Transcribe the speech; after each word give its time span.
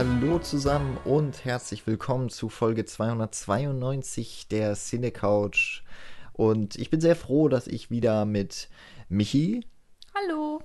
Hallo 0.00 0.38
zusammen 0.38 0.96
und 1.04 1.44
herzlich 1.44 1.86
willkommen 1.86 2.30
zu 2.30 2.48
Folge 2.48 2.86
292 2.86 4.48
der 4.48 4.74
Cine 4.74 5.10
Couch. 5.10 5.82
Und 6.32 6.76
ich 6.76 6.88
bin 6.88 7.02
sehr 7.02 7.14
froh, 7.14 7.50
dass 7.50 7.66
ich 7.66 7.90
wieder 7.90 8.24
mit 8.24 8.70
Michi. 9.10 9.62
Hallo. 10.14 10.62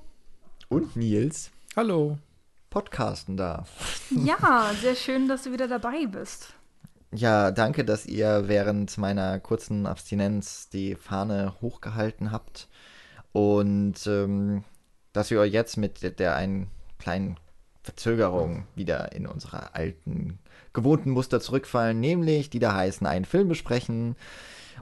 Und 0.69 0.95
Nils. 0.95 1.51
Hallo. 1.75 2.17
Podcasten 2.69 3.35
darf. 3.35 4.07
Ja, 4.09 4.71
sehr 4.81 4.95
schön, 4.95 5.27
dass 5.27 5.43
du 5.43 5.51
wieder 5.51 5.67
dabei 5.67 6.05
bist. 6.05 6.53
Ja, 7.11 7.51
danke, 7.51 7.83
dass 7.83 8.05
ihr 8.05 8.47
während 8.47 8.97
meiner 8.97 9.41
kurzen 9.41 9.85
Abstinenz 9.85 10.69
die 10.69 10.95
Fahne 10.95 11.55
hochgehalten 11.59 12.31
habt 12.31 12.69
und 13.33 13.95
ähm, 14.07 14.63
dass 15.11 15.29
wir 15.29 15.43
jetzt 15.43 15.75
mit 15.75 16.03
der, 16.03 16.11
der 16.11 16.37
einen 16.37 16.71
kleinen 16.99 17.35
Verzögerung 17.85 18.65
wieder 18.75 19.11
in 19.11 19.27
unsere 19.27 19.75
alten 19.75 20.39
gewohnten 20.73 21.11
Muster 21.11 21.39
zurückfallen, 21.39 21.99
nämlich 21.99 22.49
die 22.49 22.59
da 22.59 22.73
heißen, 22.73 23.05
einen 23.05 23.25
Film 23.25 23.47
besprechen 23.47 24.15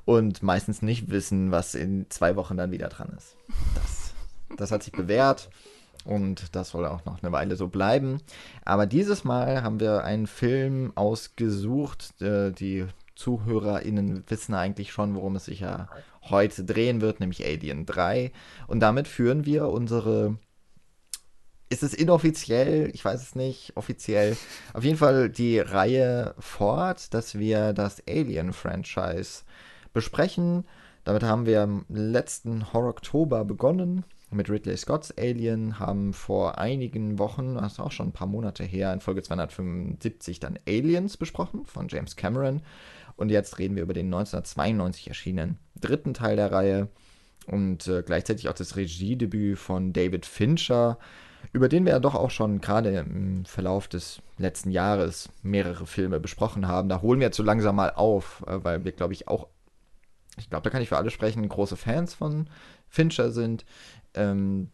und 0.05 0.41
meistens 0.41 0.81
nicht 0.81 1.11
wissen, 1.11 1.51
was 1.51 1.75
in 1.75 2.09
zwei 2.09 2.35
Wochen 2.35 2.57
dann 2.57 2.71
wieder 2.71 2.87
dran 2.87 3.13
ist. 3.17 3.35
Das, 3.75 4.13
das 4.57 4.71
hat 4.71 4.83
sich 4.83 4.93
bewährt 4.93 5.49
und 6.05 6.55
das 6.55 6.69
soll 6.69 6.85
auch 6.85 7.03
noch 7.05 7.21
eine 7.21 7.31
Weile 7.33 7.57
so 7.57 7.67
bleiben. 7.67 8.21
Aber 8.63 8.85
dieses 8.85 9.25
Mal 9.25 9.63
haben 9.63 9.81
wir 9.81 10.05
einen 10.05 10.27
Film 10.27 10.93
ausgesucht. 10.95 12.21
Äh, 12.21 12.51
die 12.51 12.85
ZuhörerInnen 13.15 14.23
wissen 14.27 14.55
eigentlich 14.55 14.91
schon, 14.91 15.13
worum 15.13 15.35
es 15.35 15.45
sich 15.45 15.59
ja 15.59 15.89
heute 16.29 16.63
drehen 16.63 17.01
wird, 17.01 17.19
nämlich 17.19 17.45
Alien 17.45 17.85
3. 17.85 18.31
Und 18.67 18.79
damit 18.79 19.07
führen 19.07 19.45
wir 19.45 19.67
unsere 19.67 20.37
ist 21.73 21.81
es 21.81 21.93
inoffiziell, 21.95 22.91
ich 22.93 23.03
weiß 23.03 23.21
es 23.21 23.35
nicht, 23.35 23.73
offiziell, 23.75 24.37
auf 24.73 24.83
jeden 24.83 24.97
Fall 24.97 25.29
die 25.29 25.57
Reihe 25.57 26.35
fort, 26.37 27.13
dass 27.15 27.39
wir 27.39 27.73
das 27.73 28.03
Alien-Franchise 28.07 29.41
besprechen. 29.91 30.65
Damit 31.03 31.23
haben 31.23 31.47
wir 31.47 31.63
im 31.63 31.85
letzten 31.89 32.71
Horror-Oktober 32.71 33.43
begonnen 33.43 34.05
mit 34.29 34.49
Ridley 34.49 34.77
Scott's 34.77 35.11
Alien, 35.17 35.79
haben 35.79 36.13
vor 36.13 36.59
einigen 36.59 37.17
Wochen, 37.17 37.55
das 37.55 37.73
ist 37.73 37.79
auch 37.79 37.91
schon 37.91 38.09
ein 38.09 38.13
paar 38.13 38.27
Monate 38.27 38.63
her, 38.63 38.93
in 38.93 38.99
Folge 38.99 39.23
275 39.23 40.39
dann 40.39 40.59
Aliens 40.67 41.17
besprochen 41.17 41.65
von 41.65 41.87
James 41.87 42.15
Cameron. 42.15 42.61
Und 43.15 43.29
jetzt 43.29 43.57
reden 43.59 43.75
wir 43.75 43.83
über 43.83 43.93
den 43.93 44.07
1992 44.07 45.07
erschienenen 45.07 45.57
dritten 45.75 46.13
Teil 46.13 46.35
der 46.35 46.51
Reihe 46.51 46.89
und 47.45 47.87
äh, 47.87 48.03
gleichzeitig 48.03 48.49
auch 48.49 48.53
das 48.53 48.75
Regiedebüt 48.75 49.57
von 49.59 49.93
David 49.93 50.25
Fincher, 50.25 50.97
über 51.51 51.69
den 51.69 51.85
wir 51.85 51.93
ja 51.93 51.99
doch 51.99 52.15
auch 52.15 52.31
schon 52.31 52.61
gerade 52.61 52.89
im 52.97 53.45
Verlauf 53.45 53.87
des 53.87 54.21
letzten 54.37 54.71
Jahres 54.71 55.29
mehrere 55.41 55.85
Filme 55.85 56.19
besprochen 56.19 56.67
haben. 56.67 56.89
Da 56.89 57.01
holen 57.01 57.19
wir 57.19 57.27
jetzt 57.27 57.37
so 57.37 57.43
langsam 57.43 57.75
mal 57.75 57.91
auf, 57.91 58.43
äh, 58.47 58.63
weil 58.63 58.85
wir, 58.85 58.91
glaube 58.91 59.13
ich, 59.13 59.27
auch, 59.27 59.47
ich 60.37 60.49
glaube, 60.49 60.63
da 60.63 60.69
kann 60.69 60.81
ich 60.81 60.89
für 60.89 60.97
alle 60.97 61.11
sprechen, 61.11 61.47
große 61.47 61.75
Fans 61.75 62.13
von 62.13 62.47
Fincher 62.87 63.31
sind. 63.31 63.65
Ähm, 64.13 64.69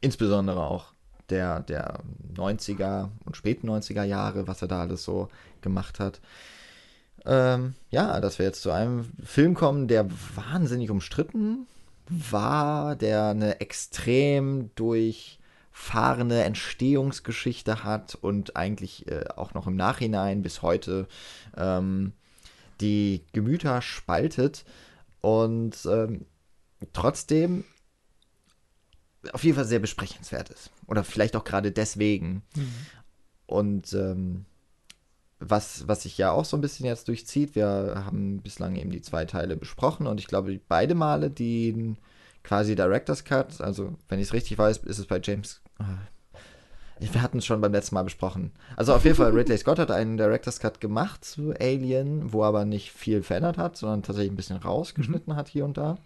insbesondere 0.00 0.62
auch 0.62 0.92
der, 1.30 1.60
der 1.60 2.00
90er 2.34 3.08
und 3.24 3.36
späten 3.36 3.68
90er 3.68 4.04
Jahre, 4.04 4.46
was 4.46 4.62
er 4.62 4.68
da 4.68 4.80
alles 4.80 5.04
so 5.04 5.28
gemacht 5.60 6.00
hat. 6.00 6.20
Ähm, 7.26 7.74
ja, 7.90 8.20
dass 8.20 8.38
wir 8.38 8.46
jetzt 8.46 8.62
zu 8.62 8.70
einem 8.70 9.10
Film 9.22 9.54
kommen, 9.54 9.88
der 9.88 10.06
wahnsinnig 10.34 10.90
umstritten 10.90 11.66
war, 12.08 12.96
der 12.96 13.28
eine 13.28 13.60
extrem 13.60 14.70
durch 14.74 15.39
fahrende 15.80 16.44
Entstehungsgeschichte 16.44 17.84
hat 17.84 18.14
und 18.14 18.54
eigentlich 18.54 19.08
äh, 19.08 19.24
auch 19.34 19.54
noch 19.54 19.66
im 19.66 19.76
Nachhinein 19.76 20.42
bis 20.42 20.60
heute 20.60 21.08
ähm, 21.56 22.12
die 22.82 23.24
Gemüter 23.32 23.80
spaltet 23.80 24.66
und 25.22 25.74
ähm, 25.86 26.26
trotzdem 26.92 27.64
auf 29.32 29.42
jeden 29.42 29.56
Fall 29.56 29.64
sehr 29.64 29.78
besprechenswert 29.78 30.50
ist. 30.50 30.70
Oder 30.86 31.02
vielleicht 31.02 31.34
auch 31.34 31.44
gerade 31.44 31.72
deswegen. 31.72 32.42
Mhm. 32.54 32.72
Und 33.46 33.92
ähm, 33.94 34.44
was, 35.38 35.88
was 35.88 36.02
sich 36.02 36.18
ja 36.18 36.30
auch 36.30 36.44
so 36.44 36.58
ein 36.58 36.60
bisschen 36.60 36.84
jetzt 36.84 37.08
durchzieht, 37.08 37.54
wir 37.54 38.02
haben 38.04 38.42
bislang 38.42 38.76
eben 38.76 38.90
die 38.90 39.02
zwei 39.02 39.24
Teile 39.24 39.56
besprochen 39.56 40.06
und 40.06 40.20
ich 40.20 40.26
glaube, 40.26 40.60
beide 40.68 40.94
Male 40.94 41.30
den 41.30 41.96
quasi 42.44 42.74
Director's 42.74 43.24
Cut, 43.24 43.62
also 43.62 43.96
wenn 44.08 44.20
ich 44.20 44.28
es 44.28 44.32
richtig 44.34 44.58
weiß, 44.58 44.78
ist 44.78 44.98
es 44.98 45.06
bei 45.06 45.20
James 45.22 45.62
wir 47.00 47.22
hatten 47.22 47.38
es 47.38 47.46
schon 47.46 47.60
beim 47.60 47.72
letzten 47.72 47.94
Mal 47.94 48.02
besprochen. 48.02 48.52
Also 48.76 48.94
auf 48.94 49.04
jeden 49.04 49.16
Fall, 49.16 49.32
Ridley 49.32 49.56
Scott 49.56 49.78
hat 49.78 49.90
einen 49.90 50.16
Director's 50.16 50.60
Cut 50.60 50.80
gemacht 50.80 51.24
zu 51.24 51.54
Alien, 51.58 52.32
wo 52.32 52.42
er 52.42 52.48
aber 52.48 52.64
nicht 52.64 52.92
viel 52.92 53.22
verändert 53.22 53.56
hat, 53.58 53.76
sondern 53.76 54.02
tatsächlich 54.02 54.32
ein 54.32 54.36
bisschen 54.36 54.58
rausgeschnitten 54.58 55.32
mhm. 55.32 55.36
hat 55.36 55.48
hier 55.48 55.64
und 55.64 55.78
da, 55.78 55.96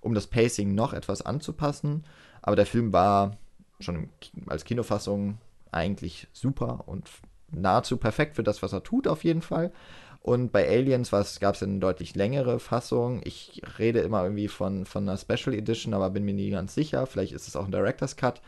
um 0.00 0.14
das 0.14 0.26
Pacing 0.26 0.74
noch 0.74 0.92
etwas 0.92 1.22
anzupassen. 1.22 2.04
Aber 2.42 2.56
der 2.56 2.66
Film 2.66 2.92
war 2.92 3.36
schon 3.80 4.10
als 4.46 4.64
Kinofassung 4.64 5.38
eigentlich 5.72 6.28
super 6.32 6.84
und 6.86 7.08
nahezu 7.50 7.96
perfekt 7.96 8.36
für 8.36 8.42
das, 8.42 8.62
was 8.62 8.72
er 8.72 8.82
tut, 8.82 9.08
auf 9.08 9.24
jeden 9.24 9.42
Fall. 9.42 9.72
Und 10.20 10.52
bei 10.52 10.68
Aliens 10.68 11.10
gab 11.40 11.54
es 11.54 11.62
eine 11.62 11.78
deutlich 11.78 12.14
längere 12.14 12.58
Fassung. 12.58 13.22
Ich 13.24 13.62
rede 13.78 14.00
immer 14.00 14.24
irgendwie 14.24 14.48
von, 14.48 14.84
von 14.84 15.08
einer 15.08 15.16
Special 15.16 15.54
Edition, 15.54 15.94
aber 15.94 16.10
bin 16.10 16.24
mir 16.24 16.34
nie 16.34 16.50
ganz 16.50 16.74
sicher. 16.74 17.06
Vielleicht 17.06 17.32
ist 17.32 17.48
es 17.48 17.56
auch 17.56 17.64
ein 17.64 17.72
Director's 17.72 18.16
Cut. 18.16 18.42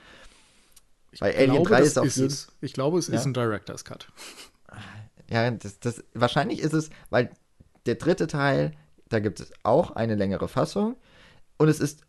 Ich 1.12 1.21
Bei 1.21 1.34
Alien 1.37 1.65
glaube, 1.65 1.69
3 1.69 1.81
ist 1.82 1.98
auch 1.98 2.04
ist 2.04 2.19
es. 2.19 2.48
Ich 2.60 2.72
glaube, 2.72 2.98
es 2.98 3.09
ja? 3.09 3.15
ist 3.15 3.25
ein 3.25 3.34
Director's 3.34 3.84
Cut. 3.84 4.09
Ja, 5.28 5.50
das, 5.50 5.78
das, 5.78 6.04
wahrscheinlich 6.15 6.60
ist 6.60 6.72
es, 6.72 6.91
weil 7.09 7.31
der 7.87 7.94
dritte 7.94 8.26
Teil, 8.26 8.72
da 9.09 9.21
gibt 9.21 9.41
es 9.41 9.53
auch 9.62 9.93
eine 9.93 10.15
längere 10.15 10.48
Fassung 10.48 10.97
und 11.56 11.69
es 11.69 11.81
ist 11.81 12.03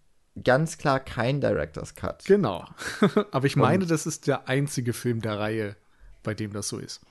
ganz 0.43 0.77
klar 0.77 0.99
kein 0.99 1.41
Director's 1.41 1.95
Cut. 1.95 2.25
Genau. 2.25 2.65
Aber 3.31 3.45
ich 3.45 3.55
meine, 3.55 3.83
und, 3.83 3.91
das 3.91 4.05
ist 4.05 4.27
der 4.27 4.47
einzige 4.47 4.93
Film 4.93 5.21
der 5.21 5.39
Reihe, 5.39 5.75
bei 6.23 6.33
dem 6.33 6.53
das 6.53 6.67
so 6.67 6.77
ist. 6.77 7.01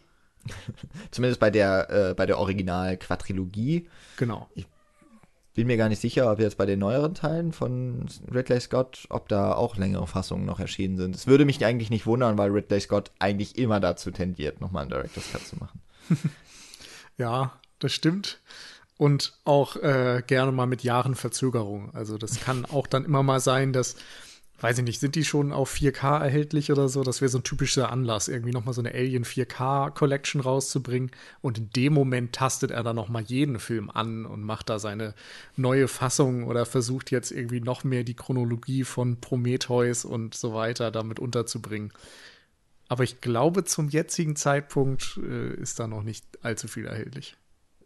Zumindest 1.10 1.40
bei 1.40 1.50
der, 1.50 1.90
äh, 1.90 2.14
bei 2.14 2.26
der 2.26 2.38
Original-Quadrilogie. 2.38 3.88
Genau. 4.16 4.48
Ich 4.54 4.66
bin 5.54 5.66
mir 5.66 5.76
gar 5.76 5.88
nicht 5.88 6.00
sicher, 6.00 6.30
ob 6.30 6.38
jetzt 6.38 6.56
bei 6.56 6.66
den 6.66 6.78
neueren 6.78 7.14
Teilen 7.14 7.52
von 7.52 8.06
Ridley 8.32 8.60
Scott, 8.60 9.06
ob 9.10 9.28
da 9.28 9.54
auch 9.54 9.76
längere 9.76 10.06
Fassungen 10.06 10.46
noch 10.46 10.60
erschienen 10.60 10.96
sind. 10.96 11.14
Es 11.14 11.26
würde 11.26 11.44
mich 11.44 11.64
eigentlich 11.64 11.90
nicht 11.90 12.06
wundern, 12.06 12.38
weil 12.38 12.50
Ridley 12.50 12.80
Scott 12.80 13.10
eigentlich 13.18 13.58
immer 13.58 13.80
dazu 13.80 14.10
tendiert, 14.10 14.60
nochmal 14.60 14.82
einen 14.82 14.90
Director's 14.90 15.30
Cut 15.32 15.42
zu 15.42 15.56
machen. 15.56 15.80
ja, 17.18 17.52
das 17.78 17.92
stimmt. 17.92 18.40
Und 18.96 19.32
auch 19.44 19.76
äh, 19.76 20.22
gerne 20.26 20.52
mal 20.52 20.66
mit 20.66 20.82
Jahren 20.82 21.14
Verzögerung. 21.14 21.94
Also 21.94 22.18
das 22.18 22.40
kann 22.40 22.64
auch 22.66 22.86
dann 22.86 23.04
immer 23.04 23.22
mal 23.22 23.40
sein, 23.40 23.72
dass 23.72 23.96
weiß 24.60 24.78
ich 24.78 24.84
nicht, 24.84 25.00
sind 25.00 25.14
die 25.14 25.24
schon 25.24 25.52
auf 25.52 25.72
4K 25.74 26.20
erhältlich 26.22 26.70
oder 26.70 26.88
so? 26.88 27.02
Das 27.02 27.20
wäre 27.20 27.30
so 27.30 27.38
ein 27.38 27.44
typischer 27.44 27.90
Anlass, 27.90 28.28
irgendwie 28.28 28.52
nochmal 28.52 28.74
so 28.74 28.82
eine 28.82 28.92
Alien 28.92 29.24
4K 29.24 29.90
Collection 29.90 30.40
rauszubringen. 30.40 31.10
Und 31.40 31.58
in 31.58 31.70
dem 31.70 31.94
Moment 31.94 32.34
tastet 32.34 32.70
er 32.70 32.82
dann 32.82 32.96
nochmal 32.96 33.22
jeden 33.22 33.58
Film 33.58 33.90
an 33.90 34.26
und 34.26 34.42
macht 34.42 34.68
da 34.68 34.78
seine 34.78 35.14
neue 35.56 35.88
Fassung 35.88 36.44
oder 36.44 36.66
versucht 36.66 37.10
jetzt 37.10 37.32
irgendwie 37.32 37.60
noch 37.60 37.84
mehr 37.84 38.04
die 38.04 38.14
Chronologie 38.14 38.84
von 38.84 39.20
Prometheus 39.20 40.04
und 40.04 40.34
so 40.34 40.54
weiter 40.54 40.90
damit 40.90 41.18
unterzubringen. 41.18 41.92
Aber 42.88 43.04
ich 43.04 43.20
glaube, 43.20 43.64
zum 43.64 43.88
jetzigen 43.88 44.36
Zeitpunkt 44.36 45.18
äh, 45.22 45.54
ist 45.54 45.80
da 45.80 45.86
noch 45.86 46.02
nicht 46.02 46.24
allzu 46.42 46.68
viel 46.68 46.86
erhältlich 46.86 47.36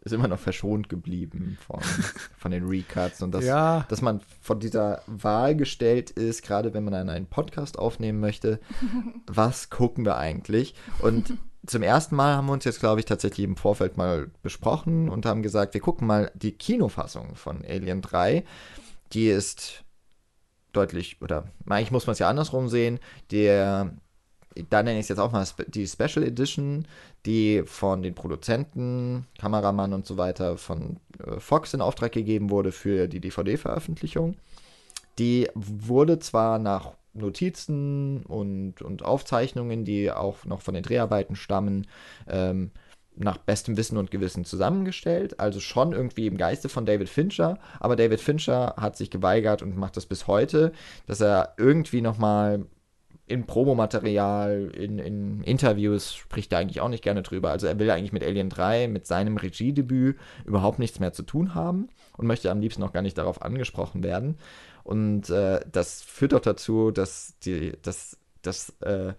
ist 0.05 0.11
immer 0.11 0.27
noch 0.27 0.39
verschont 0.39 0.87
geblieben 0.87 1.57
von, 1.65 1.81
von 2.37 2.51
den 2.51 2.65
Recuts 2.65 3.21
und 3.21 3.31
das, 3.31 3.43
ja. 3.43 3.85
dass 3.89 4.01
man 4.01 4.21
von 4.41 4.59
dieser 4.59 5.01
Wahl 5.07 5.55
gestellt 5.55 6.11
ist, 6.11 6.43
gerade 6.43 6.73
wenn 6.73 6.83
man 6.83 6.93
einen 6.93 7.25
Podcast 7.25 7.79
aufnehmen 7.79 8.19
möchte, 8.19 8.59
was 9.27 9.71
gucken 9.71 10.05
wir 10.05 10.17
eigentlich? 10.17 10.75
Und 10.99 11.33
zum 11.65 11.81
ersten 11.81 12.15
Mal 12.15 12.35
haben 12.35 12.45
wir 12.45 12.53
uns 12.53 12.65
jetzt, 12.65 12.79
glaube 12.79 12.99
ich, 12.99 13.07
tatsächlich 13.07 13.43
im 13.43 13.57
Vorfeld 13.57 13.97
mal 13.97 14.29
besprochen 14.43 15.09
und 15.09 15.25
haben 15.25 15.41
gesagt, 15.41 15.73
wir 15.73 15.81
gucken 15.81 16.07
mal 16.07 16.31
die 16.35 16.51
Kinofassung 16.51 17.35
von 17.35 17.65
Alien 17.65 18.03
3. 18.03 18.45
Die 19.13 19.27
ist 19.27 19.83
deutlich, 20.71 21.19
oder 21.21 21.45
eigentlich 21.67 21.91
muss 21.91 22.05
man 22.05 22.13
es 22.13 22.19
ja 22.19 22.29
andersrum 22.29 22.69
sehen, 22.69 22.99
der 23.31 23.95
da 24.69 24.83
nenne 24.83 24.99
ich 24.99 25.05
es 25.05 25.09
jetzt 25.09 25.19
auch 25.19 25.31
mal 25.31 25.45
die 25.67 25.87
Special 25.87 26.23
Edition, 26.25 26.87
die 27.25 27.63
von 27.65 28.01
den 28.01 28.15
Produzenten, 28.15 29.27
Kameramann 29.39 29.93
und 29.93 30.05
so 30.05 30.17
weiter 30.17 30.57
von 30.57 30.97
äh, 31.25 31.39
Fox 31.39 31.73
in 31.73 31.81
Auftrag 31.81 32.11
gegeben 32.11 32.49
wurde 32.49 32.71
für 32.71 33.07
die 33.07 33.19
DVD-Veröffentlichung. 33.19 34.35
Die 35.19 35.49
wurde 35.53 36.19
zwar 36.19 36.59
nach 36.59 36.93
Notizen 37.13 38.23
und, 38.23 38.81
und 38.81 39.03
Aufzeichnungen, 39.03 39.85
die 39.85 40.11
auch 40.11 40.45
noch 40.45 40.61
von 40.61 40.73
den 40.73 40.83
Dreharbeiten 40.83 41.35
stammen, 41.35 41.87
ähm, 42.27 42.71
nach 43.17 43.37
bestem 43.37 43.77
Wissen 43.77 43.97
und 43.97 44.11
Gewissen 44.11 44.43
zusammengestellt, 44.43 45.39
also 45.39 45.61
schon 45.61 45.93
irgendwie 45.93 46.27
im 46.27 46.35
Geiste 46.35 46.67
von 46.67 46.85
David 46.85 47.07
Fincher, 47.07 47.59
aber 47.79 47.95
David 47.95 48.19
Fincher 48.19 48.75
hat 48.77 48.97
sich 48.97 49.09
geweigert 49.09 49.61
und 49.61 49.77
macht 49.77 49.95
das 49.95 50.05
bis 50.05 50.27
heute, 50.27 50.73
dass 51.07 51.21
er 51.21 51.53
irgendwie 51.57 52.01
nochmal 52.01 52.65
in 53.27 53.45
Promomaterial, 53.45 54.71
in, 54.75 54.99
in 54.99 55.41
Interviews 55.41 56.13
spricht 56.13 56.53
er 56.53 56.59
eigentlich 56.59 56.81
auch 56.81 56.89
nicht 56.89 57.03
gerne 57.03 57.23
drüber. 57.23 57.49
Also 57.49 57.65
er 57.65 57.79
will 57.79 57.89
eigentlich 57.89 58.13
mit 58.13 58.23
Alien 58.23 58.49
3, 58.49 58.87
mit 58.87 59.07
seinem 59.07 59.37
Regiedebüt 59.37 60.17
überhaupt 60.45 60.77
nichts 60.77 60.99
mehr 60.99 61.11
zu 61.11 61.23
tun 61.23 61.55
haben 61.55 61.89
und 62.17 62.27
möchte 62.27 62.51
am 62.51 62.59
liebsten 62.59 62.83
auch 62.83 62.93
gar 62.93 63.01
nicht 63.01 63.17
darauf 63.17 63.41
angesprochen 63.41 64.03
werden. 64.03 64.37
Und 64.83 65.29
äh, 65.31 65.59
das 65.71 66.03
führt 66.03 66.35
auch 66.35 66.41
dazu, 66.41 66.91
dass 66.91 67.39
die, 67.39 67.73
dass, 67.81 68.17
das 68.43 68.69
äh, 68.81 69.13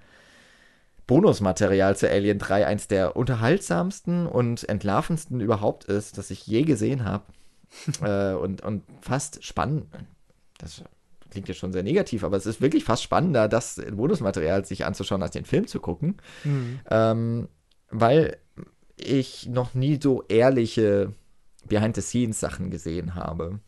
Bonusmaterial 1.08 1.96
zu 1.96 2.08
Alien 2.08 2.38
3 2.38 2.66
eins 2.66 2.86
der 2.86 3.16
unterhaltsamsten 3.16 4.26
und 4.26 4.68
entlarvendsten 4.68 5.40
überhaupt 5.40 5.84
ist, 5.84 6.18
das 6.18 6.30
ich 6.30 6.46
je 6.46 6.62
gesehen 6.62 7.04
habe. 7.04 7.24
äh, 8.02 8.34
und, 8.34 8.62
und 8.62 8.84
fast 9.00 9.44
spannend. 9.44 9.86
Das 10.58 10.84
klingt 11.36 11.48
jetzt 11.48 11.58
schon 11.58 11.72
sehr 11.74 11.82
negativ, 11.82 12.24
aber 12.24 12.38
es 12.38 12.46
ist 12.46 12.62
wirklich 12.62 12.84
fast 12.84 13.02
spannender, 13.02 13.46
das 13.46 13.78
Bonusmaterial 13.92 14.64
sich 14.64 14.86
anzuschauen, 14.86 15.22
als 15.22 15.32
den 15.32 15.44
Film 15.44 15.66
zu 15.66 15.80
gucken. 15.80 16.16
Mhm. 16.44 16.80
Ähm, 16.90 17.48
weil 17.90 18.38
ich 18.96 19.46
noch 19.46 19.74
nie 19.74 19.98
so 20.02 20.22
ehrliche 20.28 21.12
Behind-the-Scenes-Sachen 21.68 22.70
gesehen 22.70 23.14
habe. 23.14 23.60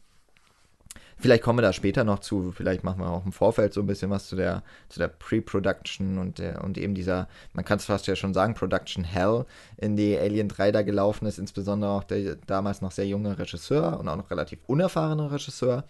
Vielleicht 1.19 1.43
kommen 1.43 1.59
wir 1.59 1.62
da 1.62 1.75
später 1.75 2.05
noch 2.05 2.20
zu, 2.20 2.53
vielleicht 2.53 2.85
machen 2.85 3.00
wir 3.00 3.11
auch 3.11 3.26
im 3.26 3.32
Vorfeld 3.32 3.75
so 3.75 3.81
ein 3.81 3.87
bisschen 3.87 4.09
was 4.09 4.29
zu 4.29 4.37
der, 4.37 4.62
zu 4.88 4.99
der 4.99 5.09
Pre-Production 5.09 6.17
und, 6.17 6.38
der, 6.38 6.65
und 6.65 6.79
eben 6.79 6.94
dieser, 6.94 7.29
man 7.53 7.67
kann 7.67 7.79
es 7.79 7.85
fast 7.85 8.06
ja 8.06 8.17
schon 8.17 8.32
sagen, 8.32 8.55
Production 8.55 9.05
Hell, 9.05 9.44
in 9.76 9.97
die 9.97 10.17
Alien 10.17 10.49
3 10.49 10.73
da 10.73 10.82
gelaufen 10.82 11.26
ist, 11.26 11.38
insbesondere 11.38 11.91
auch 11.91 12.05
der 12.05 12.37
damals 12.47 12.81
noch 12.81 12.93
sehr 12.93 13.06
junge 13.06 13.38
Regisseur 13.38 13.99
und 14.00 14.09
auch 14.09 14.17
noch 14.17 14.31
relativ 14.31 14.61
unerfahrene 14.69 15.31
Regisseur. 15.31 15.85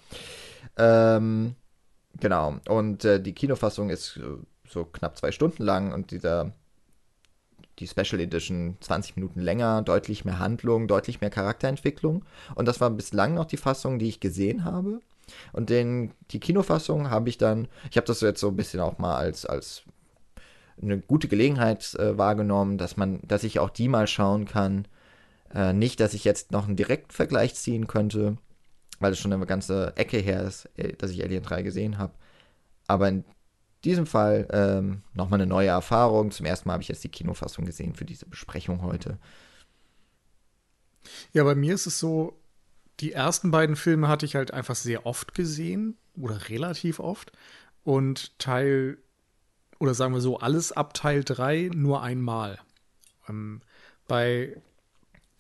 Ähm, 0.78 1.54
genau, 2.20 2.56
und 2.68 3.04
äh, 3.04 3.20
die 3.20 3.34
Kinofassung 3.34 3.90
ist 3.90 4.16
äh, 4.16 4.22
so 4.68 4.84
knapp 4.84 5.16
zwei 5.16 5.32
Stunden 5.32 5.62
lang 5.62 5.92
und 5.92 6.10
dieser 6.10 6.52
die 7.78 7.86
Special 7.86 8.20
Edition 8.20 8.76
20 8.80 9.16
Minuten 9.16 9.40
länger, 9.40 9.82
deutlich 9.82 10.24
mehr 10.24 10.38
Handlung, 10.38 10.88
deutlich 10.88 11.20
mehr 11.20 11.30
Charakterentwicklung. 11.30 12.24
Und 12.54 12.66
das 12.66 12.80
war 12.80 12.90
bislang 12.90 13.34
noch 13.34 13.44
die 13.44 13.56
Fassung, 13.56 13.98
die 13.98 14.08
ich 14.08 14.20
gesehen 14.20 14.64
habe. 14.64 15.00
Und 15.52 15.70
den, 15.70 16.12
die 16.30 16.40
Kinofassung 16.40 17.10
habe 17.10 17.28
ich 17.28 17.38
dann, 17.38 17.68
ich 17.90 17.96
habe 17.96 18.06
das 18.06 18.20
jetzt 18.20 18.40
so 18.40 18.48
ein 18.48 18.56
bisschen 18.56 18.80
auch 18.80 18.98
mal 18.98 19.16
als, 19.16 19.46
als 19.46 19.82
eine 20.80 20.98
gute 20.98 21.28
Gelegenheit 21.28 21.94
äh, 21.94 22.16
wahrgenommen, 22.16 22.78
dass 22.78 22.96
man, 22.96 23.20
dass 23.26 23.44
ich 23.44 23.58
auch 23.58 23.70
die 23.70 23.88
mal 23.88 24.06
schauen 24.06 24.44
kann. 24.44 24.86
Äh, 25.54 25.72
nicht, 25.72 26.00
dass 26.00 26.14
ich 26.14 26.24
jetzt 26.24 26.52
noch 26.52 26.66
einen 26.66 26.76
Direktvergleich 26.76 27.54
ziehen 27.54 27.86
könnte, 27.86 28.36
weil 29.00 29.12
es 29.12 29.18
schon 29.18 29.32
eine 29.32 29.46
ganze 29.46 29.96
Ecke 29.96 30.18
her 30.18 30.42
ist, 30.42 30.66
äh, 30.76 30.94
dass 30.94 31.10
ich 31.10 31.22
Alien 31.22 31.42
3 31.42 31.62
gesehen 31.62 31.98
habe. 31.98 32.12
Aber 32.86 33.08
in 33.08 33.24
diesem 33.84 34.06
Fall 34.06 34.48
ähm, 34.50 35.02
nochmal 35.14 35.40
eine 35.40 35.48
neue 35.48 35.68
Erfahrung. 35.68 36.30
Zum 36.30 36.46
ersten 36.46 36.68
Mal 36.68 36.74
habe 36.74 36.82
ich 36.82 36.88
jetzt 36.88 37.04
die 37.04 37.10
Kinofassung 37.10 37.64
gesehen 37.64 37.94
für 37.94 38.04
diese 38.04 38.26
Besprechung 38.26 38.82
heute. 38.82 39.18
Ja, 41.32 41.44
bei 41.44 41.54
mir 41.54 41.74
ist 41.74 41.86
es 41.86 41.98
so, 41.98 42.40
die 43.00 43.12
ersten 43.12 43.50
beiden 43.50 43.76
Filme 43.76 44.08
hatte 44.08 44.26
ich 44.26 44.34
halt 44.34 44.52
einfach 44.52 44.74
sehr 44.74 45.06
oft 45.06 45.34
gesehen 45.34 45.96
oder 46.16 46.48
relativ 46.48 46.98
oft 46.98 47.32
und 47.84 48.36
Teil 48.38 48.98
oder 49.78 49.94
sagen 49.94 50.12
wir 50.12 50.20
so 50.20 50.38
alles 50.38 50.72
ab 50.72 50.94
Teil 50.94 51.22
3 51.22 51.70
nur 51.72 52.02
einmal. 52.02 52.58
Ähm, 53.28 53.60
bei 54.08 54.60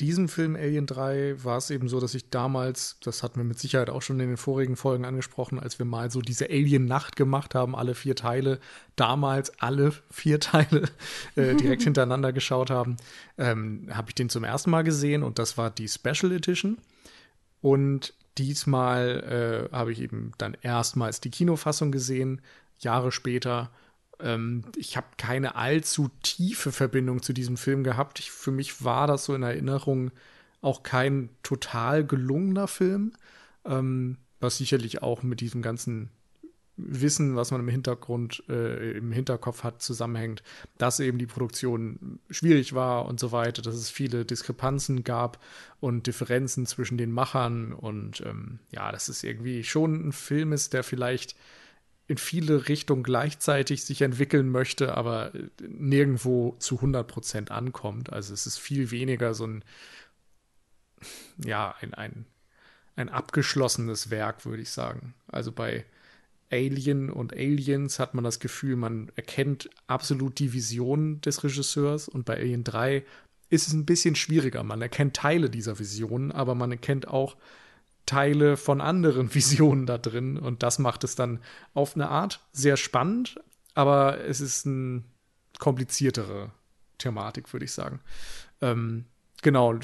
diesem 0.00 0.28
Film 0.28 0.54
Alien 0.54 0.86
3 0.86 1.44
war 1.44 1.58
es 1.58 1.70
eben 1.70 1.88
so, 1.88 1.98
dass 1.98 2.14
ich 2.14 2.30
damals, 2.30 2.98
das 3.02 3.22
hatten 3.22 3.36
wir 3.36 3.44
mit 3.44 3.58
Sicherheit 3.58 3.90
auch 3.90 4.02
schon 4.02 4.20
in 4.20 4.28
den 4.28 4.36
vorigen 4.36 4.76
Folgen 4.76 5.04
angesprochen, 5.04 5.58
als 5.58 5.78
wir 5.78 5.86
mal 5.86 6.10
so 6.10 6.20
diese 6.20 6.46
Alien-Nacht 6.46 7.16
gemacht 7.16 7.54
haben, 7.54 7.74
alle 7.74 7.94
vier 7.94 8.14
Teile, 8.14 8.60
damals 8.96 9.50
alle 9.60 9.92
vier 10.10 10.38
Teile 10.38 10.88
äh, 11.34 11.54
direkt 11.56 11.82
hintereinander 11.82 12.32
geschaut 12.32 12.70
haben, 12.70 12.96
ähm, 13.38 13.88
habe 13.90 14.10
ich 14.10 14.14
den 14.14 14.28
zum 14.28 14.44
ersten 14.44 14.70
Mal 14.70 14.84
gesehen 14.84 15.22
und 15.22 15.38
das 15.38 15.58
war 15.58 15.70
die 15.70 15.88
Special 15.88 16.32
Edition. 16.32 16.78
Und 17.60 18.14
diesmal 18.38 19.68
äh, 19.72 19.76
habe 19.76 19.92
ich 19.92 20.00
eben 20.00 20.32
dann 20.38 20.56
erstmals 20.62 21.20
die 21.20 21.30
Kinofassung 21.30 21.90
gesehen, 21.90 22.40
Jahre 22.78 23.10
später. 23.10 23.70
Ähm, 24.20 24.64
ich 24.76 24.96
habe 24.96 25.06
keine 25.16 25.56
allzu 25.56 26.10
tiefe 26.22 26.72
Verbindung 26.72 27.22
zu 27.22 27.32
diesem 27.32 27.56
Film 27.56 27.84
gehabt. 27.84 28.18
Ich, 28.20 28.30
für 28.30 28.50
mich 28.50 28.84
war 28.84 29.06
das 29.06 29.24
so 29.24 29.34
in 29.34 29.42
Erinnerung 29.42 30.10
auch 30.60 30.82
kein 30.82 31.30
total 31.42 32.04
gelungener 32.04 32.68
Film, 32.68 33.12
ähm, 33.64 34.18
was 34.40 34.58
sicherlich 34.58 35.02
auch 35.02 35.22
mit 35.22 35.40
diesem 35.40 35.62
ganzen 35.62 36.10
Wissen, 36.78 37.34
was 37.34 37.50
man 37.50 37.60
im 37.60 37.68
Hintergrund, 37.68 38.44
äh, 38.48 38.92
im 38.92 39.10
Hinterkopf 39.10 39.64
hat, 39.64 39.82
zusammenhängt, 39.82 40.44
dass 40.78 41.00
eben 41.00 41.18
die 41.18 41.26
Produktion 41.26 42.20
schwierig 42.30 42.72
war 42.72 43.06
und 43.06 43.18
so 43.18 43.32
weiter, 43.32 43.62
dass 43.62 43.74
es 43.74 43.90
viele 43.90 44.24
Diskrepanzen 44.24 45.02
gab 45.02 45.42
und 45.80 46.06
Differenzen 46.06 46.66
zwischen 46.66 46.96
den 46.96 47.10
Machern 47.10 47.72
und 47.72 48.20
ähm, 48.20 48.60
ja, 48.70 48.92
dass 48.92 49.08
es 49.08 49.24
irgendwie 49.24 49.64
schon 49.64 50.08
ein 50.08 50.12
Film 50.12 50.52
ist, 50.52 50.72
der 50.72 50.84
vielleicht 50.84 51.34
in 52.08 52.16
viele 52.16 52.68
Richtungen 52.68 53.02
gleichzeitig 53.02 53.84
sich 53.84 54.00
entwickeln 54.00 54.48
möchte, 54.50 54.96
aber 54.96 55.30
nirgendwo 55.60 56.56
zu 56.58 56.76
100 56.76 57.06
Prozent 57.06 57.50
ankommt. 57.50 58.12
Also 58.12 58.32
es 58.32 58.46
ist 58.46 58.58
viel 58.58 58.90
weniger 58.90 59.34
so 59.34 59.46
ein, 59.46 59.64
ja, 61.44 61.74
ein, 61.80 61.92
ein, 61.92 62.24
ein 62.96 63.10
abgeschlossenes 63.10 64.10
Werk, 64.10 64.46
würde 64.46 64.62
ich 64.62 64.70
sagen. 64.70 65.14
Also 65.26 65.52
bei 65.52 65.84
Alien 66.50 67.10
und 67.10 67.34
Aliens 67.34 67.98
hat 67.98 68.14
man 68.14 68.24
das 68.24 68.40
Gefühl, 68.40 68.76
man 68.76 69.12
erkennt 69.14 69.68
absolut 69.86 70.38
die 70.38 70.54
Vision 70.54 71.20
des 71.20 71.44
Regisseurs 71.44 72.08
und 72.08 72.24
bei 72.24 72.38
Alien 72.38 72.64
3 72.64 73.04
ist 73.50 73.68
es 73.68 73.74
ein 73.74 73.84
bisschen 73.84 74.14
schwieriger. 74.14 74.62
Man 74.62 74.80
erkennt 74.80 75.14
Teile 75.14 75.50
dieser 75.50 75.78
Vision, 75.78 76.32
aber 76.32 76.54
man 76.54 76.70
erkennt 76.70 77.06
auch 77.06 77.36
Teile 78.08 78.56
von 78.56 78.80
anderen 78.80 79.34
Visionen 79.34 79.86
da 79.86 79.98
drin 79.98 80.38
und 80.38 80.62
das 80.62 80.78
macht 80.78 81.04
es 81.04 81.14
dann 81.14 81.40
auf 81.74 81.94
eine 81.94 82.08
Art 82.08 82.40
sehr 82.52 82.76
spannend, 82.76 83.40
aber 83.74 84.24
es 84.24 84.40
ist 84.40 84.66
eine 84.66 85.04
kompliziertere 85.58 86.50
Thematik, 86.96 87.52
würde 87.52 87.66
ich 87.66 87.72
sagen. 87.72 88.00
Ähm, 88.60 89.04
genau, 89.42 89.74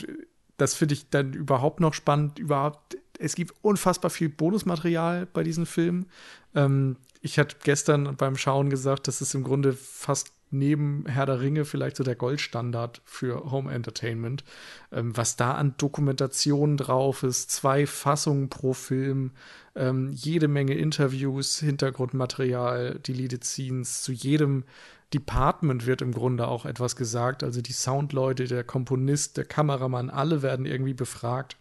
das 0.56 0.74
finde 0.74 0.94
ich 0.94 1.10
dann 1.10 1.32
überhaupt 1.34 1.80
noch 1.80 1.94
spannend, 1.94 2.38
überhaupt 2.38 2.96
es 3.18 3.34
gibt 3.34 3.54
unfassbar 3.62 4.10
viel 4.10 4.28
Bonusmaterial 4.28 5.26
bei 5.26 5.44
diesem 5.44 5.66
Film. 5.66 6.06
Ähm, 6.54 6.96
ich 7.20 7.38
hatte 7.38 7.56
gestern 7.62 8.16
beim 8.16 8.36
Schauen 8.36 8.70
gesagt, 8.70 9.06
dass 9.06 9.20
es 9.20 9.34
im 9.34 9.44
Grunde 9.44 9.72
fast 9.72 10.32
neben 10.54 11.04
Herr 11.06 11.26
der 11.26 11.40
Ringe 11.40 11.64
vielleicht 11.64 11.96
so 11.96 12.04
der 12.04 12.14
Goldstandard 12.14 13.02
für 13.04 13.50
Home 13.50 13.72
Entertainment. 13.72 14.44
Ähm, 14.92 15.16
was 15.16 15.36
da 15.36 15.52
an 15.52 15.74
Dokumentation 15.76 16.76
drauf 16.76 17.22
ist, 17.22 17.50
zwei 17.50 17.86
Fassungen 17.86 18.48
pro 18.48 18.72
Film, 18.72 19.32
ähm, 19.74 20.10
jede 20.12 20.48
Menge 20.48 20.74
Interviews, 20.74 21.58
Hintergrundmaterial, 21.58 23.00
Deleted 23.00 23.44
Scenes, 23.44 24.02
zu 24.02 24.12
jedem 24.12 24.64
Department 25.12 25.86
wird 25.86 26.02
im 26.02 26.12
Grunde 26.12 26.48
auch 26.48 26.66
etwas 26.66 26.96
gesagt. 26.96 27.42
Also 27.42 27.60
die 27.60 27.72
Soundleute, 27.72 28.44
der 28.44 28.64
Komponist, 28.64 29.36
der 29.36 29.44
Kameramann, 29.44 30.10
alle 30.10 30.42
werden 30.42 30.66
irgendwie 30.66 30.94
befragt. 30.94 31.56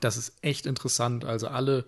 Das 0.00 0.16
ist 0.16 0.32
echt 0.42 0.66
interessant. 0.66 1.24
Also 1.24 1.46
alle 1.46 1.84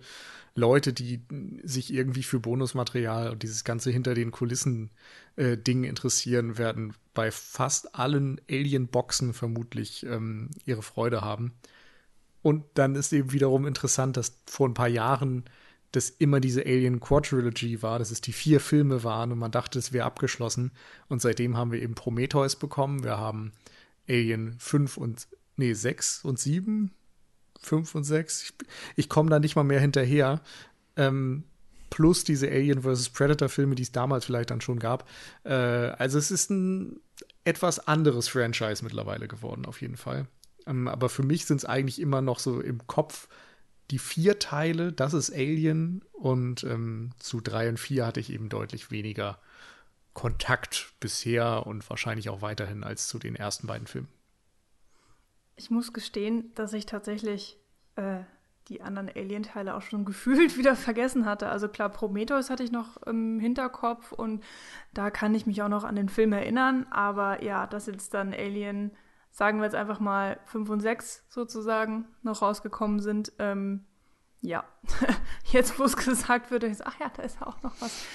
Leute, 0.55 0.91
die 0.93 1.21
sich 1.63 1.93
irgendwie 1.93 2.23
für 2.23 2.39
Bonusmaterial 2.39 3.29
und 3.29 3.43
dieses 3.43 3.63
ganze 3.63 3.91
hinter 3.91 4.15
den 4.15 4.31
Kulissen 4.31 4.89
äh, 5.37 5.57
Ding 5.57 5.83
interessieren, 5.83 6.57
werden 6.57 6.93
bei 7.13 7.31
fast 7.31 7.95
allen 7.95 8.39
Alien-Boxen 8.49 9.33
vermutlich 9.33 10.05
ähm, 10.05 10.49
ihre 10.65 10.83
Freude 10.83 11.21
haben. 11.21 11.53
Und 12.41 12.63
dann 12.75 12.95
ist 12.95 13.13
eben 13.13 13.31
wiederum 13.31 13.65
interessant, 13.65 14.17
dass 14.17 14.41
vor 14.45 14.67
ein 14.67 14.73
paar 14.73 14.87
Jahren 14.87 15.45
das 15.91 16.09
immer 16.09 16.39
diese 16.39 16.61
Alien 16.61 16.99
Quadrilogy 16.99 17.81
war, 17.81 17.97
dass 17.97 18.11
es 18.11 18.21
die 18.21 18.33
vier 18.33 18.59
Filme 18.59 19.03
waren 19.03 19.31
und 19.31 19.39
man 19.39 19.51
dachte, 19.51 19.79
es 19.79 19.93
wäre 19.93 20.05
abgeschlossen. 20.05 20.71
Und 21.07 21.21
seitdem 21.21 21.57
haben 21.57 21.71
wir 21.71 21.81
eben 21.81 21.95
Prometheus 21.95 22.55
bekommen. 22.57 23.03
Wir 23.03 23.17
haben 23.17 23.53
Alien 24.07 24.55
5 24.59 24.97
und, 24.97 25.27
nee, 25.55 25.73
6 25.73 26.23
und 26.25 26.39
7 26.39 26.91
5 27.61 27.95
und 27.95 28.03
6. 28.03 28.43
Ich, 28.43 28.53
ich 28.95 29.09
komme 29.09 29.29
da 29.29 29.39
nicht 29.39 29.55
mal 29.55 29.63
mehr 29.63 29.79
hinterher. 29.79 30.41
Ähm, 30.95 31.43
plus 31.89 32.23
diese 32.23 32.47
Alien 32.47 32.81
vs. 32.83 33.09
Predator-Filme, 33.09 33.75
die 33.75 33.83
es 33.83 33.91
damals 33.91 34.25
vielleicht 34.25 34.51
dann 34.51 34.61
schon 34.61 34.79
gab. 34.79 35.07
Äh, 35.43 35.53
also 35.53 36.17
es 36.17 36.31
ist 36.31 36.49
ein 36.49 36.99
etwas 37.43 37.87
anderes 37.87 38.27
Franchise 38.27 38.83
mittlerweile 38.83 39.27
geworden, 39.27 39.65
auf 39.65 39.81
jeden 39.81 39.97
Fall. 39.97 40.27
Ähm, 40.65 40.87
aber 40.87 41.09
für 41.09 41.23
mich 41.23 41.45
sind 41.45 41.57
es 41.57 41.65
eigentlich 41.65 41.99
immer 42.01 42.21
noch 42.21 42.39
so 42.39 42.59
im 42.59 42.85
Kopf 42.87 43.27
die 43.91 43.99
vier 43.99 44.37
Teile, 44.37 44.91
das 44.91 45.13
ist 45.13 45.31
Alien 45.31 46.03
und 46.11 46.63
ähm, 46.63 47.11
zu 47.19 47.39
drei 47.39 47.69
und 47.69 47.79
vier 47.79 48.05
hatte 48.05 48.19
ich 48.19 48.31
eben 48.31 48.49
deutlich 48.49 48.91
weniger 48.91 49.39
Kontakt 50.13 50.93
bisher 50.99 51.65
und 51.65 51.89
wahrscheinlich 51.89 52.29
auch 52.29 52.41
weiterhin 52.41 52.83
als 52.83 53.07
zu 53.07 53.17
den 53.17 53.35
ersten 53.35 53.67
beiden 53.67 53.87
Filmen. 53.87 54.09
Ich 55.55 55.69
muss 55.69 55.93
gestehen, 55.93 56.51
dass 56.55 56.73
ich 56.73 56.85
tatsächlich 56.85 57.57
äh, 57.95 58.19
die 58.69 58.81
anderen 58.81 59.09
Alien-Teile 59.09 59.75
auch 59.75 59.81
schon 59.81 60.05
gefühlt 60.05 60.57
wieder 60.57 60.75
vergessen 60.75 61.25
hatte. 61.25 61.49
Also 61.49 61.67
klar, 61.67 61.89
Prometheus 61.89 62.49
hatte 62.49 62.63
ich 62.63 62.71
noch 62.71 62.97
im 63.03 63.39
Hinterkopf 63.39 64.11
und 64.11 64.43
da 64.93 65.09
kann 65.11 65.33
ich 65.35 65.45
mich 65.45 65.61
auch 65.61 65.69
noch 65.69 65.83
an 65.83 65.95
den 65.95 66.09
Film 66.09 66.33
erinnern. 66.33 66.85
Aber 66.89 67.43
ja, 67.43 67.67
dass 67.67 67.87
jetzt 67.87 68.13
dann 68.13 68.33
Alien, 68.33 68.91
sagen 69.31 69.59
wir 69.59 69.65
jetzt 69.65 69.75
einfach 69.75 69.99
mal 69.99 70.39
5 70.45 70.69
und 70.69 70.79
6 70.79 71.25
sozusagen, 71.29 72.05
noch 72.23 72.41
rausgekommen 72.41 72.99
sind, 72.99 73.31
ähm, 73.39 73.85
ja, 74.41 74.63
jetzt 75.51 75.79
wo 75.79 75.83
es 75.83 75.97
gesagt 75.97 76.51
wird, 76.51 76.63
ich 76.63 76.77
so, 76.77 76.83
ach 76.85 76.99
ja, 76.99 77.09
da 77.15 77.23
ist 77.23 77.41
auch 77.41 77.61
noch 77.63 77.73
was. 77.81 78.05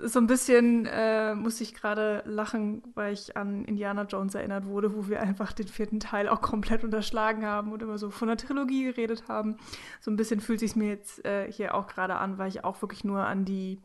So 0.00 0.20
ein 0.20 0.28
bisschen, 0.28 0.86
äh, 0.86 1.34
muss 1.34 1.60
ich 1.60 1.74
gerade 1.74 2.22
lachen, 2.24 2.82
weil 2.94 3.12
ich 3.12 3.36
an 3.36 3.64
Indiana 3.64 4.04
Jones 4.04 4.34
erinnert 4.34 4.64
wurde, 4.64 4.94
wo 4.94 5.08
wir 5.08 5.20
einfach 5.20 5.52
den 5.52 5.66
vierten 5.66 5.98
Teil 5.98 6.28
auch 6.28 6.40
komplett 6.40 6.84
unterschlagen 6.84 7.44
haben 7.44 7.72
und 7.72 7.82
immer 7.82 7.98
so 7.98 8.10
von 8.10 8.28
der 8.28 8.36
Trilogie 8.36 8.84
geredet 8.84 9.24
haben. 9.26 9.56
So 10.00 10.12
ein 10.12 10.16
bisschen 10.16 10.40
fühlt 10.40 10.60
sich 10.60 10.76
mir 10.76 10.88
jetzt 10.88 11.24
äh, 11.24 11.50
hier 11.50 11.74
auch 11.74 11.88
gerade 11.88 12.14
an, 12.16 12.38
weil 12.38 12.48
ich 12.48 12.64
auch 12.64 12.80
wirklich 12.80 13.02
nur 13.02 13.26
an 13.26 13.44
die, 13.44 13.80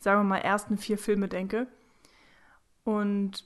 sagen 0.00 0.20
wir 0.20 0.24
mal, 0.24 0.38
ersten 0.38 0.76
vier 0.76 0.98
Filme 0.98 1.28
denke. 1.28 1.66
Und 2.84 3.44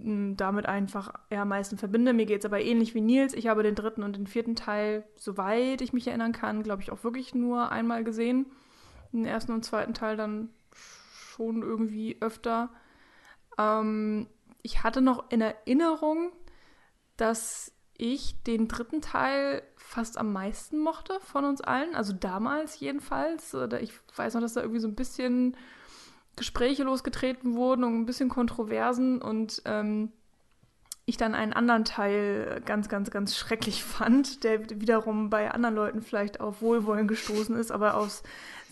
hm, 0.00 0.36
damit 0.36 0.66
einfach 0.66 1.12
eher 1.30 1.42
am 1.42 1.48
meisten 1.48 1.78
verbinde. 1.78 2.12
Mir 2.12 2.26
geht 2.26 2.40
es 2.40 2.46
aber 2.46 2.60
ähnlich 2.60 2.94
wie 2.94 3.00
Nils. 3.00 3.34
Ich 3.34 3.46
habe 3.46 3.62
den 3.62 3.74
dritten 3.74 4.02
und 4.02 4.16
den 4.16 4.26
vierten 4.26 4.56
Teil, 4.56 5.04
soweit 5.16 5.80
ich 5.80 5.92
mich 5.92 6.08
erinnern 6.08 6.32
kann, 6.32 6.62
glaube 6.64 6.82
ich, 6.82 6.90
auch 6.90 7.04
wirklich 7.04 7.34
nur 7.34 7.70
einmal 7.70 8.02
gesehen. 8.04 8.46
Den 9.12 9.26
ersten 9.26 9.52
und 9.52 9.64
zweiten 9.64 9.94
Teil 9.94 10.16
dann 10.16 10.48
schon 11.42 11.62
irgendwie 11.62 12.16
öfter. 12.20 12.70
Ähm, 13.58 14.28
ich 14.62 14.82
hatte 14.82 15.00
noch 15.00 15.30
in 15.30 15.40
Erinnerung, 15.40 16.32
dass 17.16 17.72
ich 17.98 18.42
den 18.44 18.68
dritten 18.68 19.00
Teil 19.00 19.62
fast 19.76 20.18
am 20.18 20.32
meisten 20.32 20.78
mochte 20.78 21.18
von 21.20 21.44
uns 21.44 21.60
allen. 21.60 21.94
Also 21.94 22.12
damals 22.12 22.80
jedenfalls. 22.80 23.54
Ich 23.80 23.92
weiß 24.16 24.34
noch, 24.34 24.40
dass 24.40 24.54
da 24.54 24.60
irgendwie 24.60 24.80
so 24.80 24.88
ein 24.88 24.94
bisschen 24.94 25.56
Gespräche 26.36 26.84
losgetreten 26.84 27.54
wurden 27.54 27.84
und 27.84 27.94
ein 27.94 28.06
bisschen 28.06 28.28
Kontroversen 28.28 29.20
und 29.20 29.62
ähm, 29.66 30.12
ich 31.04 31.16
dann 31.16 31.34
einen 31.34 31.52
anderen 31.52 31.84
Teil 31.84 32.62
ganz, 32.64 32.88
ganz, 32.88 33.10
ganz 33.10 33.36
schrecklich 33.36 33.84
fand, 33.84 34.44
der 34.44 34.70
wiederum 34.80 35.28
bei 35.30 35.50
anderen 35.50 35.74
Leuten 35.74 36.02
vielleicht 36.02 36.40
auf 36.40 36.62
Wohlwollen 36.62 37.08
gestoßen 37.08 37.56
ist, 37.56 37.70
aber 37.70 37.96
aus 37.96 38.22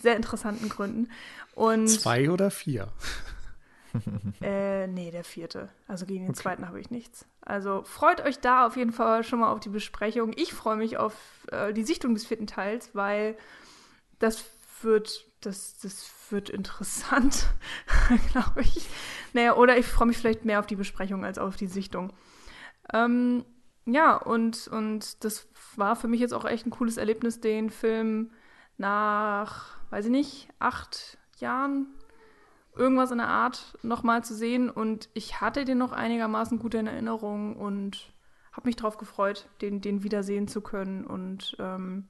sehr 0.01 0.15
interessanten 0.15 0.69
Gründen. 0.69 1.09
Und, 1.55 1.87
Zwei 1.87 2.29
oder 2.29 2.51
vier? 2.51 2.87
äh, 4.41 4.87
nee, 4.87 5.11
der 5.11 5.23
vierte. 5.23 5.69
Also 5.87 6.05
gegen 6.05 6.23
den 6.23 6.31
okay. 6.31 6.41
zweiten 6.41 6.67
habe 6.67 6.79
ich 6.79 6.89
nichts. 6.91 7.25
Also 7.41 7.83
freut 7.83 8.21
euch 8.21 8.39
da 8.39 8.67
auf 8.67 8.77
jeden 8.77 8.93
Fall 8.93 9.23
schon 9.23 9.39
mal 9.39 9.51
auf 9.51 9.59
die 9.59 9.69
Besprechung. 9.69 10.33
Ich 10.35 10.53
freue 10.53 10.77
mich 10.77 10.97
auf 10.97 11.13
äh, 11.51 11.73
die 11.73 11.83
Sichtung 11.83 12.13
des 12.13 12.25
vierten 12.25 12.47
Teils, 12.47 12.91
weil 12.93 13.35
das 14.19 14.45
wird, 14.81 15.25
das, 15.41 15.77
das 15.79 16.09
wird 16.29 16.49
interessant, 16.49 17.47
glaube 18.31 18.61
ich. 18.61 18.87
Naja, 19.33 19.55
oder 19.55 19.77
ich 19.77 19.85
freue 19.85 20.07
mich 20.07 20.17
vielleicht 20.17 20.45
mehr 20.45 20.59
auf 20.59 20.67
die 20.67 20.75
Besprechung 20.75 21.25
als 21.25 21.37
auf 21.37 21.55
die 21.55 21.67
Sichtung. 21.67 22.13
Ähm, 22.93 23.45
ja, 23.85 24.15
und, 24.15 24.67
und 24.67 25.23
das 25.23 25.47
war 25.75 25.95
für 25.95 26.07
mich 26.07 26.19
jetzt 26.19 26.33
auch 26.33 26.45
echt 26.45 26.65
ein 26.65 26.71
cooles 26.71 26.97
Erlebnis, 26.97 27.41
den 27.41 27.69
Film 27.69 28.31
nach, 28.81 29.77
weiß 29.91 30.05
ich 30.05 30.11
nicht, 30.11 30.49
acht 30.59 31.17
Jahren, 31.37 31.87
irgendwas 32.75 33.11
in 33.11 33.19
der 33.19 33.29
Art 33.29 33.77
nochmal 33.83 34.23
zu 34.23 34.35
sehen. 34.35 34.69
Und 34.69 35.09
ich 35.13 35.39
hatte 35.39 35.63
den 35.63 35.77
noch 35.77 35.93
einigermaßen 35.93 36.59
gut 36.59 36.73
in 36.73 36.87
Erinnerung 36.87 37.55
und 37.55 38.13
habe 38.51 38.67
mich 38.67 38.75
darauf 38.75 38.97
gefreut, 38.97 39.47
den, 39.61 39.79
den 39.79 40.03
wiedersehen 40.03 40.47
zu 40.47 40.61
können. 40.61 41.05
Und 41.05 41.55
ähm, 41.59 42.07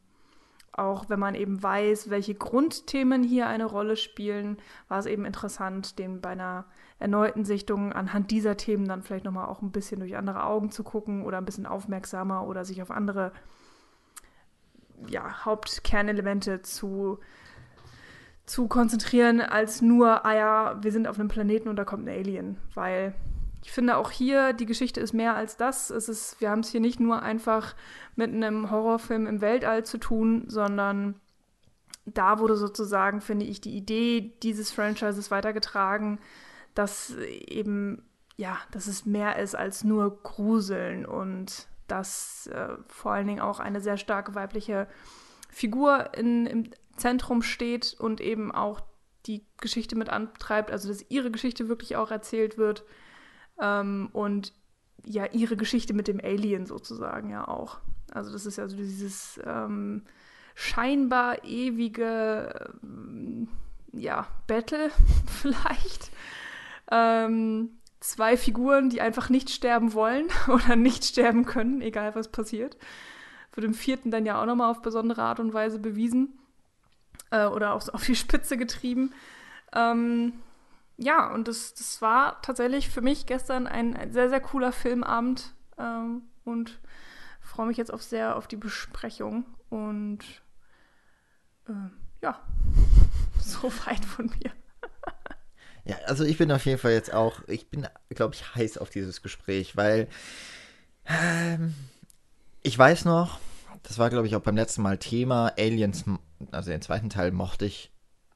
auch 0.74 1.10
wenn 1.10 1.20
man 1.20 1.36
eben 1.36 1.62
weiß, 1.62 2.10
welche 2.10 2.34
Grundthemen 2.34 3.24
hier 3.24 3.48
eine 3.48 3.66
Rolle 3.66 3.98
spielen, 3.98 4.58
war 4.88 5.00
es 5.00 5.06
eben 5.06 5.26
interessant, 5.26 6.00
den 6.00 6.22
bei 6.22 6.30
einer 6.30 6.66
erneuten 6.98 7.44
Sichtung 7.44 7.92
anhand 7.92 8.32
dieser 8.32 8.58
Themen 8.58 8.88
dann 8.88 9.04
vielleicht 9.04 9.26
nochmal 9.26 9.50
auch 9.50 9.62
ein 9.62 9.72
bisschen 9.72 10.00
durch 10.00 10.16
andere 10.16 10.46
Augen 10.46 10.72
zu 10.72 10.84
gucken 10.84 11.26
oder 11.26 11.38
ein 11.38 11.46
bisschen 11.46 11.66
aufmerksamer 11.66 12.48
oder 12.48 12.64
sich 12.64 12.82
auf 12.82 12.92
andere 12.92 13.34
ja, 15.08 15.46
Hauptkernelemente 15.46 16.62
zu, 16.62 17.20
zu 18.46 18.68
konzentrieren, 18.68 19.42
als 19.42 19.82
nur, 19.82 20.26
ah 20.26 20.36
ja, 20.36 20.84
wir 20.84 20.92
sind 20.92 21.08
auf 21.08 21.20
einem 21.20 21.30
Planeten 21.30 21.70
und 21.70 21.76
da 21.76 21.86
kommt 21.86 22.08
ein 22.08 22.18
Alien. 22.18 22.58
Weil 22.74 23.14
ich 23.64 23.72
finde 23.72 23.98
auch 23.98 24.12
hier, 24.12 24.54
die 24.54 24.66
Geschichte 24.66 25.00
ist 25.00 25.14
mehr 25.14 25.36
als 25.36 25.58
das. 25.58 25.90
Es 25.90 26.10
ist, 26.10 26.42
wir 26.42 26.50
haben 26.50 26.62
es 26.62 26.70
hier 26.70 26.82
nicht 26.82 27.00
nur 27.00 27.22
einfach 27.22 27.76
mit 28.16 28.34
einem 28.34 28.72
Horrorfilm 28.72 29.28
im 29.28 29.42
Weltall 29.42 29.86
zu 29.86 29.98
tun, 29.98 30.46
sondern 30.48 31.16
da 32.06 32.40
wurde 32.40 32.58
sozusagen, 32.58 33.22
finde 33.22 33.46
ich, 33.46 33.62
die 33.62 33.76
Idee 33.76 34.34
dieses 34.42 34.72
Franchises 34.72 35.30
weitergetragen, 35.30 36.20
dass 36.74 37.16
eben, 37.18 38.04
ja, 38.38 38.58
dass 38.72 38.88
es 38.88 39.06
mehr 39.06 39.38
ist 39.38 39.56
als 39.56 39.84
nur 39.84 40.22
Gruseln 40.24 41.06
und 41.06 41.68
dass 41.92 42.48
äh, 42.48 42.78
vor 42.88 43.12
allen 43.12 43.28
Dingen 43.28 43.42
auch 43.42 43.60
eine 43.60 43.82
sehr 43.82 43.98
starke 43.98 44.34
weibliche 44.34 44.88
Figur 45.50 46.14
in, 46.16 46.46
im 46.46 46.70
Zentrum 46.96 47.42
steht 47.42 47.96
und 48.00 48.22
eben 48.22 48.52
auch 48.52 48.82
die 49.26 49.46
Geschichte 49.58 49.96
mit 49.96 50.10
antreibt, 50.10 50.72
also 50.72 50.88
dass 50.88 51.06
ihre 51.10 51.32
Geschichte 51.32 51.68
wirklich 51.68 51.98
auch 51.98 52.10
erzählt 52.10 52.58
wird 52.58 52.86
ähm, 53.60 54.10
und 54.14 54.54
ja, 55.04 55.26
ihre 55.26 55.58
Geschichte 55.58 55.94
mit 55.94 56.08
dem 56.08 56.20
Alien 56.24 56.66
sozusagen 56.66 57.30
ja 57.30 57.48
auch. 57.48 57.80
Also 58.12 58.32
das 58.32 58.46
ist 58.46 58.58
ja 58.58 58.68
so 58.68 58.78
dieses 58.78 59.40
ähm, 59.46 60.04
scheinbar 60.56 61.44
ewige 61.44 62.72
ähm, 62.84 63.50
ja, 63.92 64.28
Battle 64.48 64.92
vielleicht. 65.42 66.12
Ähm, 66.90 67.81
zwei 68.02 68.36
Figuren, 68.36 68.90
die 68.90 69.00
einfach 69.00 69.30
nicht 69.30 69.50
sterben 69.50 69.94
wollen 69.94 70.28
oder 70.48 70.76
nicht 70.76 71.06
sterben 71.06 71.46
können, 71.46 71.82
egal 71.82 72.14
was 72.16 72.30
passiert. 72.30 72.78
Wird 73.54 73.66
im 73.66 73.74
vierten 73.74 74.12
dann 74.12 74.26
ja 74.26 74.42
auch 74.42 74.46
nochmal 74.46 74.70
auf 74.70 74.82
besondere 74.82 75.22
Art 75.22 75.40
und 75.40 75.54
Weise 75.54 75.80
bewiesen 75.80 76.38
äh, 77.32 77.46
oder 77.46 77.74
auch 77.74 77.88
auf 77.90 78.06
die 78.06 78.16
Spitze 78.16 78.58
getrieben. 78.58 79.14
Ähm, 79.74 80.34
ja, 80.98 81.34
und 81.34 81.48
das, 81.48 81.74
das 81.74 82.02
war 82.02 82.42
tatsächlich 82.42 82.90
für 82.90 83.02
mich 83.02 83.26
gestern 83.26 83.68
ein, 83.68 83.96
ein 83.96 84.12
sehr, 84.12 84.30
sehr 84.30 84.42
cooler 84.42 84.72
Filmabend 84.72 85.54
ähm, 85.78 86.24
und 86.44 86.80
freue 87.40 87.68
mich 87.68 87.78
jetzt 87.78 87.94
auf 87.94 88.04
sehr 88.04 88.36
auf 88.36 88.48
die 88.48 88.56
Besprechung 88.56 89.46
und 89.70 90.20
äh, 91.68 91.90
ja, 92.22 92.40
so 93.40 93.72
weit 93.86 94.06
von 94.06 94.28
mir. 94.28 94.52
Ja, 95.86 95.96
also 96.06 96.24
ich 96.24 96.38
bin 96.38 96.52
auf 96.52 96.66
jeden 96.66 96.78
Fall 96.78 96.92
jetzt 96.92 97.14
auch, 97.14 97.42
ich 97.48 97.70
bin, 97.70 97.88
glaube 98.10 98.36
ich, 98.36 98.56
heiß 98.56 98.78
auf 98.78 98.90
dieses 98.90 99.22
Gespräch, 99.22 99.76
weil 99.76 100.08
ähm, 101.08 101.74
ich 102.62 102.78
weiß 102.78 103.06
noch, 103.06 103.40
das 103.84 103.98
war, 103.98 104.10
glaube 104.10 104.28
ich, 104.28 104.36
auch 104.36 104.42
beim 104.42 104.56
letzten 104.56 104.84
Mal 104.84 104.98
Thema, 104.98 105.54
Aliens, 105.58 106.06
also 106.52 106.70
den 106.70 106.82
zweiten 106.82 107.10
Teil 107.10 107.32
mochte 107.32 107.66
ich 107.66 107.92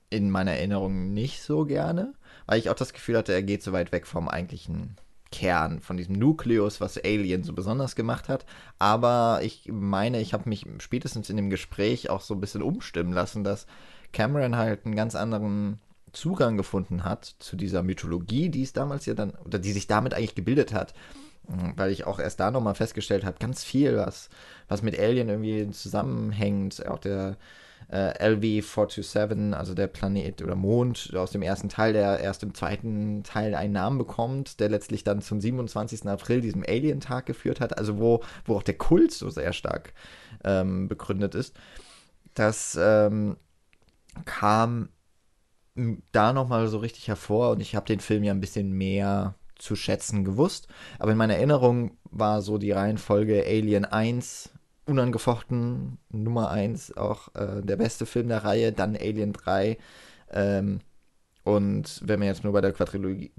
in 0.09 0.31
meiner 0.31 0.53
Erinnerung 0.53 1.13
nicht 1.13 1.41
so 1.41 1.65
gerne, 1.65 2.13
weil 2.47 2.59
ich 2.59 2.69
auch 2.69 2.75
das 2.75 2.93
Gefühl 2.93 3.17
hatte, 3.17 3.33
er 3.33 3.43
geht 3.43 3.63
so 3.63 3.73
weit 3.73 3.91
weg 3.91 4.07
vom 4.07 4.27
eigentlichen 4.27 4.97
Kern, 5.31 5.81
von 5.81 5.97
diesem 5.97 6.15
Nukleus, 6.15 6.79
was 6.79 6.97
Alien 6.97 7.43
so 7.43 7.53
besonders 7.53 7.95
gemacht 7.95 8.29
hat. 8.29 8.45
Aber 8.79 9.41
ich 9.43 9.69
meine, 9.71 10.21
ich 10.21 10.33
habe 10.33 10.47
mich 10.49 10.65
spätestens 10.79 11.29
in 11.29 11.35
dem 11.35 11.49
Gespräch 11.49 12.09
auch 12.09 12.21
so 12.21 12.33
ein 12.33 12.39
bisschen 12.39 12.61
umstimmen 12.61 13.13
lassen, 13.13 13.43
dass 13.43 13.67
Cameron 14.13 14.55
halt 14.55 14.85
einen 14.85 14.95
ganz 14.95 15.15
anderen 15.15 15.79
Zugang 16.15 16.57
gefunden 16.57 17.03
hat 17.03 17.35
zu 17.39 17.55
dieser 17.55 17.83
Mythologie, 17.83 18.49
die 18.49 18.63
es 18.63 18.73
damals 18.73 19.05
ja 19.05 19.13
dann, 19.13 19.31
oder 19.45 19.59
die 19.59 19.71
sich 19.71 19.87
damit 19.87 20.13
eigentlich 20.13 20.35
gebildet 20.35 20.73
hat. 20.73 20.93
Mhm, 21.47 21.73
weil 21.75 21.91
ich 21.91 22.05
auch 22.05 22.19
erst 22.19 22.39
da 22.39 22.51
nochmal 22.51 22.75
festgestellt 22.75 23.25
habe, 23.25 23.37
ganz 23.39 23.63
viel, 23.63 23.97
was, 23.97 24.29
was 24.67 24.81
mit 24.81 24.97
Alien 24.99 25.29
irgendwie 25.29 25.69
zusammenhängt. 25.71 26.85
Auch 26.87 26.99
der 26.99 27.37
äh, 27.89 28.29
LV-427, 28.29 29.53
also 29.53 29.73
der 29.73 29.87
Planet 29.87 30.41
oder 30.41 30.55
Mond 30.55 31.13
aus 31.15 31.31
dem 31.31 31.41
ersten 31.41 31.69
Teil, 31.69 31.93
der 31.93 32.19
erst 32.19 32.43
im 32.43 32.53
zweiten 32.53 33.23
Teil 33.23 33.53
einen 33.53 33.73
Namen 33.73 33.97
bekommt, 33.97 34.59
der 34.59 34.69
letztlich 34.69 35.03
dann 35.03 35.21
zum 35.21 35.39
27. 35.39 36.07
April, 36.07 36.41
diesem 36.41 36.63
Alien-Tag 36.67 37.25
geführt 37.25 37.59
hat, 37.59 37.77
also 37.77 37.99
wo, 37.99 38.23
wo 38.45 38.55
auch 38.55 38.63
der 38.63 38.77
Kult 38.77 39.11
so 39.11 39.29
sehr 39.29 39.53
stark 39.53 39.93
ähm, 40.43 40.87
begründet 40.87 41.35
ist. 41.35 41.55
Das 42.33 42.77
ähm, 42.81 43.37
kam 44.25 44.89
da 46.11 46.33
nochmal 46.33 46.67
so 46.67 46.77
richtig 46.79 47.07
hervor 47.07 47.51
und 47.51 47.59
ich 47.59 47.75
habe 47.75 47.85
den 47.85 47.99
Film 47.99 48.23
ja 48.23 48.33
ein 48.33 48.41
bisschen 48.41 48.71
mehr 48.71 49.35
zu 49.55 49.75
schätzen 49.75 50.23
gewusst. 50.23 50.67
Aber 50.99 51.11
in 51.11 51.17
meiner 51.17 51.35
Erinnerung 51.35 51.97
war 52.11 52.41
so 52.41 52.57
die 52.57 52.71
Reihenfolge 52.71 53.43
Alien 53.45 53.85
1 53.85 54.51
unangefochten 54.85 55.97
Nummer 56.11 56.51
1, 56.51 56.95
auch 56.97 57.33
äh, 57.35 57.61
der 57.63 57.75
beste 57.75 58.05
Film 58.05 58.27
der 58.27 58.43
Reihe, 58.43 58.71
dann 58.71 58.95
Alien 58.95 59.33
3 59.33 59.77
ähm, 60.31 60.79
Und 61.45 62.01
wenn 62.03 62.19
wir 62.19 62.27
jetzt 62.27 62.43
nur 62.43 62.53
bei 62.53 62.61
der 62.61 62.73
Quadrilogie, 62.73 63.31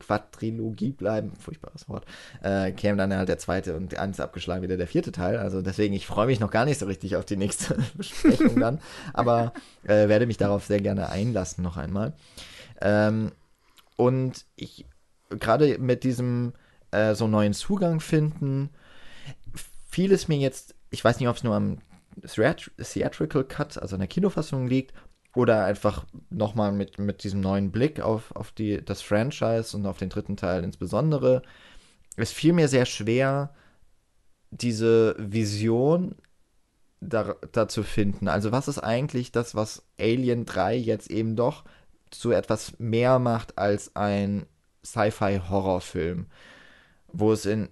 Quadrilogie 0.00 0.90
bleiben, 0.90 1.32
furchtbares 1.36 1.88
Wort, 1.88 2.04
äh, 2.42 2.72
käme 2.72 2.98
dann 2.98 3.14
halt 3.14 3.28
der 3.28 3.38
zweite 3.38 3.76
und 3.76 3.96
eins 3.96 4.18
abgeschlagen 4.18 4.62
wieder 4.62 4.76
der 4.76 4.88
vierte 4.88 5.12
Teil. 5.12 5.38
Also 5.38 5.62
deswegen, 5.62 5.94
ich 5.94 6.08
freue 6.08 6.26
mich 6.26 6.40
noch 6.40 6.50
gar 6.50 6.64
nicht 6.64 6.80
so 6.80 6.86
richtig 6.86 7.14
auf 7.14 7.24
die 7.24 7.36
nächste 7.36 7.78
Besprechung 7.94 8.58
dann, 8.58 8.80
aber 9.14 9.52
äh, 9.84 10.08
werde 10.08 10.26
mich 10.26 10.38
darauf 10.38 10.66
sehr 10.66 10.80
gerne 10.80 11.08
einlassen 11.10 11.62
noch 11.62 11.76
einmal. 11.76 12.14
Ähm, 12.80 13.30
und 13.96 14.44
ich 14.56 14.84
gerade 15.30 15.78
mit 15.78 16.02
diesem 16.02 16.54
äh, 16.90 17.14
so 17.14 17.28
neuen 17.28 17.54
Zugang 17.54 18.00
finden, 18.00 18.70
fiel 19.88 20.12
es 20.12 20.26
mir 20.26 20.38
jetzt, 20.38 20.74
ich 20.90 21.04
weiß 21.04 21.20
nicht, 21.20 21.28
ob 21.28 21.36
es 21.36 21.44
nur 21.44 21.54
am 21.54 21.78
Theatrical 22.22 23.44
Cut, 23.44 23.78
also 23.78 23.94
in 23.94 24.00
der 24.00 24.08
Kinofassung 24.08 24.66
liegt, 24.66 24.92
oder 25.34 25.64
einfach 25.64 26.04
nochmal 26.30 26.72
mit, 26.72 26.98
mit 26.98 27.24
diesem 27.24 27.40
neuen 27.40 27.70
Blick 27.70 28.00
auf, 28.00 28.34
auf 28.36 28.52
die, 28.52 28.84
das 28.84 29.00
Franchise 29.02 29.76
und 29.76 29.86
auf 29.86 29.98
den 29.98 30.10
dritten 30.10 30.36
Teil 30.36 30.62
insbesondere. 30.62 31.42
Es 32.16 32.32
fiel 32.32 32.52
mir 32.52 32.68
sehr 32.68 32.84
schwer, 32.84 33.54
diese 34.50 35.16
Vision 35.18 36.16
da, 37.00 37.34
da 37.52 37.68
zu 37.68 37.82
finden. 37.82 38.28
Also 38.28 38.52
was 38.52 38.68
ist 38.68 38.78
eigentlich 38.78 39.32
das, 39.32 39.54
was 39.54 39.84
Alien 39.98 40.44
3 40.44 40.76
jetzt 40.76 41.10
eben 41.10 41.36
doch 41.36 41.64
so 42.12 42.30
etwas 42.30 42.78
mehr 42.78 43.18
macht 43.18 43.56
als 43.56 43.96
ein 43.96 44.46
Sci-Fi-Horrorfilm, 44.84 46.26
wo 47.08 47.32
es 47.32 47.46
in 47.46 47.70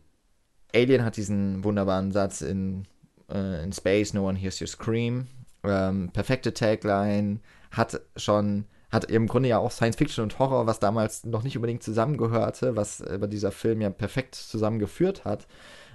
Alien 0.74 1.04
hat 1.04 1.16
diesen 1.16 1.62
wunderbaren 1.64 2.12
Satz 2.12 2.40
in, 2.40 2.86
äh, 3.28 3.62
in 3.62 3.72
Space, 3.72 4.14
No 4.14 4.28
One 4.28 4.38
Hears 4.38 4.60
You 4.60 4.66
Scream, 4.66 5.26
ähm, 5.64 6.10
perfekte 6.12 6.54
Tagline, 6.54 7.40
hat 7.70 8.00
schon, 8.16 8.64
hat 8.90 9.04
im 9.04 9.26
Grunde 9.26 9.48
ja 9.48 9.58
auch 9.58 9.70
Science 9.70 9.96
Fiction 9.96 10.24
und 10.24 10.38
Horror, 10.38 10.66
was 10.66 10.80
damals 10.80 11.24
noch 11.24 11.42
nicht 11.42 11.56
unbedingt 11.56 11.82
zusammengehörte, 11.82 12.76
was 12.76 13.02
aber 13.02 13.28
dieser 13.28 13.52
Film 13.52 13.80
ja 13.80 13.90
perfekt 13.90 14.34
zusammengeführt 14.34 15.24
hat 15.24 15.46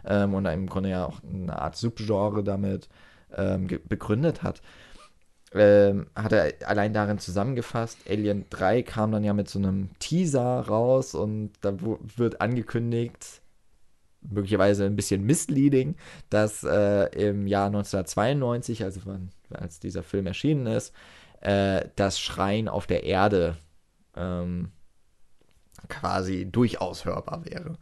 ähm, 0.06 0.34
und 0.34 0.46
im 0.46 0.68
Grunde 0.68 0.90
ja 0.90 1.06
auch 1.06 1.22
eine 1.24 1.60
Art 1.60 1.76
Subgenre 1.76 2.44
damit 2.44 2.88
ähm, 3.36 3.68
begründet 3.88 4.44
hat. 4.44 4.62
Ähm, 5.54 6.08
hat 6.16 6.34
er 6.34 6.54
allein 6.68 6.94
darin 6.94 7.18
zusammengefasst. 7.18 8.00
Alien 8.10 8.46
3 8.50 8.84
kam 8.84 9.12
dann 9.12 9.24
ja 9.24 9.34
mit 9.34 9.50
so 9.50 9.58
einem 9.60 9.90
Teaser 10.00 10.60
raus 10.68 11.16
und 11.16 11.52
da 11.62 11.74
wird 11.80 12.42
angekündigt, 12.42 13.42
möglicherweise 14.30 14.86
ein 14.86 14.96
bisschen 14.96 15.24
misleading, 15.24 15.96
dass 16.30 16.64
äh, 16.64 17.06
im 17.30 17.48
Jahr 17.48 17.68
1992, 17.68 18.84
also 18.84 19.02
wann, 19.06 19.30
als 19.52 19.80
dieser 19.80 20.04
Film 20.04 20.28
erschienen 20.28 20.68
ist, 20.68 20.94
äh, 21.42 21.86
das 21.96 22.20
Schreien 22.20 22.68
auf 22.68 22.88
der 22.88 23.04
Erde 23.04 23.58
ähm, 24.16 24.72
quasi 25.90 26.50
durchaus 26.50 27.06
hörbar 27.06 27.46
wäre. 27.46 27.78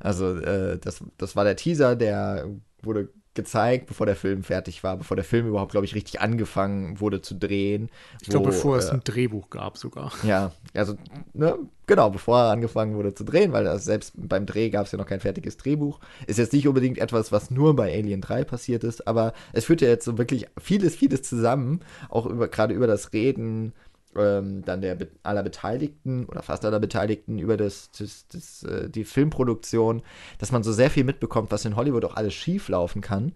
Also 0.00 0.36
äh, 0.38 0.78
das, 0.78 1.02
das 1.16 1.36
war 1.36 1.44
der 1.44 1.56
Teaser, 1.56 1.96
der 1.96 2.48
wurde 2.82 3.10
gezeigt, 3.36 3.86
bevor 3.86 4.06
der 4.06 4.16
Film 4.16 4.42
fertig 4.42 4.82
war, 4.82 4.96
bevor 4.96 5.16
der 5.16 5.24
Film 5.24 5.46
überhaupt, 5.46 5.70
glaube 5.70 5.86
ich, 5.86 5.94
richtig 5.94 6.20
angefangen 6.20 7.00
wurde 7.00 7.22
zu 7.22 7.34
drehen. 7.34 7.90
Ich 8.20 8.28
glaube, 8.28 8.46
bevor 8.46 8.76
äh, 8.76 8.78
es 8.80 8.90
ein 8.90 9.02
Drehbuch 9.04 9.50
gab 9.50 9.78
sogar. 9.78 10.12
Ja, 10.26 10.50
also, 10.74 10.96
ne, 11.34 11.56
genau, 11.86 12.10
bevor 12.10 12.38
er 12.40 12.50
angefangen 12.50 12.96
wurde 12.96 13.14
zu 13.14 13.22
drehen, 13.22 13.52
weil 13.52 13.64
das, 13.64 13.84
selbst 13.84 14.14
beim 14.16 14.44
Dreh 14.44 14.70
gab 14.70 14.86
es 14.86 14.92
ja 14.92 14.98
noch 14.98 15.06
kein 15.06 15.20
fertiges 15.20 15.56
Drehbuch. 15.56 16.00
Ist 16.26 16.38
jetzt 16.38 16.52
nicht 16.52 16.66
unbedingt 16.66 16.98
etwas, 16.98 17.30
was 17.30 17.50
nur 17.50 17.76
bei 17.76 17.94
Alien 17.94 18.20
3 18.20 18.42
passiert 18.42 18.82
ist, 18.82 19.06
aber 19.06 19.34
es 19.52 19.66
führt 19.66 19.82
ja 19.82 19.88
jetzt 19.88 20.04
so 20.04 20.18
wirklich 20.18 20.46
vieles, 20.58 20.96
vieles 20.96 21.22
zusammen, 21.22 21.80
auch 22.08 22.26
über, 22.26 22.48
gerade 22.48 22.74
über 22.74 22.88
das 22.88 23.12
Reden 23.12 23.72
ähm, 24.16 24.64
dann 24.64 24.80
der 24.80 24.96
aller 25.22 25.42
Beteiligten 25.42 26.26
oder 26.26 26.42
fast 26.42 26.64
aller 26.64 26.80
Beteiligten 26.80 27.38
über 27.38 27.56
das, 27.56 27.90
das, 27.98 28.26
das 28.28 28.62
äh, 28.64 28.88
die 28.88 29.04
Filmproduktion, 29.04 30.02
dass 30.38 30.52
man 30.52 30.62
so 30.62 30.72
sehr 30.72 30.90
viel 30.90 31.04
mitbekommt, 31.04 31.50
was 31.50 31.64
in 31.64 31.76
Hollywood 31.76 32.04
auch 32.04 32.16
alles 32.16 32.34
schief 32.34 32.68
laufen 32.68 33.00
kann. 33.00 33.32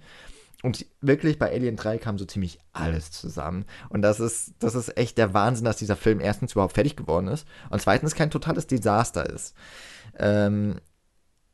Und 0.63 0.85
wirklich 1.01 1.39
bei 1.39 1.51
Alien 1.51 1.77
3 1.77 1.99
kam 1.99 2.19
so 2.19 2.27
ziemlich 2.27 2.59
alles 2.73 3.11
zusammen. 3.11 3.65
Und 3.89 4.03
das 4.03 4.21
ist, 4.21 4.53
das 4.59 4.75
ist 4.75 4.97
echt 4.99 5.17
der 5.17 5.33
Wahnsinn, 5.33 5.65
dass 5.65 5.79
dieser 5.79 5.97
Film 5.97 6.21
erstens 6.21 6.53
überhaupt 6.53 6.75
fertig 6.75 6.97
geworden 6.97 7.29
ist 7.29 7.47
und 7.71 7.81
zweitens 7.81 8.15
kein 8.15 8.31
totales 8.31 8.67
Desaster 8.67 9.29
ist. 9.29 9.55
Ähm, 10.19 10.77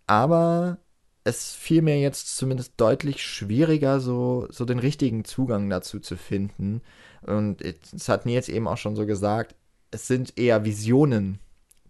aber 0.09 0.79
es 1.23 1.55
fiel 1.55 1.83
mir 1.83 2.01
jetzt 2.01 2.37
zumindest 2.37 2.75
deutlich 2.77 3.23
schwieriger, 3.25 4.01
so, 4.01 4.47
so 4.51 4.65
den 4.65 4.79
richtigen 4.79 5.25
Zugang 5.25 5.69
dazu 5.69 5.99
zu 6.01 6.17
finden. 6.17 6.83
Und 7.27 7.63
es 7.63 8.09
hat 8.09 8.27
Nils 8.27 8.49
eben 8.49 8.69
auch 8.69 8.79
schon 8.79 8.97
so 8.97 9.07
gesagt, 9.07 9.55
es 9.91 10.07
sind 10.07 10.39
eher 10.39 10.65
Visionen, 10.65 11.39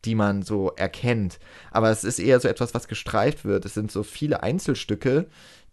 die 0.04 0.14
man 0.14 0.42
so 0.42 0.70
erkennt. 0.76 1.38
Aber 1.70 1.90
es 1.90 2.04
ist 2.04 2.18
eher 2.18 2.40
so 2.40 2.48
etwas, 2.48 2.74
was 2.74 2.88
gestreift 2.88 3.44
wird. 3.44 3.64
Es 3.64 3.74
sind 3.74 3.90
so 3.90 4.02
viele 4.02 4.42
Einzelstücke, 4.42 5.26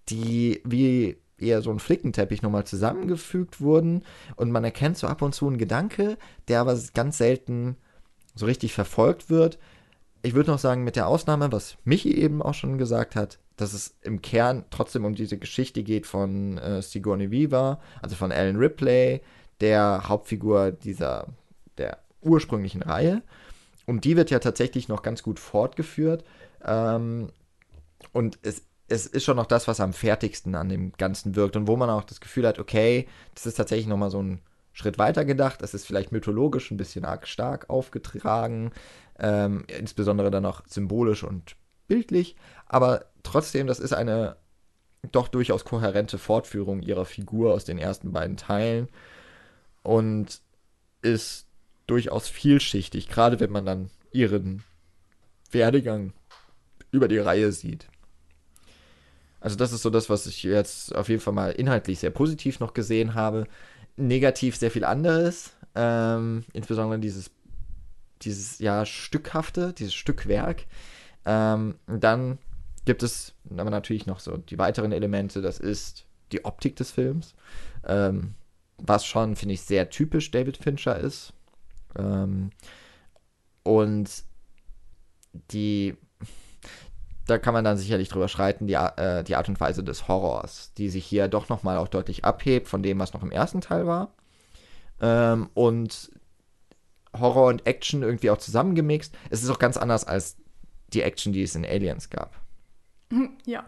die 0.09 0.61
wie 0.65 1.17
eher 1.37 1.61
so 1.61 1.71
ein 1.71 1.79
Flickenteppich 1.79 2.41
nochmal 2.41 2.65
zusammengefügt 2.65 3.61
wurden. 3.61 4.03
Und 4.35 4.51
man 4.51 4.63
erkennt 4.63 4.97
so 4.97 5.07
ab 5.07 5.21
und 5.21 5.35
zu 5.35 5.47
einen 5.47 5.57
Gedanke, 5.57 6.17
der 6.47 6.61
aber 6.61 6.77
ganz 6.93 7.17
selten 7.17 7.77
so 8.35 8.45
richtig 8.45 8.73
verfolgt 8.73 9.29
wird. 9.29 9.59
Ich 10.23 10.33
würde 10.33 10.51
noch 10.51 10.59
sagen, 10.59 10.83
mit 10.83 10.95
der 10.95 11.07
Ausnahme, 11.07 11.51
was 11.51 11.77
Michi 11.83 12.13
eben 12.13 12.41
auch 12.41 12.53
schon 12.53 12.77
gesagt 12.77 13.15
hat, 13.15 13.39
dass 13.57 13.73
es 13.73 13.95
im 14.01 14.21
Kern 14.21 14.63
trotzdem 14.71 15.05
um 15.05 15.15
diese 15.15 15.37
Geschichte 15.37 15.83
geht 15.83 16.07
von 16.07 16.57
äh, 16.57 16.81
Sigourney 16.81 17.29
Weaver, 17.29 17.79
also 18.01 18.15
von 18.15 18.31
Alan 18.31 18.55
Ripley, 18.55 19.21
der 19.61 20.07
Hauptfigur 20.07 20.71
dieser, 20.71 21.27
der 21.77 21.99
ursprünglichen 22.21 22.81
Reihe. 22.81 23.21
Und 23.85 24.05
die 24.05 24.15
wird 24.15 24.31
ja 24.31 24.39
tatsächlich 24.39 24.87
noch 24.87 25.01
ganz 25.01 25.23
gut 25.23 25.39
fortgeführt. 25.39 26.23
Ähm, 26.63 27.29
und 28.11 28.39
es, 28.41 28.63
es 28.87 29.05
ist 29.05 29.23
schon 29.23 29.37
noch 29.37 29.45
das, 29.45 29.67
was 29.67 29.79
am 29.79 29.93
fertigsten 29.93 30.55
an 30.55 30.69
dem 30.69 30.93
Ganzen 30.93 31.35
wirkt 31.35 31.55
und 31.55 31.67
wo 31.67 31.75
man 31.75 31.89
auch 31.89 32.03
das 32.03 32.21
Gefühl 32.21 32.47
hat, 32.47 32.59
okay, 32.59 33.07
das 33.35 33.45
ist 33.45 33.55
tatsächlich 33.55 33.87
nochmal 33.87 34.11
so 34.11 34.21
ein 34.21 34.41
Schritt 34.71 34.97
weiter 34.97 35.25
gedacht. 35.25 35.61
Es 35.61 35.73
ist 35.73 35.85
vielleicht 35.85 36.11
mythologisch 36.11 36.71
ein 36.71 36.77
bisschen 36.77 37.05
arg 37.05 37.27
stark 37.27 37.69
aufgetragen, 37.69 38.71
ähm, 39.19 39.65
insbesondere 39.67 40.31
dann 40.31 40.45
auch 40.45 40.61
symbolisch 40.67 41.23
und 41.23 41.55
bildlich, 41.87 42.35
aber 42.65 43.05
trotzdem, 43.23 43.67
das 43.67 43.79
ist 43.79 43.93
eine 43.93 44.37
doch 45.11 45.27
durchaus 45.27 45.65
kohärente 45.65 46.17
Fortführung 46.17 46.81
ihrer 46.81 47.05
Figur 47.05 47.53
aus 47.53 47.65
den 47.65 47.77
ersten 47.77 48.13
beiden 48.13 48.37
Teilen 48.37 48.87
und 49.83 50.41
ist 51.01 51.47
durchaus 51.87 52.27
vielschichtig, 52.27 53.09
gerade 53.09 53.39
wenn 53.39 53.51
man 53.51 53.65
dann 53.65 53.89
ihren 54.11 54.63
Werdegang 55.51 56.13
über 56.91 57.07
die 57.07 57.17
Reihe 57.17 57.51
sieht. 57.51 57.87
Also 59.39 59.57
das 59.57 59.73
ist 59.73 59.81
so 59.81 59.89
das, 59.89 60.09
was 60.09 60.25
ich 60.25 60.43
jetzt 60.43 60.95
auf 60.95 61.09
jeden 61.09 61.21
Fall 61.21 61.33
mal 61.33 61.51
inhaltlich 61.51 61.99
sehr 61.99 62.11
positiv 62.11 62.61
noch 62.61 62.73
gesehen 62.73 63.13
habe. 63.13 63.45
Negativ 63.97 64.55
sehr 64.55 64.71
viel 64.71 64.85
anderes, 64.85 65.51
ähm, 65.75 66.45
insbesondere 66.53 66.99
dieses, 66.99 67.29
dieses 68.21 68.59
ja 68.59 68.85
Stückhafte, 68.85 69.73
dieses 69.73 69.93
Stückwerk. 69.93 70.65
Ähm, 71.25 71.75
dann 71.87 72.37
gibt 72.85 73.03
es 73.03 73.33
aber 73.55 73.69
natürlich 73.69 74.05
noch 74.05 74.19
so 74.19 74.37
die 74.37 74.57
weiteren 74.57 74.93
Elemente. 74.93 75.41
Das 75.41 75.59
ist 75.59 76.05
die 76.31 76.45
Optik 76.45 76.77
des 76.77 76.91
Films, 76.91 77.35
ähm, 77.85 78.35
was 78.77 79.05
schon, 79.05 79.35
finde 79.35 79.53
ich, 79.53 79.61
sehr 79.61 79.89
typisch 79.89 80.31
David 80.31 80.57
Fincher 80.57 80.97
ist. 80.97 81.33
Ähm, 81.97 82.51
und 83.63 84.09
die, 85.51 85.95
da 87.27 87.37
kann 87.37 87.53
man 87.53 87.63
dann 87.63 87.77
sicherlich 87.77 88.09
drüber 88.09 88.27
schreiten, 88.27 88.67
die, 88.67 88.73
äh, 88.73 89.23
die 89.23 89.35
Art 89.35 89.49
und 89.49 89.59
Weise 89.59 89.83
des 89.83 90.07
Horrors, 90.07 90.73
die 90.73 90.89
sich 90.89 91.05
hier 91.05 91.27
doch 91.27 91.49
nochmal 91.49 91.77
auch 91.77 91.87
deutlich 91.87 92.25
abhebt 92.25 92.67
von 92.67 92.83
dem, 92.83 92.99
was 92.99 93.13
noch 93.13 93.23
im 93.23 93.31
ersten 93.31 93.61
Teil 93.61 93.87
war. 93.87 94.13
Ähm, 95.01 95.49
und 95.53 96.11
Horror 97.17 97.47
und 97.47 97.65
Action 97.67 98.03
irgendwie 98.03 98.29
auch 98.29 98.37
zusammengemixt. 98.37 99.15
Es 99.29 99.43
ist 99.43 99.49
auch 99.49 99.59
ganz 99.59 99.77
anders 99.77 100.05
als 100.05 100.37
die 100.93 101.01
Action, 101.01 101.33
die 101.33 101.43
es 101.43 101.55
in 101.55 101.65
Aliens 101.65 102.09
gab. 102.09 102.39
Ja, 103.45 103.65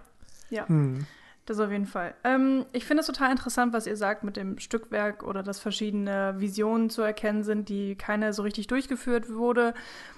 ja. 0.49 0.67
Hm. 0.67 1.05
Das 1.45 1.59
auf 1.59 1.71
jeden 1.71 1.85
Fall. 1.85 2.15
Ähm, 2.23 2.65
ich 2.71 2.85
finde 2.85 3.01
es 3.01 3.07
total 3.07 3.29
interessant, 3.29 3.71
was 3.71 3.85
ihr 3.85 3.95
sagt 3.95 4.23
mit 4.23 4.35
dem 4.35 4.57
Stückwerk 4.57 5.23
oder 5.23 5.43
dass 5.43 5.59
verschiedene 5.59 6.35
Visionen 6.39 6.89
zu 6.89 7.03
erkennen 7.03 7.43
sind, 7.43 7.69
die 7.69 7.95
keine 7.95 8.33
so 8.33 8.41
richtig 8.41 8.65
durchgeführt 8.67 9.31
wurde. 9.31 9.75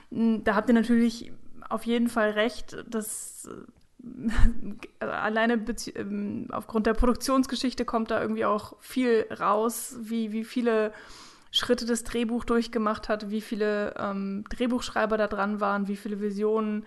Hm, 0.10 0.44
da 0.46 0.56
habt 0.56 0.70
ihr 0.70 0.74
natürlich 0.74 1.34
auf 1.70 1.86
jeden 1.86 2.08
Fall 2.08 2.32
recht, 2.32 2.78
dass 2.88 3.50
äh, 4.00 5.04
alleine 5.06 5.66
ähm, 5.96 6.48
aufgrund 6.52 6.86
der 6.86 6.94
Produktionsgeschichte 6.94 7.84
kommt 7.84 8.10
da 8.10 8.22
irgendwie 8.22 8.46
auch 8.46 8.76
viel 8.80 9.28
raus, 9.38 9.98
wie, 10.00 10.32
wie 10.32 10.46
viele 10.46 10.94
Schritte 11.52 11.86
das 11.86 12.06
Drehbuch 12.06 12.46
durchgemacht 12.46 13.10
hat, 13.10 13.30
wie 13.32 13.42
viele 13.42 13.96
ähm, 13.98 14.46
Drehbuchschreiber 14.50 15.18
da 15.18 15.28
dran 15.28 15.60
waren, 15.60 15.90
wie 15.90 15.98
viele 15.98 16.22
Visionen 16.22 16.86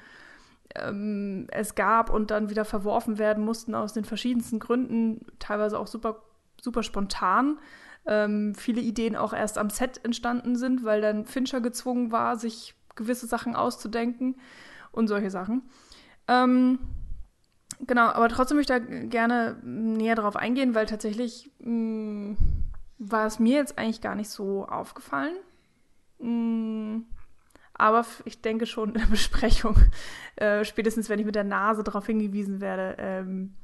es 0.72 1.74
gab 1.74 2.10
und 2.10 2.30
dann 2.30 2.48
wieder 2.48 2.64
verworfen 2.64 3.18
werden 3.18 3.44
mussten 3.44 3.74
aus 3.74 3.92
den 3.92 4.04
verschiedensten 4.04 4.60
Gründen, 4.60 5.26
teilweise 5.38 5.78
auch 5.78 5.88
super 5.88 6.22
super 6.62 6.82
spontan. 6.82 7.58
Ähm, 8.06 8.54
viele 8.54 8.80
Ideen 8.80 9.16
auch 9.16 9.32
erst 9.32 9.58
am 9.58 9.70
Set 9.70 10.04
entstanden 10.04 10.56
sind, 10.56 10.84
weil 10.84 11.00
dann 11.00 11.26
Fincher 11.26 11.60
gezwungen 11.60 12.12
war, 12.12 12.36
sich 12.36 12.74
gewisse 12.94 13.26
Sachen 13.26 13.54
auszudenken 13.54 14.36
und 14.92 15.08
solche 15.08 15.30
Sachen. 15.30 15.62
Ähm, 16.28 16.78
genau, 17.80 18.06
aber 18.06 18.28
trotzdem 18.28 18.56
möchte 18.56 18.74
ich 18.74 18.82
da 18.82 19.06
gerne 19.06 19.56
näher 19.62 20.14
darauf 20.14 20.36
eingehen, 20.36 20.74
weil 20.74 20.86
tatsächlich 20.86 21.50
mh, 21.60 21.70
mm, 21.70 22.36
war 22.98 23.26
es 23.26 23.38
mir 23.38 23.56
jetzt 23.56 23.78
eigentlich 23.78 24.00
gar 24.00 24.14
nicht 24.14 24.30
so 24.30 24.66
aufgefallen. 24.66 25.36
Mh, 26.18 26.28
mm, 26.28 27.06
aber 27.80 28.04
ich 28.24 28.40
denke 28.42 28.66
schon 28.66 28.90
in 28.90 29.00
der 29.00 29.06
Besprechung, 29.10 29.76
äh, 30.36 30.64
spätestens 30.64 31.08
wenn 31.08 31.18
ich 31.18 31.26
mit 31.26 31.34
der 31.34 31.44
Nase 31.44 31.82
darauf 31.82 32.06
hingewiesen 32.06 32.60
werde, 32.60 32.96
ähm, 32.98 33.54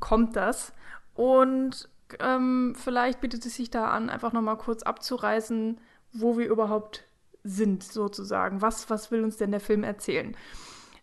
kommt 0.00 0.36
das. 0.36 0.72
Und 1.14 1.88
ähm, 2.18 2.74
vielleicht 2.76 3.20
bietet 3.20 3.46
es 3.46 3.54
sich 3.54 3.70
da 3.70 3.88
an, 3.88 4.10
einfach 4.10 4.32
nochmal 4.32 4.58
kurz 4.58 4.82
abzureißen, 4.82 5.80
wo 6.12 6.36
wir 6.36 6.46
überhaupt 6.46 7.04
sind, 7.44 7.82
sozusagen. 7.82 8.60
Was, 8.60 8.90
was 8.90 9.10
will 9.10 9.22
uns 9.22 9.36
denn 9.36 9.50
der 9.50 9.60
Film 9.60 9.84
erzählen? 9.84 10.36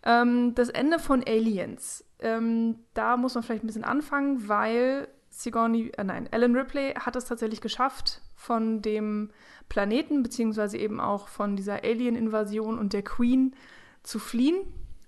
Ähm, 0.03 0.53
das 0.55 0.69
Ende 0.69 0.99
von 0.99 1.23
Aliens. 1.25 2.03
Ähm, 2.19 2.79
da 2.93 3.17
muss 3.17 3.35
man 3.35 3.43
vielleicht 3.43 3.63
ein 3.63 3.67
bisschen 3.67 3.83
anfangen, 3.83 4.47
weil 4.47 5.07
Sigourney, 5.29 5.91
äh, 5.97 6.03
nein, 6.03 6.27
Ellen 6.31 6.55
Ripley 6.55 6.93
hat 6.93 7.15
es 7.15 7.25
tatsächlich 7.25 7.61
geschafft, 7.61 8.21
von 8.41 8.81
dem 8.81 9.29
Planeten, 9.69 10.23
beziehungsweise 10.23 10.77
eben 10.77 10.99
auch 10.99 11.27
von 11.27 11.55
dieser 11.55 11.83
Alien-Invasion 11.83 12.79
und 12.79 12.91
der 12.93 13.03
Queen 13.03 13.55
zu 14.01 14.17
fliehen 14.17 14.65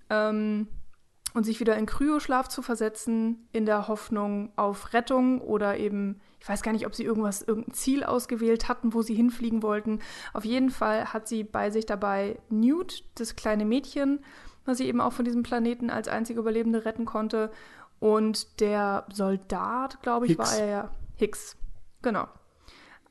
ähm, 0.08 0.68
und 1.34 1.42
sich 1.42 1.58
wieder 1.58 1.76
in 1.76 1.86
Kryoschlaf 1.86 2.46
zu 2.48 2.62
versetzen, 2.62 3.48
in 3.50 3.66
der 3.66 3.88
Hoffnung 3.88 4.52
auf 4.54 4.92
Rettung 4.92 5.40
oder 5.40 5.76
eben, 5.78 6.20
ich 6.40 6.48
weiß 6.48 6.62
gar 6.62 6.70
nicht, 6.70 6.86
ob 6.86 6.94
sie 6.94 7.02
irgendwas, 7.02 7.42
irgendein 7.42 7.74
Ziel 7.74 8.04
ausgewählt 8.04 8.68
hatten, 8.68 8.94
wo 8.94 9.02
sie 9.02 9.14
hinfliegen 9.14 9.64
wollten. 9.64 9.98
Auf 10.32 10.44
jeden 10.44 10.70
Fall 10.70 11.12
hat 11.12 11.26
sie 11.26 11.42
bei 11.42 11.70
sich 11.70 11.86
dabei 11.86 12.38
Newt, 12.50 13.04
das 13.16 13.34
kleine 13.34 13.64
Mädchen, 13.64 14.20
was 14.64 14.78
sie 14.78 14.86
eben 14.86 15.00
auch 15.00 15.12
von 15.12 15.24
diesem 15.24 15.42
Planeten 15.42 15.90
als 15.90 16.06
einzige 16.06 16.38
Überlebende 16.38 16.84
retten 16.84 17.04
konnte. 17.04 17.50
Und 17.98 18.60
der 18.60 19.06
Soldat, 19.12 20.00
glaube 20.02 20.26
ich, 20.26 20.32
Hicks. 20.36 20.52
war 20.52 20.58
er 20.58 20.66
ja. 20.68 20.90
Hicks. 21.16 21.56
Genau. 22.00 22.28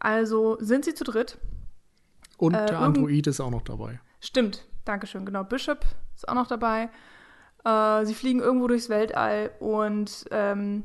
Also 0.03 0.57
sind 0.59 0.83
sie 0.85 0.93
zu 0.93 1.05
dritt. 1.05 1.37
Und 2.37 2.53
äh, 2.53 2.65
der 2.65 2.79
Android 2.79 3.25
ist 3.25 3.39
auch 3.39 3.49
noch 3.49 3.61
dabei. 3.61 4.01
Stimmt, 4.19 4.67
Dankeschön. 4.85 5.25
Genau, 5.25 5.43
Bishop 5.45 5.85
ist 6.13 6.27
auch 6.27 6.35
noch 6.35 6.47
dabei. 6.47 6.89
Äh, 7.63 8.05
sie 8.05 8.13
fliegen 8.13 8.41
irgendwo 8.41 8.67
durchs 8.67 8.89
Weltall 8.89 9.51
und 9.59 10.25
ähm, 10.29 10.83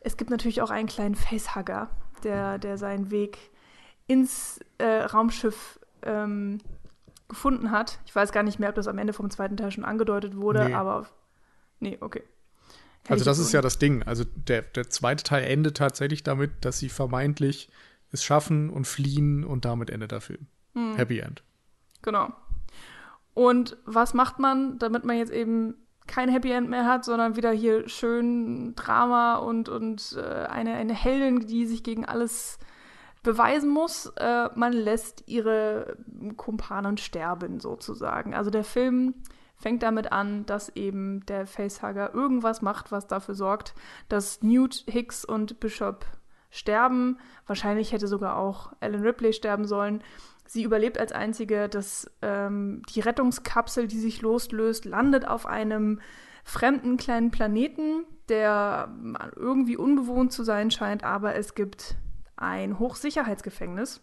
es 0.00 0.16
gibt 0.16 0.30
natürlich 0.30 0.60
auch 0.60 0.70
einen 0.70 0.88
kleinen 0.88 1.14
Facehugger, 1.14 1.88
der, 2.24 2.58
der 2.58 2.78
seinen 2.78 3.12
Weg 3.12 3.38
ins 4.08 4.58
äh, 4.78 5.02
Raumschiff 5.02 5.78
ähm, 6.02 6.58
gefunden 7.28 7.70
hat. 7.70 8.00
Ich 8.06 8.14
weiß 8.14 8.32
gar 8.32 8.42
nicht 8.42 8.58
mehr, 8.58 8.70
ob 8.70 8.74
das 8.74 8.88
am 8.88 8.98
Ende 8.98 9.12
vom 9.12 9.30
zweiten 9.30 9.56
Teil 9.56 9.70
schon 9.70 9.84
angedeutet 9.84 10.36
wurde, 10.36 10.64
nee. 10.64 10.74
aber. 10.74 11.06
Nee, 11.78 11.96
okay. 12.00 12.24
Hätte 13.02 13.12
also, 13.12 13.24
das 13.24 13.38
ist 13.38 13.52
ja 13.52 13.62
das 13.62 13.78
Ding. 13.78 14.02
Also, 14.02 14.24
der, 14.24 14.62
der 14.62 14.90
zweite 14.90 15.22
Teil 15.22 15.44
endet 15.44 15.76
tatsächlich 15.76 16.24
damit, 16.24 16.64
dass 16.64 16.80
sie 16.80 16.88
vermeintlich 16.88 17.70
es 18.10 18.24
schaffen 18.24 18.70
und 18.70 18.86
fliehen 18.86 19.44
und 19.44 19.64
damit 19.64 19.90
endet 19.90 20.12
der 20.12 20.20
Film. 20.20 20.46
Hm. 20.74 20.96
Happy 20.96 21.18
End. 21.18 21.42
Genau. 22.02 22.32
Und 23.34 23.76
was 23.84 24.14
macht 24.14 24.38
man, 24.38 24.78
damit 24.78 25.04
man 25.04 25.16
jetzt 25.16 25.32
eben 25.32 25.74
kein 26.06 26.28
Happy 26.28 26.50
End 26.50 26.68
mehr 26.68 26.86
hat, 26.86 27.04
sondern 27.04 27.36
wieder 27.36 27.52
hier 27.52 27.88
schön 27.88 28.74
Drama 28.74 29.36
und, 29.36 29.68
und 29.68 30.16
äh, 30.18 30.46
eine, 30.46 30.74
eine 30.74 30.94
Heldin, 30.94 31.46
die 31.46 31.66
sich 31.66 31.84
gegen 31.84 32.04
alles 32.04 32.58
beweisen 33.22 33.68
muss, 33.70 34.06
äh, 34.16 34.48
man 34.54 34.72
lässt 34.72 35.24
ihre 35.26 35.96
Kumpanen 36.36 36.96
sterben 36.96 37.60
sozusagen. 37.60 38.34
Also 38.34 38.50
der 38.50 38.64
Film 38.64 39.14
fängt 39.56 39.82
damit 39.82 40.12
an, 40.12 40.46
dass 40.46 40.74
eben 40.76 41.26
der 41.26 41.46
Facehugger 41.46 42.14
irgendwas 42.14 42.62
macht, 42.62 42.90
was 42.90 43.06
dafür 43.06 43.34
sorgt, 43.34 43.74
dass 44.08 44.42
Newt, 44.42 44.84
Hicks 44.88 45.24
und 45.24 45.60
Bishop 45.60 46.06
sterben. 46.50 47.18
Wahrscheinlich 47.46 47.92
hätte 47.92 48.08
sogar 48.08 48.36
auch 48.36 48.72
Ellen 48.80 49.02
Ripley 49.02 49.32
sterben 49.32 49.66
sollen. 49.66 50.02
Sie 50.46 50.62
überlebt 50.62 50.98
als 50.98 51.12
einzige, 51.12 51.68
dass 51.68 52.10
ähm, 52.22 52.82
die 52.94 53.00
Rettungskapsel, 53.00 53.86
die 53.86 53.98
sich 53.98 54.22
loslöst, 54.22 54.86
landet 54.86 55.28
auf 55.28 55.46
einem 55.46 56.00
fremden 56.42 56.96
kleinen 56.96 57.30
Planeten, 57.30 58.04
der 58.30 58.90
irgendwie 59.36 59.76
unbewohnt 59.76 60.32
zu 60.32 60.42
sein 60.42 60.70
scheint, 60.70 61.04
aber 61.04 61.34
es 61.34 61.54
gibt 61.54 61.96
ein 62.36 62.78
Hochsicherheitsgefängnis 62.78 64.00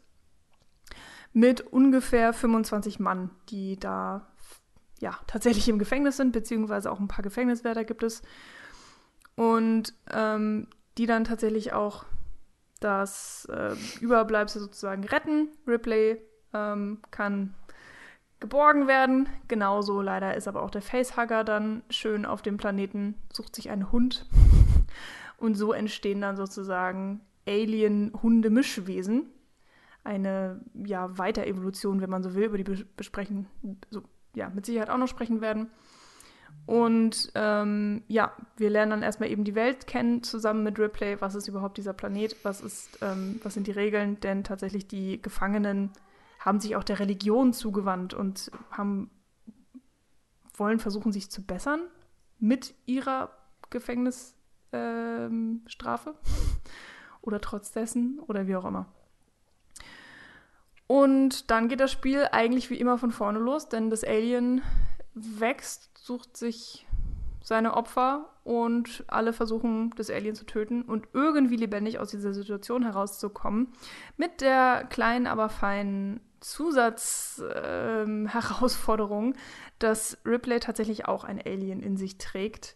mit 1.33 1.61
ungefähr 1.61 2.31
25 2.31 2.99
Mann, 2.99 3.31
die 3.49 3.79
da 3.79 4.27
ja 5.01 5.17
tatsächlich 5.27 5.67
im 5.67 5.79
Gefängnis 5.79 6.17
sind, 6.17 6.31
beziehungsweise 6.31 6.91
auch 6.91 6.99
ein 6.99 7.07
paar 7.07 7.23
Gefängniswärter 7.23 7.83
gibt 7.83 8.03
es. 8.03 8.21
Und 9.35 9.93
ähm, 10.13 10.67
die 10.97 11.07
dann 11.07 11.25
tatsächlich 11.25 11.73
auch 11.73 12.05
das 12.85 13.45
äh, 13.51 13.75
Überbleibsel 13.99 14.61
sozusagen 14.61 15.03
retten. 15.03 15.49
Ripley 15.67 16.21
ähm, 16.53 16.99
kann 17.11 17.55
geborgen 18.39 18.87
werden. 18.87 19.27
Genauso 19.47 20.01
leider 20.01 20.35
ist 20.35 20.47
aber 20.47 20.61
auch 20.61 20.69
der 20.69 20.81
Facehugger 20.81 21.43
dann 21.43 21.83
schön 21.89 22.25
auf 22.25 22.41
dem 22.41 22.57
Planeten, 22.57 23.15
sucht 23.33 23.55
sich 23.55 23.69
einen 23.69 23.91
Hund. 23.91 24.27
Und 25.37 25.55
so 25.55 25.73
entstehen 25.73 26.21
dann 26.21 26.37
sozusagen 26.37 27.21
Alien-Hunde-Mischwesen. 27.47 29.31
Eine 30.03 30.61
ja, 30.85 31.17
Weiterevolution, 31.17 32.01
wenn 32.01 32.09
man 32.09 32.23
so 32.23 32.35
will, 32.35 32.45
über 32.45 32.57
die 32.57 32.85
besprechen, 32.95 33.47
so, 33.89 34.03
ja, 34.35 34.49
mit 34.49 34.65
Sicherheit 34.65 34.91
auch 34.91 34.97
noch 34.97 35.07
sprechen 35.07 35.41
werden. 35.41 35.71
Und 36.65 37.31
ähm, 37.35 38.03
ja, 38.07 38.31
wir 38.57 38.69
lernen 38.69 38.91
dann 38.91 39.03
erstmal 39.03 39.29
eben 39.29 39.43
die 39.43 39.55
Welt 39.55 39.85
kennen, 39.85 40.23
zusammen 40.23 40.63
mit 40.63 40.79
Ripley. 40.79 41.21
Was 41.21 41.35
ist 41.35 41.47
überhaupt 41.47 41.77
dieser 41.77 41.93
Planet? 41.93 42.35
Was, 42.43 42.61
ist, 42.61 42.97
ähm, 43.01 43.39
was 43.43 43.53
sind 43.53 43.67
die 43.67 43.71
Regeln? 43.71 44.19
Denn 44.19 44.43
tatsächlich 44.43 44.87
die 44.87 45.21
Gefangenen 45.21 45.91
haben 46.39 46.59
sich 46.59 46.75
auch 46.75 46.83
der 46.83 46.99
Religion 46.99 47.53
zugewandt 47.53 48.13
und 48.13 48.51
haben, 48.71 49.11
wollen 50.55 50.79
versuchen, 50.79 51.11
sich 51.11 51.29
zu 51.29 51.43
bessern 51.43 51.81
mit 52.39 52.73
ihrer 52.85 53.29
Gefängnisstrafe. 53.69 54.35
Ähm, 54.71 55.61
oder 57.25 57.41
trotz 57.41 57.71
dessen 57.71 58.19
oder 58.27 58.47
wie 58.47 58.55
auch 58.55 58.65
immer. 58.65 58.85
Und 60.87 61.49
dann 61.49 61.67
geht 61.67 61.79
das 61.79 61.91
Spiel 61.91 62.27
eigentlich 62.31 62.69
wie 62.69 62.79
immer 62.79 62.97
von 62.97 63.11
vorne 63.11 63.39
los, 63.39 63.69
denn 63.69 63.89
das 63.89 64.03
Alien 64.03 64.61
wächst, 65.15 65.97
sucht 65.97 66.37
sich 66.37 66.87
seine 67.41 67.73
Opfer 67.75 68.29
und 68.43 69.03
alle 69.07 69.33
versuchen, 69.33 69.91
das 69.97 70.09
Alien 70.09 70.35
zu 70.35 70.45
töten 70.45 70.81
und 70.81 71.09
irgendwie 71.13 71.57
lebendig 71.57 71.99
aus 71.99 72.11
dieser 72.11 72.33
Situation 72.33 72.83
herauszukommen. 72.83 73.73
Mit 74.17 74.41
der 74.41 74.85
kleinen, 74.89 75.27
aber 75.27 75.49
feinen 75.49 76.21
Zusatzherausforderung, 76.39 79.33
ähm, 79.33 79.39
dass 79.79 80.17
Ripley 80.25 80.59
tatsächlich 80.59 81.07
auch 81.07 81.23
ein 81.23 81.41
Alien 81.43 81.81
in 81.81 81.97
sich 81.97 82.17
trägt. 82.17 82.75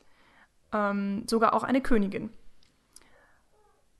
Ähm, 0.71 1.25
sogar 1.27 1.53
auch 1.53 1.63
eine 1.63 1.81
Königin 1.81 2.29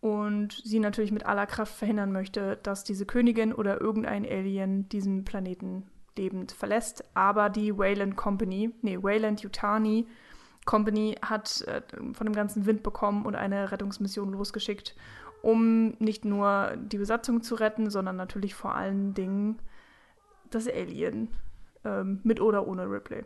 und 0.01 0.61
sie 0.63 0.79
natürlich 0.79 1.11
mit 1.11 1.25
aller 1.25 1.45
Kraft 1.45 1.75
verhindern 1.75 2.11
möchte, 2.11 2.57
dass 2.63 2.83
diese 2.83 3.05
Königin 3.05 3.53
oder 3.53 3.81
irgendein 3.81 4.25
Alien 4.25 4.87
diesen 4.89 5.25
Planeten 5.25 5.89
lebend 6.17 6.51
verlässt. 6.51 7.03
Aber 7.13 7.49
die 7.49 7.77
Wayland 7.77 8.15
Company, 8.15 8.71
nee, 8.81 8.97
Wayland 9.01 9.41
Yutani 9.41 10.07
Company 10.65 11.15
hat 11.21 11.61
äh, 11.67 11.81
von 12.13 12.27
dem 12.27 12.35
ganzen 12.35 12.65
Wind 12.65 12.83
bekommen 12.83 13.25
und 13.25 13.35
eine 13.35 13.71
Rettungsmission 13.71 14.31
losgeschickt, 14.31 14.95
um 15.41 15.95
nicht 15.99 16.25
nur 16.25 16.77
die 16.77 16.97
Besatzung 16.97 17.41
zu 17.41 17.55
retten, 17.55 17.89
sondern 17.89 18.15
natürlich 18.15 18.53
vor 18.53 18.75
allen 18.75 19.13
Dingen 19.13 19.59
das 20.49 20.67
Alien 20.67 21.29
ähm, 21.85 22.19
mit 22.23 22.41
oder 22.41 22.67
ohne 22.67 22.83
Ripley. 22.83 23.23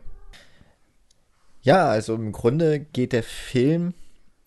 Ja, 1.62 1.86
also 1.88 2.14
im 2.14 2.32
Grunde 2.32 2.80
geht 2.80 3.12
der 3.12 3.22
Film 3.22 3.94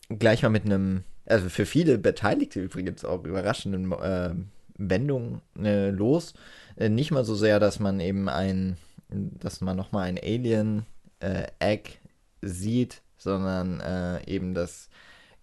gleich 0.10 0.44
mal 0.44 0.50
mit 0.50 0.66
einem 0.66 1.04
also 1.28 1.50
für 1.50 1.66
viele 1.66 1.98
Beteiligte 1.98 2.62
übrigens 2.62 3.04
auch 3.06 3.24
überraschenden 3.24 3.92
äh, 3.92 4.34
Wendungen 4.78 5.42
äh, 5.62 5.90
los. 5.90 6.34
Äh, 6.78 6.90
nicht 6.90 7.12
mal 7.12 7.26
so 7.26 7.36
sehr, 7.36 7.60
dass 7.60 7.80
man 7.80 8.00
eben 8.00 8.30
ein, 8.30 8.78
dass 9.10 9.62
man 9.62 9.76
nochmal 9.76 10.08
ein 10.08 10.18
Alien-Egg 10.18 11.90
äh, 11.90 12.48
sieht, 12.48 13.02
sondern 13.18 13.80
äh, 13.80 14.24
eben, 14.26 14.54
dass 14.54 14.90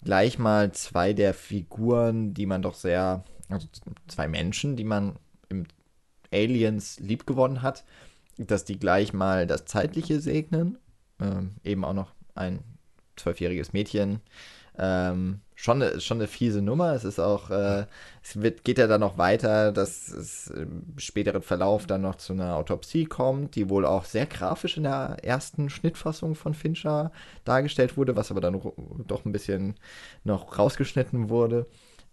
gleich 0.02 0.38
mal 0.38 0.72
zwei 0.72 1.12
der 1.12 1.34
Figuren, 1.34 2.34
die 2.34 2.46
man 2.46 2.62
doch 2.62 2.74
sehr, 2.74 3.24
also 3.48 3.66
zwei 4.06 4.28
Menschen, 4.28 4.76
die 4.76 4.84
man 4.84 5.16
im 5.48 5.66
Aliens 6.32 7.00
liebgewonnen 7.00 7.62
hat, 7.62 7.84
dass 8.36 8.64
die 8.64 8.78
gleich 8.78 9.12
mal 9.12 9.46
das 9.46 9.64
Zeitliche 9.64 10.20
segnen. 10.20 10.78
Ähm, 11.20 11.54
eben 11.62 11.84
auch 11.84 11.92
noch 11.92 12.12
ein 12.34 12.60
zwölfjähriges 13.16 13.72
Mädchen 13.72 14.20
Ähm, 14.76 15.40
schon, 15.54 15.82
eine, 15.82 16.00
schon 16.00 16.18
eine 16.18 16.26
fiese 16.26 16.60
Nummer. 16.62 16.94
Es 16.94 17.04
ist 17.04 17.18
auch, 17.18 17.50
äh, 17.50 17.86
es 18.22 18.40
wird, 18.40 18.64
geht 18.64 18.78
ja 18.78 18.86
dann 18.86 19.00
noch 19.00 19.18
weiter, 19.18 19.72
dass 19.72 20.08
es 20.08 20.48
im 20.48 20.84
späteren 20.96 21.42
Verlauf 21.42 21.86
dann 21.86 22.02
noch 22.02 22.16
zu 22.16 22.32
einer 22.32 22.56
Autopsie 22.56 23.04
kommt, 23.04 23.54
die 23.54 23.68
wohl 23.68 23.86
auch 23.86 24.04
sehr 24.04 24.26
grafisch 24.26 24.76
in 24.76 24.84
der 24.84 25.18
ersten 25.22 25.70
Schnittfassung 25.70 26.34
von 26.34 26.54
Fincher 26.54 27.12
dargestellt 27.44 27.96
wurde, 27.96 28.16
was 28.16 28.30
aber 28.30 28.40
dann 28.40 28.60
doch 29.06 29.24
ein 29.24 29.32
bisschen 29.32 29.74
noch 30.24 30.58
rausgeschnitten 30.58 31.28
wurde. 31.28 31.66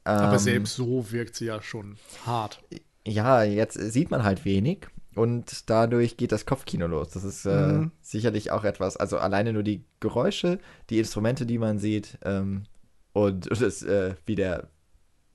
Aber 0.04 0.34
ähm, 0.34 0.40
selbst 0.40 0.76
so 0.76 1.12
wirkt 1.12 1.36
sie 1.36 1.46
ja 1.46 1.62
schon 1.62 1.98
hart. 2.26 2.62
Ja, 3.06 3.44
jetzt 3.44 3.74
sieht 3.74 4.12
man 4.12 4.24
halt 4.24 4.46
wenig. 4.46 4.88
Und 5.16 5.70
dadurch 5.70 6.16
geht 6.16 6.32
das 6.32 6.46
Kopfkino 6.46 6.88
los. 6.88 7.10
Das 7.10 7.24
ist 7.24 7.46
äh, 7.46 7.74
mhm. 7.74 7.92
sicherlich 8.02 8.52
auch 8.52 8.64
etwas, 8.64 8.96
also 8.96 9.18
alleine 9.18 9.52
nur 9.52 9.64
die 9.64 9.84
Geräusche, 10.00 10.60
die 10.90 11.00
Instrumente, 11.00 11.46
die 11.46 11.58
man 11.58 11.80
sieht, 11.80 12.18
ähm, 12.24 12.64
und 13.14 13.50
das, 13.62 13.84
äh, 13.84 14.16
wie 14.26 14.36
der 14.36 14.70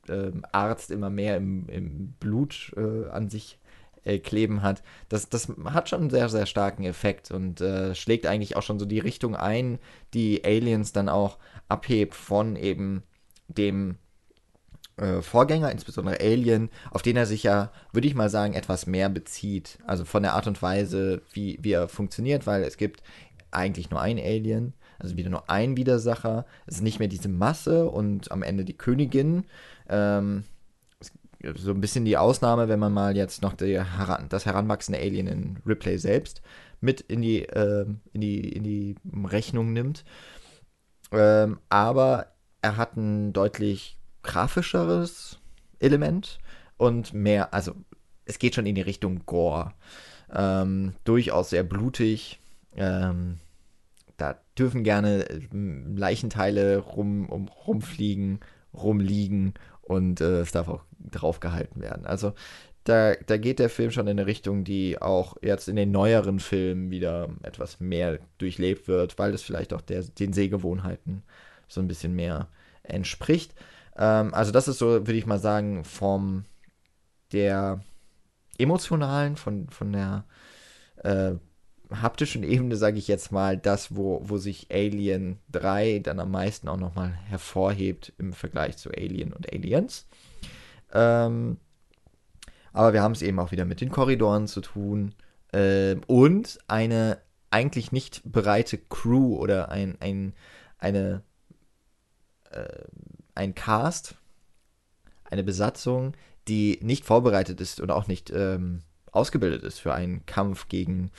äh, 0.09 0.33
Arzt 0.53 0.91
immer 0.91 1.11
mehr 1.11 1.37
im, 1.37 1.69
im 1.69 2.13
Blut 2.21 2.73
äh, 2.77 3.09
an 3.11 3.29
sich 3.29 3.59
äh, 4.05 4.19
kleben 4.19 4.63
hat, 4.63 4.83
das, 5.09 5.29
das 5.29 5.53
hat 5.65 5.89
schon 5.89 6.03
einen 6.03 6.11
sehr, 6.11 6.29
sehr 6.29 6.47
starken 6.47 6.85
Effekt 6.85 7.31
und 7.31 7.61
äh, 7.61 7.95
schlägt 7.95 8.27
eigentlich 8.27 8.57
auch 8.57 8.63
schon 8.63 8.79
so 8.79 8.87
die 8.87 9.01
Richtung 9.01 9.37
ein, 9.37 9.79
die 10.15 10.45
Aliens 10.45 10.93
dann 10.93 11.09
auch 11.09 11.39
abhebt 11.69 12.15
von 12.15 12.57
eben 12.57 13.03
dem 13.49 13.97
äh, 14.97 15.21
Vorgänger, 15.23 15.71
insbesondere 15.71 16.21
Alien, 16.21 16.71
auf 16.91 17.03
den 17.03 17.17
er 17.17 17.27
sich 17.27 17.43
ja, 17.43 17.71
würde 17.93 18.09
ich 18.09 18.15
mal 18.15 18.31
sagen, 18.31 18.55
etwas 18.55 18.87
mehr 18.87 19.09
bezieht. 19.09 19.79
Also 19.87 20.05
von 20.05 20.23
der 20.23 20.35
Art 20.35 20.47
und 20.47 20.61
Weise, 20.63 21.23
wie, 21.33 21.59
wie 21.63 21.73
er 21.73 21.89
funktioniert, 21.89 22.47
weil 22.47 22.63
es 22.63 22.77
gibt 22.77 23.03
eigentlich 23.51 23.91
nur 23.91 24.01
ein 24.01 24.19
Alien, 24.19 24.75
also 24.99 25.17
wieder 25.17 25.31
nur 25.31 25.51
ein 25.51 25.77
Widersacher. 25.77 26.47
Es 26.67 26.77
ist 26.77 26.83
nicht 26.83 26.99
mehr 26.99 27.09
diese 27.09 27.29
Masse 27.29 27.89
und 27.89 28.31
am 28.33 28.43
Ende 28.43 28.65
die 28.65 28.77
Königin. 28.77 29.45
Ähm, 29.89 30.45
so 31.55 31.71
ein 31.71 31.81
bisschen 31.81 32.05
die 32.05 32.17
Ausnahme, 32.17 32.69
wenn 32.69 32.81
man 32.81 32.93
mal 32.93 33.17
jetzt 33.17 33.43
noch 33.43 33.53
die, 33.53 33.81
das 34.29 34.47
heranwachsende 34.47 34.99
Alien 34.99 35.27
in 35.27 35.59
Ripley 35.67 35.99
selbst 35.99 36.43
mit 36.81 37.03
in 37.03 37.23
die, 37.23 37.43
äh, 37.43 37.87
in 38.13 38.21
die, 38.21 38.49
in 38.49 38.65
die 38.65 38.97
Rechnung 39.25 39.73
nimmt. 39.73 40.05
Ähm, 41.13 41.61
aber 41.69 42.33
er 42.63 42.77
hat 42.77 42.97
ein 42.97 43.33
deutlich 43.33 43.99
grafischeres 44.27 45.39
Element 45.79 46.39
und 46.77 47.15
mehr, 47.15 47.55
also 47.55 47.75
es 48.25 48.39
geht 48.39 48.55
schon 48.55 48.67
in 48.67 48.75
die 48.75 48.83
Richtung 48.83 49.25
Gore. 49.25 49.73
Ähm, 50.35 50.95
durchaus 51.05 51.51
sehr 51.51 51.63
blutig. 51.63 52.41
Ähm, 52.75 53.39
da 54.17 54.39
dürfen 54.59 54.83
gerne 54.83 55.29
äh, 55.29 55.41
Leichenteile 55.53 56.79
rum, 56.79 57.29
um, 57.29 57.49
rumfliegen, 57.49 58.41
rumliegen 58.75 59.55
und 59.83 60.21
äh, 60.21 60.41
es 60.41 60.53
darf 60.53 60.69
auch 60.69 60.85
drauf 60.99 61.41
gehalten 61.41 61.81
werden. 61.81 62.05
Also 62.05 62.35
da, 62.85 63.15
da 63.15 63.37
geht 63.37 63.59
der 63.59 63.71
Film 63.71 63.91
schon 63.91 64.07
in 64.07 64.19
eine 64.19 64.27
Richtung, 64.27 64.65
die 64.65 65.01
auch 65.01 65.37
jetzt 65.43 65.69
in 65.69 65.77
den 65.77 65.91
neueren 65.91 66.41
Filmen 66.41 66.91
wieder 66.91 67.29
etwas 67.43 67.81
mehr 67.81 68.19
durchlebt 68.39 68.89
wird, 68.89 69.19
weil 69.19 69.35
es 69.35 69.43
vielleicht 69.43 69.73
auch 69.73 69.81
der, 69.81 70.03
den 70.03 70.33
Sehgewohnheiten 70.33 71.23
so 71.69 71.81
ein 71.81 71.89
bisschen 71.89 72.15
mehr 72.15 72.49
entspricht. 72.83 73.55
Ähm, 73.97 74.35
also 74.35 74.53
das 74.53 74.69
ist 74.69 74.79
so, 74.79 74.87
würde 74.89 75.15
ich 75.15 75.27
mal 75.27 75.39
sagen, 75.39 75.85
vom 75.85 76.45
der 77.33 77.81
emotionalen, 78.59 79.37
von, 79.37 79.69
von 79.69 79.93
der 79.93 80.25
äh, 81.03 81.35
haptischen 81.91 82.43
Ebene, 82.43 82.77
sage 82.77 82.99
ich 82.99 83.09
jetzt 83.09 83.31
mal, 83.33 83.57
das, 83.57 83.95
wo, 83.95 84.21
wo 84.25 84.39
sich 84.39 84.69
Alien 84.71 85.39
3 85.53 86.01
dann 86.01 86.21
am 86.21 86.31
meisten 86.31 86.69
auch 86.69 86.77
nochmal 86.77 87.11
hervorhebt 87.29 88.13
im 88.19 88.33
Vergleich 88.33 88.77
zu 88.77 88.91
Alien 88.91 89.33
und 89.33 89.53
Aliens. 89.53 90.07
Ähm, 90.93 91.59
aber 92.73 92.93
wir 92.93 93.03
haben 93.03 93.13
es 93.13 93.23
eben 93.23 93.39
auch 93.39 93.53
wieder 93.53 93.65
mit 93.65 93.81
den 93.81 93.91
Korridoren 93.91 94.49
zu 94.49 94.61
tun 94.61 95.15
äh, 95.53 95.97
und 96.07 96.59
eine 96.69 97.19
eigentlich 97.51 97.93
nicht 97.93 98.23
bereite 98.25 98.79
Crew 98.79 99.37
oder 99.37 99.71
ein, 99.71 99.97
ein, 100.01 100.35
eine 100.79 101.23
äh, 102.51 102.85
ein 103.37 103.55
Cast, 103.55 104.17
eine 105.25 105.45
Besatzung, 105.45 106.15
die 106.49 106.79
nicht 106.83 107.05
vorbereitet 107.05 107.61
ist 107.61 107.81
und 107.81 107.91
auch 107.91 108.07
nicht 108.07 108.31
ähm, 108.31 108.83
ausgebildet 109.11 109.63
ist 109.63 109.79
für 109.79 109.95
einen 109.95 110.25
Kampf 110.27 110.69
gegen 110.69 111.11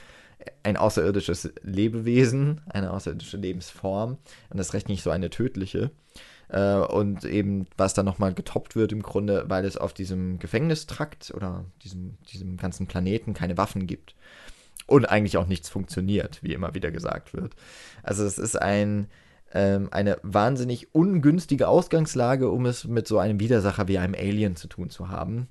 ein 0.63 0.77
außerirdisches 0.77 1.51
Lebewesen, 1.63 2.61
eine 2.69 2.91
außerirdische 2.91 3.37
Lebensform 3.37 4.17
und 4.49 4.57
das 4.57 4.73
recht 4.73 4.87
nicht 4.87 5.03
so 5.03 5.09
eine 5.09 5.29
tödliche. 5.29 5.91
Äh, 6.49 6.75
und 6.75 7.25
eben, 7.25 7.67
was 7.75 7.93
dann 7.93 8.05
nochmal 8.05 8.33
getoppt 8.33 8.75
wird 8.75 8.91
im 8.91 9.03
Grunde, 9.03 9.45
weil 9.47 9.65
es 9.65 9.77
auf 9.77 9.93
diesem 9.93 10.39
Gefängnistrakt 10.39 11.33
oder 11.35 11.65
diesem, 11.83 12.17
diesem 12.31 12.57
ganzen 12.57 12.87
Planeten 12.87 13.33
keine 13.33 13.57
Waffen 13.57 13.87
gibt. 13.87 14.15
Und 14.85 15.09
eigentlich 15.09 15.35
auch 15.35 15.47
nichts 15.47 15.67
funktioniert, 15.67 16.41
wie 16.41 16.53
immer 16.53 16.73
wieder 16.73 16.91
gesagt 16.91 17.33
wird. 17.33 17.55
Also 18.03 18.23
es 18.23 18.37
ist 18.37 18.55
ein, 18.55 19.09
ähm, 19.53 19.89
eine 19.91 20.17
wahnsinnig 20.23 20.93
ungünstige 20.93 21.67
Ausgangslage, 21.67 22.49
um 22.49 22.65
es 22.65 22.85
mit 22.85 23.07
so 23.07 23.19
einem 23.19 23.39
Widersacher 23.39 23.87
wie 23.87 23.97
einem 23.97 24.15
Alien 24.15 24.55
zu 24.55 24.67
tun 24.67 24.89
zu 24.89 25.09
haben, 25.09 25.47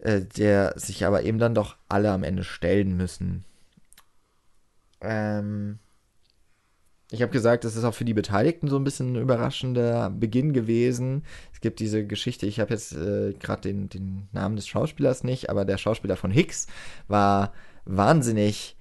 äh, 0.00 0.22
der 0.22 0.74
sich 0.76 1.04
aber 1.04 1.22
eben 1.24 1.38
dann 1.38 1.54
doch 1.54 1.76
alle 1.88 2.10
am 2.10 2.22
Ende 2.24 2.44
stellen 2.44 2.96
müssen. 2.96 3.44
Ähm, 5.00 5.78
ich 7.10 7.22
habe 7.22 7.32
gesagt, 7.32 7.64
es 7.64 7.76
ist 7.76 7.84
auch 7.84 7.94
für 7.94 8.04
die 8.04 8.14
Beteiligten 8.14 8.68
so 8.68 8.76
ein 8.76 8.84
bisschen 8.84 9.12
ein 9.12 9.22
überraschender 9.22 10.10
Beginn 10.10 10.52
gewesen. 10.52 11.22
Es 11.52 11.60
gibt 11.60 11.78
diese 11.78 12.06
Geschichte, 12.06 12.46
ich 12.46 12.60
habe 12.60 12.72
jetzt 12.72 12.92
äh, 12.92 13.34
gerade 13.34 13.60
den, 13.60 13.88
den 13.88 14.28
Namen 14.32 14.56
des 14.56 14.66
Schauspielers 14.66 15.22
nicht, 15.22 15.50
aber 15.50 15.64
der 15.64 15.78
Schauspieler 15.78 16.16
von 16.16 16.30
Hicks 16.30 16.66
war 17.06 17.52
wahnsinnig 17.84 18.76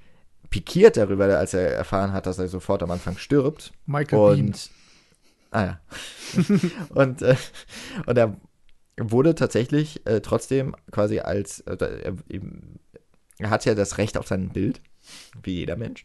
pikiert 0.54 0.98
darüber, 0.98 1.26
als 1.40 1.56
er 1.56 1.72
erfahren 1.74 2.14
hat, 2.14 2.28
dass 2.28 2.38
er 2.38 2.48
sofort 2.48 2.84
am 2.84 2.92
Anfang 2.92 3.18
stirbt. 3.18 3.74
Michael 3.88 4.20
und, 4.20 4.38
Bean. 4.38 4.54
Ah 5.50 5.66
ja. 5.66 5.80
und, 6.90 7.24
äh, 7.24 7.36
und 8.06 8.16
er 8.16 8.38
wurde 9.00 9.34
tatsächlich 9.34 10.06
äh, 10.06 10.22
trotzdem 10.22 10.76
quasi 10.92 11.18
als, 11.18 11.62
äh, 11.62 11.76
er, 11.80 12.14
er, 13.40 13.50
hat 13.50 13.66
ja 13.66 13.74
das 13.74 13.98
Recht 13.98 14.16
auf 14.16 14.28
sein 14.28 14.50
Bild, 14.50 14.80
wie 15.42 15.56
jeder 15.56 15.76
Mensch. 15.76 16.04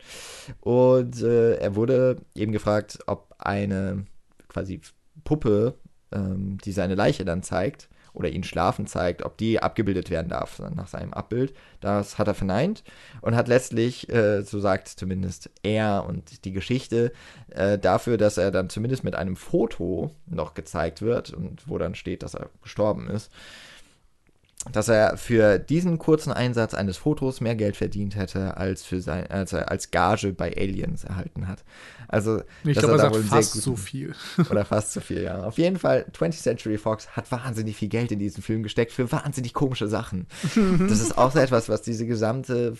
Und 0.60 1.20
äh, 1.20 1.56
er 1.56 1.76
wurde 1.76 2.16
eben 2.34 2.52
gefragt, 2.52 3.00
ob 3.06 3.34
eine 3.36 4.06
quasi 4.48 4.80
Puppe, 5.24 5.74
ähm, 6.10 6.56
die 6.64 6.72
seine 6.72 6.94
Leiche 6.94 7.26
dann 7.26 7.42
zeigt, 7.42 7.90
oder 8.12 8.28
ihn 8.28 8.44
schlafen 8.44 8.86
zeigt, 8.86 9.22
ob 9.22 9.36
die 9.36 9.60
abgebildet 9.60 10.10
werden 10.10 10.28
darf 10.28 10.58
nach 10.74 10.88
seinem 10.88 11.12
Abbild. 11.12 11.54
Das 11.80 12.18
hat 12.18 12.26
er 12.26 12.34
verneint 12.34 12.82
und 13.20 13.36
hat 13.36 13.48
letztlich, 13.48 14.08
äh, 14.08 14.42
so 14.42 14.60
sagt 14.60 14.88
zumindest 14.88 15.50
er 15.62 16.04
und 16.06 16.44
die 16.44 16.52
Geschichte, 16.52 17.12
äh, 17.50 17.78
dafür, 17.78 18.16
dass 18.16 18.38
er 18.38 18.50
dann 18.50 18.70
zumindest 18.70 19.04
mit 19.04 19.14
einem 19.14 19.36
Foto 19.36 20.10
noch 20.26 20.54
gezeigt 20.54 21.02
wird 21.02 21.30
und 21.30 21.68
wo 21.68 21.78
dann 21.78 21.94
steht, 21.94 22.22
dass 22.22 22.34
er 22.34 22.50
gestorben 22.62 23.08
ist, 23.08 23.30
dass 24.72 24.88
er 24.88 25.16
für 25.16 25.58
diesen 25.58 25.98
kurzen 25.98 26.32
Einsatz 26.32 26.74
eines 26.74 26.96
Fotos 26.96 27.40
mehr 27.40 27.54
Geld 27.54 27.76
verdient 27.76 28.16
hätte, 28.16 28.56
als, 28.56 28.82
für 28.82 29.00
sein, 29.00 29.26
als 29.28 29.52
er 29.52 29.70
als 29.70 29.90
Gage 29.90 30.32
bei 30.32 30.54
Aliens 30.56 31.04
erhalten 31.04 31.46
hat. 31.46 31.64
Also, 32.08 32.42
ich 32.64 32.76
glaube, 32.76 32.98
er, 32.98 33.04
er 33.04 33.12
sagt 33.12 33.24
fast 33.26 33.52
so 33.54 33.76
viel. 33.76 34.14
Oder 34.50 34.64
fast 34.64 34.92
so 34.92 35.00
viel, 35.00 35.22
ja. 35.22 35.44
Auf 35.44 35.58
jeden 35.58 35.78
Fall, 35.78 36.06
20th 36.12 36.42
Century 36.42 36.76
Fox 36.78 37.08
hat 37.16 37.30
wahnsinnig 37.30 37.76
viel 37.76 37.88
Geld 37.88 38.10
in 38.10 38.18
diesen 38.18 38.42
Film 38.42 38.62
gesteckt 38.62 38.92
für 38.92 39.10
wahnsinnig 39.12 39.54
komische 39.54 39.88
Sachen. 39.88 40.26
das 40.88 41.00
ist 41.00 41.16
auch 41.16 41.30
so 41.30 41.38
etwas, 41.38 41.68
was 41.68 41.82
diese 41.82 42.06
gesamte 42.06 42.76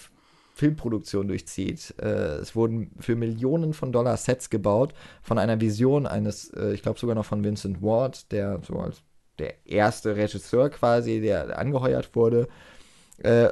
Filmproduktion 0.54 1.28
durchzieht. 1.28 1.94
Äh, 2.02 2.38
es 2.40 2.56
wurden 2.56 2.90
für 2.98 3.14
Millionen 3.14 3.72
von 3.72 3.92
Dollar 3.92 4.16
Sets 4.16 4.50
gebaut 4.50 4.92
von 5.22 5.38
einer 5.38 5.60
Vision 5.60 6.06
eines, 6.06 6.50
äh, 6.50 6.72
ich 6.72 6.82
glaube 6.82 6.98
sogar 6.98 7.14
noch 7.14 7.24
von 7.24 7.44
Vincent 7.44 7.80
Ward, 7.80 8.32
der 8.32 8.60
so 8.66 8.80
als 8.80 9.02
der 9.38 9.66
erste 9.66 10.16
Regisseur 10.16 10.70
quasi, 10.70 11.20
der 11.20 11.58
angeheuert 11.58 12.14
wurde. 12.14 12.48
Äh, 13.18 13.50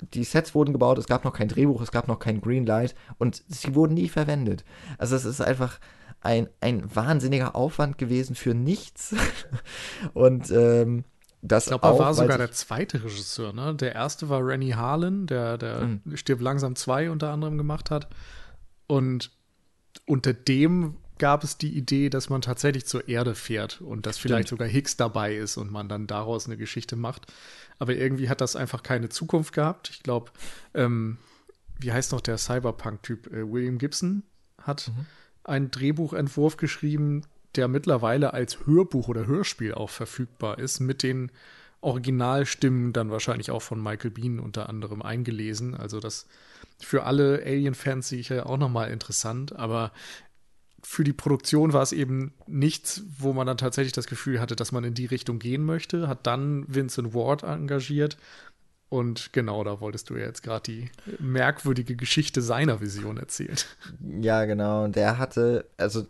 die 0.00 0.24
Sets 0.24 0.54
wurden 0.54 0.72
gebaut, 0.72 0.98
es 0.98 1.06
gab 1.06 1.24
noch 1.24 1.32
kein 1.32 1.48
Drehbuch, 1.48 1.80
es 1.80 1.90
gab 1.90 2.06
noch 2.08 2.18
kein 2.18 2.40
Greenlight 2.40 2.94
und 3.18 3.42
sie 3.48 3.74
wurden 3.74 3.94
nie 3.94 4.08
verwendet. 4.08 4.64
Also 4.96 5.16
es 5.16 5.24
ist 5.24 5.40
einfach 5.40 5.80
ein, 6.20 6.48
ein 6.60 6.94
wahnsinniger 6.94 7.56
Aufwand 7.56 7.98
gewesen 7.98 8.34
für 8.34 8.54
nichts. 8.54 9.14
und 10.14 10.50
ähm, 10.50 11.04
das 11.40 11.64
ich 11.64 11.68
glaube, 11.70 11.86
er 11.86 11.98
war 11.98 12.14
sogar 12.14 12.38
der 12.38 12.50
zweite 12.50 13.02
Regisseur, 13.04 13.52
ne? 13.52 13.74
Der 13.74 13.94
erste 13.94 14.28
war 14.28 14.44
Rennie 14.44 14.74
Harlan, 14.74 15.26
der, 15.26 15.56
der 15.56 15.80
mhm. 15.82 16.16
Stirb 16.16 16.40
langsam 16.40 16.74
2 16.74 17.10
unter 17.10 17.30
anderem 17.30 17.56
gemacht 17.56 17.90
hat. 17.90 18.08
Und 18.88 19.30
unter 20.06 20.32
dem 20.32 20.96
gab 21.18 21.44
es 21.44 21.58
die 21.58 21.76
Idee, 21.76 22.10
dass 22.10 22.28
man 22.28 22.40
tatsächlich 22.40 22.86
zur 22.86 23.08
Erde 23.08 23.34
fährt 23.34 23.80
und 23.80 24.06
dass 24.06 24.18
Stimmt. 24.18 24.30
vielleicht 24.30 24.48
sogar 24.48 24.68
Higgs 24.68 24.96
dabei 24.96 25.36
ist 25.36 25.56
und 25.56 25.70
man 25.70 25.88
dann 25.88 26.06
daraus 26.06 26.46
eine 26.46 26.56
Geschichte 26.56 26.96
macht. 26.96 27.32
Aber 27.78 27.94
irgendwie 27.94 28.28
hat 28.28 28.40
das 28.40 28.56
einfach 28.56 28.82
keine 28.82 29.08
Zukunft 29.08 29.52
gehabt. 29.52 29.90
Ich 29.90 30.02
glaube, 30.02 30.30
ähm, 30.74 31.18
wie 31.78 31.92
heißt 31.92 32.12
noch 32.12 32.20
der 32.20 32.38
Cyberpunk-Typ? 32.38 33.28
Äh, 33.28 33.50
William 33.50 33.78
Gibson 33.78 34.22
hat 34.60 34.90
mhm. 34.94 35.06
einen 35.44 35.70
Drehbuchentwurf 35.70 36.56
geschrieben, 36.56 37.22
der 37.54 37.68
mittlerweile 37.68 38.34
als 38.34 38.66
Hörbuch 38.66 39.08
oder 39.08 39.26
Hörspiel 39.26 39.74
auch 39.74 39.90
verfügbar 39.90 40.58
ist, 40.58 40.80
mit 40.80 41.02
den 41.02 41.30
Originalstimmen 41.80 42.92
dann 42.92 43.10
wahrscheinlich 43.10 43.50
auch 43.50 43.62
von 43.62 43.82
Michael 43.82 44.10
Bean 44.10 44.40
unter 44.40 44.68
anderem 44.68 45.00
eingelesen. 45.00 45.74
Also 45.74 46.00
das 46.00 46.26
für 46.80 47.04
alle 47.04 47.42
Alien-Fans 47.44 48.08
sicher 48.08 48.46
auch 48.46 48.56
nochmal 48.56 48.90
interessant, 48.90 49.54
aber 49.54 49.92
für 50.82 51.04
die 51.04 51.12
Produktion 51.12 51.72
war 51.72 51.82
es 51.82 51.92
eben 51.92 52.32
nichts, 52.46 53.02
wo 53.18 53.32
man 53.32 53.46
dann 53.46 53.56
tatsächlich 53.56 53.92
das 53.92 54.06
Gefühl 54.06 54.40
hatte, 54.40 54.56
dass 54.56 54.72
man 54.72 54.84
in 54.84 54.94
die 54.94 55.06
Richtung 55.06 55.38
gehen 55.38 55.64
möchte. 55.64 56.08
Hat 56.08 56.26
dann 56.26 56.64
Vincent 56.68 57.14
Ward 57.14 57.42
engagiert. 57.42 58.16
Und 58.88 59.32
genau, 59.32 59.64
da 59.64 59.80
wolltest 59.80 60.08
du 60.08 60.16
ja 60.16 60.24
jetzt 60.24 60.42
gerade 60.42 60.62
die 60.62 60.90
merkwürdige 61.18 61.94
Geschichte 61.94 62.40
seiner 62.40 62.80
Vision 62.80 63.18
erzählen. 63.18 63.56
Ja, 64.20 64.44
genau. 64.46 64.84
Und 64.84 64.96
der 64.96 65.18
hatte, 65.18 65.66
also 65.76 66.06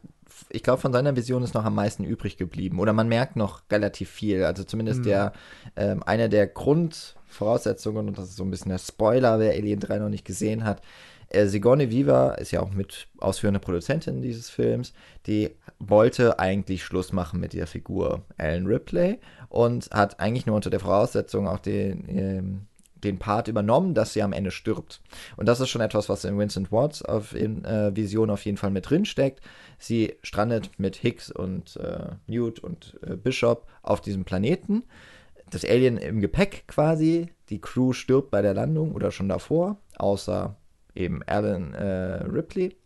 ich 0.50 0.62
glaube, 0.62 0.81
von 0.81 0.92
seiner 0.92 1.16
Vision 1.16 1.42
ist 1.42 1.54
noch 1.54 1.64
am 1.64 1.74
meisten 1.74 2.04
übrig 2.04 2.37
geblieben. 2.37 2.78
Oder 2.78 2.92
man 2.92 3.09
merkt 3.09 3.37
noch 3.37 3.62
relativ 3.70 4.11
viel. 4.11 4.44
Also 4.44 4.62
zumindest 4.64 5.00
mhm. 5.00 5.04
der, 5.04 5.33
ähm, 5.76 6.02
eine 6.04 6.28
der 6.28 6.46
Grundvoraussetzungen, 6.46 8.07
und 8.09 8.18
das 8.18 8.28
ist 8.28 8.37
so 8.37 8.44
ein 8.44 8.50
bisschen 8.50 8.70
der 8.70 8.78
Spoiler, 8.78 9.40
wer 9.40 9.52
Alien 9.52 9.81
3 9.81 9.98
noch 9.98 10.09
nicht 10.09 10.24
gesehen 10.24 10.64
hat, 10.64 10.81
äh, 11.30 11.46
Sigourney 11.46 11.90
Weaver 11.90 12.38
ist 12.38 12.52
ja 12.52 12.60
auch 12.60 12.70
mit 12.70 13.06
ausführende 13.18 13.60
Produzentin 13.60 14.22
dieses 14.22 14.50
Films. 14.50 14.92
Die 15.26 15.50
wollte 15.78 16.38
eigentlich 16.38 16.84
Schluss 16.84 17.12
machen 17.12 17.40
mit 17.40 17.52
der 17.52 17.66
Figur 17.66 18.22
Alan 18.36 18.66
Ripley 18.66 19.18
und 19.48 19.90
hat 19.90 20.20
eigentlich 20.20 20.46
nur 20.46 20.56
unter 20.56 20.70
der 20.70 20.80
Voraussetzung 20.80 21.46
auch 21.46 21.58
den, 21.58 22.04
ähm, 22.08 22.60
den 22.94 23.18
Part 23.18 23.48
übernommen, 23.48 23.94
dass 23.94 24.12
sie 24.12 24.22
am 24.22 24.32
Ende 24.32 24.50
stirbt. 24.50 25.00
Und 25.36 25.46
das 25.46 25.60
ist 25.60 25.68
schon 25.68 25.82
etwas, 25.82 26.08
was 26.08 26.24
in 26.24 26.38
Vincent 26.38 26.72
Watts 26.72 27.02
auf, 27.02 27.34
in 27.34 27.64
äh, 27.64 27.94
Vision 27.94 28.30
auf 28.30 28.44
jeden 28.44 28.56
Fall 28.56 28.70
mit 28.70 28.88
drin 28.88 29.04
steckt. 29.04 29.40
Sie 29.78 30.16
strandet 30.22 30.70
mit 30.78 30.96
Hicks 30.96 31.30
und 31.30 31.76
äh, 31.76 32.10
Newt 32.26 32.58
und 32.58 32.98
äh, 33.06 33.16
Bishop 33.16 33.66
auf 33.82 34.00
diesem 34.00 34.24
Planeten. 34.24 34.82
Das 35.50 35.64
Alien 35.64 35.96
im 35.96 36.20
Gepäck 36.20 36.64
quasi. 36.66 37.28
Die 37.50 37.60
Crew 37.60 37.92
stirbt 37.92 38.30
bei 38.30 38.42
der 38.42 38.52
Landung 38.52 38.92
oder 38.92 39.10
schon 39.10 39.28
davor, 39.28 39.78
außer 39.96 40.56
eben 40.98 41.22
Alan 41.24 41.74
äh, 41.74 42.24
Ripley. 42.24 42.76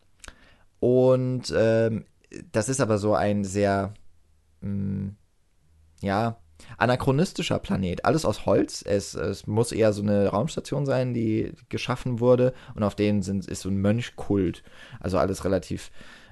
Und 0.80 1.52
ähm, 1.56 2.04
das 2.52 2.68
ist 2.68 2.80
aber 2.80 2.98
so 2.98 3.14
ein 3.14 3.44
sehr, 3.44 3.94
mh, 4.60 4.70
mm, 4.70 5.16
ja, 6.02 6.36
anachronistischer 6.78 7.58
Planet. 7.58 8.04
Alles 8.04 8.24
aus 8.24 8.46
Holz. 8.46 8.84
Es, 8.86 9.14
es 9.14 9.46
muss 9.46 9.72
eher 9.72 9.92
so 9.92 10.02
eine 10.02 10.28
Raumstation 10.28 10.86
sein, 10.86 11.14
die 11.14 11.52
geschaffen 11.68 12.20
wurde. 12.20 12.54
Und 12.74 12.82
auf 12.82 12.94
denen 12.94 13.22
sind, 13.22 13.46
ist 13.46 13.62
so 13.62 13.68
ein 13.68 13.80
Mönchkult. 13.80 14.62
Also 15.00 15.18
alles 15.18 15.44
relativ 15.44 15.90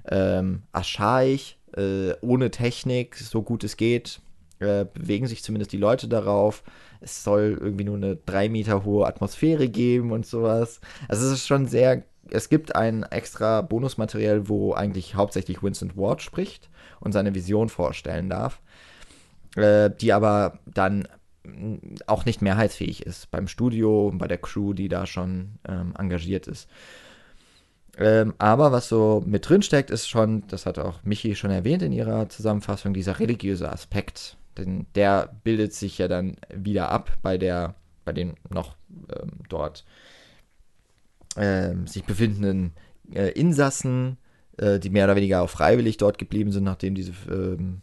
ähm, 0.08 0.62
archaisch, 0.72 1.58
äh, 1.76 2.12
ohne 2.20 2.50
Technik, 2.50 3.16
so 3.16 3.42
gut 3.42 3.64
es 3.64 3.76
geht. 3.76 4.20
Äh, 4.58 4.86
bewegen 4.92 5.26
sich 5.26 5.42
zumindest 5.42 5.72
die 5.72 5.78
Leute 5.78 6.08
darauf. 6.08 6.62
Es 7.00 7.24
soll 7.24 7.58
irgendwie 7.60 7.84
nur 7.84 7.96
eine 7.96 8.16
drei 8.16 8.48
Meter 8.48 8.84
hohe 8.84 9.06
Atmosphäre 9.06 9.68
geben 9.68 10.12
und 10.12 10.26
sowas. 10.26 10.80
Also 11.08 11.26
es 11.26 11.32
ist 11.32 11.46
schon 11.46 11.66
sehr. 11.66 12.04
Es 12.30 12.48
gibt 12.48 12.76
ein 12.76 13.02
extra 13.04 13.62
Bonusmaterial, 13.62 14.48
wo 14.48 14.74
eigentlich 14.74 15.14
hauptsächlich 15.14 15.62
Vincent 15.62 15.96
Ward 15.96 16.22
spricht 16.22 16.68
und 17.00 17.12
seine 17.12 17.34
Vision 17.34 17.68
vorstellen 17.68 18.28
darf, 18.28 18.60
äh, 19.56 19.90
die 19.90 20.12
aber 20.12 20.60
dann 20.66 21.08
auch 22.06 22.24
nicht 22.26 22.42
mehrheitsfähig 22.42 23.06
ist 23.06 23.30
beim 23.30 23.48
Studio, 23.48 24.12
bei 24.14 24.28
der 24.28 24.38
Crew, 24.38 24.74
die 24.74 24.88
da 24.88 25.06
schon 25.06 25.52
ähm, 25.66 25.94
engagiert 25.98 26.46
ist. 26.46 26.68
Ähm, 27.96 28.34
aber 28.38 28.72
was 28.72 28.88
so 28.88 29.22
mit 29.26 29.48
drin 29.48 29.62
steckt, 29.62 29.90
ist 29.90 30.08
schon, 30.08 30.46
das 30.48 30.66
hat 30.66 30.78
auch 30.78 31.02
Michi 31.02 31.34
schon 31.34 31.50
erwähnt 31.50 31.82
in 31.82 31.92
ihrer 31.92 32.28
Zusammenfassung, 32.28 32.94
dieser 32.94 33.18
religiöse 33.18 33.70
Aspekt. 33.70 34.36
Denn 34.60 34.86
der 34.94 35.34
bildet 35.42 35.72
sich 35.74 35.98
ja 35.98 36.08
dann 36.08 36.36
wieder 36.54 36.90
ab 36.90 37.10
bei 37.22 37.38
der, 37.38 37.74
bei 38.04 38.12
den 38.12 38.34
noch 38.48 38.76
ähm, 39.18 39.30
dort 39.48 39.84
ähm, 41.36 41.86
sich 41.86 42.04
befindenden 42.04 42.72
äh, 43.12 43.30
Insassen, 43.32 44.18
äh, 44.58 44.78
die 44.78 44.90
mehr 44.90 45.04
oder 45.04 45.16
weniger 45.16 45.42
auch 45.42 45.50
freiwillig 45.50 45.96
dort 45.96 46.18
geblieben 46.18 46.52
sind, 46.52 46.64
nachdem 46.64 46.94
diese 46.94 47.12
ähm, 47.28 47.82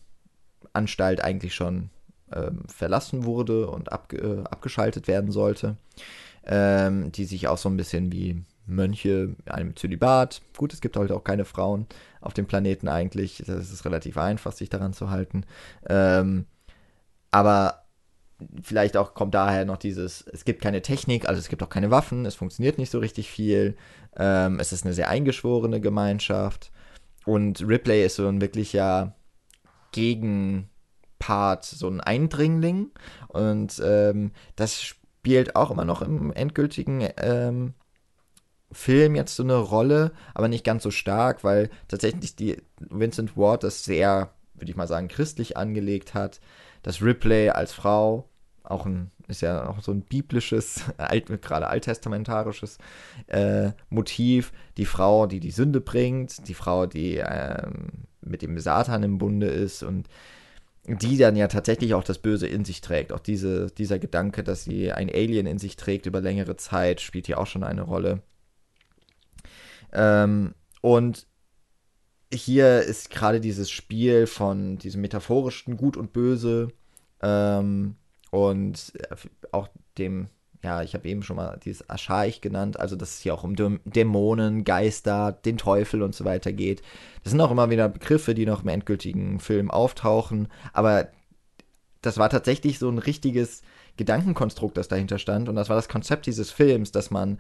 Anstalt 0.74 1.22
eigentlich 1.22 1.56
schon 1.56 1.90
ähm, 2.32 2.64
verlassen 2.68 3.26
wurde 3.26 3.68
und 3.70 3.92
ab, 3.92 4.14
äh, 4.14 4.44
abgeschaltet 4.44 5.08
werden 5.08 5.32
sollte. 5.32 5.78
Ähm, 6.50 7.12
die 7.12 7.26
sich 7.26 7.50
auch 7.50 7.58
so 7.58 7.68
ein 7.68 7.76
bisschen 7.76 8.12
wie 8.14 8.42
Mönche 8.68 9.36
einem 9.46 9.76
Zölibat. 9.76 10.42
Gut, 10.56 10.74
es 10.74 10.80
gibt 10.80 10.96
heute 10.96 11.16
auch 11.16 11.24
keine 11.24 11.46
Frauen 11.46 11.88
auf 12.22 12.34
dem 12.34 12.46
Planeten 12.46 12.88
eigentlich. 12.88 13.44
Das 13.46 13.72
ist 13.72 13.86
relativ 13.86 14.18
einfach, 14.18 14.52
sich 14.52 14.70
daran 14.70 14.94
zu 14.94 15.10
halten. 15.10 15.46
Ähm, 15.90 16.46
aber 17.38 17.84
vielleicht 18.64 18.98
auch 18.98 19.14
kommt 19.14 19.36
daher 19.36 19.64
noch 19.64 19.78
dieses, 19.78 20.26
es 20.26 20.44
gibt 20.44 20.60
keine 20.60 20.82
Technik, 20.82 21.30
also 21.30 21.38
es 21.38 21.50
gibt 21.50 21.62
auch 21.62 21.70
keine 21.70 21.92
Waffen, 21.92 22.26
es 22.26 22.34
funktioniert 22.34 22.80
nicht 22.80 22.90
so 22.90 22.98
richtig 22.98 23.30
viel. 23.30 23.78
Ähm, 24.16 24.60
es 24.60 24.74
ist 24.74 24.86
eine 24.86 24.96
sehr 24.96 25.10
eingeschworene 25.10 25.80
Gemeinschaft. 25.80 26.72
Und 27.26 27.62
Ripley 27.62 28.04
ist 28.04 28.16
so 28.16 28.28
ein 28.28 28.42
wirklicher 28.42 29.16
Gegenpart, 29.92 31.64
so 31.64 31.88
ein 31.88 32.02
Eindringling. 32.02 32.90
Und 33.28 33.80
ähm, 33.86 34.32
das 34.56 34.82
spielt 34.82 35.56
auch 35.56 35.70
immer 35.70 35.86
noch 35.86 36.02
im 36.02 36.34
endgültigen 36.34 37.08
ähm, 37.18 37.76
Film 38.72 39.14
jetzt 39.14 39.36
so 39.36 39.44
eine 39.44 39.58
Rolle, 39.58 40.12
aber 40.34 40.48
nicht 40.48 40.64
ganz 40.64 40.82
so 40.82 40.90
stark, 40.90 41.44
weil 41.44 41.70
tatsächlich 41.88 42.36
die 42.36 42.58
Vincent 42.80 43.38
Ward 43.38 43.64
das 43.64 43.84
sehr, 43.84 44.34
würde 44.56 44.72
ich 44.72 44.76
mal 44.76 44.88
sagen, 44.88 45.08
christlich 45.08 45.56
angelegt 45.56 46.16
hat 46.16 46.40
dass 46.88 47.02
Ripley 47.02 47.50
als 47.50 47.74
Frau 47.74 48.30
auch 48.64 48.86
ein, 48.86 49.12
ist 49.28 49.42
ja 49.42 49.68
auch 49.68 49.82
so 49.82 49.92
ein 49.92 50.04
biblisches, 50.04 50.86
alt, 50.98 51.28
gerade 51.42 51.68
alttestamentarisches 51.68 52.78
äh, 53.28 53.72
Motiv. 53.90 54.54
Die 54.78 54.86
Frau, 54.86 55.28
die 55.28 55.42
die 55.42 55.52
Sünde 55.52 55.82
bringt, 55.82 56.48
die 56.48 56.54
Frau, 56.54 56.86
die 56.86 57.18
äh, 57.18 57.70
mit 58.22 58.42
dem 58.42 58.58
Satan 58.58 59.04
im 59.04 59.18
Bunde 59.18 59.48
ist 59.48 59.84
und 59.84 60.08
die 60.86 61.18
dann 61.18 61.36
ja 61.36 61.50
tatsächlich 61.50 61.94
auch 61.94 62.06
das 62.06 62.20
Böse 62.20 62.48
in 62.48 62.64
sich 62.64 62.80
trägt. 62.80 63.12
Auch 63.12 63.20
diese, 63.20 63.68
dieser 63.68 64.00
Gedanke, 64.00 64.42
dass 64.42 64.64
sie 64.64 64.94
ein 64.94 65.10
Alien 65.10 65.46
in 65.46 65.58
sich 65.58 65.76
trägt 65.76 66.06
über 66.06 66.22
längere 66.22 66.56
Zeit, 66.56 67.02
spielt 67.02 67.26
hier 67.26 67.38
auch 67.38 67.48
schon 67.48 67.66
eine 67.66 67.82
Rolle. 67.82 68.22
Ähm, 69.92 70.54
und 70.80 71.28
hier 72.34 72.82
ist 72.82 73.10
gerade 73.10 73.40
dieses 73.40 73.70
Spiel 73.70 74.28
von 74.28 74.78
diesem 74.78 75.02
metaphorischen 75.02 75.78
Gut 75.78 75.96
und 75.96 76.14
Böse 76.14 76.70
ähm, 77.22 77.96
und 78.32 78.94
äh, 79.10 79.16
auch 79.52 79.70
dem, 79.98 80.28
ja, 80.64 80.82
ich 80.82 80.94
habe 80.94 81.08
eben 81.08 81.24
schon 81.24 81.38
mal 81.38 81.58
dieses 81.64 81.90
Ascharich 81.90 82.42
genannt, 82.42 82.80
also 82.80 82.96
dass 82.96 83.16
es 83.16 83.22
hier 83.22 83.34
auch 83.34 83.44
um 83.44 83.56
Dämonen, 83.86 84.66
Geister, 84.66 85.32
den 85.32 85.58
Teufel 85.58 86.02
und 86.02 86.16
so 86.16 86.26
weiter 86.26 86.52
geht. 86.52 86.82
Das 87.24 87.32
sind 87.32 87.42
auch 87.42 87.52
immer 87.52 87.70
wieder 87.70 87.88
Begriffe, 87.88 88.34
die 88.34 88.46
noch 88.46 88.64
im 88.64 88.70
endgültigen 88.70 89.40
Film 89.40 89.72
auftauchen, 89.72 90.50
aber 90.74 91.10
das 92.02 92.18
war 92.18 92.30
tatsächlich 92.30 92.78
so 92.78 92.90
ein 92.90 93.00
richtiges 93.00 93.62
Gedankenkonstrukt, 93.96 94.78
das 94.78 94.88
dahinter 94.88 95.18
stand 95.18 95.50
und 95.50 95.56
das 95.56 95.70
war 95.70 95.76
das 95.78 95.90
Konzept 95.90 96.26
dieses 96.26 96.52
Films, 96.52 96.92
dass 96.92 97.10
man 97.10 97.40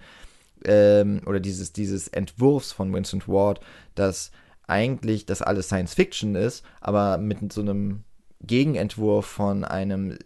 ähm, 0.65 1.21
oder 1.25 1.39
dieses, 1.39 1.73
dieses 1.73 2.07
Entwurfs 2.07 2.71
von 2.71 2.93
Vincent 2.93 3.27
Ward, 3.27 3.59
dass 3.93 4.31
eigentlich 4.67 5.25
das 5.25 5.41
alles 5.41 5.67
Science 5.67 5.93
Fiction 5.93 6.35
ist, 6.35 6.63
aber 6.81 7.17
mit 7.17 7.51
so 7.51 7.61
einem 7.61 8.03
Gegenentwurf 8.41 9.25
von 9.25 9.63
einem 9.63 10.17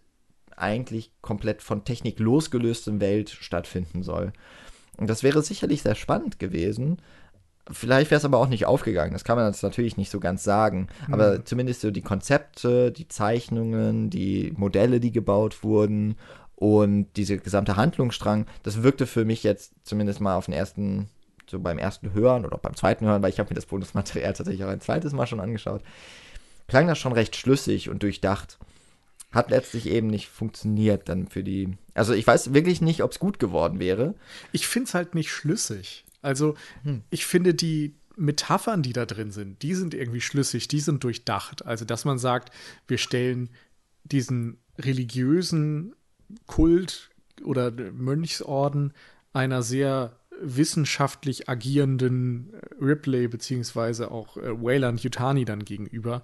eigentlich 0.57 1.11
komplett 1.21 1.61
von 1.61 1.85
Technik 1.85 2.19
losgelösten 2.19 2.99
Welt 2.99 3.29
stattfinden 3.29 4.03
soll. 4.03 4.33
Und 4.97 5.09
das 5.09 5.23
wäre 5.23 5.41
sicherlich 5.41 5.81
sehr 5.81 5.95
spannend 5.95 6.39
gewesen. 6.39 6.97
Vielleicht 7.69 8.11
wäre 8.11 8.19
es 8.19 8.25
aber 8.25 8.39
auch 8.39 8.47
nicht 8.47 8.65
aufgegangen. 8.65 9.13
Das 9.13 9.23
kann 9.23 9.37
man 9.37 9.47
jetzt 9.47 9.63
natürlich 9.63 9.97
nicht 9.97 10.09
so 10.09 10.19
ganz 10.19 10.43
sagen. 10.43 10.87
Mhm. 11.07 11.13
Aber 11.13 11.45
zumindest 11.45 11.81
so 11.81 11.91
die 11.91 12.01
Konzepte, 12.01 12.91
die 12.91 13.07
Zeichnungen, 13.07 14.09
die 14.09 14.53
Modelle, 14.57 14.99
die 14.99 15.11
gebaut 15.11 15.63
wurden 15.63 16.15
und 16.55 17.07
dieser 17.15 17.37
gesamte 17.37 17.75
Handlungsstrang, 17.75 18.45
das 18.63 18.83
wirkte 18.83 19.07
für 19.07 19.25
mich 19.25 19.43
jetzt 19.43 19.73
zumindest 19.83 20.21
mal 20.21 20.35
auf 20.35 20.45
den 20.45 20.53
ersten 20.53 21.07
so 21.51 21.59
beim 21.59 21.77
ersten 21.77 22.13
Hören 22.13 22.45
oder 22.45 22.55
auch 22.55 22.61
beim 22.61 22.75
zweiten 22.75 23.05
Hören, 23.05 23.21
weil 23.21 23.29
ich 23.29 23.39
habe 23.39 23.49
mir 23.49 23.55
das 23.55 23.65
Bonusmaterial 23.67 24.33
tatsächlich 24.33 24.63
auch 24.63 24.69
ein 24.69 24.81
zweites 24.81 25.13
Mal 25.13 25.27
schon 25.27 25.39
angeschaut, 25.39 25.83
klang 26.67 26.87
das 26.87 26.97
schon 26.97 27.13
recht 27.13 27.35
schlüssig 27.35 27.89
und 27.89 28.01
durchdacht. 28.01 28.57
Hat 29.31 29.49
letztlich 29.49 29.85
eben 29.85 30.07
nicht 30.07 30.27
funktioniert 30.27 31.07
dann 31.07 31.27
für 31.27 31.43
die. 31.43 31.77
Also 31.93 32.13
ich 32.13 32.27
weiß 32.27 32.53
wirklich 32.53 32.81
nicht, 32.81 33.01
ob 33.01 33.11
es 33.11 33.19
gut 33.19 33.39
geworden 33.39 33.79
wäre. 33.79 34.13
Ich 34.51 34.67
finde 34.67 34.87
es 34.87 34.93
halt 34.93 35.15
nicht 35.15 35.31
schlüssig. 35.31 36.03
Also 36.21 36.55
hm. 36.83 37.03
ich 37.09 37.25
finde 37.25 37.53
die 37.53 37.95
Metaphern, 38.17 38.83
die 38.83 38.93
da 38.93 39.05
drin 39.05 39.31
sind, 39.31 39.61
die 39.61 39.73
sind 39.73 39.93
irgendwie 39.93 40.19
schlüssig, 40.21 40.67
die 40.67 40.81
sind 40.81 41.03
durchdacht. 41.03 41.65
Also 41.65 41.85
dass 41.85 42.03
man 42.03 42.19
sagt, 42.19 42.53
wir 42.87 42.97
stellen 42.97 43.49
diesen 44.03 44.57
religiösen 44.77 45.95
Kult 46.45 47.09
oder 47.43 47.71
Mönchsorden 47.71 48.93
einer 49.33 49.63
sehr 49.63 50.17
wissenschaftlich 50.41 51.49
agierenden 51.49 52.53
äh, 52.53 52.83
Ripley 52.83 53.27
beziehungsweise 53.27 54.11
auch 54.11 54.37
äh, 54.37 54.61
Wayland 54.61 55.03
Yutani 55.03 55.45
dann 55.45 55.65
gegenüber. 55.65 56.23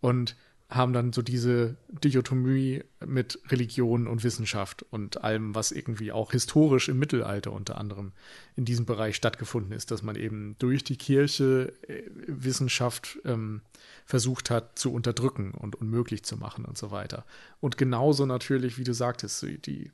Und 0.00 0.36
haben 0.70 0.92
dann 0.92 1.12
so 1.12 1.20
diese 1.20 1.76
Dichotomie 1.88 2.84
mit 3.04 3.40
Religion 3.48 4.06
und 4.06 4.22
Wissenschaft 4.22 4.84
und 4.90 5.22
allem, 5.24 5.54
was 5.54 5.72
irgendwie 5.72 6.12
auch 6.12 6.30
historisch 6.30 6.88
im 6.88 6.98
Mittelalter 6.98 7.52
unter 7.52 7.76
anderem 7.76 8.12
in 8.54 8.64
diesem 8.64 8.86
Bereich 8.86 9.16
stattgefunden 9.16 9.72
ist, 9.72 9.90
dass 9.90 10.04
man 10.04 10.14
eben 10.14 10.54
durch 10.60 10.84
die 10.84 10.96
Kirche 10.96 11.72
äh, 11.88 12.02
Wissenschaft 12.26 13.18
ähm, 13.24 13.62
versucht 14.06 14.50
hat 14.50 14.78
zu 14.78 14.92
unterdrücken 14.92 15.50
und 15.50 15.74
unmöglich 15.74 16.22
zu 16.22 16.36
machen 16.36 16.64
und 16.64 16.78
so 16.78 16.92
weiter. 16.92 17.24
Und 17.58 17.76
genauso 17.76 18.24
natürlich, 18.24 18.78
wie 18.78 18.84
du 18.84 18.94
sagtest, 18.94 19.44
die, 19.66 19.90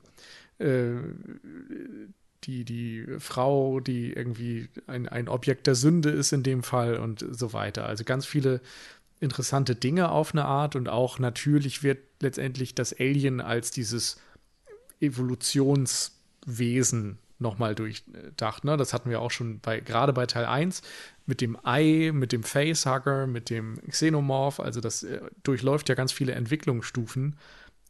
äh, 0.59 0.93
die, 2.47 2.63
die 2.63 3.05
Frau, 3.19 3.79
die 3.79 4.13
irgendwie 4.13 4.69
ein, 4.87 5.07
ein 5.07 5.27
Objekt 5.27 5.67
der 5.67 5.75
Sünde 5.75 6.09
ist 6.09 6.31
in 6.31 6.41
dem 6.43 6.63
Fall 6.63 6.97
und 6.97 7.23
so 7.31 7.53
weiter. 7.53 7.85
Also 7.85 8.03
ganz 8.05 8.25
viele 8.25 8.61
interessante 9.19 9.75
Dinge 9.75 10.09
auf 10.09 10.33
eine 10.33 10.45
Art 10.45 10.75
und 10.75 10.89
auch 10.89 11.19
natürlich 11.19 11.83
wird 11.83 11.99
letztendlich 12.21 12.73
das 12.73 12.97
Alien 12.97 13.41
als 13.41 13.69
dieses 13.71 14.19
Evolutionswesen 15.01 17.17
nochmal 17.39 17.75
durchdacht. 17.75 18.63
Ne? 18.63 18.77
Das 18.77 18.93
hatten 18.93 19.09
wir 19.09 19.19
auch 19.21 19.31
schon 19.31 19.59
bei, 19.59 19.81
gerade 19.81 20.13
bei 20.13 20.25
Teil 20.25 20.45
1 20.45 20.81
mit 21.25 21.41
dem 21.41 21.57
Ei, 21.63 22.11
mit 22.13 22.31
dem 22.31 22.43
Facehugger, 22.43 23.27
mit 23.27 23.49
dem 23.49 23.81
Xenomorph. 23.87 24.59
Also 24.59 24.81
das 24.81 25.03
äh, 25.03 25.21
durchläuft 25.43 25.89
ja 25.89 25.95
ganz 25.95 26.11
viele 26.11 26.33
Entwicklungsstufen. 26.33 27.35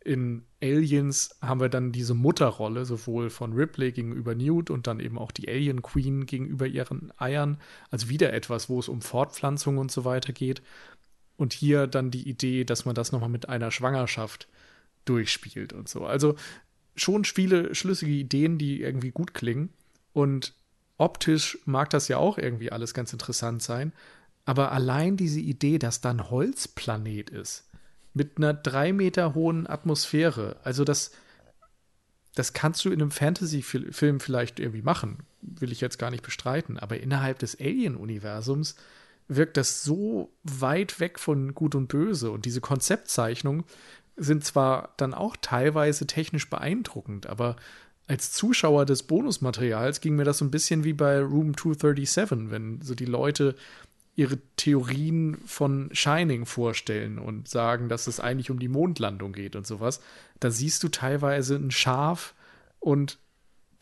In 0.07 0.45
Aliens 0.63 1.35
haben 1.41 1.59
wir 1.59 1.67
dann 1.67 1.91
diese 1.91 2.13
Mutterrolle, 2.13 2.85
sowohl 2.85 3.29
von 3.29 3.51
Ripley 3.51 3.91
gegenüber 3.91 4.35
Newt 4.35 4.69
und 4.69 4.87
dann 4.87 5.01
eben 5.01 5.17
auch 5.17 5.33
die 5.33 5.49
Alien 5.49 5.81
Queen 5.81 6.25
gegenüber 6.25 6.65
ihren 6.65 7.11
Eiern. 7.17 7.59
Also 7.91 8.07
wieder 8.07 8.31
etwas, 8.31 8.69
wo 8.69 8.79
es 8.79 8.87
um 8.87 9.01
Fortpflanzung 9.01 9.77
und 9.77 9.91
so 9.91 10.05
weiter 10.05 10.31
geht. 10.31 10.61
Und 11.35 11.51
hier 11.51 11.87
dann 11.87 12.09
die 12.09 12.25
Idee, 12.29 12.63
dass 12.63 12.85
man 12.85 12.95
das 12.95 13.11
nochmal 13.11 13.27
mit 13.27 13.49
einer 13.49 13.69
Schwangerschaft 13.69 14.47
durchspielt 15.03 15.73
und 15.73 15.89
so. 15.89 16.05
Also 16.05 16.35
schon 16.95 17.25
viele 17.25 17.75
schlüssige 17.75 18.13
Ideen, 18.13 18.57
die 18.57 18.81
irgendwie 18.81 19.11
gut 19.11 19.33
klingen. 19.33 19.73
Und 20.13 20.55
optisch 20.97 21.57
mag 21.65 21.89
das 21.89 22.07
ja 22.07 22.15
auch 22.15 22.37
irgendwie 22.37 22.71
alles 22.71 22.93
ganz 22.93 23.11
interessant 23.11 23.61
sein. 23.61 23.91
Aber 24.45 24.71
allein 24.71 25.17
diese 25.17 25.41
Idee, 25.41 25.79
dass 25.79 25.99
da 25.99 26.11
ein 26.11 26.29
Holzplanet 26.29 27.29
ist, 27.29 27.66
mit 28.17 28.37
einer 28.37 28.53
drei 28.53 28.91
Meter 28.91 29.33
hohen 29.33 29.67
Atmosphäre, 29.67 30.57
also 30.63 30.83
das, 30.83 31.11
das 32.35 32.53
kannst 32.53 32.83
du 32.83 32.89
in 32.89 33.01
einem 33.01 33.11
Fantasy-Film 33.11 34.19
vielleicht 34.19 34.59
irgendwie 34.59 34.81
machen, 34.81 35.19
will 35.41 35.71
ich 35.71 35.79
jetzt 35.79 35.97
gar 35.97 36.11
nicht 36.11 36.23
bestreiten. 36.23 36.77
Aber 36.77 36.99
innerhalb 36.99 37.39
des 37.39 37.59
Alien-Universums 37.59 38.75
wirkt 39.27 39.57
das 39.57 39.83
so 39.83 40.31
weit 40.43 40.99
weg 40.99 41.19
von 41.19 41.53
Gut 41.53 41.75
und 41.75 41.87
Böse. 41.87 42.31
Und 42.31 42.45
diese 42.45 42.61
Konzeptzeichnungen 42.61 43.63
sind 44.15 44.43
zwar 44.43 44.93
dann 44.97 45.13
auch 45.13 45.37
teilweise 45.39 46.07
technisch 46.07 46.49
beeindruckend, 46.49 47.27
aber 47.27 47.55
als 48.07 48.31
Zuschauer 48.31 48.85
des 48.85 49.03
Bonusmaterials 49.03 49.99
ging 50.01 50.15
mir 50.15 50.23
das 50.23 50.37
so 50.37 50.45
ein 50.45 50.51
bisschen 50.51 50.83
wie 50.83 50.93
bei 50.93 51.19
Room 51.19 51.57
237, 51.57 52.49
wenn 52.49 52.81
so 52.81 52.95
die 52.95 53.05
Leute 53.05 53.55
ihre 54.17 54.39
Theorien 54.55 55.37
von 55.45 55.89
Shining 55.93 56.47
vorstellen 56.47 57.19
und 57.19 57.47
sagen, 57.47 57.87
dass 57.87 58.07
es 58.07 58.19
eigentlich 58.19 58.49
um 58.49 58.57
die 58.57 58.67
Mondlandung 58.67 59.31
geht 59.31 59.55
und 59.55 59.65
sowas. 59.65 60.01
Da 60.39 60.49
siehst 60.49 60.81
du 60.83 60.89
teilweise 60.89 61.55
ein 61.55 61.69
Schaf 61.69 62.33
und 62.79 63.19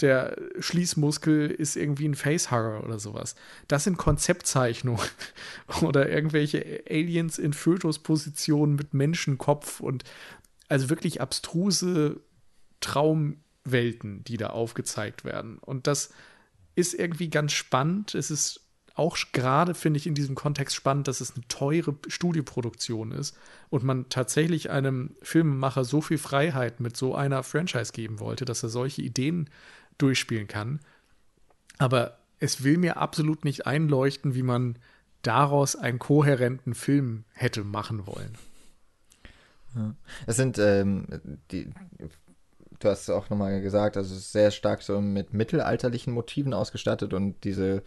der 0.02 0.38
Schließmuskel 0.60 1.50
ist 1.50 1.78
irgendwie 1.78 2.10
ein 2.10 2.16
Facehugger 2.16 2.84
oder 2.84 3.00
sowas. 3.00 3.36
Das 3.70 3.86
sind 3.86 3.98
Konzeptzeichnungen 3.98 5.00
oder 5.82 6.10
irgendwelche 6.10 6.84
Aliens 6.90 7.38
in 7.38 7.54
Fötuspositionen 7.54 8.76
mit 8.76 8.94
Menschenkopf 8.94 9.80
und 9.80 10.04
also 10.68 10.90
wirklich 10.90 11.22
abstruse 11.22 12.20
Traumwelten, 12.82 14.26
die 14.26 14.36
da 14.36 14.48
aufgezeigt 14.48 15.24
werden. 15.24 15.60
Und 15.60 15.88
das 15.88 16.12
ist 16.76 16.94
irgendwie 16.94 17.30
ganz 17.30 17.54
spannend. 17.54 18.16
Es 18.16 18.30
ist 18.30 18.65
auch 18.96 19.18
gerade, 19.34 19.74
finde 19.74 19.98
ich, 19.98 20.08
in 20.08 20.16
diesem 20.16 20.36
Kontext 20.36 20.76
spannend, 20.76 21.08
dass 21.08 21.22
es 21.22 21.36
eine 21.36 21.46
teure 21.48 21.96
Studioproduktion 22.08 23.12
ist 23.12 23.38
und 23.70 23.84
man 23.84 24.08
tatsächlich 24.10 24.70
einem 24.70 25.16
Filmemacher 25.22 25.84
so 25.84 26.02
viel 26.02 26.18
Freiheit 26.18 26.80
mit 26.80 26.96
so 26.96 27.14
einer 27.14 27.44
Franchise 27.44 27.92
geben 27.92 28.20
wollte, 28.20 28.46
dass 28.46 28.64
er 28.64 28.70
solche 28.70 29.02
Ideen 29.02 29.50
durchspielen 29.98 30.48
kann. 30.48 30.80
Aber 31.78 32.18
es 32.40 32.64
will 32.64 32.78
mir 32.78 32.98
absolut 32.98 33.44
nicht 33.44 33.68
einleuchten, 33.68 34.34
wie 34.34 34.44
man 34.44 34.78
daraus 35.22 35.76
einen 35.76 36.00
kohärenten 36.00 36.74
Film 36.74 37.26
hätte 37.34 37.64
machen 37.64 38.08
wollen. 38.08 38.38
Es 40.26 40.38
sind 40.38 40.58
ähm, 40.58 41.06
die, 41.52 41.70
du 42.86 42.92
hast 42.92 43.04
es 43.04 43.10
auch 43.10 43.30
nochmal 43.30 43.62
gesagt, 43.62 43.98
also 43.98 44.14
es 44.14 44.22
ist 44.22 44.32
sehr 44.32 44.52
stark 44.52 44.82
so 44.82 45.02
mit 45.02 45.34
mittelalterlichen 45.34 46.14
Motiven 46.14 46.54
ausgestattet 46.54 47.14
und 47.14 47.44
diese 47.44 47.84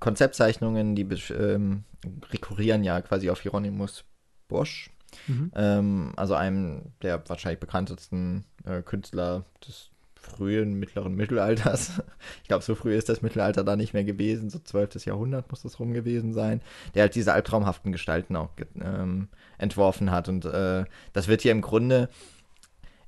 Konzeptzeichnungen, 0.00 0.96
die 0.96 1.06
ähm, 1.32 1.84
rekurrieren 2.30 2.82
ja 2.84 3.00
quasi 3.00 3.30
auf 3.30 3.40
Hieronymus 3.40 4.04
Bosch, 4.48 4.90
mhm. 5.28 5.52
ähm, 5.54 6.12
also 6.16 6.34
einem 6.34 6.92
der 7.02 7.22
wahrscheinlich 7.28 7.60
bekanntesten 7.60 8.44
äh, 8.64 8.82
Künstler 8.82 9.44
des 9.66 9.90
frühen, 10.14 10.74
mittleren 10.74 11.14
Mittelalters. 11.14 12.02
Ich 12.42 12.48
glaube, 12.48 12.64
so 12.64 12.74
früh 12.74 12.94
ist 12.94 13.08
das 13.08 13.22
Mittelalter 13.22 13.64
da 13.64 13.76
nicht 13.76 13.94
mehr 13.94 14.04
gewesen, 14.04 14.50
so 14.50 14.58
12. 14.58 15.04
Jahrhundert 15.06 15.50
muss 15.50 15.62
das 15.62 15.78
rum 15.78 15.92
gewesen 15.92 16.32
sein, 16.32 16.60
der 16.94 17.02
halt 17.02 17.14
diese 17.14 17.32
albtraumhaften 17.32 17.92
Gestalten 17.92 18.36
auch 18.36 18.50
ähm, 18.80 19.28
entworfen 19.58 20.10
hat. 20.10 20.28
Und 20.28 20.44
äh, 20.44 20.84
das 21.12 21.28
wird 21.28 21.42
hier 21.42 21.52
im 21.52 21.60
Grunde, 21.60 22.08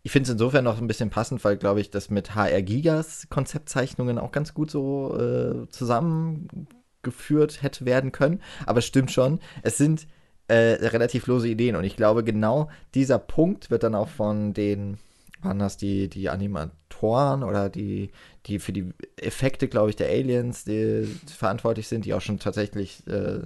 ich 0.06 0.12
finde 0.12 0.28
es 0.28 0.32
insofern 0.34 0.62
noch 0.62 0.80
ein 0.80 0.86
bisschen 0.86 1.10
passend, 1.10 1.42
weil, 1.42 1.56
glaube 1.56 1.80
ich, 1.80 1.90
das 1.90 2.10
mit 2.10 2.36
HR 2.36 2.62
Gigas 2.62 3.26
Konzeptzeichnungen 3.28 4.20
auch 4.20 4.30
ganz 4.30 4.54
gut 4.54 4.70
so 4.70 5.18
äh, 5.18 5.68
zusammengeführt 5.68 7.60
hätte 7.60 7.84
werden 7.86 8.12
können. 8.12 8.40
Aber 8.66 8.78
es 8.78 8.86
stimmt 8.86 9.10
schon, 9.10 9.40
es 9.64 9.78
sind 9.78 10.06
äh, 10.46 10.74
relativ 10.74 11.26
lose 11.26 11.48
Ideen. 11.48 11.74
Und 11.74 11.82
ich 11.82 11.96
glaube, 11.96 12.22
genau 12.22 12.70
dieser 12.94 13.18
Punkt 13.18 13.72
wird 13.72 13.82
dann 13.82 13.96
auch 13.96 14.06
von 14.06 14.54
den 14.54 14.98
waren 15.42 15.58
das 15.58 15.76
die, 15.76 16.06
die 16.08 16.28
Animatoren 16.28 17.42
oder 17.42 17.68
die, 17.68 18.12
die 18.46 18.60
für 18.60 18.72
die 18.72 18.90
Effekte, 19.16 19.66
glaube 19.66 19.90
ich, 19.90 19.96
der 19.96 20.08
Aliens 20.08 20.62
die 20.62 21.02
verantwortlich 21.26 21.88
sind, 21.88 22.04
die 22.04 22.14
auch 22.14 22.20
schon 22.20 22.38
tatsächlich, 22.38 23.04
äh, 23.08 23.40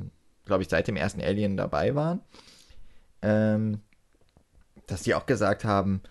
glaube 0.44 0.62
ich, 0.62 0.68
seit 0.68 0.88
dem 0.88 0.96
ersten 0.96 1.22
Alien 1.22 1.56
dabei 1.56 1.94
waren. 1.94 2.20
Ähm, 3.22 3.80
dass 4.86 5.00
die 5.04 5.14
auch 5.14 5.24
gesagt 5.24 5.64
haben, 5.64 6.02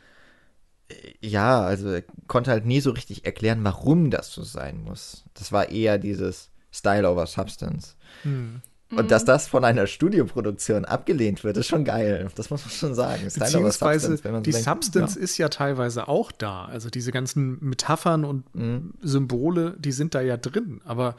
ja, 1.22 1.62
also 1.62 1.90
er 1.90 2.04
konnte 2.28 2.52
halt 2.52 2.66
nie 2.66 2.82
so 2.82 2.92
richtig 2.92 3.26
erklären, 3.26 3.64
warum 3.64 4.10
das 4.10 4.32
so 4.32 4.44
sein 4.44 4.84
muss. 4.84 5.26
Das 5.34 5.52
war 5.52 5.70
eher 5.70 5.98
dieses 5.98 6.50
Style 6.72 7.10
over 7.10 7.26
Substance. 7.26 7.96
Hm. 8.24 8.62
Und 8.92 9.12
dass 9.12 9.24
das 9.24 9.48
von 9.48 9.64
einer 9.64 9.86
Studioproduktion 9.86 10.84
abgelehnt 10.84 11.44
wird, 11.44 11.58
ist 11.58 11.68
schon 11.68 11.86
geil. 11.86 12.28
Das 12.34 12.50
muss 12.50 12.66
man 12.66 12.72
schon 12.72 12.96
sagen. 12.96 13.22
Beziehungsweise 13.24 14.18
Substance, 14.18 14.42
die 14.42 14.52
so 14.52 14.60
Substance 14.60 15.16
ja. 15.16 15.22
ist 15.22 15.38
ja 15.38 15.50
teilweise 15.50 16.08
auch 16.08 16.32
da. 16.32 16.66
Also 16.66 16.90
diese 16.90 17.12
ganzen 17.12 17.64
Metaphern 17.64 18.26
und 18.26 18.56
mhm. 18.56 18.96
Symbole, 19.00 19.76
die 19.78 19.92
sind 19.92 20.16
da 20.16 20.22
ja 20.22 20.38
drin. 20.38 20.82
Aber 20.86 21.16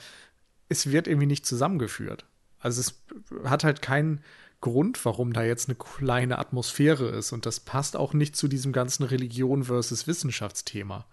es 0.69 0.91
wird 0.91 1.07
irgendwie 1.07 1.29
nicht 1.29 1.47
zusammengeführt. 1.47 2.25
Also 2.59 2.81
es 2.81 3.01
hat 3.45 3.63
halt 3.63 3.83
keinen 3.83 4.21
Grund, 4.61 5.05
warum 5.05 5.33
da 5.33 5.43
jetzt 5.43 5.69
eine 5.69 5.77
kleine 5.77 6.39
Atmosphäre 6.39 7.09
ist. 7.09 7.33
Und 7.33 7.47
das 7.47 7.61
passt 7.61 7.97
auch 7.97 8.13
nicht 8.13 8.37
zu 8.37 8.49
diesem 8.49 8.73
ganzen 8.73 9.05
Religion 9.05 9.65
versus 9.65 10.07
Wissenschaftsthema. 10.07 11.07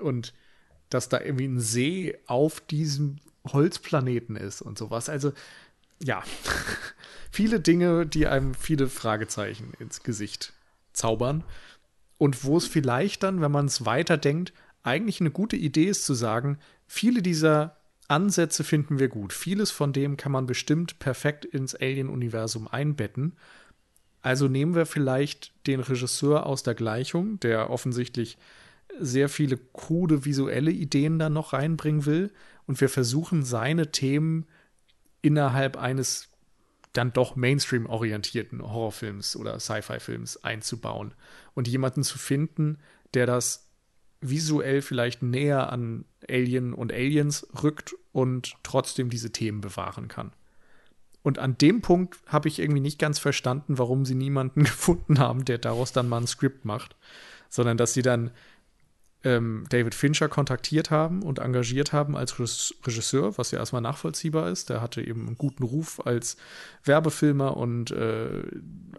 Und 0.00 0.32
dass 0.90 1.08
da 1.08 1.20
irgendwie 1.20 1.46
ein 1.46 1.60
See 1.60 2.16
auf 2.26 2.60
diesem 2.60 3.16
Holzplaneten 3.48 4.36
ist 4.36 4.62
und 4.62 4.78
sowas. 4.78 5.08
Also 5.08 5.32
ja, 6.02 6.22
viele 7.30 7.60
Dinge, 7.60 8.06
die 8.06 8.26
einem 8.26 8.54
viele 8.54 8.88
Fragezeichen 8.88 9.72
ins 9.78 10.02
Gesicht 10.02 10.52
zaubern. 10.92 11.44
Und 12.18 12.44
wo 12.44 12.56
es 12.56 12.66
vielleicht 12.66 13.22
dann, 13.22 13.40
wenn 13.40 13.52
man 13.52 13.66
es 13.66 13.84
weiterdenkt, 13.84 14.52
eigentlich 14.82 15.20
eine 15.20 15.30
gute 15.30 15.56
Idee 15.56 15.86
ist 15.86 16.04
zu 16.04 16.14
sagen, 16.14 16.58
viele 16.86 17.20
dieser 17.20 17.75
Ansätze 18.08 18.64
finden 18.64 18.98
wir 18.98 19.08
gut. 19.08 19.32
Vieles 19.32 19.70
von 19.70 19.92
dem 19.92 20.16
kann 20.16 20.32
man 20.32 20.46
bestimmt 20.46 20.98
perfekt 20.98 21.44
ins 21.44 21.74
Alien-Universum 21.74 22.68
einbetten. 22.68 23.36
Also 24.22 24.48
nehmen 24.48 24.74
wir 24.74 24.86
vielleicht 24.86 25.52
den 25.66 25.80
Regisseur 25.80 26.46
aus 26.46 26.62
der 26.62 26.74
Gleichung, 26.74 27.38
der 27.40 27.70
offensichtlich 27.70 28.38
sehr 28.98 29.28
viele 29.28 29.56
krude 29.56 30.24
visuelle 30.24 30.70
Ideen 30.70 31.18
da 31.18 31.28
noch 31.28 31.52
reinbringen 31.52 32.06
will, 32.06 32.32
und 32.66 32.80
wir 32.80 32.88
versuchen 32.88 33.44
seine 33.44 33.92
Themen 33.92 34.46
innerhalb 35.22 35.76
eines 35.76 36.28
dann 36.92 37.12
doch 37.12 37.36
Mainstream-orientierten 37.36 38.62
Horrorfilms 38.62 39.36
oder 39.36 39.60
Sci-Fi-Films 39.60 40.42
einzubauen 40.42 41.14
und 41.54 41.68
jemanden 41.68 42.02
zu 42.02 42.18
finden, 42.18 42.78
der 43.14 43.26
das 43.26 43.65
visuell 44.20 44.82
vielleicht 44.82 45.22
näher 45.22 45.72
an 45.72 46.04
Alien 46.28 46.72
und 46.72 46.92
Aliens 46.92 47.46
rückt 47.62 47.94
und 48.12 48.54
trotzdem 48.62 49.10
diese 49.10 49.30
Themen 49.30 49.60
bewahren 49.60 50.08
kann. 50.08 50.32
Und 51.22 51.38
an 51.38 51.58
dem 51.58 51.82
Punkt 51.82 52.18
habe 52.26 52.48
ich 52.48 52.60
irgendwie 52.60 52.80
nicht 52.80 52.98
ganz 52.98 53.18
verstanden, 53.18 53.78
warum 53.78 54.04
sie 54.04 54.14
niemanden 54.14 54.62
gefunden 54.64 55.18
haben, 55.18 55.44
der 55.44 55.58
daraus 55.58 55.92
dann 55.92 56.08
mal 56.08 56.20
ein 56.20 56.26
Skript 56.26 56.64
macht, 56.64 56.96
sondern 57.48 57.76
dass 57.76 57.94
sie 57.94 58.02
dann 58.02 58.30
ähm, 59.24 59.64
David 59.68 59.96
Fincher 59.96 60.28
kontaktiert 60.28 60.92
haben 60.92 61.24
und 61.24 61.40
engagiert 61.40 61.92
haben 61.92 62.16
als 62.16 62.38
Regisseur, 62.38 63.36
was 63.38 63.50
ja 63.50 63.58
erstmal 63.58 63.82
nachvollziehbar 63.82 64.50
ist. 64.50 64.70
Der 64.70 64.80
hatte 64.80 65.02
eben 65.02 65.26
einen 65.26 65.36
guten 65.36 65.64
Ruf 65.64 66.00
als 66.06 66.36
Werbefilmer 66.84 67.56
und 67.56 67.90
äh, 67.90 68.42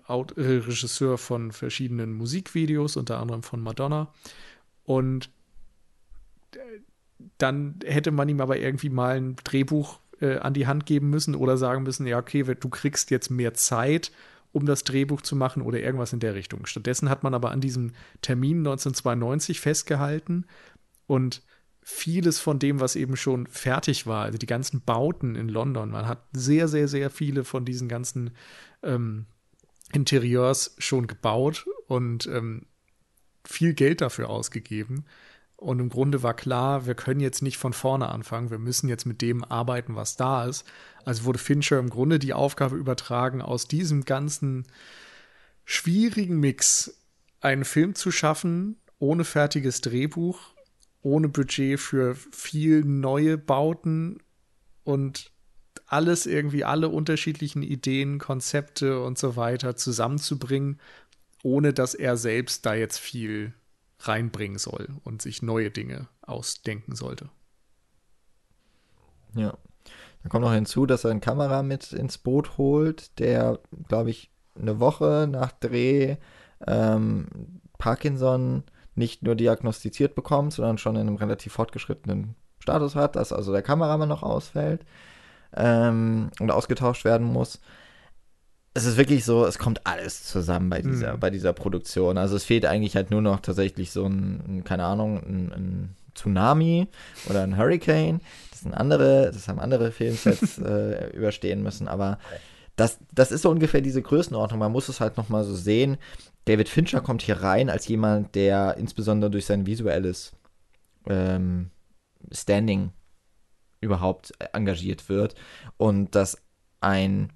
Regisseur 0.10 1.18
von 1.18 1.54
verschiedenen 1.54 2.14
Musikvideos, 2.14 2.98
unter 2.98 3.20
anderem 3.20 3.42
von 3.42 3.62
Madonna. 3.62 4.14
Und 4.88 5.30
äh, 6.56 6.60
dann 7.38 7.76
hätte 7.84 8.12
man 8.12 8.30
ihm 8.30 8.42
aber 8.42 8.58
irgendwie 8.58 8.90
mal 8.90 9.18
ein 9.18 9.36
Drehbuch 9.44 10.00
äh, 10.22 10.38
an 10.38 10.54
die 10.54 10.66
Hand 10.66 10.86
geben 10.86 11.10
müssen 11.10 11.36
oder 11.36 11.58
sagen 11.58 11.84
müssen, 11.84 12.08
ja, 12.08 12.18
okay, 12.18 12.44
du 12.44 12.70
kriegst 12.70 13.12
jetzt 13.12 13.30
mehr 13.30 13.54
Zeit 13.54 14.12
um 14.54 14.66
das 14.66 14.84
Drehbuch 14.84 15.22
zu 15.22 15.36
machen 15.36 15.62
oder 15.62 15.80
irgendwas 15.80 16.14
in 16.14 16.20
der 16.20 16.34
Richtung. 16.34 16.66
Stattdessen 16.66 17.10
hat 17.10 17.22
man 17.22 17.34
aber 17.34 17.52
an 17.52 17.62
diesem 17.62 17.92
Termin 18.22 18.60
1992 18.60 19.60
festgehalten 19.60 20.46
und 21.06 21.44
vieles 21.82 22.40
von 22.40 22.58
dem, 22.58 22.80
was 22.80 22.96
eben 22.96 23.18
schon 23.18 23.46
fertig 23.46 24.08
war, 24.08 24.24
also 24.24 24.38
die 24.38 24.48
ganzen 24.48 24.82
Bauten 24.82 25.36
in 25.36 25.48
London, 25.48 25.92
man 25.92 26.08
hat 26.08 26.24
sehr, 26.32 26.68
sehr, 26.68 26.88
sehr 26.88 27.10
viele 27.10 27.44
von 27.44 27.66
diesen 27.66 27.88
ganzen 27.88 28.32
ähm, 28.82 29.28
Interieurs 29.94 30.76
schon 30.80 31.08
gebaut 31.08 31.68
und 31.88 32.26
ähm, 32.28 32.66
viel 33.48 33.74
Geld 33.74 34.02
dafür 34.02 34.30
ausgegeben. 34.30 35.06
Und 35.56 35.80
im 35.80 35.90
Grunde 35.90 36.22
war 36.22 36.36
klar, 36.36 36.86
wir 36.86 36.94
können 36.94 37.20
jetzt 37.20 37.42
nicht 37.42 37.58
von 37.58 37.74
vorne 37.74 38.10
anfangen, 38.10 38.52
wir 38.52 38.60
müssen 38.60 38.90
jetzt 38.90 39.06
mit 39.06 39.24
dem 39.24 39.44
arbeiten, 39.44 39.96
was 39.96 40.16
da 40.16 40.46
ist. 40.46 40.66
Also 41.04 41.24
wurde 41.24 41.40
Fincher 41.40 41.80
im 41.80 41.90
Grunde 41.90 42.20
die 42.20 42.34
Aufgabe 42.34 42.76
übertragen, 42.76 43.42
aus 43.42 43.68
diesem 43.68 44.06
ganzen 44.06 44.68
schwierigen 45.66 46.40
Mix 46.40 47.02
einen 47.42 47.66
Film 47.66 47.96
zu 47.96 48.12
schaffen, 48.12 48.78
ohne 49.00 49.24
fertiges 49.24 49.82
Drehbuch, 49.82 50.40
ohne 51.02 51.28
Budget 51.28 51.80
für 51.80 52.16
viel 52.16 52.84
neue 52.84 53.38
Bauten 53.38 54.20
und 54.84 55.32
alles 55.88 56.26
irgendwie, 56.26 56.66
alle 56.66 56.90
unterschiedlichen 56.90 57.64
Ideen, 57.64 58.20
Konzepte 58.20 59.02
und 59.02 59.18
so 59.18 59.36
weiter 59.36 59.76
zusammenzubringen, 59.76 60.80
ohne 61.48 61.72
dass 61.72 61.94
er 61.94 62.18
selbst 62.18 62.66
da 62.66 62.74
jetzt 62.74 63.00
viel 63.00 63.54
reinbringen 64.00 64.58
soll 64.58 64.90
und 65.06 65.22
sich 65.22 65.42
neue 65.42 65.72
Dinge 65.72 66.10
ausdenken 66.22 66.94
sollte. 66.94 67.30
Ja. 69.34 69.58
Dann 70.22 70.30
kommt 70.30 70.44
noch 70.44 70.54
hinzu, 70.54 70.86
dass 70.86 71.06
er 71.06 71.12
eine 71.12 71.22
Kamera 71.22 71.64
mit 71.64 71.94
ins 71.94 72.18
Boot 72.18 72.58
holt, 72.58 73.18
der, 73.20 73.60
glaube 73.88 74.10
ich, 74.10 74.30
eine 74.60 74.82
Woche 74.82 75.26
nach 75.32 75.54
Dreh 75.54 76.18
ähm, 76.66 77.62
Parkinson 77.78 78.64
nicht 78.96 79.24
nur 79.24 79.36
diagnostiziert 79.36 80.16
bekommt, 80.16 80.52
sondern 80.52 80.78
schon 80.78 80.96
in 80.96 81.08
einem 81.08 81.16
relativ 81.16 81.54
fortgeschrittenen 81.54 82.36
Status 82.60 82.96
hat, 82.96 83.16
dass 83.16 83.32
also 83.32 83.54
der 83.54 83.62
Kameramann 83.62 84.10
noch 84.10 84.24
ausfällt 84.24 84.84
ähm, 85.56 86.30
und 86.42 86.52
ausgetauscht 86.52 87.06
werden 87.06 87.26
muss 87.26 87.62
es 88.78 88.86
ist 88.86 88.98
wirklich 88.98 89.26
so, 89.26 89.44
es 89.46 89.58
kommt 89.58 89.88
alles 89.88 90.24
zusammen 90.24 90.70
bei 90.70 90.84
dieser, 90.84 91.16
mhm. 91.16 91.20
bei 91.20 91.32
dieser 91.32 91.52
Produktion. 91.52 92.18
Also 92.20 92.36
es 92.36 92.44
fehlt 92.44 92.64
eigentlich 92.66 92.96
halt 92.96 93.10
nur 93.10 93.24
noch 93.24 93.40
tatsächlich 93.40 93.92
so 93.92 94.06
ein, 94.06 94.44
ein 94.48 94.64
keine 94.64 94.86
Ahnung, 94.86 95.18
ein, 95.18 95.52
ein, 95.52 95.96
Tsunami 96.14 96.88
oder 97.30 97.44
ein 97.44 97.58
Hurricane. 97.58 98.22
Das 98.50 98.62
sind 98.62 98.74
andere, 98.74 99.32
das 99.32 99.48
haben 99.48 99.60
andere 99.60 99.92
Filmsets 99.92 100.58
äh, 100.66 101.12
überstehen 101.16 101.62
müssen, 101.62 101.88
aber 101.88 102.18
das, 102.76 102.98
das 103.14 103.32
ist 103.32 103.44
so 103.44 103.52
ungefähr 103.52 103.82
diese 103.82 104.02
Größenordnung. 104.02 104.60
Man 104.60 104.72
muss 104.72 104.90
es 104.90 105.00
halt 105.00 105.18
nochmal 105.18 105.44
so 105.44 105.56
sehen. 105.56 105.98
David 106.46 106.70
Fincher 106.70 107.02
kommt 107.02 107.22
hier 107.22 107.42
rein 107.42 107.70
als 107.70 107.88
jemand, 107.88 108.34
der 108.34 108.78
insbesondere 108.78 109.30
durch 109.30 109.46
sein 109.46 109.68
visuelles 109.68 110.32
ähm, 111.08 111.70
Standing 112.32 112.92
überhaupt 113.80 114.34
engagiert 114.54 115.10
wird 115.10 115.36
und 115.78 116.16
dass 116.16 116.42
ein 116.82 117.32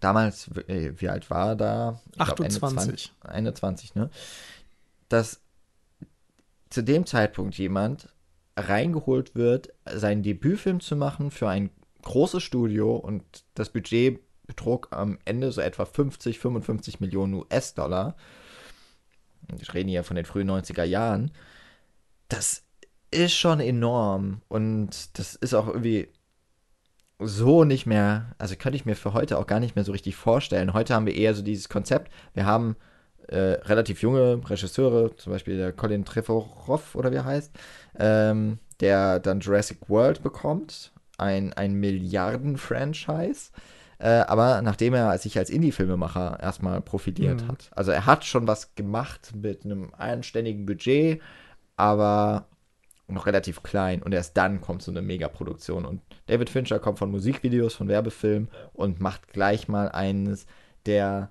damals, 0.00 0.48
äh, 0.68 0.92
wie 0.96 1.08
alt 1.08 1.30
war 1.30 1.48
er 1.48 1.56
da? 1.56 2.00
Ich 2.14 2.20
28. 2.20 3.12
Glaub, 3.20 3.34
21, 3.34 3.94
ne? 3.94 4.10
Dass 5.08 5.40
zu 6.70 6.82
dem 6.82 7.04
Zeitpunkt 7.06 7.56
jemand 7.58 8.08
reingeholt 8.56 9.34
wird, 9.34 9.72
seinen 9.90 10.22
Debütfilm 10.22 10.80
zu 10.80 10.96
machen 10.96 11.30
für 11.30 11.48
ein 11.48 11.70
großes 12.02 12.42
Studio 12.42 12.96
und 12.96 13.22
das 13.54 13.70
Budget 13.70 14.20
betrug 14.46 14.88
am 14.90 15.18
Ende 15.24 15.52
so 15.52 15.60
etwa 15.60 15.84
50, 15.84 16.38
55 16.38 17.00
Millionen 17.00 17.34
US-Dollar. 17.34 18.16
Ich 19.60 19.72
rede 19.74 19.90
hier 19.90 20.04
von 20.04 20.16
den 20.16 20.24
frühen 20.24 20.50
90er 20.50 20.84
Jahren. 20.84 21.30
Das 22.28 22.62
ist 23.10 23.34
schon 23.34 23.60
enorm 23.60 24.42
und 24.48 25.18
das 25.18 25.34
ist 25.36 25.54
auch 25.54 25.68
irgendwie 25.68 26.08
so 27.24 27.64
nicht 27.64 27.86
mehr, 27.86 28.34
also 28.38 28.56
könnte 28.56 28.76
ich 28.76 28.84
mir 28.84 28.96
für 28.96 29.12
heute 29.12 29.38
auch 29.38 29.46
gar 29.46 29.60
nicht 29.60 29.76
mehr 29.76 29.84
so 29.84 29.92
richtig 29.92 30.16
vorstellen. 30.16 30.72
Heute 30.72 30.94
haben 30.94 31.06
wir 31.06 31.14
eher 31.14 31.34
so 31.34 31.42
dieses 31.42 31.68
Konzept, 31.68 32.12
wir 32.34 32.46
haben 32.46 32.76
äh, 33.28 33.58
relativ 33.64 34.02
junge 34.02 34.40
Regisseure, 34.48 35.16
zum 35.16 35.32
Beispiel 35.32 35.56
der 35.56 35.72
Colin 35.72 36.04
Trevorrow 36.04 36.94
oder 36.94 37.10
wie 37.12 37.16
er 37.16 37.24
heißt, 37.24 37.52
ähm, 37.98 38.58
der 38.80 39.20
dann 39.20 39.40
Jurassic 39.40 39.88
World 39.88 40.22
bekommt, 40.22 40.92
ein, 41.18 41.52
ein 41.52 41.74
Milliarden-Franchise. 41.74 43.50
Äh, 43.98 44.24
aber 44.26 44.62
nachdem 44.62 44.94
er 44.94 45.16
sich 45.18 45.38
als 45.38 45.48
Indie-Filmemacher 45.48 46.40
erstmal 46.40 46.80
profiliert 46.80 47.42
mhm. 47.42 47.48
hat. 47.48 47.70
Also 47.76 47.92
er 47.92 48.04
hat 48.06 48.24
schon 48.24 48.48
was 48.48 48.74
gemacht 48.74 49.32
mit 49.34 49.64
einem 49.64 49.94
anständigen 49.94 50.66
Budget, 50.66 51.22
aber 51.76 52.46
noch 53.06 53.26
relativ 53.26 53.62
klein 53.62 54.02
und 54.02 54.12
erst 54.12 54.36
dann 54.36 54.60
kommt 54.60 54.82
so 54.82 54.90
eine 54.90 55.02
Megaproduktion. 55.02 55.84
Und 55.84 56.00
David 56.26 56.50
Fincher 56.50 56.78
kommt 56.78 56.98
von 56.98 57.10
Musikvideos, 57.10 57.74
von 57.74 57.88
Werbefilmen 57.88 58.48
und 58.72 59.00
macht 59.00 59.32
gleich 59.32 59.68
mal 59.68 59.88
eines 59.88 60.46
der 60.86 61.30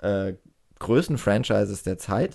äh, 0.00 0.34
größten 0.78 1.18
Franchises 1.18 1.82
der 1.82 1.98
Zeit. 1.98 2.34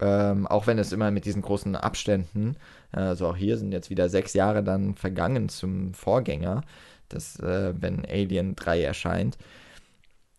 Ähm, 0.00 0.46
auch 0.46 0.68
wenn 0.68 0.78
es 0.78 0.92
immer 0.92 1.10
mit 1.10 1.24
diesen 1.24 1.42
großen 1.42 1.74
Abständen, 1.74 2.56
also 2.92 3.26
auch 3.26 3.36
hier 3.36 3.58
sind 3.58 3.72
jetzt 3.72 3.90
wieder 3.90 4.08
sechs 4.08 4.32
Jahre 4.32 4.62
dann 4.62 4.94
vergangen 4.94 5.48
zum 5.48 5.92
Vorgänger, 5.92 6.62
das, 7.08 7.40
äh, 7.40 7.74
wenn 7.76 8.04
Alien 8.06 8.54
3 8.54 8.82
erscheint. 8.82 9.38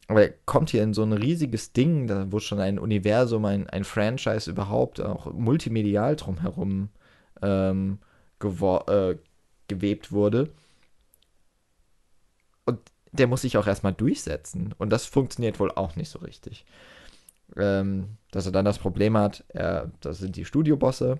Aber 0.07 0.23
er 0.23 0.33
kommt 0.45 0.71
hier 0.71 0.81
in 0.81 0.93
so 0.93 1.03
ein 1.03 1.13
riesiges 1.13 1.71
Ding, 1.73 2.07
da 2.07 2.31
wo 2.31 2.39
schon 2.39 2.59
ein 2.59 2.79
Universum, 2.79 3.45
ein, 3.45 3.69
ein 3.69 3.83
Franchise 3.83 4.49
überhaupt 4.49 4.99
auch 5.01 5.31
multimedial 5.33 6.15
drumherum 6.15 6.89
ähm, 7.41 7.99
äh, 8.41 9.15
gewebt 9.69 10.11
wurde. 10.11 10.49
Und 12.65 12.79
der 13.11 13.27
muss 13.27 13.41
sich 13.41 13.57
auch 13.57 13.67
erstmal 13.67 13.93
durchsetzen. 13.93 14.73
Und 14.77 14.89
das 14.89 15.05
funktioniert 15.05 15.59
wohl 15.59 15.71
auch 15.71 15.95
nicht 15.95 16.09
so 16.09 16.19
richtig. 16.19 16.65
Ähm, 17.57 18.17
dass 18.31 18.45
er 18.45 18.51
dann 18.51 18.65
das 18.65 18.77
Problem 18.77 19.17
hat, 19.17 19.43
er, 19.49 19.91
das 20.01 20.19
sind 20.19 20.35
die 20.35 20.45
Studiobosse 20.45 21.19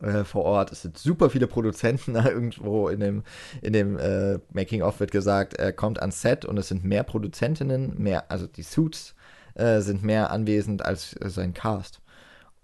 äh, 0.00 0.24
vor 0.24 0.44
Ort. 0.44 0.72
Es 0.72 0.82
sind 0.82 0.98
super 0.98 1.30
viele 1.30 1.46
Produzenten 1.46 2.14
da 2.14 2.28
irgendwo 2.28 2.88
in 2.88 3.00
dem, 3.00 3.22
in 3.62 3.72
dem 3.72 3.98
äh, 3.98 4.38
Making-of 4.52 4.98
wird 5.00 5.12
gesagt, 5.12 5.54
er 5.54 5.72
kommt 5.72 6.00
ans 6.00 6.20
Set 6.20 6.44
und 6.44 6.58
es 6.58 6.68
sind 6.68 6.84
mehr 6.84 7.04
Produzentinnen, 7.04 7.96
mehr, 7.96 8.30
also 8.30 8.46
die 8.46 8.62
Suits 8.62 9.14
äh, 9.54 9.80
sind 9.80 10.02
mehr 10.02 10.30
anwesend 10.30 10.84
als 10.84 11.14
sein 11.20 11.54
Cast. 11.54 12.00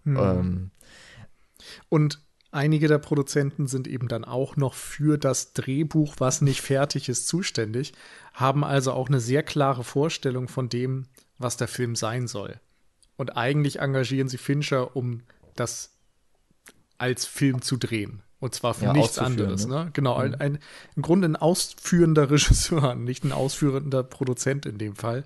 Mhm. 0.04 0.16
Ähm, 0.16 0.70
und 1.88 2.20
Einige 2.53 2.88
der 2.88 2.98
Produzenten 2.98 3.68
sind 3.68 3.86
eben 3.86 4.09
dann 4.09 4.24
auch 4.24 4.57
noch 4.57 4.74
für 4.74 5.18
das 5.18 5.53
Drehbuch, 5.53 6.16
was 6.18 6.40
nicht 6.40 6.61
fertig 6.61 7.09
ist, 7.09 7.28
zuständig, 7.28 7.92
haben 8.34 8.64
also 8.64 8.92
auch 8.92 9.09
eine 9.09 9.20
sehr 9.20 9.44
klare 9.44 9.84
Vorstellung 9.84 10.48
von 10.48 10.68
dem, 10.68 11.07
was 11.38 11.57
der 11.57 11.68
Film 11.68 11.94
sein 11.94 12.26
soll. 12.26 12.59
Und 13.16 13.36
eigentlich 13.36 13.78
engagieren 13.78 14.28
sie 14.28 14.38
Fincher, 14.38 14.96
um 14.96 15.22
das 15.55 15.92
als 16.98 17.24
Film 17.24 17.62
zu 17.62 17.76
drehen. 17.76 18.22
Und 18.40 18.55
zwar 18.55 18.74
für 18.74 18.86
ja, 18.86 18.92
nichts 18.94 19.18
anderes. 19.18 19.66
Ne? 19.66 19.84
ne? 19.84 19.90
Genau, 19.92 20.16
mhm. 20.16 20.24
ein, 20.24 20.34
ein, 20.36 20.59
im 20.96 21.03
Grunde 21.03 21.28
ein 21.28 21.36
ausführender 21.36 22.30
Regisseur, 22.30 22.94
nicht 22.94 23.22
ein 23.24 23.32
ausführender 23.32 24.03
Produzent 24.03 24.66
in 24.66 24.78
dem 24.78 24.96
Fall. 24.96 25.24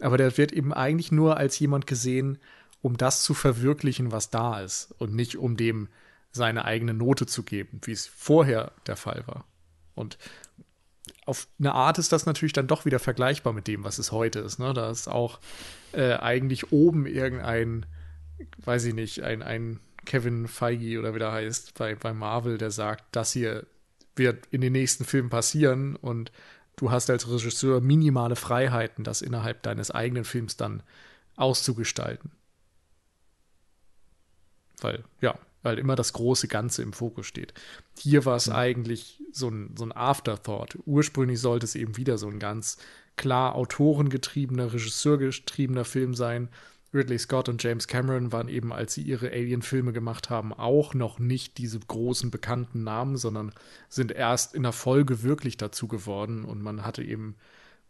Aber 0.00 0.16
der 0.16 0.36
wird 0.38 0.52
eben 0.52 0.72
eigentlich 0.72 1.12
nur 1.12 1.36
als 1.36 1.58
jemand 1.58 1.86
gesehen, 1.86 2.38
um 2.82 2.96
das 2.96 3.22
zu 3.22 3.34
verwirklichen, 3.34 4.10
was 4.10 4.30
da 4.30 4.60
ist. 4.60 4.94
Und 4.98 5.14
nicht 5.14 5.36
um 5.36 5.56
dem 5.56 5.88
seine 6.34 6.64
eigene 6.64 6.92
Note 6.92 7.26
zu 7.26 7.44
geben, 7.44 7.80
wie 7.84 7.92
es 7.92 8.06
vorher 8.06 8.72
der 8.86 8.96
Fall 8.96 9.22
war. 9.26 9.46
Und 9.94 10.18
auf 11.26 11.46
eine 11.58 11.72
Art 11.72 11.98
ist 11.98 12.12
das 12.12 12.26
natürlich 12.26 12.52
dann 12.52 12.66
doch 12.66 12.84
wieder 12.84 12.98
vergleichbar 12.98 13.52
mit 13.52 13.68
dem, 13.68 13.84
was 13.84 13.98
es 13.98 14.10
heute 14.10 14.40
ist. 14.40 14.58
Ne? 14.58 14.74
Da 14.74 14.90
ist 14.90 15.08
auch 15.08 15.38
äh, 15.92 16.14
eigentlich 16.14 16.72
oben 16.72 17.06
irgendein, 17.06 17.86
weiß 18.58 18.84
ich 18.84 18.94
nicht, 18.94 19.22
ein, 19.22 19.42
ein 19.42 19.80
Kevin 20.04 20.48
Feige 20.48 20.98
oder 20.98 21.14
wie 21.14 21.20
der 21.20 21.32
heißt, 21.32 21.74
bei, 21.74 21.94
bei 21.94 22.12
Marvel, 22.12 22.58
der 22.58 22.72
sagt, 22.72 23.04
das 23.12 23.32
hier 23.32 23.64
wird 24.16 24.46
in 24.50 24.60
den 24.60 24.72
nächsten 24.72 25.04
Filmen 25.04 25.30
passieren 25.30 25.96
und 25.96 26.32
du 26.76 26.90
hast 26.90 27.08
als 27.10 27.28
Regisseur 27.30 27.80
minimale 27.80 28.36
Freiheiten, 28.36 29.04
das 29.04 29.22
innerhalb 29.22 29.62
deines 29.62 29.92
eigenen 29.92 30.24
Films 30.24 30.56
dann 30.56 30.82
auszugestalten. 31.36 32.32
Weil, 34.80 35.04
ja, 35.20 35.38
weil 35.64 35.78
immer 35.78 35.96
das 35.96 36.12
große 36.12 36.46
Ganze 36.46 36.82
im 36.82 36.92
Fokus 36.92 37.26
steht. 37.26 37.54
Hier 37.98 38.24
war 38.24 38.36
es 38.36 38.46
mhm. 38.46 38.54
eigentlich 38.54 39.20
so 39.32 39.48
ein, 39.48 39.74
so 39.76 39.84
ein 39.84 39.92
Afterthought. 39.92 40.78
Ursprünglich 40.86 41.40
sollte 41.40 41.64
es 41.64 41.74
eben 41.74 41.96
wieder 41.96 42.18
so 42.18 42.28
ein 42.28 42.38
ganz 42.38 42.76
klar 43.16 43.54
autorengetriebener, 43.56 44.72
regisseurgetriebener 44.72 45.84
Film 45.84 46.14
sein. 46.14 46.48
Ridley 46.92 47.18
Scott 47.18 47.48
und 47.48 47.62
James 47.62 47.88
Cameron 47.88 48.30
waren 48.30 48.48
eben, 48.48 48.72
als 48.72 48.94
sie 48.94 49.02
ihre 49.02 49.30
Alien-Filme 49.30 49.92
gemacht 49.92 50.30
haben, 50.30 50.52
auch 50.52 50.94
noch 50.94 51.18
nicht 51.18 51.58
diese 51.58 51.80
großen 51.80 52.30
bekannten 52.30 52.84
Namen, 52.84 53.16
sondern 53.16 53.52
sind 53.88 54.12
erst 54.12 54.54
in 54.54 54.62
der 54.62 54.72
Folge 54.72 55.22
wirklich 55.22 55.56
dazu 55.56 55.88
geworden. 55.88 56.44
Und 56.44 56.62
man 56.62 56.84
hatte 56.84 57.02
eben 57.02 57.34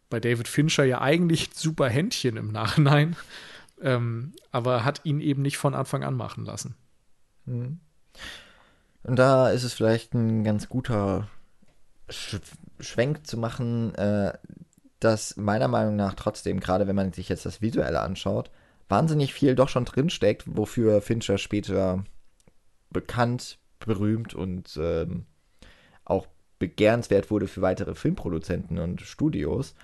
bei 0.08 0.20
David 0.20 0.48
Fincher 0.48 0.84
ja 0.84 1.00
eigentlich 1.00 1.50
super 1.54 1.88
Händchen 1.88 2.36
im 2.36 2.52
Nachhinein, 2.52 3.16
ähm, 3.82 4.32
aber 4.52 4.84
hat 4.84 5.00
ihn 5.04 5.20
eben 5.20 5.42
nicht 5.42 5.58
von 5.58 5.74
Anfang 5.74 6.04
an 6.04 6.14
machen 6.14 6.44
lassen. 6.44 6.76
Mhm. 7.46 7.80
Und 9.02 9.16
da 9.18 9.50
ist 9.50 9.64
es 9.64 9.74
vielleicht 9.74 10.14
ein 10.14 10.44
ganz 10.44 10.68
guter 10.68 11.28
Sch 12.08 12.40
Schwenk 12.80 13.26
zu 13.26 13.36
machen, 13.38 13.94
äh, 13.94 14.32
dass 14.98 15.36
meiner 15.36 15.68
Meinung 15.68 15.96
nach 15.96 16.14
trotzdem, 16.14 16.60
gerade 16.60 16.86
wenn 16.86 16.96
man 16.96 17.12
sich 17.12 17.28
jetzt 17.28 17.46
das 17.46 17.60
Visuelle 17.60 18.00
anschaut, 18.00 18.50
wahnsinnig 18.88 19.32
viel 19.32 19.54
doch 19.54 19.68
schon 19.68 19.84
drinsteckt, 19.84 20.44
wofür 20.46 21.00
Fincher 21.02 21.38
später 21.38 22.04
bekannt, 22.90 23.58
berühmt 23.78 24.34
und 24.34 24.78
ähm, 24.80 25.26
auch 26.04 26.26
begehrenswert 26.58 27.30
wurde 27.30 27.46
für 27.46 27.62
weitere 27.62 27.94
Filmproduzenten 27.94 28.78
und 28.78 29.02
Studios. 29.02 29.74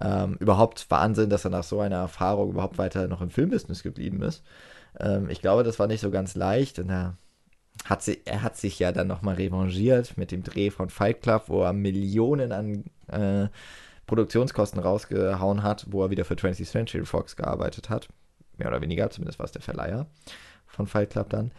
Ähm, 0.00 0.36
überhaupt 0.38 0.86
Wahnsinn, 0.90 1.30
dass 1.30 1.44
er 1.44 1.50
nach 1.50 1.64
so 1.64 1.80
einer 1.80 1.96
Erfahrung 1.96 2.50
überhaupt 2.50 2.78
weiter 2.78 3.08
noch 3.08 3.20
im 3.22 3.30
Filmbusiness 3.30 3.82
geblieben 3.82 4.22
ist. 4.22 4.44
Ähm, 4.98 5.28
ich 5.30 5.40
glaube, 5.40 5.64
das 5.64 5.78
war 5.78 5.86
nicht 5.86 6.00
so 6.00 6.10
ganz 6.10 6.34
leicht 6.34 6.78
und 6.78 6.90
er 6.90 7.16
hat, 7.84 8.02
sie, 8.02 8.20
er 8.24 8.42
hat 8.42 8.56
sich 8.56 8.78
ja 8.78 8.92
dann 8.92 9.06
nochmal 9.06 9.36
revanchiert 9.36 10.16
mit 10.16 10.32
dem 10.32 10.42
Dreh 10.42 10.70
von 10.70 10.90
Fight 10.90 11.22
Club, 11.22 11.44
wo 11.46 11.62
er 11.62 11.72
Millionen 11.72 12.52
an 12.52 12.84
äh, 13.06 13.48
Produktionskosten 14.06 14.80
rausgehauen 14.80 15.62
hat, 15.62 15.86
wo 15.90 16.02
er 16.02 16.10
wieder 16.10 16.24
für 16.24 16.34
20th 16.34 16.70
Century 16.70 17.04
Fox 17.04 17.36
gearbeitet 17.36 17.90
hat 17.90 18.08
mehr 18.58 18.68
oder 18.68 18.80
weniger, 18.80 19.10
zumindest 19.10 19.38
war 19.38 19.46
es 19.46 19.52
der 19.52 19.62
Verleiher 19.62 20.06
von 20.66 20.86
Fight 20.86 21.10
Club 21.10 21.30
dann, 21.30 21.52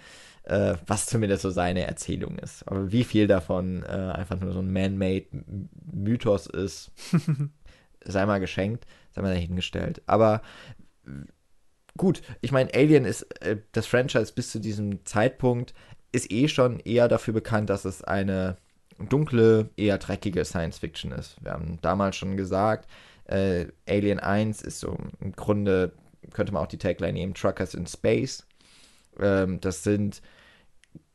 äh, 0.44 0.76
was 0.86 1.08
zumindest 1.08 1.42
so 1.42 1.50
seine 1.50 1.88
Erzählung 1.88 2.38
ist. 2.38 2.68
Aber 2.68 2.92
wie 2.92 3.04
viel 3.04 3.28
davon 3.28 3.84
äh, 3.84 3.88
einfach 3.88 4.40
nur 4.40 4.54
so 4.54 4.60
ein 4.60 4.72
man-made 4.72 5.28
Mythos 5.92 6.48
ist, 6.48 6.92
sei 8.04 8.26
mal 8.26 8.40
geschenkt, 8.40 8.86
sei 9.12 9.22
mal 9.22 9.34
dahingestellt. 9.34 10.02
Aber 10.06 10.42
gut, 11.98 12.22
ich 12.42 12.52
meine, 12.52 12.74
Alien 12.74 13.06
ist, 13.06 13.24
äh, 13.42 13.58
das 13.72 13.88
Franchise 13.88 14.34
bis 14.34 14.52
zu 14.52 14.60
diesem 14.60 15.06
Zeitpunkt 15.06 15.74
ist 16.12 16.32
eh 16.32 16.48
schon 16.48 16.80
eher 16.80 17.08
dafür 17.08 17.34
bekannt, 17.34 17.70
dass 17.70 17.86
es 17.86 18.04
eine 18.04 18.58
dunkle, 19.10 19.70
eher 19.78 19.98
dreckige 19.98 20.44
Science 20.44 20.80
Fiction 20.80 21.12
ist. 21.12 21.38
Wir 21.44 21.52
haben 21.52 21.80
damals 21.82 22.16
schon 22.16 22.36
gesagt, 22.36 22.90
äh, 23.26 23.68
Alien 23.88 24.20
1 24.20 24.62
ist 24.62 24.80
so 24.80 24.98
im 25.20 25.34
Grunde 25.34 25.94
könnte 26.34 26.54
man 26.54 26.64
auch 26.64 26.68
die 26.68 26.78
Tagline 26.78 27.14
nehmen, 27.14 27.34
Truckers 27.34 27.74
in 27.74 27.88
Space. 27.88 28.46
Ähm, 29.20 29.60
das 29.62 29.84
sind 29.84 30.22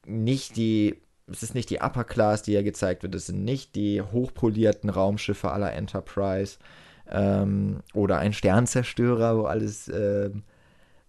nicht 0.07 0.57
die, 0.57 0.97
es 1.31 1.43
ist 1.43 1.55
nicht 1.55 1.71
die 1.71 1.81
Upper 1.81 2.05
Class, 2.05 2.43
die 2.43 2.53
ja 2.53 2.63
gezeigt 2.63 3.03
wird, 3.03 3.15
es 3.15 3.27
sind 3.27 3.45
nicht 3.45 3.75
die 3.75 4.03
hochpolierten 4.03 4.91
Raumschiffe 4.91 5.51
aller 5.51 5.73
Enterprise 5.73 6.59
ähm, 7.09 7.81
oder 7.93 8.19
ein 8.19 8.33
Sternzerstörer, 8.33 9.39
wo 9.39 9.45
alles 9.45 9.89
äh, 9.89 10.31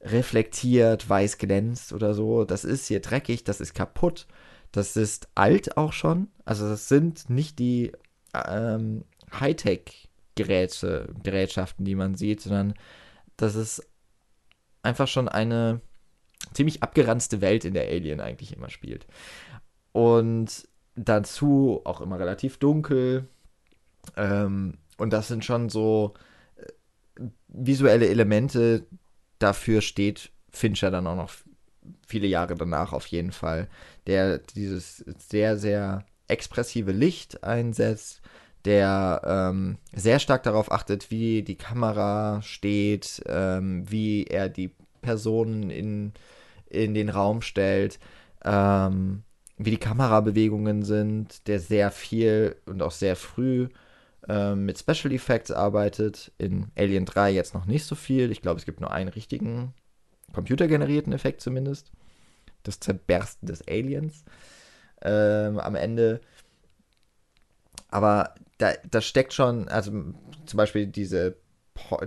reflektiert, 0.02 1.10
weiß 1.10 1.38
glänzt 1.38 1.94
oder 1.94 2.14
so. 2.14 2.46
Das 2.46 2.64
ist 2.64 2.88
hier 2.88 3.02
dreckig, 3.02 3.44
das 3.44 3.62
ist 3.62 3.74
kaputt, 3.74 4.28
das 4.72 4.96
ist 4.96 5.30
alt 5.36 5.78
auch 5.78 5.94
schon. 5.94 6.28
Also 6.46 6.68
das 6.68 6.88
sind 6.88 7.30
nicht 7.30 7.60
die 7.60 7.92
ähm, 8.34 9.06
Hightech-Geräte, 9.32 11.14
Gerätschaften, 11.24 11.86
die 11.86 11.96
man 11.96 12.16
sieht, 12.16 12.42
sondern 12.42 12.74
das 13.38 13.56
ist 13.56 13.88
einfach 14.84 15.08
schon 15.08 15.28
eine 15.28 15.82
ziemlich 16.54 16.84
abgeranzte 16.84 17.42
Welt, 17.42 17.66
in 17.66 17.74
der 17.74 17.88
Alien 17.88 18.22
eigentlich 18.22 18.56
immer 18.56 18.70
spielt. 18.70 19.08
Und 19.92 20.68
dazu 20.96 21.82
auch 21.84 22.02
immer 22.02 22.20
relativ 22.20 22.58
dunkel. 22.58 23.28
Ähm, 24.16 24.78
und 24.98 25.12
das 25.12 25.28
sind 25.28 25.44
schon 25.44 25.70
so 25.70 26.14
äh, 26.56 27.24
visuelle 27.48 28.08
Elemente. 28.08 28.86
Dafür 29.40 29.82
steht 29.82 30.32
Fincher 30.50 30.92
dann 30.92 31.08
auch 31.08 31.16
noch 31.16 31.32
viele 32.08 32.28
Jahre 32.28 32.56
danach 32.56 32.94
auf 32.94 33.08
jeden 33.08 33.32
Fall, 33.32 33.68
der 34.08 34.40
dieses 34.40 35.04
sehr, 35.18 35.58
sehr 35.58 36.06
expressive 36.28 36.92
Licht 36.92 37.44
einsetzt, 37.44 38.22
der 38.64 39.22
ähm, 39.26 39.78
sehr 39.94 40.20
stark 40.20 40.44
darauf 40.44 40.72
achtet, 40.72 41.12
wie 41.12 41.44
die 41.44 41.58
Kamera 41.58 42.42
steht, 42.42 43.22
ähm, 43.28 43.90
wie 43.90 44.24
er 44.26 44.50
die 44.50 44.72
Personen 45.02 45.70
in, 45.70 46.14
in 46.68 46.96
den 46.96 47.10
Raum 47.10 47.42
stellt, 47.42 48.00
ähm, 48.44 49.24
wie 49.58 49.72
die 49.72 49.78
Kamerabewegungen 49.78 50.84
sind, 50.84 51.48
der 51.48 51.60
sehr 51.60 51.92
viel 51.92 52.56
und 52.66 52.82
auch 52.82 52.92
sehr 52.92 53.16
früh 53.16 53.70
ähm, 54.28 54.66
mit 54.66 54.80
Special 54.80 55.14
Effects 55.14 55.52
arbeitet. 55.52 56.32
In 56.38 56.72
Alien 56.76 57.06
3 57.06 57.32
jetzt 57.32 57.54
noch 57.54 57.66
nicht 57.66 57.86
so 57.86 57.96
viel. 57.96 58.32
Ich 58.32 58.42
glaube, 58.42 58.60
es 58.60 58.66
gibt 58.66 58.82
nur 58.82 58.92
einen 58.92 59.10
richtigen 59.10 59.74
computergenerierten 60.34 61.14
Effekt 61.14 61.42
zumindest. 61.42 61.92
Das 62.64 62.80
Zerbersten 62.80 63.48
des 63.48 63.68
Aliens 63.68 64.26
ähm, 65.02 65.60
am 65.60 65.76
Ende. 65.76 66.22
Aber 67.90 68.36
da, 68.58 68.74
da 68.90 69.02
steckt 69.02 69.34
schon, 69.34 69.68
also 69.68 69.92
zum 70.46 70.58
Beispiel 70.58 70.88
diese 70.88 71.38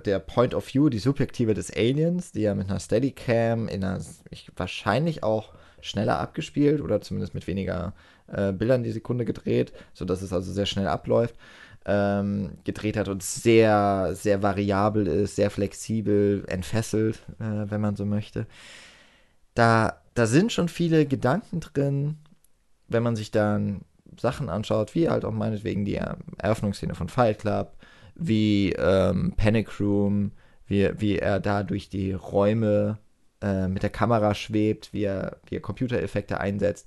der 0.07 0.19
Point 0.19 0.55
of 0.55 0.73
View, 0.73 0.89
die 0.89 0.99
Subjektive 0.99 1.53
des 1.53 1.71
Aliens, 1.71 2.33
die 2.33 2.41
ja 2.41 2.55
mit 2.55 2.71
einer 2.71 2.81
Steadicam 2.81 3.69
in 3.69 3.85
einer 3.85 4.01
ich, 4.31 4.51
wahrscheinlich 4.57 5.23
auch 5.23 5.53
schneller 5.81 6.19
abgespielt 6.19 6.81
oder 6.81 7.01
zumindest 7.01 7.35
mit 7.35 7.47
weniger 7.47 7.93
äh, 8.29 8.53
Bildern 8.53 8.83
die 8.83 8.91
Sekunde 8.91 9.25
gedreht, 9.25 9.73
sodass 9.93 10.23
es 10.23 10.33
also 10.33 10.53
sehr 10.53 10.67
schnell 10.67 10.89
abläuft, 10.89 11.37
ähm, 11.89 12.59
gedreht 12.65 12.99
hat 12.99 13.09
und 13.09 13.23
sehr, 13.23 14.11
sehr 14.13 14.43
variabel 14.43 15.07
ist, 15.07 15.37
sehr 15.37 15.51
flexibel, 15.51 16.45
entfesselt, 16.47 17.17
äh, 17.41 17.71
wenn 17.71 17.81
man 17.81 17.97
so 17.97 18.05
möchte. 18.05 18.47
Da, 19.55 20.01
da 20.15 20.27
sind 20.27 20.53
schon 20.53 20.69
viele 20.69 21.07
Gedanken 21.07 21.61
drin, 21.61 22.19
wenn 22.89 23.03
man 23.03 23.17
sich 23.17 23.31
dann 23.31 23.81
Sachen 24.19 24.51
anschaut, 24.51 24.95
wie 24.95 25.09
halt 25.09 25.25
auch 25.25 25.33
meinetwegen 25.33 25.85
die 25.87 26.01
Eröffnungsszene 26.39 26.95
von 26.95 27.09
Fight 27.09 27.39
Club, 27.39 27.73
wie 28.15 28.73
ähm, 28.73 29.33
Panic 29.37 29.81
Room, 29.81 30.33
wie, 30.67 30.91
wie 30.99 31.17
er 31.19 31.41
da 31.41 31.63
durch 31.63 31.89
die 31.89 32.13
Räume 32.13 32.99
äh, 33.41 33.67
mit 33.67 33.83
der 33.83 33.91
Kamera 33.91 34.35
schwebt, 34.35 34.93
wie 34.93 35.05
er, 35.05 35.39
wie 35.49 35.57
er 35.57 35.63
Computereffekte 35.63 36.39
einsetzt, 36.39 36.87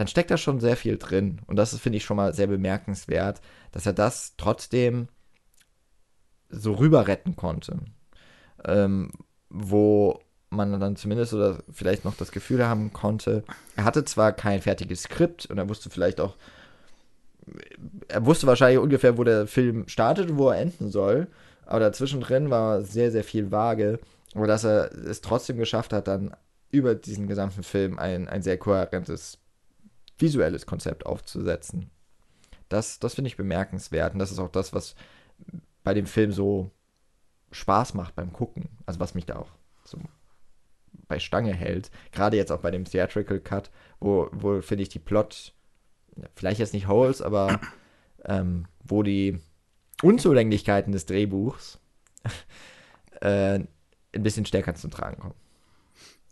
dann 0.00 0.08
steckt 0.08 0.30
da 0.30 0.38
schon 0.38 0.60
sehr 0.60 0.78
viel 0.78 0.96
drin. 0.96 1.42
Und 1.46 1.56
das 1.56 1.78
finde 1.78 1.98
ich 1.98 2.04
schon 2.04 2.16
mal 2.16 2.32
sehr 2.32 2.46
bemerkenswert, 2.46 3.42
dass 3.70 3.84
er 3.84 3.92
das 3.92 4.32
trotzdem 4.38 5.08
so 6.48 6.72
rüber 6.72 7.06
retten 7.06 7.36
konnte. 7.36 7.80
Ähm, 8.64 9.10
wo 9.50 10.18
man 10.48 10.80
dann 10.80 10.96
zumindest 10.96 11.34
oder 11.34 11.62
vielleicht 11.70 12.06
noch 12.06 12.16
das 12.16 12.32
Gefühl 12.32 12.66
haben 12.66 12.94
konnte, 12.94 13.44
er 13.76 13.84
hatte 13.84 14.02
zwar 14.06 14.32
kein 14.32 14.62
fertiges 14.62 15.02
Skript 15.02 15.44
und 15.44 15.58
er 15.58 15.68
wusste 15.68 15.90
vielleicht 15.90 16.18
auch 16.18 16.34
er 18.08 18.24
wusste 18.24 18.46
wahrscheinlich 18.46 18.78
ungefähr, 18.78 19.18
wo 19.18 19.24
der 19.24 19.46
Film 19.46 19.86
startet 19.86 20.30
und 20.30 20.38
wo 20.38 20.48
er 20.48 20.60
enden 20.60 20.90
soll. 20.90 21.26
Aber 21.66 21.80
dazwischen 21.80 22.22
drin 22.22 22.48
war 22.48 22.80
sehr, 22.80 23.10
sehr 23.10 23.24
viel 23.24 23.50
vage. 23.50 23.98
Aber 24.34 24.46
dass 24.46 24.64
er 24.64 24.92
es 24.92 25.20
trotzdem 25.20 25.58
geschafft 25.58 25.92
hat, 25.92 26.08
dann 26.08 26.34
über 26.70 26.94
diesen 26.94 27.26
gesamten 27.26 27.64
Film 27.64 27.98
ein, 27.98 28.28
ein 28.28 28.42
sehr 28.42 28.56
kohärentes 28.56 29.40
visuelles 30.20 30.66
Konzept 30.66 31.06
aufzusetzen. 31.06 31.90
Das, 32.68 32.98
das 32.98 33.14
finde 33.14 33.28
ich 33.28 33.36
bemerkenswert. 33.36 34.12
Und 34.12 34.18
das 34.18 34.30
ist 34.30 34.38
auch 34.38 34.50
das, 34.50 34.72
was 34.72 34.94
bei 35.82 35.94
dem 35.94 36.06
Film 36.06 36.32
so 36.32 36.70
Spaß 37.52 37.94
macht 37.94 38.14
beim 38.14 38.32
Gucken. 38.32 38.68
Also 38.86 39.00
was 39.00 39.14
mich 39.14 39.26
da 39.26 39.36
auch 39.36 39.50
so 39.84 39.98
bei 41.08 41.18
Stange 41.18 41.52
hält. 41.52 41.90
Gerade 42.12 42.36
jetzt 42.36 42.52
auch 42.52 42.60
bei 42.60 42.70
dem 42.70 42.84
Theatrical 42.84 43.40
Cut, 43.40 43.70
wo, 43.98 44.28
wo 44.32 44.60
finde 44.62 44.82
ich, 44.82 44.88
die 44.88 44.98
Plot 44.98 45.54
vielleicht 46.34 46.60
jetzt 46.60 46.74
nicht 46.74 46.88
Holes, 46.88 47.22
aber 47.22 47.60
ähm, 48.24 48.66
wo 48.84 49.02
die 49.02 49.40
Unzulänglichkeiten 50.02 50.92
des 50.92 51.06
Drehbuchs 51.06 51.78
äh, 53.20 53.60
ein 54.12 54.22
bisschen 54.22 54.46
stärker 54.46 54.74
zum 54.74 54.90
Tragen 54.90 55.20
kommen. 55.20 55.34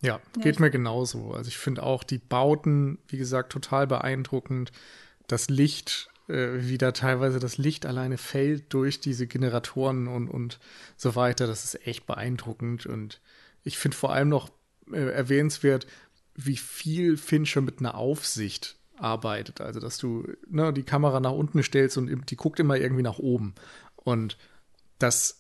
Ja, 0.01 0.21
geht 0.41 0.57
ja, 0.57 0.63
mir 0.63 0.71
genauso. 0.71 1.33
Also 1.33 1.49
ich 1.49 1.59
finde 1.59 1.83
auch 1.83 2.05
die 2.05 2.19
Bauten, 2.19 2.99
wie 3.09 3.19
gesagt, 3.19 3.53
total 3.53 3.87
beeindruckend. 3.87 4.71
Das 5.27 5.49
Licht 5.49 6.09
äh, 6.29 6.69
wie 6.69 6.79
da 6.79 6.93
teilweise 6.93 7.39
das 7.39 7.59
Licht 7.59 7.87
alleine 7.87 8.19
fällt 8.19 8.73
durch 8.75 9.01
diese 9.01 9.27
Generatoren 9.27 10.09
und, 10.09 10.29
und 10.29 10.59
so 10.97 11.17
weiter. 11.17 11.47
Das 11.47 11.65
ist 11.65 11.87
echt 11.87 12.07
beeindruckend. 12.07 12.87
Und 12.87 13.21
ich 13.65 13.79
finde 13.79 13.97
vor 13.97 14.13
allem 14.13 14.29
noch 14.29 14.51
äh, 14.93 15.11
erwähnenswert, 15.11 15.87
wie 16.35 16.57
viel 16.57 17.17
Fincher 17.17 17.63
mit 17.63 17.81
einer 17.81 17.95
Aufsicht 17.95 18.77
arbeitet. 18.97 19.61
Also, 19.61 19.81
dass 19.81 19.97
du 19.97 20.27
ne, 20.49 20.73
die 20.73 20.83
Kamera 20.83 21.19
nach 21.21 21.33
unten 21.33 21.63
stellst 21.63 21.97
und 21.97 22.31
die 22.31 22.37
guckt 22.37 22.61
immer 22.61 22.77
irgendwie 22.77 23.03
nach 23.03 23.19
oben. 23.19 23.55
Und 23.97 24.37
das 24.99 25.38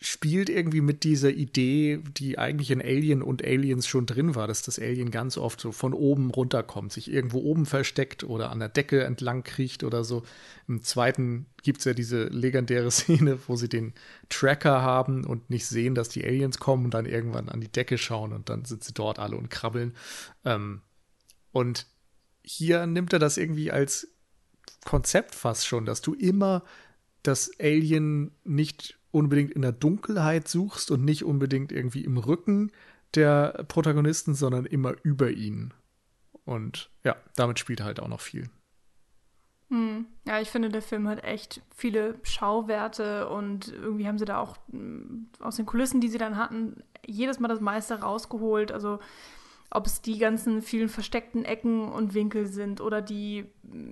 spielt 0.00 0.48
irgendwie 0.48 0.80
mit 0.80 1.02
dieser 1.02 1.30
Idee, 1.30 1.98
die 2.16 2.38
eigentlich 2.38 2.70
in 2.70 2.80
Alien 2.80 3.20
und 3.20 3.44
Aliens 3.44 3.86
schon 3.88 4.06
drin 4.06 4.36
war, 4.36 4.46
dass 4.46 4.62
das 4.62 4.78
Alien 4.78 5.10
ganz 5.10 5.36
oft 5.36 5.60
so 5.60 5.72
von 5.72 5.92
oben 5.92 6.30
runterkommt, 6.30 6.92
sich 6.92 7.10
irgendwo 7.10 7.40
oben 7.40 7.66
versteckt 7.66 8.22
oder 8.22 8.50
an 8.50 8.60
der 8.60 8.68
Decke 8.68 9.02
entlang 9.02 9.42
kriecht 9.42 9.82
oder 9.82 10.04
so. 10.04 10.22
Im 10.68 10.82
zweiten 10.82 11.46
gibt 11.62 11.80
es 11.80 11.84
ja 11.84 11.94
diese 11.94 12.24
legendäre 12.26 12.90
Szene, 12.92 13.38
wo 13.48 13.56
sie 13.56 13.68
den 13.68 13.92
Tracker 14.28 14.82
haben 14.82 15.24
und 15.24 15.50
nicht 15.50 15.66
sehen, 15.66 15.96
dass 15.96 16.08
die 16.08 16.24
Aliens 16.24 16.60
kommen 16.60 16.84
und 16.86 16.94
dann 16.94 17.06
irgendwann 17.06 17.48
an 17.48 17.60
die 17.60 17.72
Decke 17.72 17.98
schauen 17.98 18.32
und 18.32 18.48
dann 18.48 18.64
sind 18.64 18.84
sie 18.84 18.94
dort 18.94 19.18
alle 19.18 19.36
und 19.36 19.50
krabbeln. 19.50 19.96
Ähm, 20.44 20.82
und 21.50 21.86
hier 22.42 22.86
nimmt 22.86 23.12
er 23.12 23.18
das 23.18 23.36
irgendwie 23.36 23.72
als 23.72 24.08
Konzept 24.84 25.34
fast 25.34 25.66
schon, 25.66 25.86
dass 25.86 26.02
du 26.02 26.14
immer 26.14 26.62
das 27.24 27.50
Alien 27.58 28.30
nicht 28.44 28.97
unbedingt 29.10 29.52
in 29.52 29.62
der 29.62 29.72
Dunkelheit 29.72 30.48
suchst 30.48 30.90
und 30.90 31.04
nicht 31.04 31.24
unbedingt 31.24 31.72
irgendwie 31.72 32.04
im 32.04 32.18
Rücken 32.18 32.72
der 33.14 33.64
Protagonisten, 33.68 34.34
sondern 34.34 34.66
immer 34.66 34.94
über 35.02 35.30
ihnen. 35.30 35.72
Und 36.44 36.90
ja, 37.04 37.16
damit 37.36 37.58
spielt 37.58 37.82
halt 37.82 38.00
auch 38.00 38.08
noch 38.08 38.20
viel. 38.20 38.48
Hm. 39.70 40.06
Ja, 40.26 40.40
ich 40.40 40.48
finde, 40.48 40.70
der 40.70 40.82
Film 40.82 41.08
hat 41.08 41.24
echt 41.24 41.60
viele 41.74 42.18
Schauwerte 42.22 43.28
und 43.28 43.68
irgendwie 43.68 44.06
haben 44.06 44.18
sie 44.18 44.24
da 44.24 44.38
auch 44.38 44.56
hm, 44.70 45.28
aus 45.40 45.56
den 45.56 45.66
Kulissen, 45.66 46.00
die 46.00 46.08
sie 46.08 46.18
dann 46.18 46.36
hatten, 46.36 46.82
jedes 47.06 47.38
Mal 47.38 47.48
das 47.48 47.60
meiste 47.60 48.00
rausgeholt. 48.00 48.72
Also 48.72 48.98
ob 49.70 49.86
es 49.86 50.00
die 50.00 50.18
ganzen 50.18 50.62
vielen 50.62 50.88
versteckten 50.88 51.44
Ecken 51.44 51.88
und 51.88 52.14
Winkel 52.14 52.46
sind 52.46 52.80
oder 52.80 53.02
die 53.02 53.44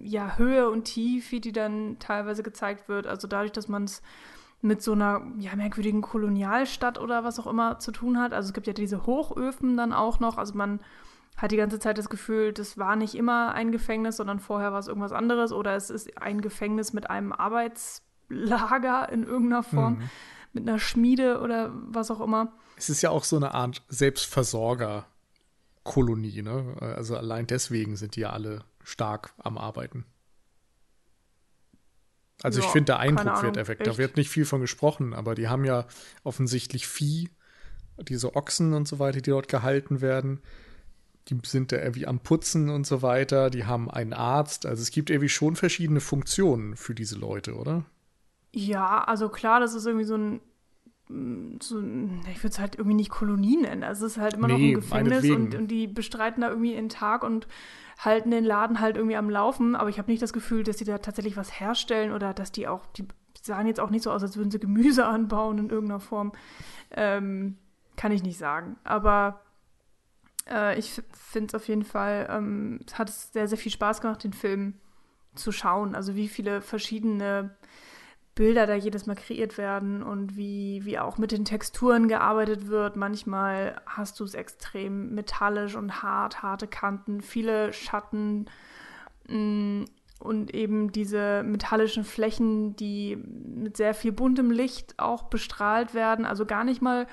ja, 0.03 0.39
Höhe 0.39 0.71
und 0.71 0.85
Tiefe, 0.85 1.41
die 1.41 1.53
dann 1.53 1.99
teilweise 1.99 2.43
gezeigt 2.43 2.89
wird. 2.89 3.07
Also 3.07 3.29
dadurch, 3.29 3.53
dass 3.53 3.69
man 3.69 3.85
es 3.85 4.03
mit 4.63 4.83
so 4.83 4.93
einer 4.93 5.23
ja, 5.39 5.55
merkwürdigen 5.55 6.03
Kolonialstadt 6.03 6.99
oder 6.99 7.25
was 7.25 7.39
auch 7.39 7.47
immer 7.47 7.79
zu 7.79 7.93
tun 7.93 8.19
hat. 8.19 8.33
Also 8.33 8.49
es 8.49 8.55
gibt 8.55 8.67
ja 8.67 8.73
diese 8.73 9.07
Hochöfen 9.07 9.77
dann 9.77 9.93
auch 9.93 10.19
noch. 10.19 10.39
Also 10.39 10.55
man 10.55 10.81
hat 11.37 11.53
die 11.53 11.57
ganze 11.57 11.79
Zeit 11.79 11.99
das 11.99 12.09
Gefühl, 12.09 12.53
das 12.53 12.79
war 12.79 12.97
nicht 12.97 13.15
immer 13.15 13.53
ein 13.53 13.71
Gefängnis, 13.71 14.17
sondern 14.17 14.41
vorher 14.41 14.73
war 14.73 14.79
es 14.79 14.89
irgendwas 14.89 15.13
anderes 15.13 15.53
oder 15.53 15.77
es 15.77 15.91
ist 15.91 16.19
ein 16.21 16.41
Gefängnis 16.41 16.95
mit 16.95 17.11
einem 17.11 17.33
Arbeitslager 17.33 19.13
in 19.13 19.25
irgendeiner 19.25 19.63
Form, 19.63 19.99
mhm. 19.99 20.11
mit 20.55 20.69
einer 20.69 20.79
Schmiede 20.79 21.41
oder 21.41 21.71
was 21.75 22.11
auch 22.11 22.21
immer. 22.21 22.53
Es 22.77 22.89
ist 22.89 23.03
ja 23.03 23.11
auch 23.11 23.25
so 23.25 23.37
eine 23.37 23.53
Art 23.55 23.83
Selbstversorgerkolonie, 23.89 26.43
ne? 26.43 26.77
Also 26.81 27.17
allein 27.17 27.47
deswegen 27.47 27.97
sind 27.97 28.17
die 28.17 28.21
ja 28.21 28.31
alle 28.31 28.61
stark 28.83 29.35
am 29.39 29.59
Arbeiten. 29.59 30.07
Also 32.43 32.61
ja, 32.61 32.67
ich 32.67 32.73
finde, 32.73 32.87
der 32.87 32.99
Eindruck 32.99 33.43
wird 33.43 33.57
erweckt. 33.57 33.87
Da 33.87 33.99
wird 33.99 34.17
nicht 34.17 34.31
viel 34.31 34.45
von 34.45 34.61
gesprochen, 34.61 35.15
aber 35.15 35.35
die 35.35 35.49
haben 35.49 35.65
ja 35.65 35.87
offensichtlich 36.23 36.87
Vieh, 36.87 37.31
diese 38.09 38.37
Ochsen 38.37 38.75
und 38.75 38.87
so 38.87 38.99
weiter, 38.99 39.21
die 39.21 39.31
dort 39.31 39.49
gehalten 39.49 40.01
werden. 40.01 40.41
Die 41.29 41.39
sind 41.45 41.73
da 41.73 41.79
irgendwie 41.79 42.07
am 42.07 42.21
Putzen 42.21 42.71
und 42.71 42.87
so 42.87 43.03
weiter. 43.03 43.51
Die 43.51 43.65
haben 43.65 43.91
einen 43.91 44.13
Arzt. 44.13 44.67
Also 44.67 44.83
es 44.83 44.91
gibt 44.91 45.11
irgendwie 45.11 45.29
schon 45.29 45.57
verschiedene 45.57 46.01
Funktionen 46.01 46.77
für 46.77 46.95
diese 46.95 47.17
Leute, 47.17 47.55
oder? 47.55 47.85
Ja, 48.53 49.03
also 49.05 49.29
klar, 49.29 49.59
das 49.61 49.75
ist 49.75 49.87
irgendwie 49.87 50.07
so 50.07 50.17
ein 50.17 50.41
so, 51.09 51.79
ich 51.79 52.43
würde 52.43 52.49
es 52.49 52.59
halt 52.59 52.77
irgendwie 52.77 52.97
nicht 52.97 53.11
Kolonie 53.11 53.59
nennen. 53.59 53.85
Also 53.85 54.07
es 54.07 54.13
ist 54.17 54.19
halt 54.19 54.35
immer 54.35 54.49
nee, 54.49 54.53
noch 54.53 54.61
ein 54.61 54.75
Gefängnis 54.75 55.31
und, 55.31 55.55
und, 55.55 55.69
die 55.69 55.87
bestreiten 55.87 56.41
da 56.41 56.49
irgendwie 56.49 56.77
einen 56.77 56.89
Tag 56.89 57.23
und 57.23 57.47
halten 57.99 58.31
den 58.31 58.45
Laden 58.45 58.81
halt 58.81 58.97
irgendwie 58.97 59.17
am 59.17 59.31
Laufen, 59.31 59.75
aber 59.75 59.89
ich 59.89 59.99
habe 59.99 60.11
nicht 60.11 60.23
das 60.23 60.33
Gefühl, 60.33 60.63
dass 60.63 60.79
sie 60.79 60.85
da 60.85 60.99
tatsächlich 60.99 61.37
was 61.37 61.61
herstellen 61.61 62.13
oder 62.13 62.35
dass 62.35 62.53
die 62.53 62.69
auch, 62.69 62.87
die 62.87 63.07
sahen 63.43 63.67
jetzt 63.67 63.81
auch 63.81 63.91
nicht 63.91 64.03
so 64.03 64.11
aus, 64.11 64.23
als 64.23 64.37
würden 64.37 64.51
sie 64.51 64.59
Gemüse 64.59 65.07
anbauen 65.07 65.59
in 65.59 65.71
irgendeiner 65.71 66.01
Form. 66.01 66.33
Ähm, 66.91 67.57
kann 67.97 68.13
ich 68.13 68.23
nicht 68.23 68.39
sagen. 68.39 68.77
Aber 68.85 69.41
äh, 70.49 70.79
ich 70.79 71.03
finde 71.13 71.49
es 71.49 71.55
auf 71.55 71.67
jeden 71.69 71.85
Fall, 71.85 72.29
ähm, 72.31 72.81
es 72.87 72.99
hat 72.99 73.11
sehr, 73.11 73.49
sehr 73.49 73.59
viel 73.59 73.73
Spaß 73.73 74.01
gemacht, 74.01 74.23
den 74.23 74.35
Film 74.35 74.75
zu 75.35 75.53
schauen. 75.53 75.95
Also 75.95 76.15
wie 76.15 76.29
viele 76.29 76.61
verschiedene 76.61 77.57
Bilder 78.37 78.67
da 78.67 78.75
jedes 78.75 79.07
Mal 79.07 79.17
kreiert 79.17 79.57
werden 79.57 80.03
und 80.03 80.37
wie, 80.37 80.85
wie 80.85 80.99
auch 80.99 81.17
mit 81.17 81.33
den 81.33 81.47
Texturen 81.47 82.07
gearbeitet 82.07 82.69
wird. 82.69 82.95
Manchmal 82.95 83.81
hast 83.87 84.21
du 84.21 84.25
es 84.25 84.35
extrem 84.35 85.15
metallisch 85.15 85.75
und 85.75 86.03
hart, 86.03 86.43
harte 86.43 86.67
Kanten, 86.67 87.23
viele 87.23 87.73
Schatten 87.73 88.45
mm, 89.27 89.85
und 90.21 90.55
eben 90.55 90.93
diese 90.93 91.45
metallischen 91.45 92.05
Flächen, 92.05 92.77
die 92.77 93.17
mit 93.17 93.79
sehr 93.79 93.95
viel 93.95 94.13
buntem 94.13 94.51
Licht 94.51 94.99
auch 94.99 95.25
bestrahlt 95.25 95.95
werden. 95.95 96.27
Also 96.27 96.45
gar 96.45 96.65
nicht 96.65 96.83
mal 96.83 97.07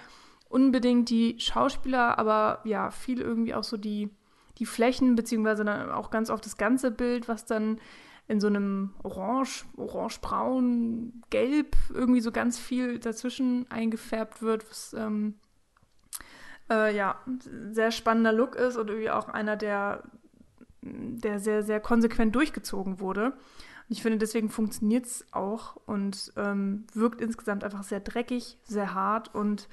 unbedingt 0.50 1.10
die 1.10 1.40
Schauspieler, 1.40 2.20
aber 2.20 2.60
ja, 2.66 2.92
viel 2.92 3.22
irgendwie 3.22 3.54
auch 3.54 3.64
so 3.64 3.78
die, 3.78 4.10
die 4.58 4.66
Flächen, 4.66 5.16
beziehungsweise 5.16 5.64
dann 5.64 5.90
auch 5.90 6.10
ganz 6.10 6.30
oft 6.30 6.46
das 6.46 6.58
ganze 6.58 6.92
Bild, 6.92 7.30
was 7.30 7.46
dann 7.46 7.80
in 8.28 8.40
so 8.40 8.48
einem 8.48 8.94
Orange, 9.04 9.66
Orange-Braun, 9.78 11.24
Gelb 11.30 11.76
irgendwie 11.94 12.22
so 12.22 12.32
ganz 12.32 12.58
viel 12.58 13.00
dazwischen 13.00 13.70
eingefärbt 13.70 14.42
wird, 14.42 14.70
was 14.70 14.94
ähm, 14.94 15.36
äh, 16.70 16.96
ja 16.96 17.20
sehr 17.72 17.92
spannender 17.92 18.32
Look 18.32 18.56
ist 18.56 18.78
und 18.78 18.90
irgendwie 18.90 19.12
auch 19.12 19.28
einer, 19.28 19.58
der, 19.58 20.04
der 20.82 21.40
sehr, 21.40 21.64
sehr 21.64 21.80
konsequent 21.80 22.36
durchgezogen 22.36 23.00
wurde. 23.00 23.34
Und 23.90 23.90
ich 23.90 24.02
finde, 24.02 24.18
deswegen 24.18 24.50
funktioniert 24.50 25.06
es 25.06 25.26
auch 25.32 25.76
und 25.86 26.32
ähm, 26.38 26.86
wirkt 26.94 27.20
insgesamt 27.20 27.66
einfach 27.66 27.84
sehr 27.84 28.00
dreckig, 28.00 28.58
sehr 28.64 28.94
hart 28.94 29.36
und 29.36 29.68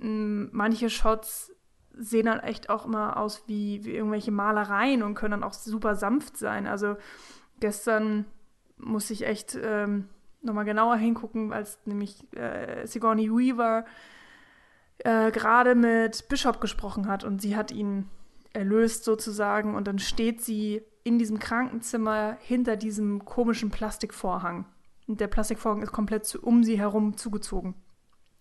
ähm, 0.00 0.48
manche 0.52 0.90
Shots 0.90 1.52
sehen 1.92 2.26
dann 2.26 2.40
echt 2.40 2.70
auch 2.70 2.86
immer 2.86 3.16
aus 3.16 3.44
wie, 3.46 3.84
wie 3.84 3.94
irgendwelche 3.94 4.30
Malereien 4.32 5.02
und 5.02 5.14
können 5.14 5.32
dann 5.32 5.44
auch 5.44 5.52
super 5.52 5.94
sanft 5.94 6.36
sein. 6.36 6.66
Also 6.66 6.96
gestern 7.60 8.24
muss 8.76 9.10
ich 9.10 9.26
echt 9.26 9.58
ähm, 9.62 10.08
nochmal 10.42 10.64
genauer 10.64 10.96
hingucken, 10.96 11.52
als 11.52 11.78
nämlich 11.84 12.16
äh, 12.34 12.86
Sigourney 12.86 13.30
Weaver 13.30 13.84
äh, 14.98 15.30
gerade 15.30 15.74
mit 15.74 16.28
Bishop 16.28 16.60
gesprochen 16.60 17.08
hat 17.08 17.24
und 17.24 17.40
sie 17.40 17.56
hat 17.56 17.70
ihn 17.70 18.08
erlöst 18.52 19.04
sozusagen 19.04 19.74
und 19.74 19.86
dann 19.86 19.98
steht 19.98 20.42
sie 20.42 20.82
in 21.04 21.18
diesem 21.18 21.38
Krankenzimmer 21.38 22.36
hinter 22.40 22.76
diesem 22.76 23.24
komischen 23.24 23.70
Plastikvorhang. 23.70 24.66
Und 25.06 25.20
der 25.20 25.28
Plastikvorhang 25.28 25.82
ist 25.82 25.92
komplett 25.92 26.24
zu, 26.24 26.40
um 26.40 26.62
sie 26.62 26.78
herum 26.78 27.16
zugezogen. 27.16 27.74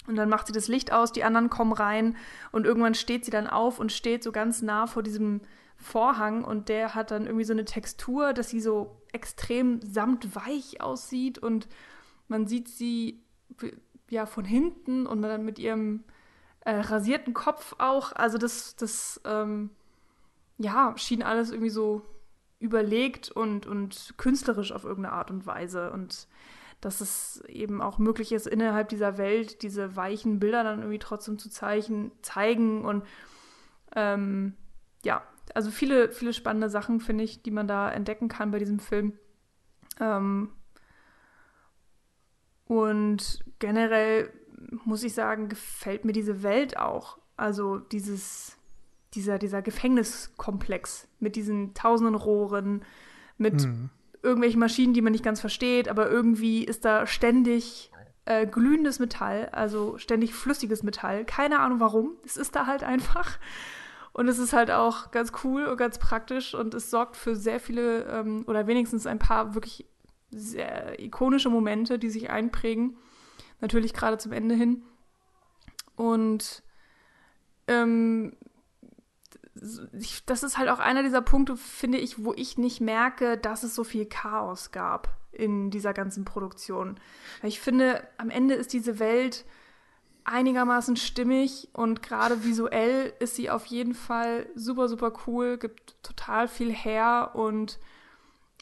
Und 0.07 0.15
dann 0.15 0.29
macht 0.29 0.47
sie 0.47 0.53
das 0.53 0.67
Licht 0.67 0.91
aus, 0.91 1.11
die 1.11 1.23
anderen 1.23 1.49
kommen 1.49 1.71
rein 1.71 2.17
und 2.51 2.65
irgendwann 2.65 2.95
steht 2.95 3.25
sie 3.25 3.31
dann 3.31 3.47
auf 3.47 3.79
und 3.79 3.91
steht 3.91 4.23
so 4.23 4.31
ganz 4.31 4.61
nah 4.61 4.87
vor 4.87 5.03
diesem 5.03 5.41
Vorhang 5.79 6.43
und 6.43 6.69
der 6.69 6.93
hat 6.93 7.11
dann 7.11 7.25
irgendwie 7.25 7.45
so 7.45 7.53
eine 7.53 7.65
Textur, 7.65 8.33
dass 8.33 8.49
sie 8.49 8.59
so 8.59 9.01
extrem 9.13 9.81
samtweich 9.81 10.81
aussieht 10.81 11.39
und 11.39 11.67
man 12.27 12.47
sieht 12.47 12.67
sie 12.67 13.23
ja 14.09 14.25
von 14.25 14.45
hinten 14.45 15.07
und 15.07 15.21
dann 15.21 15.45
mit 15.45 15.57
ihrem 15.57 16.03
äh, 16.61 16.75
rasierten 16.75 17.33
Kopf 17.33 17.75
auch. 17.77 18.11
Also 18.13 18.37
das, 18.37 18.75
das 18.75 19.21
ähm, 19.25 19.69
ja, 20.57 20.93
schien 20.97 21.23
alles 21.23 21.51
irgendwie 21.51 21.69
so 21.69 22.01
überlegt 22.59 23.31
und, 23.31 23.65
und 23.65 24.13
künstlerisch 24.17 24.71
auf 24.73 24.83
irgendeine 24.83 25.15
Art 25.15 25.31
und 25.31 25.45
Weise. 25.45 25.91
Und 25.91 26.27
dass 26.81 27.01
es 27.01 27.41
eben 27.47 27.81
auch 27.81 27.97
möglich 27.97 28.31
ist, 28.31 28.47
innerhalb 28.47 28.89
dieser 28.89 29.17
Welt 29.17 29.63
diese 29.63 29.95
weichen 29.95 30.39
Bilder 30.39 30.63
dann 30.63 30.79
irgendwie 30.79 30.99
trotzdem 30.99 31.39
zu 31.39 31.49
zeichen, 31.49 32.11
zeigen. 32.21 32.83
Und 32.83 33.03
ähm, 33.95 34.55
ja, 35.03 35.23
also 35.55 35.71
viele, 35.71 36.11
viele 36.11 36.33
spannende 36.33 36.69
Sachen, 36.69 36.99
finde 36.99 37.23
ich, 37.23 37.41
die 37.41 37.51
man 37.51 37.67
da 37.67 37.91
entdecken 37.91 38.27
kann 38.27 38.51
bei 38.51 38.59
diesem 38.59 38.79
Film. 38.79 39.13
Ähm, 39.99 40.49
und 42.65 43.43
generell 43.59 44.31
muss 44.85 45.03
ich 45.03 45.13
sagen, 45.13 45.49
gefällt 45.49 46.05
mir 46.05 46.13
diese 46.13 46.43
Welt 46.43 46.77
auch. 46.77 47.17
Also 47.37 47.79
dieses, 47.79 48.57
dieser, 49.13 49.39
dieser 49.39 49.61
Gefängniskomplex 49.61 51.07
mit 51.19 51.35
diesen 51.35 51.73
tausenden 51.73 52.15
Rohren, 52.15 52.83
mit 53.37 53.65
mhm. 53.65 53.89
irgendwelchen 54.21 54.59
Maschinen, 54.59 54.93
die 54.93 55.01
man 55.01 55.13
nicht 55.13 55.23
ganz 55.23 55.39
versteht, 55.39 55.87
aber 55.87 56.09
irgendwie 56.09 56.63
ist 56.63 56.85
da 56.85 57.07
ständig 57.07 57.91
äh, 58.25 58.45
glühendes 58.45 58.99
Metall, 58.99 59.49
also 59.51 59.97
ständig 59.97 60.33
flüssiges 60.33 60.83
Metall. 60.83 61.25
Keine 61.25 61.59
Ahnung 61.59 61.79
warum. 61.79 62.11
Es 62.23 62.37
ist 62.37 62.55
da 62.55 62.67
halt 62.67 62.83
einfach. 62.83 63.39
Und 64.19 64.27
es 64.27 64.37
ist 64.37 64.51
halt 64.51 64.69
auch 64.69 65.11
ganz 65.11 65.31
cool 65.45 65.65
und 65.65 65.77
ganz 65.77 65.97
praktisch 65.97 66.53
und 66.53 66.73
es 66.73 66.89
sorgt 66.89 67.15
für 67.15 67.37
sehr 67.37 67.57
viele 67.57 68.03
ähm, 68.03 68.43
oder 68.47 68.67
wenigstens 68.67 69.07
ein 69.07 69.17
paar 69.17 69.55
wirklich 69.55 69.85
sehr 70.29 70.99
ikonische 70.99 71.49
Momente, 71.49 71.97
die 71.97 72.09
sich 72.09 72.29
einprägen. 72.29 72.97
Natürlich 73.61 73.93
gerade 73.93 74.17
zum 74.17 74.33
Ende 74.33 74.55
hin. 74.55 74.83
Und 75.95 76.63
ähm, 77.69 78.35
das 80.25 80.43
ist 80.43 80.57
halt 80.57 80.67
auch 80.67 80.79
einer 80.79 81.03
dieser 81.03 81.21
Punkte, 81.21 81.55
finde 81.55 81.97
ich, 81.97 82.21
wo 82.21 82.33
ich 82.33 82.57
nicht 82.57 82.81
merke, 82.81 83.37
dass 83.37 83.63
es 83.63 83.73
so 83.73 83.85
viel 83.85 84.05
Chaos 84.05 84.71
gab 84.71 85.15
in 85.31 85.71
dieser 85.71 85.93
ganzen 85.93 86.25
Produktion. 86.25 86.99
Ich 87.41 87.61
finde, 87.61 88.05
am 88.17 88.29
Ende 88.29 88.55
ist 88.55 88.73
diese 88.73 88.99
Welt 88.99 89.45
einigermaßen 90.29 90.95
stimmig 90.95 91.69
und 91.73 92.01
gerade 92.03 92.43
visuell 92.43 93.13
ist 93.19 93.35
sie 93.35 93.49
auf 93.49 93.65
jeden 93.65 93.93
Fall 93.93 94.47
super, 94.55 94.87
super 94.87 95.11
cool, 95.27 95.57
gibt 95.57 95.95
total 96.03 96.47
viel 96.47 96.71
her 96.71 97.31
und 97.33 97.79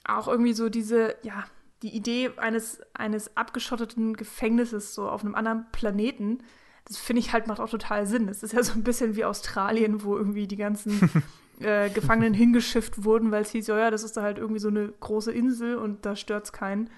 auch 0.05 0.28
irgendwie 0.28 0.53
so 0.53 0.70
diese, 0.70 1.15
ja, 1.24 1.45
die 1.84 1.95
Idee 1.95 2.32
eines, 2.38 2.80
eines 2.93 3.36
abgeschotteten 3.36 4.15
Gefängnisses 4.15 4.95
so 4.95 5.09
auf 5.09 5.24
einem 5.24 5.36
anderen 5.36 5.65
Planeten, 5.72 6.39
das 6.86 6.97
finde 6.97 7.20
ich 7.20 7.34
halt 7.34 7.47
macht 7.47 7.59
auch 7.59 7.70
total 7.70 8.07
Sinn. 8.07 8.30
Es 8.30 8.43
ist 8.43 8.53
ja 8.53 8.63
so 8.63 8.74
ein 8.74 8.84
bisschen 8.84 9.15
wie 9.15 9.26
Australien, 9.26 10.03
wo 10.03 10.15
irgendwie 10.15 10.47
die 10.47 10.55
ganzen 10.55 11.09
äh, 11.59 11.89
Gefangenen 11.89 12.34
hingeschifft 12.34 13.03
wurden, 13.03 13.32
weil 13.32 13.41
es 13.41 13.51
hieß, 13.51 13.68
ja, 13.68 13.78
ja, 13.78 13.91
das 13.91 14.03
ist 14.03 14.15
da 14.15 14.22
halt 14.22 14.38
irgendwie 14.38 14.61
so 14.61 14.70
eine 14.70 14.88
große 14.88 15.32
Insel 15.32 15.76
und 15.76 16.05
da 16.05 16.15
stört 16.15 16.45
es 16.45 16.53
keinen. 16.53 16.89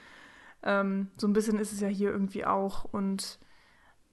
Ähm, 0.61 1.07
so 1.17 1.27
ein 1.27 1.33
bisschen 1.33 1.57
ist 1.57 1.73
es 1.73 1.79
ja 1.79 1.87
hier 1.87 2.11
irgendwie 2.11 2.45
auch 2.45 2.85
und 2.85 3.39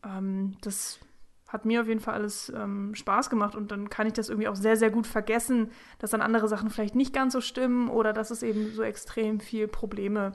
ähm, 0.06 0.56
das 0.60 1.00
hat 1.48 1.64
mir 1.64 1.80
auf 1.80 1.86
jeden 1.86 2.00
Fall 2.00 2.14
alles 2.14 2.52
ähm, 2.54 2.94
Spaß 2.94 3.30
gemacht 3.30 3.54
und 3.54 3.70
dann 3.70 3.88
kann 3.88 4.06
ich 4.06 4.12
das 4.12 4.28
irgendwie 4.28 4.48
auch 4.48 4.56
sehr, 4.56 4.76
sehr 4.76 4.90
gut 4.90 5.06
vergessen, 5.06 5.70
dass 5.98 6.10
dann 6.10 6.20
andere 6.20 6.48
Sachen 6.48 6.70
vielleicht 6.70 6.96
nicht 6.96 7.12
ganz 7.12 7.32
so 7.32 7.40
stimmen 7.40 7.88
oder 7.88 8.12
dass 8.12 8.30
es 8.30 8.42
eben 8.42 8.72
so 8.74 8.82
extrem 8.82 9.38
viel 9.38 9.68
Probleme 9.68 10.32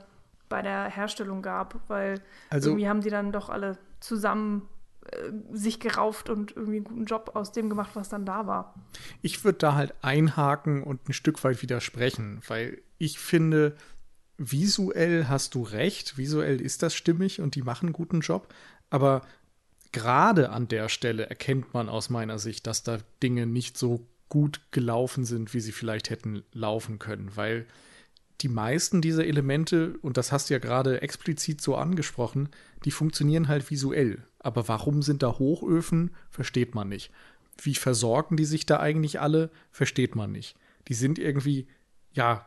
bei 0.48 0.62
der 0.62 0.84
Herstellung 0.84 1.42
gab, 1.42 1.80
weil 1.88 2.20
also, 2.50 2.70
irgendwie 2.70 2.88
haben 2.88 3.02
die 3.02 3.10
dann 3.10 3.32
doch 3.32 3.50
alle 3.50 3.78
zusammen 4.00 4.68
äh, 5.06 5.32
sich 5.52 5.80
gerauft 5.80 6.30
und 6.30 6.56
irgendwie 6.56 6.76
einen 6.76 6.84
guten 6.84 7.04
Job 7.04 7.32
aus 7.34 7.52
dem 7.52 7.68
gemacht, 7.68 7.90
was 7.94 8.08
dann 8.08 8.24
da 8.24 8.46
war. 8.46 8.74
Ich 9.20 9.44
würde 9.44 9.58
da 9.58 9.74
halt 9.74 9.94
einhaken 10.02 10.82
und 10.82 11.08
ein 11.08 11.12
Stück 11.12 11.42
weit 11.44 11.62
widersprechen, 11.62 12.40
weil 12.48 12.80
ich 12.98 13.18
finde, 13.18 13.76
visuell 14.38 15.26
hast 15.28 15.54
du 15.54 15.62
recht, 15.62 16.16
visuell 16.16 16.60
ist 16.60 16.82
das 16.82 16.94
stimmig 16.94 17.40
und 17.40 17.54
die 17.54 17.62
machen 17.62 17.86
einen 17.86 17.92
guten 17.92 18.20
Job, 18.20 18.48
aber 18.90 19.22
gerade 19.92 20.50
an 20.50 20.68
der 20.68 20.88
Stelle 20.88 21.28
erkennt 21.28 21.74
man 21.74 21.88
aus 21.88 22.10
meiner 22.10 22.38
Sicht, 22.38 22.66
dass 22.66 22.82
da 22.82 22.98
Dinge 23.22 23.46
nicht 23.46 23.78
so 23.78 24.06
gut 24.28 24.60
gelaufen 24.70 25.24
sind, 25.24 25.52
wie 25.52 25.60
sie 25.60 25.72
vielleicht 25.72 26.10
hätten 26.10 26.42
laufen 26.52 26.98
können, 26.98 27.30
weil 27.34 27.66
die 28.40 28.48
meisten 28.48 29.00
dieser 29.00 29.26
Elemente, 29.26 29.98
und 30.02 30.16
das 30.16 30.32
hast 30.32 30.50
du 30.50 30.54
ja 30.54 30.58
gerade 30.58 31.02
explizit 31.02 31.60
so 31.60 31.76
angesprochen, 31.76 32.48
die 32.84 32.90
funktionieren 32.90 33.46
halt 33.46 33.70
visuell. 33.70 34.24
Aber 34.38 34.66
warum 34.68 35.02
sind 35.02 35.22
da 35.22 35.38
Hochöfen, 35.38 36.10
versteht 36.30 36.74
man 36.74 36.88
nicht. 36.88 37.12
Wie 37.60 37.74
versorgen 37.74 38.36
die 38.36 38.44
sich 38.44 38.66
da 38.66 38.80
eigentlich 38.80 39.20
alle, 39.20 39.50
versteht 39.70 40.16
man 40.16 40.32
nicht. 40.32 40.56
Die 40.88 40.94
sind 40.94 41.18
irgendwie, 41.18 41.68
ja, 42.12 42.46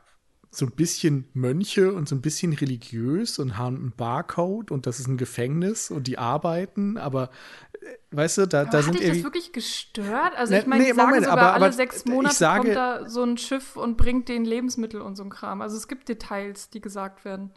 so 0.58 0.66
ein 0.66 0.72
bisschen 0.72 1.28
Mönche 1.34 1.94
und 1.94 2.08
so 2.08 2.16
ein 2.16 2.22
bisschen 2.22 2.54
religiös 2.54 3.40
und 3.40 3.58
haben 3.58 3.76
einen 3.78 3.92
Barcode 3.92 4.72
und 4.72 4.86
das 4.86 5.00
ist 5.00 5.08
ein 5.08 5.18
Gefängnis 5.18 5.92
und 5.92 6.08
die 6.08 6.18
arbeiten, 6.18 6.98
aber 6.98 7.30
äh, 7.82 7.86
weißt 8.12 8.40
du, 8.40 8.48
da, 8.48 8.62
aber 8.62 8.72
da 8.72 8.82
sind 8.82 8.96
irgendwie. 8.96 9.12
Dich 9.12 9.18
das 9.18 9.24
wirklich 9.24 9.52
gestört? 9.54 10.34
Also 10.36 10.54
ne, 10.54 10.60
ich 10.60 10.68
meine, 10.68 10.84
nee, 10.84 10.90
die 10.90 10.96
sagen 10.96 11.10
Moment, 11.10 11.26
sogar, 11.26 11.40
aber, 11.40 11.54
alle 11.54 11.74
sechs 11.74 12.06
Monate 12.06 12.36
sage, 12.36 12.64
kommt 12.64 12.76
da 12.76 13.10
so 13.10 13.24
ein 13.24 13.38
Schiff 13.38 13.76
und 13.76 13.98
bringt 13.98 14.30
den 14.30 14.46
Lebensmittel 14.46 15.02
und 15.02 15.16
so 15.16 15.24
ein 15.24 15.30
Kram. 15.30 15.62
Also 15.62 15.78
es 15.78 15.88
gibt 15.88 16.10
Details, 16.10 16.70
die 16.70 16.82
gesagt 16.82 17.26
werden. 17.26 17.52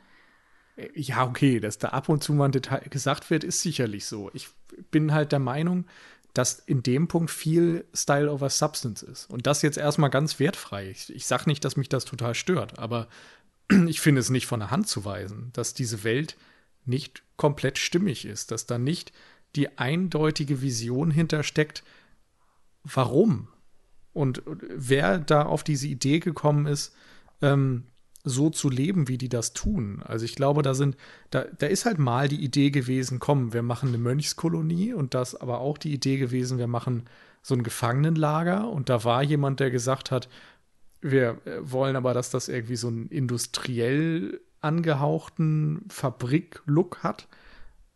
Ja, 0.95 1.27
okay, 1.27 1.59
dass 1.59 1.79
da 1.79 1.89
ab 1.89 2.09
und 2.09 2.23
zu 2.23 2.33
mal 2.33 2.47
ein 2.47 2.53
Detail 2.53 2.87
gesagt 2.89 3.31
wird, 3.31 3.43
ist 3.43 3.63
sicherlich 3.63 4.07
so. 4.07 4.31
Ich 4.33 4.49
bin 4.91 5.13
halt 5.13 5.33
der 5.33 5.41
Meinung, 5.41 5.87
dass 6.35 6.59
in 6.59 6.83
dem 6.83 7.09
Punkt 7.09 7.31
viel 7.31 7.85
Style 7.95 8.31
over 8.31 8.51
Substance 8.51 9.03
ist. 9.05 9.31
Und 9.31 9.47
das 9.47 9.63
jetzt 9.63 9.79
erstmal 9.79 10.11
ganz 10.11 10.39
wertfrei. 10.39 10.91
Ich, 10.91 11.15
ich 11.15 11.27
sage 11.27 11.45
nicht, 11.47 11.65
dass 11.65 11.77
mich 11.77 11.89
das 11.89 12.05
total 12.05 12.35
stört, 12.35 12.79
aber 12.79 13.09
ich 13.87 14.01
finde 14.01 14.21
es 14.21 14.31
nicht 14.31 14.47
von 14.47 14.61
der 14.61 14.71
Hand 14.71 14.89
zu 14.89 15.05
weisen, 15.05 15.51
dass 15.53 15.75
diese 15.75 16.05
Welt 16.05 16.37
nicht 16.85 17.23
komplett 17.37 17.79
stimmig 17.79 18.25
ist, 18.25 18.51
dass 18.51 18.67
da 18.67 18.79
nicht 18.79 19.13
die 19.57 19.79
eindeutige 19.79 20.63
Vision 20.63 21.11
hintersteckt, 21.11 21.83
warum 22.85 23.49
und 24.13 24.43
wer 24.47 25.19
da 25.19 25.43
auf 25.43 25.63
diese 25.63 25.87
Idee 25.87 26.19
gekommen 26.19 26.67
ist, 26.67 26.95
ähm, 27.43 27.85
so 28.29 28.51
zu 28.51 28.71
leben, 28.71 29.09
wie 29.09 29.19
die 29.19 29.29
das 29.29 29.53
tun. 29.53 30.03
Also 30.05 30.25
ich 30.25 30.35
glaube, 30.37 30.63
da 30.63 30.75
sind, 30.75 30.97
da, 31.31 31.45
da 31.59 31.67
ist 31.67 31.85
halt 31.85 31.99
mal 31.99 32.29
die 32.29 32.43
Idee 32.43 32.71
gewesen, 32.71 33.19
komm, 33.19 33.53
wir 33.53 33.63
machen 33.63 33.89
eine 33.89 33.99
Mönchskolonie 33.99 34.93
und 34.93 35.15
das 35.15 35.35
aber 35.35 35.61
auch 35.61 35.79
die 35.79 35.93
Idee 35.93 36.19
gewesen, 36.19 36.59
wir 36.59 36.67
machen 36.67 37.05
so 37.43 37.55
ein 37.55 37.63
Gefangenenlager 37.63 38.69
und 38.69 38.89
da 38.89 39.05
war 39.05 39.23
jemand, 39.23 39.61
der 39.61 39.71
gesagt 39.71 40.11
hat, 40.11 40.29
wir 41.01 41.39
äh, 41.45 41.59
wollen 41.61 41.97
aber, 41.97 42.15
dass 42.15 42.31
das 42.31 42.49
irgendwie 42.49 42.77
so 42.77 42.89
einen 42.89 43.09
industriell 43.09 44.41
angehauchten 44.61 45.85
Fabrik-Look 45.89 47.03
hat. 47.03 47.29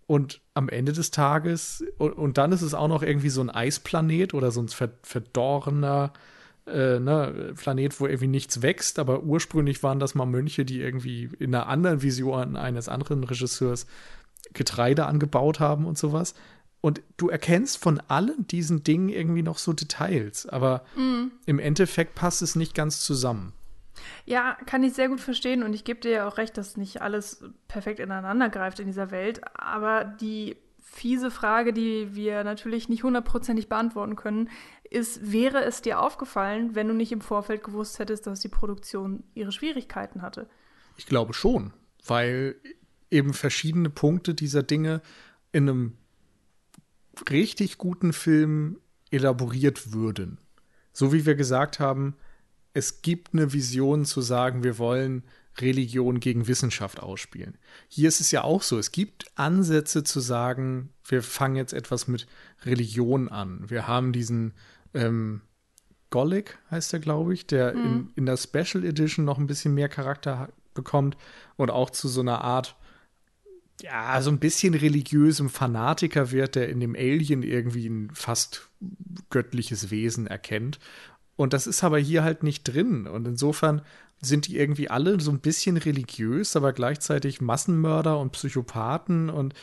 Und 0.07 0.41
am 0.55 0.69
Ende 0.69 0.93
des 0.93 1.11
Tages, 1.11 1.85
und, 1.97 2.13
und, 2.13 2.39
dann 2.39 2.53
ist 2.53 2.63
es 2.63 2.75
auch 2.75 2.89
noch 2.89 3.03
irgendwie 3.03 3.31
so 3.31 3.41
ein 3.41 3.51
Eisplanet 3.51 4.35
oder 4.35 4.51
so 4.51 4.61
ein 4.61 4.69
verdorrener 5.03 6.13
äh, 6.67 6.99
ne, 6.99 7.55
Planet, 7.57 7.99
wo 8.01 8.07
irgendwie 8.07 8.29
nichts 8.29 8.63
wächst, 8.63 8.99
aber 8.99 9.23
ursprünglich 9.23 9.83
waren 9.83 9.99
das 9.99 10.15
mal 10.15 10.27
Mönche, 10.27 10.65
die 10.65 10.81
irgendwie 10.81 11.31
in 11.39 11.55
einer 11.55 11.67
anderen 11.67 12.03
Vision 12.03 12.57
eines 12.57 12.89
anderen 12.89 13.25
Regisseurs 13.25 13.87
Getreide 14.53 15.07
angebaut 15.07 15.61
haben 15.61 15.87
und 15.87 15.99
sowas. 15.99 16.35
Und 16.81 17.01
du 17.17 17.29
erkennst 17.29 17.79
von 17.79 18.01
allen 18.09 18.47
diesen 18.49 18.83
Dingen 18.83 19.09
irgendwie 19.09 19.43
noch 19.43 19.59
so 19.59 19.73
Details, 19.73 20.47
aber 20.47 20.85
mm. 20.97 21.31
im 21.47 21.59
Endeffekt 21.61 22.17
passt 22.17 22.43
es 22.43 22.57
nicht 22.57 22.75
ganz 22.75 23.01
zusammen. 23.01 23.53
Ja, 24.25 24.57
kann 24.67 24.83
ich 24.83 24.95
sehr 24.95 25.09
gut 25.09 25.21
verstehen 25.21 25.63
und 25.63 25.75
ich 25.75 25.85
gebe 25.85 26.01
dir 26.01 26.11
ja 26.11 26.29
auch 26.29 26.39
recht, 26.39 26.57
dass 26.57 26.77
nicht 26.77 27.01
alles 27.01 27.45
perfekt 27.69 28.01
ineinander 28.01 28.49
greift 28.49 28.81
in 28.81 28.87
dieser 28.87 29.13
Welt, 29.13 29.41
aber 29.55 30.05
die 30.05 30.57
fiese 30.93 31.31
Frage, 31.31 31.73
die 31.73 32.15
wir 32.15 32.45
natürlich 32.45 32.89
nicht 32.89 33.03
hundertprozentig 33.03 33.69
beantworten 33.69 34.15
können, 34.15 34.51
ist, 34.91 35.33
wäre 35.33 35.65
es 35.65 35.81
dir 35.81 36.01
aufgefallen, 36.01 36.75
wenn 36.75 36.87
du 36.87 36.95
nicht 36.95 37.13
im 37.13 37.23
Vorfeld 37.23 37.65
gewusst 37.65 37.99
hättest, 37.99 38.27
dass 38.27 38.41
die 38.41 38.49
Produktion 38.49 39.25
ihre 39.35 39.53
Schwierigkeiten 39.53 40.21
hatte? 40.21 40.49
Ich 40.99 41.07
glaube 41.07 41.33
schon, 41.33 41.73
weil 42.07 42.57
eben 43.11 43.33
verschiedene 43.33 43.89
Punkte 43.89 44.35
dieser 44.35 44.63
Dinge 44.63 45.01
in 45.51 45.69
einem 45.69 45.93
richtig 47.31 47.79
guten 47.79 48.13
Film 48.13 48.79
elaboriert 49.11 49.93
würden. 49.93 50.39
So 50.93 51.13
wie 51.13 51.25
wir 51.25 51.35
gesagt 51.35 51.81
haben, 51.81 52.17
es 52.75 53.01
gibt 53.01 53.33
eine 53.33 53.55
Vision 53.55 54.05
zu 54.05 54.21
sagen, 54.21 54.63
wir 54.63 54.79
wollen 54.79 55.23
Religion 55.61 56.21
gegen 56.21 56.47
Wissenschaft 56.47 57.01
ausspielen. 57.01 57.59
Hier 57.89 58.09
ist 58.09 58.21
es 58.21 58.31
ja 58.31 58.43
auch 58.43 58.63
so, 58.63 58.79
es 58.79 58.93
gibt 58.93 59.27
Ansätze 59.35 60.03
zu 60.03 60.21
sagen, 60.21 60.91
wir 61.05 61.23
fangen 61.23 61.57
jetzt 61.57 61.73
etwas 61.73 62.09
mit 62.09 62.27
Religion 62.65 63.29
an. 63.29 63.69
Wir 63.69 63.87
haben 63.87 64.13
diesen 64.13 64.55
ähm, 64.95 65.43
Golic, 66.11 66.59
heißt 66.71 66.93
er, 66.93 67.01
glaube 67.01 67.35
ich, 67.35 67.47
der 67.47 67.75
mhm. 67.75 67.85
in, 67.85 68.11
in 68.17 68.27
der 68.27 68.37
Special 68.37 68.85
Edition 68.85 69.25
noch 69.25 69.39
ein 69.39 69.47
bisschen 69.47 69.75
mehr 69.75 69.89
Charakter 69.89 70.49
bekommt 70.75 71.17
und 71.57 71.71
auch 71.71 71.91
zu 71.91 72.09
so 72.09 72.21
einer 72.21 72.43
Art, 72.43 72.77
ja, 73.81 74.21
so 74.23 74.31
ein 74.31 74.39
bisschen 74.39 74.75
religiösem 74.75 75.51
Fanatiker 75.51 76.31
wird, 76.31 76.55
der 76.55 76.69
in 76.69 76.81
dem 76.81 76.95
Alien 76.95 77.43
irgendwie 77.43 77.89
ein 77.89 78.11
fast 78.15 78.71
göttliches 79.31 79.91
Wesen 79.91 80.27
erkennt. 80.27 80.79
Und 81.37 81.53
das 81.53 81.67
ist 81.67 81.83
aber 81.83 81.99
hier 81.99 82.23
halt 82.23 82.43
nicht 82.43 82.65
drin. 82.65 83.07
Und 83.07 83.27
insofern 83.27 83.83
sind 84.23 84.47
die 84.47 84.57
irgendwie 84.57 84.89
alle 84.89 85.21
so 85.21 85.31
ein 85.31 85.41
bisschen 85.41 85.77
religiös, 85.77 86.57
aber 86.57 86.73
gleichzeitig 86.73 87.41
Massenmörder 87.41 88.19
und 88.19 88.33
Psychopathen 88.33 89.29
und 89.29 89.55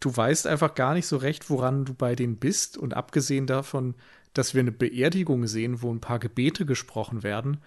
du 0.00 0.16
weißt 0.16 0.46
einfach 0.46 0.74
gar 0.74 0.94
nicht 0.94 1.06
so 1.06 1.18
recht, 1.18 1.50
woran 1.50 1.84
du 1.84 1.94
bei 1.94 2.14
denen 2.14 2.36
bist. 2.36 2.78
Und 2.78 2.94
abgesehen 2.94 3.46
davon, 3.46 3.94
dass 4.32 4.54
wir 4.54 4.60
eine 4.60 4.72
Beerdigung 4.72 5.46
sehen, 5.46 5.82
wo 5.82 5.92
ein 5.92 6.00
paar 6.00 6.18
Gebete 6.18 6.64
gesprochen 6.64 7.22
werden 7.22 7.58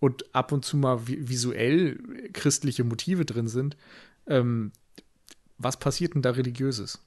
und 0.00 0.34
ab 0.34 0.50
und 0.50 0.64
zu 0.64 0.76
mal 0.76 1.06
visuell 1.06 1.98
christliche 2.32 2.82
Motive 2.82 3.24
drin 3.24 3.46
sind, 3.46 3.76
ähm, 4.26 4.72
was 5.58 5.78
passiert 5.78 6.14
denn 6.14 6.22
da 6.22 6.30
religiöses? 6.30 7.00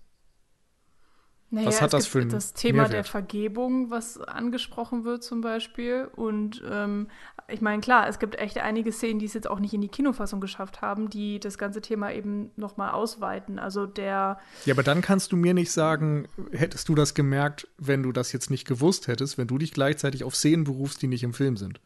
Naja, 1.51 1.67
was 1.67 1.81
hat 1.81 1.93
das 1.93 2.07
für 2.07 2.19
ein 2.19 2.29
Das 2.29 2.53
Thema 2.53 2.83
Mehrwert? 2.83 2.93
der 2.93 3.03
Vergebung, 3.03 3.89
was 3.91 4.17
angesprochen 4.17 5.03
wird 5.03 5.23
zum 5.23 5.41
Beispiel. 5.41 6.09
Und 6.15 6.63
ähm, 6.69 7.07
ich 7.47 7.61
meine, 7.61 7.81
klar, 7.81 8.07
es 8.07 8.17
gibt 8.17 8.39
echt 8.39 8.57
einige 8.57 8.91
Szenen, 8.91 9.19
die 9.19 9.25
es 9.25 9.33
jetzt 9.33 9.49
auch 9.49 9.59
nicht 9.59 9.73
in 9.73 9.81
die 9.81 9.87
Kinofassung 9.87 10.41
geschafft 10.41 10.81
haben, 10.81 11.09
die 11.09 11.39
das 11.39 11.57
ganze 11.57 11.81
Thema 11.81 12.11
eben 12.11 12.51
nochmal 12.55 12.91
ausweiten. 12.91 13.59
Also 13.59 13.85
der. 13.85 14.39
Ja, 14.65 14.73
aber 14.73 14.83
dann 14.83 15.01
kannst 15.01 15.31
du 15.31 15.37
mir 15.37 15.53
nicht 15.53 15.71
sagen, 15.71 16.27
hättest 16.51 16.89
du 16.89 16.95
das 16.95 17.13
gemerkt, 17.13 17.67
wenn 17.77 18.01
du 18.01 18.11
das 18.11 18.31
jetzt 18.31 18.49
nicht 18.49 18.65
gewusst 18.65 19.07
hättest, 19.07 19.37
wenn 19.37 19.47
du 19.47 19.57
dich 19.57 19.73
gleichzeitig 19.73 20.23
auf 20.23 20.35
Szenen 20.35 20.63
berufst, 20.63 21.01
die 21.01 21.07
nicht 21.07 21.23
im 21.23 21.33
Film 21.33 21.55
sind. 21.55 21.79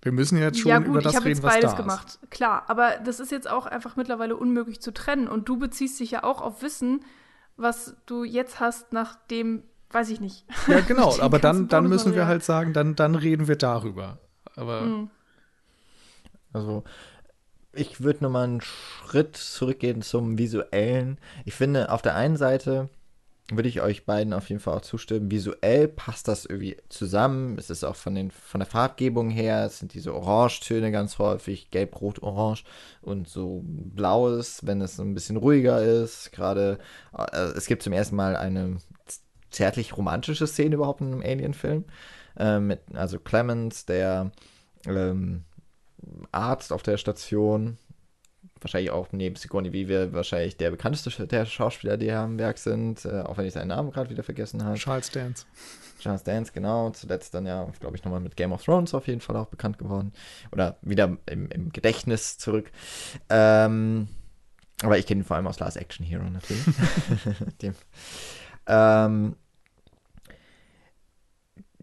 Wir 0.00 0.12
müssen 0.12 0.38
jetzt 0.38 0.60
schon 0.60 0.70
ja, 0.70 0.78
gut, 0.78 0.86
über 0.86 1.02
das 1.02 1.12
ich 1.12 1.16
habe 1.16 1.26
reden, 1.26 1.36
jetzt 1.36 1.42
was 1.42 1.54
beides 1.54 1.70
da 1.72 1.76
gemacht. 1.76 2.06
ist. 2.22 2.30
Klar, 2.30 2.64
aber 2.68 2.96
das 3.04 3.20
ist 3.20 3.32
jetzt 3.32 3.50
auch 3.50 3.66
einfach 3.66 3.96
mittlerweile 3.96 4.36
unmöglich 4.36 4.80
zu 4.80 4.94
trennen. 4.94 5.26
Und 5.26 5.48
du 5.48 5.58
beziehst 5.58 5.98
dich 5.98 6.12
ja 6.12 6.22
auch 6.22 6.40
auf 6.40 6.62
Wissen, 6.62 7.04
was 7.56 7.96
du 8.06 8.22
jetzt 8.22 8.60
hast, 8.60 8.92
nachdem, 8.92 9.64
weiß 9.90 10.10
ich 10.10 10.20
nicht. 10.20 10.44
Ja, 10.68 10.80
genau, 10.88 11.18
aber 11.20 11.38
dann, 11.38 11.68
dann 11.68 11.88
müssen 11.88 12.14
wir 12.14 12.26
halt 12.26 12.44
sagen, 12.44 12.72
dann, 12.72 12.94
dann 12.94 13.14
reden 13.14 13.48
wir 13.48 13.56
darüber. 13.56 14.18
Aber 14.54 14.82
Mhm. 14.82 15.10
Also, 16.52 16.84
ich 17.74 18.00
würde 18.00 18.24
nochmal 18.24 18.44
einen 18.44 18.62
Schritt 18.62 19.36
zurückgehen 19.36 20.00
zum 20.00 20.38
Visuellen. 20.38 21.18
Ich 21.44 21.52
finde, 21.54 21.92
auf 21.92 22.00
der 22.00 22.14
einen 22.14 22.38
Seite 22.38 22.88
würde 23.50 23.68
ich 23.68 23.80
euch 23.80 24.06
beiden 24.06 24.32
auf 24.32 24.48
jeden 24.48 24.60
Fall 24.60 24.76
auch 24.76 24.82
zustimmen. 24.82 25.30
Visuell 25.30 25.86
passt 25.86 26.26
das 26.26 26.46
irgendwie 26.46 26.78
zusammen. 26.88 27.56
Es 27.58 27.70
ist 27.70 27.84
auch 27.84 27.94
von, 27.94 28.14
den, 28.14 28.30
von 28.30 28.58
der 28.58 28.66
Farbgebung 28.66 29.30
her, 29.30 29.66
es 29.66 29.78
sind 29.78 29.94
diese 29.94 30.14
Orangetöne 30.14 30.90
ganz 30.90 31.18
häufig, 31.18 31.70
gelb, 31.70 32.00
rot, 32.00 32.22
orange 32.22 32.64
und 33.02 33.28
so 33.28 33.62
blaues, 33.64 34.66
wenn 34.66 34.80
es 34.80 34.98
ein 34.98 35.14
bisschen 35.14 35.36
ruhiger 35.36 35.80
ist. 35.82 36.32
Gerade, 36.32 36.78
äh, 37.16 37.52
es 37.56 37.66
gibt 37.66 37.82
zum 37.82 37.92
ersten 37.92 38.16
Mal 38.16 38.34
eine 38.34 38.78
zärtlich 39.56 39.96
romantische 39.96 40.46
Szene 40.46 40.74
überhaupt 40.74 41.00
in 41.00 41.12
einem 41.12 41.22
Alien-Film. 41.22 41.84
Äh, 42.38 42.60
mit, 42.60 42.80
also 42.94 43.18
Clemens, 43.18 43.86
der 43.86 44.30
ähm, 44.86 45.44
Arzt 46.30 46.72
auf 46.72 46.82
der 46.82 46.98
Station, 46.98 47.78
wahrscheinlich 48.60 48.90
auch 48.90 49.08
neben 49.12 49.36
Sigourney 49.36 49.72
Weaver 49.72 50.12
wahrscheinlich 50.12 50.58
der 50.58 50.70
bekannteste 50.70 51.26
der 51.26 51.46
Schauspieler, 51.46 51.96
die 51.96 52.12
am 52.12 52.38
Werk 52.38 52.58
sind, 52.58 53.06
äh, 53.06 53.22
auch 53.22 53.38
wenn 53.38 53.46
ich 53.46 53.54
seinen 53.54 53.68
Namen 53.68 53.90
gerade 53.90 54.10
wieder 54.10 54.22
vergessen 54.22 54.62
habe. 54.62 54.76
Charles 54.76 55.10
Dance. 55.10 55.46
Charles 56.00 56.22
Dance, 56.22 56.52
genau. 56.52 56.90
Zuletzt 56.90 57.32
dann 57.32 57.46
ja, 57.46 57.66
glaube 57.80 57.96
ich, 57.96 58.04
nochmal 58.04 58.20
mit 58.20 58.36
Game 58.36 58.52
of 58.52 58.62
Thrones 58.62 58.92
auf 58.92 59.06
jeden 59.06 59.22
Fall 59.22 59.36
auch 59.36 59.48
bekannt 59.48 59.78
geworden. 59.78 60.12
Oder 60.52 60.76
wieder 60.82 61.16
im, 61.24 61.48
im 61.48 61.72
Gedächtnis 61.72 62.36
zurück. 62.36 62.70
Ähm, 63.30 64.08
aber 64.82 64.98
ich 64.98 65.06
kenne 65.06 65.22
ihn 65.22 65.24
vor 65.24 65.36
allem 65.36 65.46
aus 65.46 65.58
Last 65.58 65.78
Action 65.78 66.04
Hero 66.04 66.24
natürlich. 66.24 66.66
Ähm, 68.66 69.36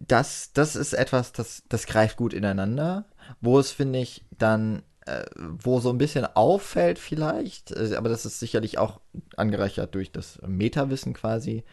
das, 0.08 0.52
das 0.54 0.76
ist 0.76 0.94
etwas, 0.94 1.32
das, 1.32 1.64
das 1.70 1.86
greift 1.86 2.18
gut 2.18 2.34
ineinander, 2.34 3.06
wo 3.42 3.60
es, 3.60 3.72
finde 3.72 4.00
ich, 4.00 4.26
dann, 4.38 4.84
äh, 5.06 5.26
wo 5.38 5.80
so 5.80 5.90
ein 5.90 5.98
bisschen 5.98 6.26
auffällt 6.26 7.00
vielleicht, 7.00 7.72
äh, 7.72 7.96
aber 7.96 8.10
das 8.10 8.26
ist 8.26 8.40
sicherlich 8.40 8.78
auch 8.78 9.00
angereichert 9.38 9.96
durch 9.96 10.12
das 10.12 10.40
Metawissen 10.46 11.14
quasi, 11.14 11.64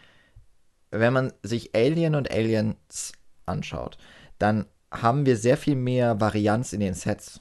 wenn 0.91 1.13
man 1.13 1.33
sich 1.43 1.75
Alien 1.75 2.15
und 2.15 2.31
Aliens 2.31 3.13
anschaut, 3.45 3.97
dann 4.39 4.65
haben 4.91 5.25
wir 5.25 5.37
sehr 5.37 5.57
viel 5.57 5.75
mehr 5.75 6.19
Varianz 6.19 6.73
in 6.73 6.81
den 6.81 6.93
Sets. 6.93 7.39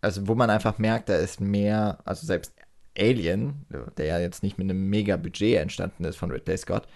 Also 0.00 0.26
wo 0.26 0.34
man 0.34 0.50
einfach 0.50 0.78
merkt, 0.78 1.08
da 1.08 1.16
ist 1.16 1.40
mehr, 1.40 1.98
also 2.04 2.26
selbst 2.26 2.52
Alien, 2.98 3.64
der 3.96 4.06
ja 4.06 4.18
jetzt 4.18 4.42
nicht 4.42 4.58
mit 4.58 4.68
einem 4.68 4.88
mega 4.88 5.16
Budget 5.16 5.58
entstanden 5.58 6.04
ist 6.04 6.16
von 6.16 6.30
Ridley 6.30 6.56
Scott, 6.56 6.86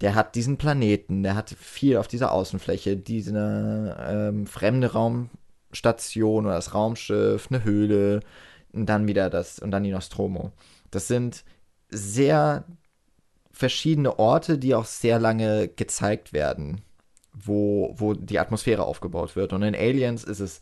der 0.00 0.14
hat 0.14 0.34
diesen 0.34 0.58
Planeten, 0.58 1.22
der 1.22 1.34
hat 1.34 1.50
viel 1.50 1.96
auf 1.96 2.08
dieser 2.08 2.32
Außenfläche, 2.32 2.96
diese 2.96 3.96
ähm, 4.00 4.46
fremde 4.46 4.92
Raumstation 4.92 6.46
oder 6.46 6.54
das 6.54 6.74
Raumschiff, 6.74 7.48
eine 7.50 7.64
Höhle 7.64 8.20
und 8.72 8.86
dann 8.86 9.08
wieder 9.08 9.28
das 9.30 9.58
und 9.58 9.70
dann 9.70 9.82
die 9.82 9.90
Nostromo. 9.90 10.52
Das 10.90 11.08
sind 11.08 11.44
sehr 11.90 12.64
verschiedene 13.50 14.18
Orte, 14.20 14.56
die 14.56 14.74
auch 14.74 14.84
sehr 14.84 15.18
lange 15.18 15.66
gezeigt 15.66 16.32
werden, 16.32 16.82
wo, 17.32 17.92
wo 17.96 18.14
die 18.14 18.38
Atmosphäre 18.38 18.84
aufgebaut 18.84 19.34
wird. 19.34 19.52
Und 19.52 19.62
in 19.62 19.74
Aliens 19.74 20.22
ist 20.22 20.38
es 20.38 20.60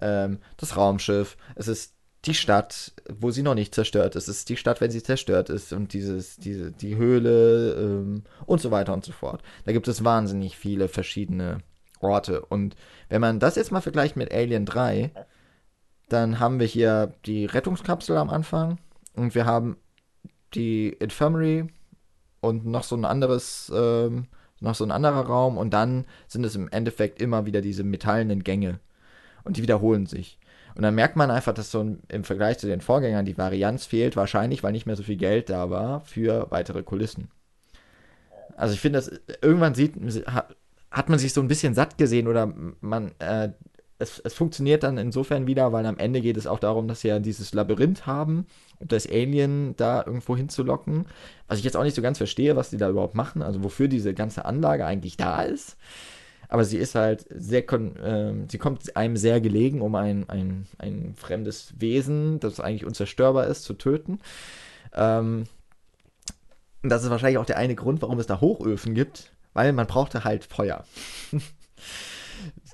ähm, 0.00 0.38
das 0.56 0.76
Raumschiff, 0.76 1.36
es 1.56 1.66
ist 1.66 1.95
die 2.26 2.34
Stadt, 2.34 2.92
wo 3.08 3.30
sie 3.30 3.42
noch 3.42 3.54
nicht 3.54 3.74
zerstört 3.74 4.16
ist, 4.16 4.28
es 4.28 4.38
ist 4.38 4.48
die 4.48 4.56
Stadt, 4.56 4.80
wenn 4.80 4.90
sie 4.90 5.02
zerstört 5.02 5.50
ist 5.50 5.72
und 5.72 5.92
dieses, 5.92 6.36
diese, 6.36 6.72
die 6.72 6.96
Höhle 6.96 7.74
ähm, 7.74 8.24
und 8.46 8.60
so 8.60 8.70
weiter 8.70 8.92
und 8.92 9.04
so 9.04 9.12
fort. 9.12 9.42
Da 9.64 9.72
gibt 9.72 9.88
es 9.88 10.04
wahnsinnig 10.04 10.56
viele 10.56 10.88
verschiedene 10.88 11.58
Orte. 12.00 12.40
Und 12.40 12.76
wenn 13.08 13.20
man 13.20 13.40
das 13.40 13.56
jetzt 13.56 13.72
mal 13.72 13.80
vergleicht 13.80 14.16
mit 14.16 14.32
Alien 14.32 14.66
3, 14.66 15.10
dann 16.08 16.38
haben 16.38 16.60
wir 16.60 16.66
hier 16.66 17.14
die 17.24 17.46
Rettungskapsel 17.46 18.16
am 18.16 18.30
Anfang 18.30 18.78
und 19.14 19.34
wir 19.34 19.46
haben 19.46 19.76
die 20.54 20.88
Infirmary 20.88 21.68
und 22.40 22.66
noch 22.66 22.84
so 22.84 22.96
ein 22.96 23.04
anderes, 23.04 23.72
ähm, 23.74 24.26
noch 24.60 24.74
so 24.74 24.84
ein 24.84 24.90
anderer 24.90 25.26
Raum 25.26 25.58
und 25.58 25.70
dann 25.70 26.06
sind 26.28 26.44
es 26.44 26.54
im 26.54 26.68
Endeffekt 26.68 27.20
immer 27.20 27.46
wieder 27.46 27.60
diese 27.60 27.84
metallenen 27.84 28.44
Gänge 28.44 28.80
und 29.44 29.56
die 29.56 29.62
wiederholen 29.62 30.06
sich. 30.06 30.38
Und 30.76 30.82
dann 30.82 30.94
merkt 30.94 31.16
man 31.16 31.30
einfach, 31.30 31.54
dass 31.54 31.70
so 31.70 31.80
ein, 31.80 32.00
im 32.08 32.22
Vergleich 32.22 32.58
zu 32.58 32.66
den 32.66 32.82
Vorgängern 32.82 33.24
die 33.24 33.38
Varianz 33.38 33.86
fehlt, 33.86 34.14
wahrscheinlich, 34.14 34.62
weil 34.62 34.72
nicht 34.72 34.86
mehr 34.86 34.96
so 34.96 35.02
viel 35.02 35.16
Geld 35.16 35.48
da 35.48 35.70
war 35.70 36.00
für 36.02 36.50
weitere 36.50 36.82
Kulissen. 36.82 37.28
Also 38.56 38.74
ich 38.74 38.80
finde, 38.80 38.98
dass 38.98 39.10
irgendwann 39.40 39.74
sieht, 39.74 39.94
hat, 40.90 41.08
man 41.08 41.18
sich 41.18 41.32
so 41.32 41.40
ein 41.40 41.48
bisschen 41.48 41.74
satt 41.74 41.96
gesehen 41.96 42.28
oder 42.28 42.52
man, 42.80 43.12
äh, 43.18 43.50
es, 43.98 44.18
es 44.18 44.34
funktioniert 44.34 44.82
dann 44.82 44.98
insofern 44.98 45.46
wieder, 45.46 45.72
weil 45.72 45.86
am 45.86 45.98
Ende 45.98 46.20
geht 46.20 46.36
es 46.36 46.46
auch 46.46 46.58
darum, 46.58 46.88
dass 46.88 47.00
sie 47.00 47.08
ja 47.08 47.18
dieses 47.18 47.54
Labyrinth 47.54 48.06
haben 48.06 48.46
und 48.78 48.92
das 48.92 49.08
Alien 49.08 49.74
da 49.76 50.04
irgendwo 50.04 50.36
hinzulocken. 50.36 51.06
Was 51.48 51.58
ich 51.58 51.64
jetzt 51.64 51.76
auch 51.76 51.84
nicht 51.84 51.96
so 51.96 52.02
ganz 52.02 52.18
verstehe, 52.18 52.56
was 52.56 52.68
die 52.68 52.76
da 52.76 52.90
überhaupt 52.90 53.14
machen, 53.14 53.40
also 53.40 53.64
wofür 53.64 53.88
diese 53.88 54.12
ganze 54.12 54.44
Anlage 54.44 54.84
eigentlich 54.84 55.16
da 55.16 55.42
ist. 55.42 55.78
Aber 56.48 56.64
sie 56.64 56.78
ist 56.78 56.94
halt 56.94 57.26
sehr, 57.30 57.64
ähm, 57.72 58.48
sie 58.48 58.58
kommt 58.58 58.96
einem 58.96 59.16
sehr 59.16 59.40
gelegen, 59.40 59.80
um 59.82 59.94
ein, 59.94 60.28
ein, 60.28 60.66
ein 60.78 61.14
fremdes 61.16 61.74
Wesen, 61.78 62.40
das 62.40 62.60
eigentlich 62.60 62.84
unzerstörbar 62.84 63.46
ist, 63.46 63.64
zu 63.64 63.74
töten. 63.74 64.20
Ähm, 64.94 65.44
und 66.82 66.90
das 66.90 67.02
ist 67.02 67.10
wahrscheinlich 67.10 67.38
auch 67.38 67.46
der 67.46 67.58
eine 67.58 67.74
Grund, 67.74 68.02
warum 68.02 68.18
es 68.20 68.26
da 68.26 68.40
Hochöfen 68.40 68.94
gibt, 68.94 69.32
weil 69.54 69.72
man 69.72 69.86
brauchte 69.86 70.24
halt 70.24 70.44
Feuer. 70.44 70.84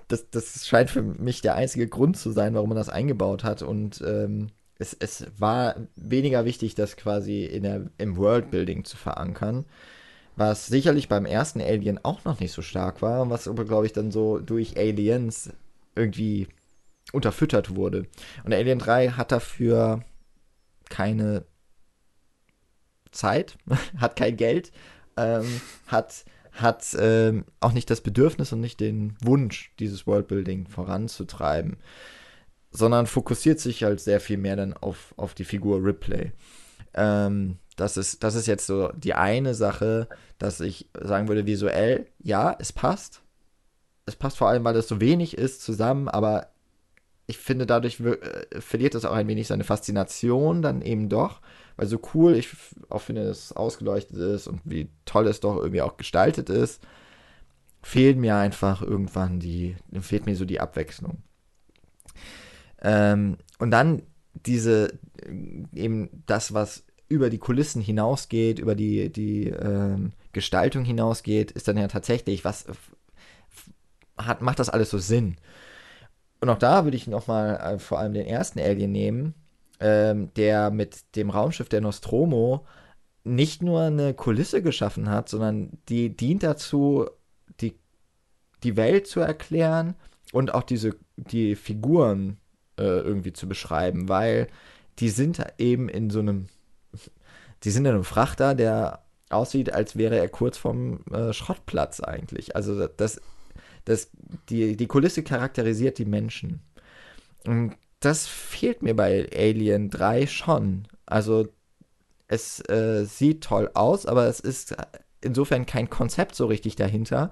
das, 0.08 0.28
das 0.30 0.66
scheint 0.66 0.90
für 0.90 1.02
mich 1.02 1.40
der 1.40 1.54
einzige 1.54 1.88
Grund 1.88 2.16
zu 2.18 2.30
sein, 2.30 2.54
warum 2.54 2.68
man 2.68 2.76
das 2.76 2.90
eingebaut 2.90 3.44
hat. 3.44 3.62
Und 3.62 4.02
ähm, 4.06 4.48
es, 4.78 4.94
es 4.98 5.26
war 5.38 5.76
weniger 5.96 6.44
wichtig, 6.44 6.74
das 6.74 6.96
quasi 6.96 7.44
in 7.44 7.62
der, 7.62 7.90
im 7.98 8.16
Worldbuilding 8.16 8.84
zu 8.84 8.96
verankern. 8.96 9.64
Was 10.36 10.66
sicherlich 10.66 11.08
beim 11.08 11.26
ersten 11.26 11.60
Alien 11.60 12.02
auch 12.02 12.24
noch 12.24 12.40
nicht 12.40 12.52
so 12.52 12.62
stark 12.62 13.02
war, 13.02 13.28
was 13.28 13.48
aber, 13.48 13.64
glaube 13.64 13.86
ich, 13.86 13.92
dann 13.92 14.10
so 14.10 14.38
durch 14.38 14.78
Aliens 14.78 15.50
irgendwie 15.94 16.48
unterfüttert 17.12 17.76
wurde. 17.76 18.06
Und 18.44 18.54
Alien 18.54 18.78
3 18.78 19.10
hat 19.10 19.32
dafür 19.32 20.02
keine 20.88 21.44
Zeit, 23.10 23.58
hat 23.98 24.16
kein 24.16 24.36
Geld, 24.36 24.72
ähm, 25.16 25.60
hat, 25.86 26.24
hat 26.52 26.96
ähm, 26.98 27.44
auch 27.60 27.72
nicht 27.72 27.90
das 27.90 28.00
Bedürfnis 28.00 28.52
und 28.52 28.60
nicht 28.60 28.80
den 28.80 29.16
Wunsch, 29.22 29.72
dieses 29.78 30.06
Worldbuilding 30.06 30.66
voranzutreiben, 30.66 31.76
sondern 32.70 33.06
fokussiert 33.06 33.60
sich 33.60 33.84
halt 33.84 34.00
sehr 34.00 34.20
viel 34.20 34.38
mehr 34.38 34.56
dann 34.56 34.72
auf, 34.72 35.14
auf 35.16 35.34
die 35.34 35.44
Figur 35.44 35.84
Ripley. 35.84 36.32
Ähm, 36.94 37.58
das 37.76 37.96
ist, 37.96 38.22
das 38.22 38.34
ist 38.34 38.46
jetzt 38.46 38.66
so 38.66 38.88
die 38.94 39.14
eine 39.14 39.54
Sache, 39.54 40.08
dass 40.38 40.60
ich 40.60 40.90
sagen 41.00 41.28
würde, 41.28 41.46
visuell, 41.46 42.06
ja, 42.18 42.54
es 42.58 42.72
passt. 42.72 43.22
Es 44.04 44.16
passt 44.16 44.36
vor 44.36 44.48
allem, 44.48 44.64
weil 44.64 44.76
es 44.76 44.88
so 44.88 45.00
wenig 45.00 45.38
ist 45.38 45.62
zusammen, 45.62 46.08
aber 46.08 46.48
ich 47.26 47.38
finde, 47.38 47.66
dadurch 47.66 48.00
äh, 48.00 48.60
verliert 48.60 48.94
es 48.94 49.04
auch 49.04 49.14
ein 49.14 49.28
wenig 49.28 49.46
seine 49.46 49.64
Faszination 49.64 50.60
dann 50.60 50.82
eben 50.82 51.08
doch, 51.08 51.40
weil 51.76 51.86
so 51.86 52.00
cool 52.14 52.34
ich 52.34 52.50
auch 52.90 53.00
finde, 53.00 53.24
dass 53.24 53.44
es 53.44 53.52
ausgeleuchtet 53.52 54.16
ist 54.18 54.48
und 54.48 54.60
wie 54.64 54.90
toll 55.04 55.26
es 55.26 55.40
doch 55.40 55.56
irgendwie 55.56 55.82
auch 55.82 55.96
gestaltet 55.96 56.50
ist, 56.50 56.82
fehlt 57.82 58.16
mir 58.18 58.36
einfach 58.36 58.82
irgendwann 58.82 59.40
die, 59.40 59.76
fehlt 60.00 60.26
mir 60.26 60.36
so 60.36 60.44
die 60.44 60.60
Abwechslung. 60.60 61.22
Ähm, 62.82 63.38
und 63.58 63.70
dann 63.70 64.02
diese, 64.34 64.98
eben 65.74 66.22
das, 66.26 66.54
was 66.54 66.84
über 67.08 67.30
die 67.30 67.38
Kulissen 67.38 67.82
hinausgeht, 67.82 68.58
über 68.58 68.74
die, 68.74 69.12
die 69.12 69.48
ähm, 69.48 70.12
Gestaltung 70.32 70.84
hinausgeht, 70.84 71.50
ist 71.50 71.68
dann 71.68 71.76
ja 71.76 71.88
tatsächlich, 71.88 72.44
was 72.44 72.66
hat, 74.16 74.40
macht 74.40 74.58
das 74.58 74.70
alles 74.70 74.90
so 74.90 74.98
Sinn? 74.98 75.36
Und 76.40 76.48
auch 76.48 76.58
da 76.58 76.84
würde 76.84 76.96
ich 76.96 77.06
nochmal 77.06 77.56
äh, 77.56 77.78
vor 77.78 77.98
allem 77.98 78.14
den 78.14 78.26
ersten 78.26 78.58
Alien 78.58 78.92
nehmen, 78.92 79.34
ähm, 79.78 80.32
der 80.34 80.70
mit 80.70 81.16
dem 81.16 81.30
Raumschiff 81.30 81.68
der 81.68 81.80
Nostromo 81.80 82.66
nicht 83.24 83.62
nur 83.62 83.82
eine 83.82 84.14
Kulisse 84.14 84.62
geschaffen 84.62 85.08
hat, 85.08 85.28
sondern 85.28 85.78
die 85.88 86.16
dient 86.16 86.42
dazu, 86.42 87.06
die 87.60 87.76
die 88.64 88.76
Welt 88.76 89.06
zu 89.06 89.20
erklären 89.20 89.94
und 90.32 90.54
auch 90.54 90.62
diese, 90.62 90.96
die 91.16 91.56
Figuren 91.56 92.38
äh, 92.82 93.00
irgendwie 93.00 93.32
zu 93.32 93.48
beschreiben, 93.48 94.08
weil 94.08 94.48
die 94.98 95.08
sind 95.08 95.44
eben 95.58 95.88
in 95.88 96.10
so 96.10 96.18
einem, 96.18 96.48
die 97.64 97.70
sind 97.70 97.86
in 97.86 97.92
einem 97.92 98.04
Frachter, 98.04 98.54
der 98.54 99.02
aussieht, 99.30 99.72
als 99.72 99.96
wäre 99.96 100.18
er 100.18 100.28
kurz 100.28 100.58
vom 100.58 101.00
äh, 101.10 101.32
Schrottplatz 101.32 102.00
eigentlich. 102.00 102.54
Also 102.56 102.86
das, 102.86 103.20
das, 103.84 104.10
die, 104.48 104.76
die 104.76 104.86
Kulisse 104.86 105.22
charakterisiert 105.22 105.98
die 105.98 106.04
Menschen. 106.04 106.60
Und 107.46 107.76
das 108.00 108.26
fehlt 108.26 108.82
mir 108.82 108.94
bei 108.94 109.28
Alien 109.34 109.90
3 109.90 110.26
schon. 110.26 110.88
Also 111.06 111.48
es 112.28 112.60
äh, 112.68 113.04
sieht 113.04 113.44
toll 113.44 113.70
aus, 113.74 114.06
aber 114.06 114.26
es 114.26 114.40
ist 114.40 114.76
insofern 115.20 115.66
kein 115.66 115.88
Konzept 115.88 116.34
so 116.34 116.46
richtig 116.46 116.76
dahinter, 116.76 117.30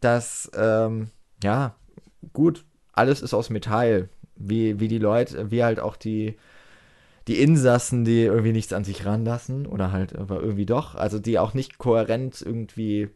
dass, 0.00 0.50
ähm, 0.54 1.10
ja, 1.42 1.74
gut, 2.32 2.64
alles 2.92 3.22
ist 3.22 3.34
aus 3.34 3.50
Metall. 3.50 4.08
Wie, 4.40 4.80
wie 4.80 4.88
die 4.88 4.98
Leute, 4.98 5.50
wie 5.50 5.62
halt 5.62 5.80
auch 5.80 5.96
die, 5.96 6.36
die 7.28 7.40
Insassen, 7.40 8.04
die 8.04 8.22
irgendwie 8.22 8.52
nichts 8.52 8.72
an 8.72 8.84
sich 8.84 9.04
ranlassen 9.06 9.66
oder 9.66 9.92
halt 9.92 10.16
aber 10.16 10.40
irgendwie 10.40 10.66
doch, 10.66 10.94
also 10.94 11.18
die 11.18 11.38
auch 11.38 11.54
nicht 11.54 11.78
kohärent 11.78 12.42
irgendwie 12.42 13.08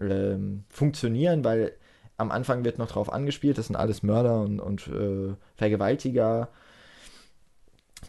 ähm, 0.00 0.64
funktionieren, 0.68 1.44
weil 1.44 1.72
am 2.16 2.30
Anfang 2.30 2.64
wird 2.64 2.78
noch 2.78 2.88
drauf 2.88 3.12
angespielt, 3.12 3.58
das 3.58 3.66
sind 3.66 3.76
alles 3.76 4.02
Mörder 4.02 4.40
und, 4.40 4.60
und 4.60 4.88
äh, 4.88 5.34
Vergewaltiger. 5.54 6.48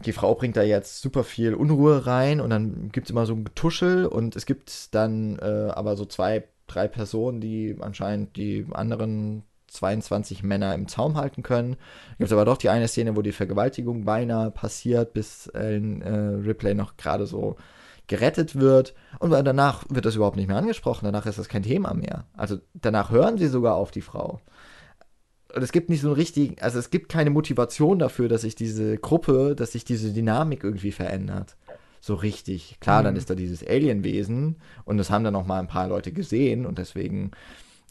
Die 0.04 0.12
Frau 0.12 0.34
bringt 0.34 0.56
da 0.56 0.62
jetzt 0.62 1.02
super 1.02 1.24
viel 1.24 1.54
Unruhe 1.54 2.06
rein 2.06 2.40
und 2.40 2.50
dann 2.50 2.90
gibt 2.90 3.06
es 3.06 3.10
immer 3.10 3.26
so 3.26 3.34
ein 3.34 3.44
Getuschel 3.44 4.06
und 4.06 4.36
es 4.36 4.46
gibt 4.46 4.94
dann 4.94 5.38
äh, 5.40 5.70
aber 5.72 5.96
so 5.96 6.04
zwei, 6.04 6.44
drei 6.66 6.88
Personen, 6.88 7.40
die 7.40 7.76
anscheinend 7.80 8.36
die 8.36 8.66
anderen 8.72 9.42
22 9.68 10.42
Männer 10.42 10.74
im 10.74 10.88
Zaum 10.88 11.16
halten 11.16 11.42
können. 11.42 11.76
Gibt 12.18 12.28
es 12.28 12.32
aber 12.32 12.44
doch 12.44 12.56
die 12.56 12.68
eine 12.68 12.88
Szene, 12.88 13.16
wo 13.16 13.22
die 13.22 13.32
Vergewaltigung 13.32 14.04
beinahe 14.04 14.50
passiert, 14.50 15.12
bis 15.12 15.46
Ellen 15.48 16.02
äh, 16.02 16.46
Ripley 16.46 16.74
noch 16.74 16.96
gerade 16.96 17.26
so 17.26 17.56
gerettet 18.08 18.56
wird. 18.56 18.94
Und 19.18 19.30
danach 19.30 19.84
wird 19.88 20.06
das 20.06 20.16
überhaupt 20.16 20.36
nicht 20.36 20.48
mehr 20.48 20.56
angesprochen. 20.56 21.04
Danach 21.04 21.26
ist 21.26 21.38
das 21.38 21.48
kein 21.48 21.62
Thema 21.62 21.94
mehr. 21.94 22.24
Also 22.36 22.58
danach 22.74 23.10
hören 23.10 23.38
sie 23.38 23.48
sogar 23.48 23.74
auf 23.74 23.90
die 23.90 24.00
Frau. 24.00 24.40
Und 25.54 25.62
es 25.62 25.72
gibt 25.72 25.88
nicht 25.88 26.00
so 26.00 26.08
ein 26.08 26.14
richtig, 26.14 26.62
also 26.62 26.78
es 26.78 26.90
gibt 26.90 27.10
keine 27.10 27.30
Motivation 27.30 27.98
dafür, 27.98 28.28
dass 28.28 28.42
sich 28.42 28.54
diese 28.54 28.98
Gruppe, 28.98 29.54
dass 29.54 29.72
sich 29.72 29.84
diese 29.84 30.12
Dynamik 30.12 30.64
irgendwie 30.64 30.92
verändert. 30.92 31.56
So 32.00 32.14
richtig. 32.14 32.78
Klar, 32.80 33.00
mhm. 33.00 33.04
dann 33.04 33.16
ist 33.16 33.30
da 33.30 33.34
dieses 33.34 33.66
Alienwesen 33.66 34.56
und 34.84 34.98
das 34.98 35.10
haben 35.10 35.24
dann 35.24 35.36
auch 35.36 35.46
mal 35.46 35.58
ein 35.58 35.68
paar 35.68 35.88
Leute 35.88 36.12
gesehen 36.12 36.66
und 36.66 36.78
deswegen 36.78 37.30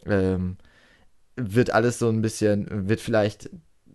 ähm, 0.05 0.57
wird 1.37 1.71
alles 1.71 1.99
so 1.99 2.09
ein 2.09 2.21
bisschen, 2.21 2.89
wird 2.89 2.99
vielleicht, 2.99 3.49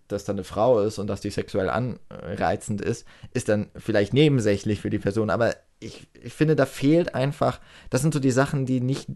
dass 0.07 0.25
da 0.25 0.33
eine 0.33 0.43
Frau 0.43 0.79
ist 0.81 0.97
und 0.97 1.07
dass 1.07 1.21
die 1.21 1.29
sexuell 1.29 1.69
anreizend 1.69 2.81
ist, 2.81 3.05
ist 3.33 3.49
dann 3.49 3.69
vielleicht 3.75 4.13
nebensächlich 4.13 4.81
für 4.81 4.89
die 4.89 4.99
Person, 4.99 5.29
aber 5.29 5.55
ich, 5.79 6.07
ich 6.21 6.33
finde, 6.33 6.55
da 6.55 6.65
fehlt 6.65 7.13
einfach, 7.13 7.59
das 7.89 8.01
sind 8.01 8.13
so 8.13 8.19
die 8.19 8.31
Sachen, 8.31 8.65
die 8.65 8.79
nicht, 8.79 9.09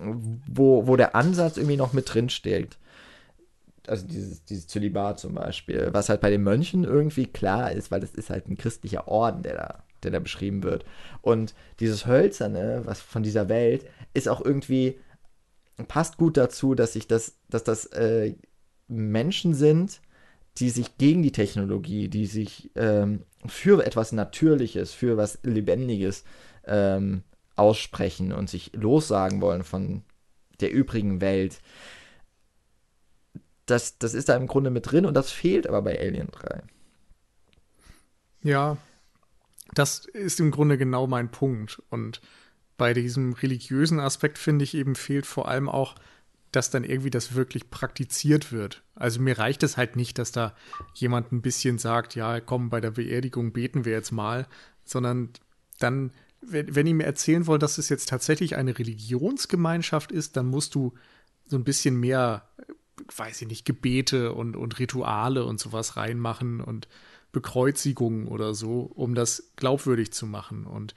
wo, 0.00 0.86
wo 0.86 0.96
der 0.96 1.14
Ansatz 1.14 1.56
irgendwie 1.56 1.76
noch 1.76 1.92
mit 1.92 2.12
drin 2.12 2.28
steht. 2.28 2.76
Also 3.86 4.06
dieses, 4.06 4.44
dieses 4.44 4.66
Zölibat 4.66 5.20
zum 5.20 5.34
Beispiel, 5.34 5.88
was 5.92 6.08
halt 6.08 6.20
bei 6.20 6.30
den 6.30 6.42
Mönchen 6.42 6.82
irgendwie 6.82 7.26
klar 7.26 7.70
ist, 7.70 7.92
weil 7.92 8.00
das 8.00 8.10
ist 8.10 8.30
halt 8.30 8.48
ein 8.48 8.58
christlicher 8.58 9.06
Orden, 9.06 9.42
der 9.42 9.54
da, 9.54 9.84
der 10.02 10.10
da 10.10 10.18
beschrieben 10.18 10.64
wird. 10.64 10.84
Und 11.22 11.54
dieses 11.78 12.06
Hölzerne, 12.06 12.82
was 12.84 13.00
von 13.00 13.22
dieser 13.22 13.48
Welt, 13.48 13.86
ist 14.12 14.28
auch 14.28 14.44
irgendwie, 14.44 14.98
passt 15.84 16.16
gut 16.16 16.36
dazu, 16.36 16.74
dass 16.74 16.94
sich 16.94 17.06
das, 17.06 17.38
dass 17.48 17.64
das 17.64 17.86
äh, 17.86 18.34
Menschen 18.88 19.54
sind, 19.54 20.00
die 20.58 20.70
sich 20.70 20.96
gegen 20.96 21.22
die 21.22 21.32
Technologie, 21.32 22.08
die 22.08 22.26
sich 22.26 22.70
ähm, 22.76 23.24
für 23.46 23.84
etwas 23.84 24.12
Natürliches, 24.12 24.92
für 24.92 25.16
was 25.16 25.38
Lebendiges 25.42 26.24
ähm, 26.64 27.22
aussprechen 27.56 28.32
und 28.32 28.48
sich 28.48 28.72
lossagen 28.74 29.40
wollen 29.40 29.64
von 29.64 30.02
der 30.60 30.72
übrigen 30.72 31.20
Welt. 31.20 31.60
Das, 33.66 33.98
das 33.98 34.14
ist 34.14 34.28
da 34.28 34.36
im 34.36 34.46
Grunde 34.46 34.70
mit 34.70 34.90
drin 34.90 35.04
und 35.04 35.14
das 35.14 35.30
fehlt 35.30 35.66
aber 35.66 35.82
bei 35.82 35.98
Alien 35.98 36.28
3. 36.30 36.62
Ja, 38.42 38.78
das 39.74 40.06
ist 40.06 40.40
im 40.40 40.50
Grunde 40.50 40.78
genau 40.78 41.06
mein 41.06 41.30
Punkt. 41.30 41.82
Und 41.90 42.20
bei 42.76 42.92
diesem 42.92 43.32
religiösen 43.32 44.00
Aspekt 44.00 44.38
finde 44.38 44.64
ich 44.64 44.74
eben 44.74 44.94
fehlt 44.94 45.26
vor 45.26 45.48
allem 45.48 45.68
auch, 45.68 45.94
dass 46.52 46.70
dann 46.70 46.84
irgendwie 46.84 47.10
das 47.10 47.34
wirklich 47.34 47.70
praktiziert 47.70 48.52
wird. 48.52 48.82
Also 48.94 49.20
mir 49.20 49.38
reicht 49.38 49.62
es 49.62 49.76
halt 49.76 49.96
nicht, 49.96 50.18
dass 50.18 50.32
da 50.32 50.54
jemand 50.94 51.32
ein 51.32 51.42
bisschen 51.42 51.78
sagt, 51.78 52.14
ja, 52.14 52.40
komm, 52.40 52.70
bei 52.70 52.80
der 52.80 52.92
Beerdigung 52.92 53.52
beten 53.52 53.84
wir 53.84 53.92
jetzt 53.92 54.12
mal, 54.12 54.46
sondern 54.84 55.30
dann, 55.78 56.12
wenn, 56.40 56.74
wenn 56.74 56.86
ihr 56.86 56.94
mir 56.94 57.04
erzählen 57.04 57.46
wollt, 57.46 57.62
dass 57.62 57.78
es 57.78 57.88
jetzt 57.88 58.08
tatsächlich 58.08 58.56
eine 58.56 58.78
Religionsgemeinschaft 58.78 60.12
ist, 60.12 60.36
dann 60.36 60.46
musst 60.46 60.74
du 60.74 60.94
so 61.46 61.56
ein 61.56 61.64
bisschen 61.64 61.98
mehr, 61.98 62.48
weiß 63.14 63.42
ich 63.42 63.48
nicht, 63.48 63.64
Gebete 63.64 64.32
und, 64.32 64.56
und 64.56 64.78
Rituale 64.78 65.44
und 65.44 65.60
sowas 65.60 65.96
reinmachen 65.96 66.60
und 66.60 66.88
Bekreuzigungen 67.32 68.28
oder 68.28 68.54
so, 68.54 68.80
um 68.80 69.14
das 69.14 69.52
glaubwürdig 69.56 70.12
zu 70.12 70.26
machen. 70.26 70.66
Und 70.66 70.94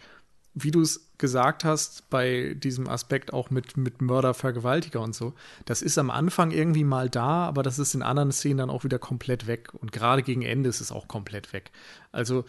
wie 0.54 0.72
du 0.72 0.82
es 0.82 1.12
gesagt 1.18 1.64
hast, 1.64 2.10
bei 2.10 2.56
diesem 2.56 2.88
Aspekt 2.88 3.34
auch 3.34 3.50
mit, 3.50 3.78
mit 3.78 4.02
Mörder, 4.02 4.34
Vergewaltiger 4.34 5.02
und 5.02 5.14
so, 5.16 5.34
das 5.66 5.82
ist 5.82 5.98
am 5.98 6.10
Anfang 6.10 6.52
irgendwie 6.52 6.84
mal 6.84 7.10
da, 7.10 7.46
aber 7.46 7.64
das 7.64 7.80
ist 7.80 7.94
in 7.94 8.02
anderen 8.02 8.32
Szenen 8.32 8.58
dann 8.58 8.70
auch 8.70 8.84
wieder 8.84 9.00
komplett 9.00 9.48
weg. 9.48 9.74
Und 9.74 9.92
gerade 9.92 10.24
gegen 10.24 10.42
Ende 10.42 10.70
ist 10.70 10.82
es 10.82 10.92
auch 10.92 11.08
komplett 11.08 11.54
weg. 11.54 11.72
Also, 12.12 12.46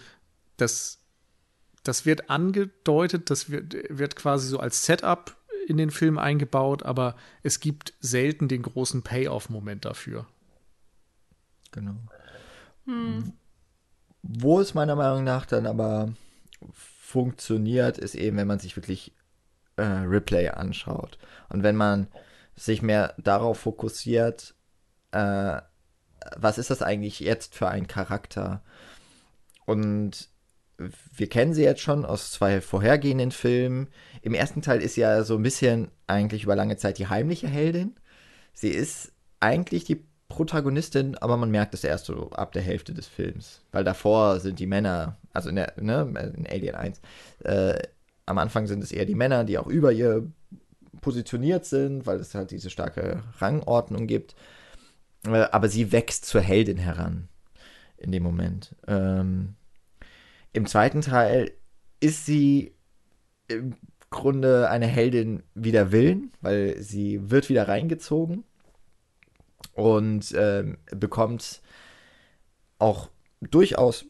das, 0.56 0.98
das 1.82 2.06
wird 2.06 2.30
angedeutet, 2.30 3.30
das 3.30 3.50
wird, 3.50 3.76
wird 3.88 4.16
quasi 4.16 4.48
so 4.48 4.58
als 4.60 4.84
Setup 4.84 5.36
in 5.66 5.76
den 5.76 5.90
Film 5.90 6.18
eingebaut, 6.18 6.82
aber 6.82 7.16
es 7.42 7.60
gibt 7.60 7.94
selten 8.00 8.48
den 8.48 8.62
großen 8.62 9.02
Payoff-Moment 9.02 9.84
dafür. 9.84 10.26
Genau. 11.70 11.94
Hm. 12.86 13.32
Wo 14.22 14.60
es 14.60 14.74
meiner 14.74 14.96
Meinung 14.96 15.24
nach 15.24 15.46
dann 15.46 15.66
aber 15.66 16.12
funktioniert, 17.10 17.98
ist 17.98 18.14
eben, 18.14 18.36
wenn 18.36 18.46
man 18.46 18.58
sich 18.60 18.76
wirklich 18.76 19.12
äh, 19.76 19.82
Replay 19.82 20.48
anschaut. 20.48 21.18
Und 21.48 21.62
wenn 21.62 21.76
man 21.76 22.08
sich 22.56 22.82
mehr 22.82 23.14
darauf 23.18 23.58
fokussiert, 23.58 24.54
äh, 25.12 25.60
was 26.36 26.58
ist 26.58 26.70
das 26.70 26.82
eigentlich 26.82 27.20
jetzt 27.20 27.54
für 27.54 27.68
ein 27.68 27.86
Charakter? 27.86 28.62
Und 29.66 30.28
wir 31.14 31.28
kennen 31.28 31.54
sie 31.54 31.62
jetzt 31.62 31.82
schon 31.82 32.04
aus 32.04 32.32
zwei 32.32 32.60
vorhergehenden 32.60 33.32
Filmen. 33.32 33.88
Im 34.22 34.34
ersten 34.34 34.62
Teil 34.62 34.80
ist 34.80 34.94
sie 34.94 35.02
ja 35.02 35.24
so 35.24 35.36
ein 35.36 35.42
bisschen 35.42 35.90
eigentlich 36.06 36.44
über 36.44 36.56
lange 36.56 36.76
Zeit 36.76 36.98
die 36.98 37.08
heimliche 37.08 37.48
Heldin. 37.48 37.96
Sie 38.52 38.70
ist 38.70 39.12
eigentlich 39.40 39.84
die 39.84 40.04
Protagonistin, 40.30 41.16
aber 41.18 41.36
man 41.36 41.50
merkt 41.50 41.74
es 41.74 41.84
erst 41.84 42.06
so 42.06 42.30
ab 42.30 42.52
der 42.52 42.62
Hälfte 42.62 42.94
des 42.94 43.06
Films. 43.06 43.60
Weil 43.72 43.84
davor 43.84 44.40
sind 44.40 44.58
die 44.58 44.66
Männer, 44.66 45.18
also 45.34 45.50
in, 45.50 45.56
der, 45.56 45.74
ne, 45.78 46.32
in 46.34 46.46
Alien 46.46 46.74
1, 46.76 47.00
äh, 47.44 47.78
am 48.24 48.38
Anfang 48.38 48.66
sind 48.66 48.82
es 48.82 48.92
eher 48.92 49.04
die 49.04 49.14
Männer, 49.14 49.44
die 49.44 49.58
auch 49.58 49.66
über 49.66 49.92
ihr 49.92 50.26
positioniert 51.02 51.66
sind, 51.66 52.06
weil 52.06 52.18
es 52.20 52.34
halt 52.34 52.52
diese 52.52 52.70
starke 52.70 53.22
Rangordnung 53.38 54.06
gibt. 54.06 54.34
Äh, 55.26 55.48
aber 55.50 55.68
sie 55.68 55.92
wächst 55.92 56.24
zur 56.24 56.40
Heldin 56.40 56.78
heran 56.78 57.28
in 57.98 58.12
dem 58.12 58.22
Moment. 58.22 58.74
Ähm, 58.86 59.56
Im 60.52 60.66
zweiten 60.66 61.02
Teil 61.02 61.50
ist 61.98 62.24
sie 62.24 62.72
im 63.48 63.74
Grunde 64.10 64.70
eine 64.70 64.86
Heldin 64.86 65.42
wider 65.54 65.92
Willen, 65.92 66.32
weil 66.40 66.80
sie 66.80 67.30
wird 67.30 67.48
wieder 67.48 67.68
reingezogen 67.68 68.44
und 69.74 70.32
ähm, 70.36 70.78
bekommt 70.90 71.60
auch 72.78 73.10
durchaus, 73.40 74.06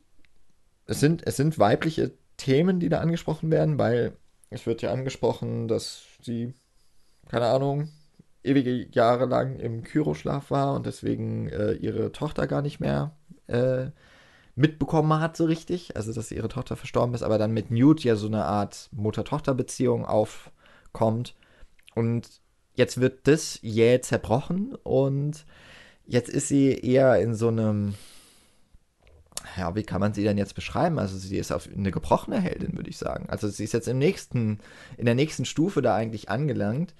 es 0.87 1.01
sind, 1.01 1.27
es 1.27 1.37
sind 1.37 1.59
weibliche 1.59 2.13
Themen, 2.37 2.81
die 2.81 2.89
da 2.89 3.01
angesprochen 3.01 3.51
werden, 3.51 3.79
weil 3.79 4.17
es 4.51 4.67
wird 4.67 4.83
ja 4.83 4.93
angesprochen, 4.93 5.69
dass 5.69 6.03
sie, 6.23 6.55
keine 7.29 7.47
Ahnung, 7.47 7.89
ewige 8.43 8.89
Jahre 8.91 9.27
lang 9.27 9.59
im 9.59 9.83
Kyroschlaf 9.85 10.51
war 10.51 10.75
und 10.75 10.87
deswegen 10.87 11.49
äh, 11.49 11.73
ihre 11.73 12.13
Tochter 12.13 12.47
gar 12.47 12.63
nicht 12.63 12.81
mehr 12.81 13.17
äh, 13.47 13.91
mitbekommen 14.55 15.21
hat, 15.21 15.37
so 15.37 15.45
richtig. 15.45 15.97
Also, 15.97 16.13
dass 16.13 16.31
ihre 16.31 16.49
Tochter 16.49 16.77
verstorben 16.77 17.15
ist, 17.15 17.23
aber 17.23 17.39
dann 17.39 17.53
mit 17.53 17.71
Newt 17.71 18.03
ja 18.03 18.17
so 18.17 18.27
eine 18.27 18.45
Art 18.45 18.89
Mutter-Tochter-Beziehung 18.93 20.05
aufkommt. 20.05 21.35
Und 21.95 22.40
jetzt 22.75 23.01
wird 23.01 23.27
das 23.27 23.59
jäh 23.63 24.01
zerbrochen 24.01 24.75
und 24.83 25.45
jetzt 26.07 26.29
ist 26.29 26.49
sie 26.49 26.73
eher 26.73 27.21
in 27.21 27.35
so 27.35 27.49
einem, 27.49 27.95
ja, 29.57 29.75
wie 29.75 29.83
kann 29.83 30.01
man 30.01 30.15
sie 30.15 30.25
denn 30.25 30.39
jetzt 30.39 30.55
beschreiben? 30.55 30.99
Also 30.99 31.17
sie 31.17 31.39
ist 31.39 31.53
auf 31.53 31.69
eine 31.69 31.91
gebrochene 31.91 32.41
Heldin, 32.41 32.77
würde 32.77 32.91
ich 32.91 32.99
sagen. 32.99 33.29
Also 33.29 33.49
sie 33.49 33.65
ist 33.65 33.73
jetzt 33.73 33.89
im 33.89 33.99
nächsten, 33.99 34.59
in 34.97 35.07
der 35.07 35.15
nächsten 35.15 35.45
Stufe 35.45 35.83
da 35.83 35.95
eigentlich 35.95 36.29
angelangt. 36.29 36.95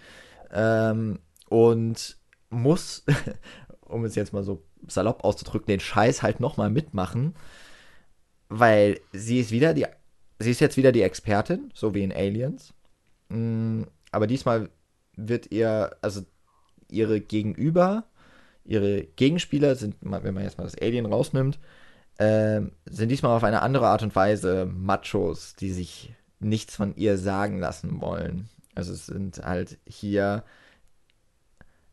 Ähm, 0.53 1.19
und 1.49 2.17
muss, 2.51 3.05
um 3.81 4.05
es 4.05 4.15
jetzt 4.15 4.33
mal 4.33 4.45
so 4.45 4.63
salopp 4.87 5.25
auszudrücken, 5.25 5.67
den 5.67 5.81
Scheiß 5.81 6.23
halt 6.23 6.41
nochmal 6.41 6.71
mitmachen, 6.71 7.35
weil 8.49 9.01
sie 9.13 9.41
ist 9.41 9.51
wieder 9.51 9.75
die, 9.75 9.87
sie 10.39 10.51
ist 10.51 10.61
jetzt 10.61 10.77
wieder 10.77 10.93
die 10.93 11.03
Expertin, 11.03 11.71
so 11.75 11.95
wie 11.95 12.03
in 12.03 12.13
Aliens. 12.13 12.73
Mm, 13.29 13.83
aber 14.11 14.27
diesmal 14.27 14.71
wird 15.29 15.51
ihr, 15.51 15.97
also 16.03 16.23
ihre 16.89 17.21
Gegenüber, 17.21 18.05
ihre 18.65 19.05
Gegenspieler 19.05 19.75
sind, 19.75 19.97
wenn 20.01 20.35
man 20.35 20.45
jetzt 20.45 20.59
mal 20.59 20.65
das 20.65 20.79
Alien 20.81 21.07
rausnimmt, 21.07 21.59
äh, 22.19 22.61
sind 22.87 23.09
diesmal 23.09 23.37
auf 23.37 23.45
eine 23.45 23.63
andere 23.63 23.89
Art 23.89 24.03
und 24.03 24.15
Weise 24.15 24.67
Machos, 24.67 25.55
die 25.57 25.73
sich 25.73 26.15
nichts 26.39 26.77
von 26.77 26.95
ihr 26.97 27.19
sagen 27.19 27.59
lassen 27.59 28.01
wollen. 28.01 28.49
Also 28.75 28.93
es 28.93 29.07
sind 29.07 29.39
halt 29.39 29.79
hier, 29.87 30.45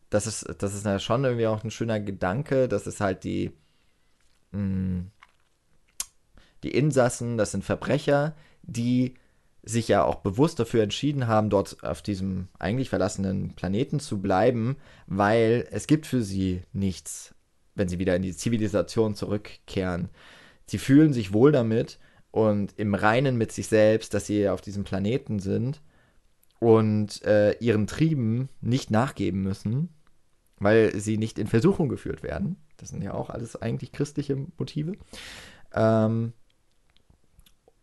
das 0.09 0.27
ist, 0.27 0.45
das 0.59 0.73
ist 0.73 0.85
ja 0.85 0.99
schon 0.99 1.23
irgendwie 1.23 1.47
auch 1.47 1.63
ein 1.63 1.71
schöner 1.71 1.99
Gedanke, 1.99 2.67
das 2.67 2.87
ist 2.87 3.01
halt 3.01 3.23
die, 3.23 3.51
mh, 4.51 4.59
mm, 4.61 5.11
die 6.63 6.71
Insassen, 6.71 7.37
das 7.37 7.51
sind 7.51 7.63
Verbrecher, 7.63 8.35
die 8.63 9.15
sich 9.63 9.87
ja 9.87 10.03
auch 10.03 10.15
bewusst 10.15 10.59
dafür 10.59 10.83
entschieden 10.83 11.27
haben, 11.27 11.49
dort 11.49 11.83
auf 11.83 12.01
diesem 12.01 12.47
eigentlich 12.57 12.89
verlassenen 12.89 13.53
Planeten 13.53 13.99
zu 13.99 14.21
bleiben, 14.21 14.77
weil 15.07 15.67
es 15.71 15.87
gibt 15.87 16.05
für 16.05 16.21
sie 16.21 16.61
nichts, 16.73 17.35
wenn 17.75 17.89
sie 17.89 17.99
wieder 17.99 18.15
in 18.15 18.21
die 18.21 18.35
Zivilisation 18.35 19.15
zurückkehren. 19.15 20.09
Sie 20.65 20.77
fühlen 20.77 21.13
sich 21.13 21.33
wohl 21.33 21.51
damit 21.51 21.99
und 22.31 22.73
im 22.77 22.93
Reinen 22.95 23.37
mit 23.37 23.51
sich 23.51 23.67
selbst, 23.67 24.13
dass 24.13 24.25
sie 24.25 24.47
auf 24.49 24.61
diesem 24.61 24.83
Planeten 24.83 25.39
sind 25.39 25.81
und 26.59 27.23
äh, 27.23 27.53
ihren 27.59 27.87
Trieben 27.87 28.49
nicht 28.61 28.91
nachgeben 28.91 29.41
müssen, 29.41 29.89
weil 30.59 30.97
sie 30.99 31.17
nicht 31.17 31.39
in 31.39 31.47
Versuchung 31.47 31.89
geführt 31.89 32.23
werden. 32.23 32.57
Das 32.77 32.89
sind 32.89 33.03
ja 33.03 33.13
auch 33.13 33.29
alles 33.29 33.55
eigentlich 33.61 33.91
christliche 33.91 34.35
Motive. 34.57 34.93
Ähm, 35.73 36.33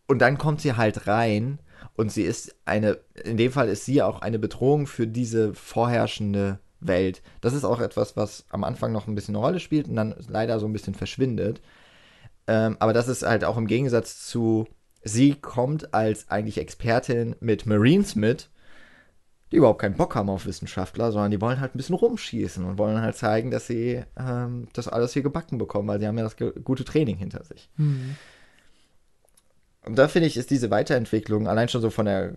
und 0.07 0.19
dann 0.19 0.37
kommt 0.37 0.61
sie 0.61 0.73
halt 0.73 1.07
rein 1.07 1.59
und 1.95 2.11
sie 2.11 2.23
ist 2.23 2.55
eine, 2.65 2.97
in 3.23 3.37
dem 3.37 3.51
Fall 3.51 3.69
ist 3.69 3.85
sie 3.85 4.01
auch 4.01 4.21
eine 4.21 4.39
Bedrohung 4.39 4.87
für 4.87 5.07
diese 5.07 5.53
vorherrschende 5.53 6.59
Welt. 6.79 7.21
Das 7.41 7.53
ist 7.53 7.63
auch 7.63 7.79
etwas, 7.79 8.17
was 8.17 8.45
am 8.49 8.63
Anfang 8.63 8.91
noch 8.91 9.07
ein 9.07 9.15
bisschen 9.15 9.35
eine 9.35 9.45
Rolle 9.45 9.59
spielt 9.59 9.87
und 9.87 9.95
dann 9.95 10.15
leider 10.27 10.59
so 10.59 10.65
ein 10.65 10.73
bisschen 10.73 10.93
verschwindet. 10.93 11.61
Ähm, 12.47 12.77
aber 12.79 12.93
das 12.93 13.07
ist 13.07 13.23
halt 13.23 13.43
auch 13.43 13.57
im 13.57 13.67
Gegensatz 13.67 14.27
zu, 14.27 14.67
sie 15.03 15.35
kommt 15.35 15.93
als 15.93 16.29
eigentlich 16.29 16.57
Expertin 16.57 17.35
mit 17.39 17.65
Marines 17.65 18.15
mit, 18.15 18.49
die 19.51 19.57
überhaupt 19.57 19.79
keinen 19.79 19.95
Bock 19.95 20.15
haben 20.15 20.29
auf 20.29 20.45
Wissenschaftler, 20.45 21.11
sondern 21.11 21.31
die 21.31 21.41
wollen 21.41 21.59
halt 21.59 21.75
ein 21.75 21.77
bisschen 21.77 21.95
rumschießen 21.95 22.65
und 22.65 22.77
wollen 22.77 23.01
halt 23.01 23.15
zeigen, 23.15 23.51
dass 23.51 23.67
sie 23.67 24.03
ähm, 24.17 24.67
das 24.73 24.87
alles 24.87 25.13
hier 25.13 25.23
gebacken 25.23 25.57
bekommen, 25.57 25.87
weil 25.87 25.99
sie 25.99 26.07
haben 26.07 26.17
ja 26.17 26.23
das 26.23 26.35
gute 26.63 26.83
Training 26.83 27.17
hinter 27.17 27.43
sich. 27.43 27.69
Mhm. 27.77 28.15
Und 29.85 29.95
da 29.97 30.07
finde 30.07 30.27
ich, 30.27 30.37
ist 30.37 30.49
diese 30.51 30.71
Weiterentwicklung 30.71 31.47
allein 31.47 31.69
schon 31.69 31.81
so 31.81 31.89
von 31.89 32.05
der 32.05 32.33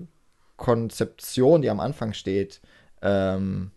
Konzeption, 0.57 1.63
die 1.63 1.71
am 1.71 1.81
Anfang 1.81 2.13
steht, 2.13 2.61
ähm, 3.01 3.71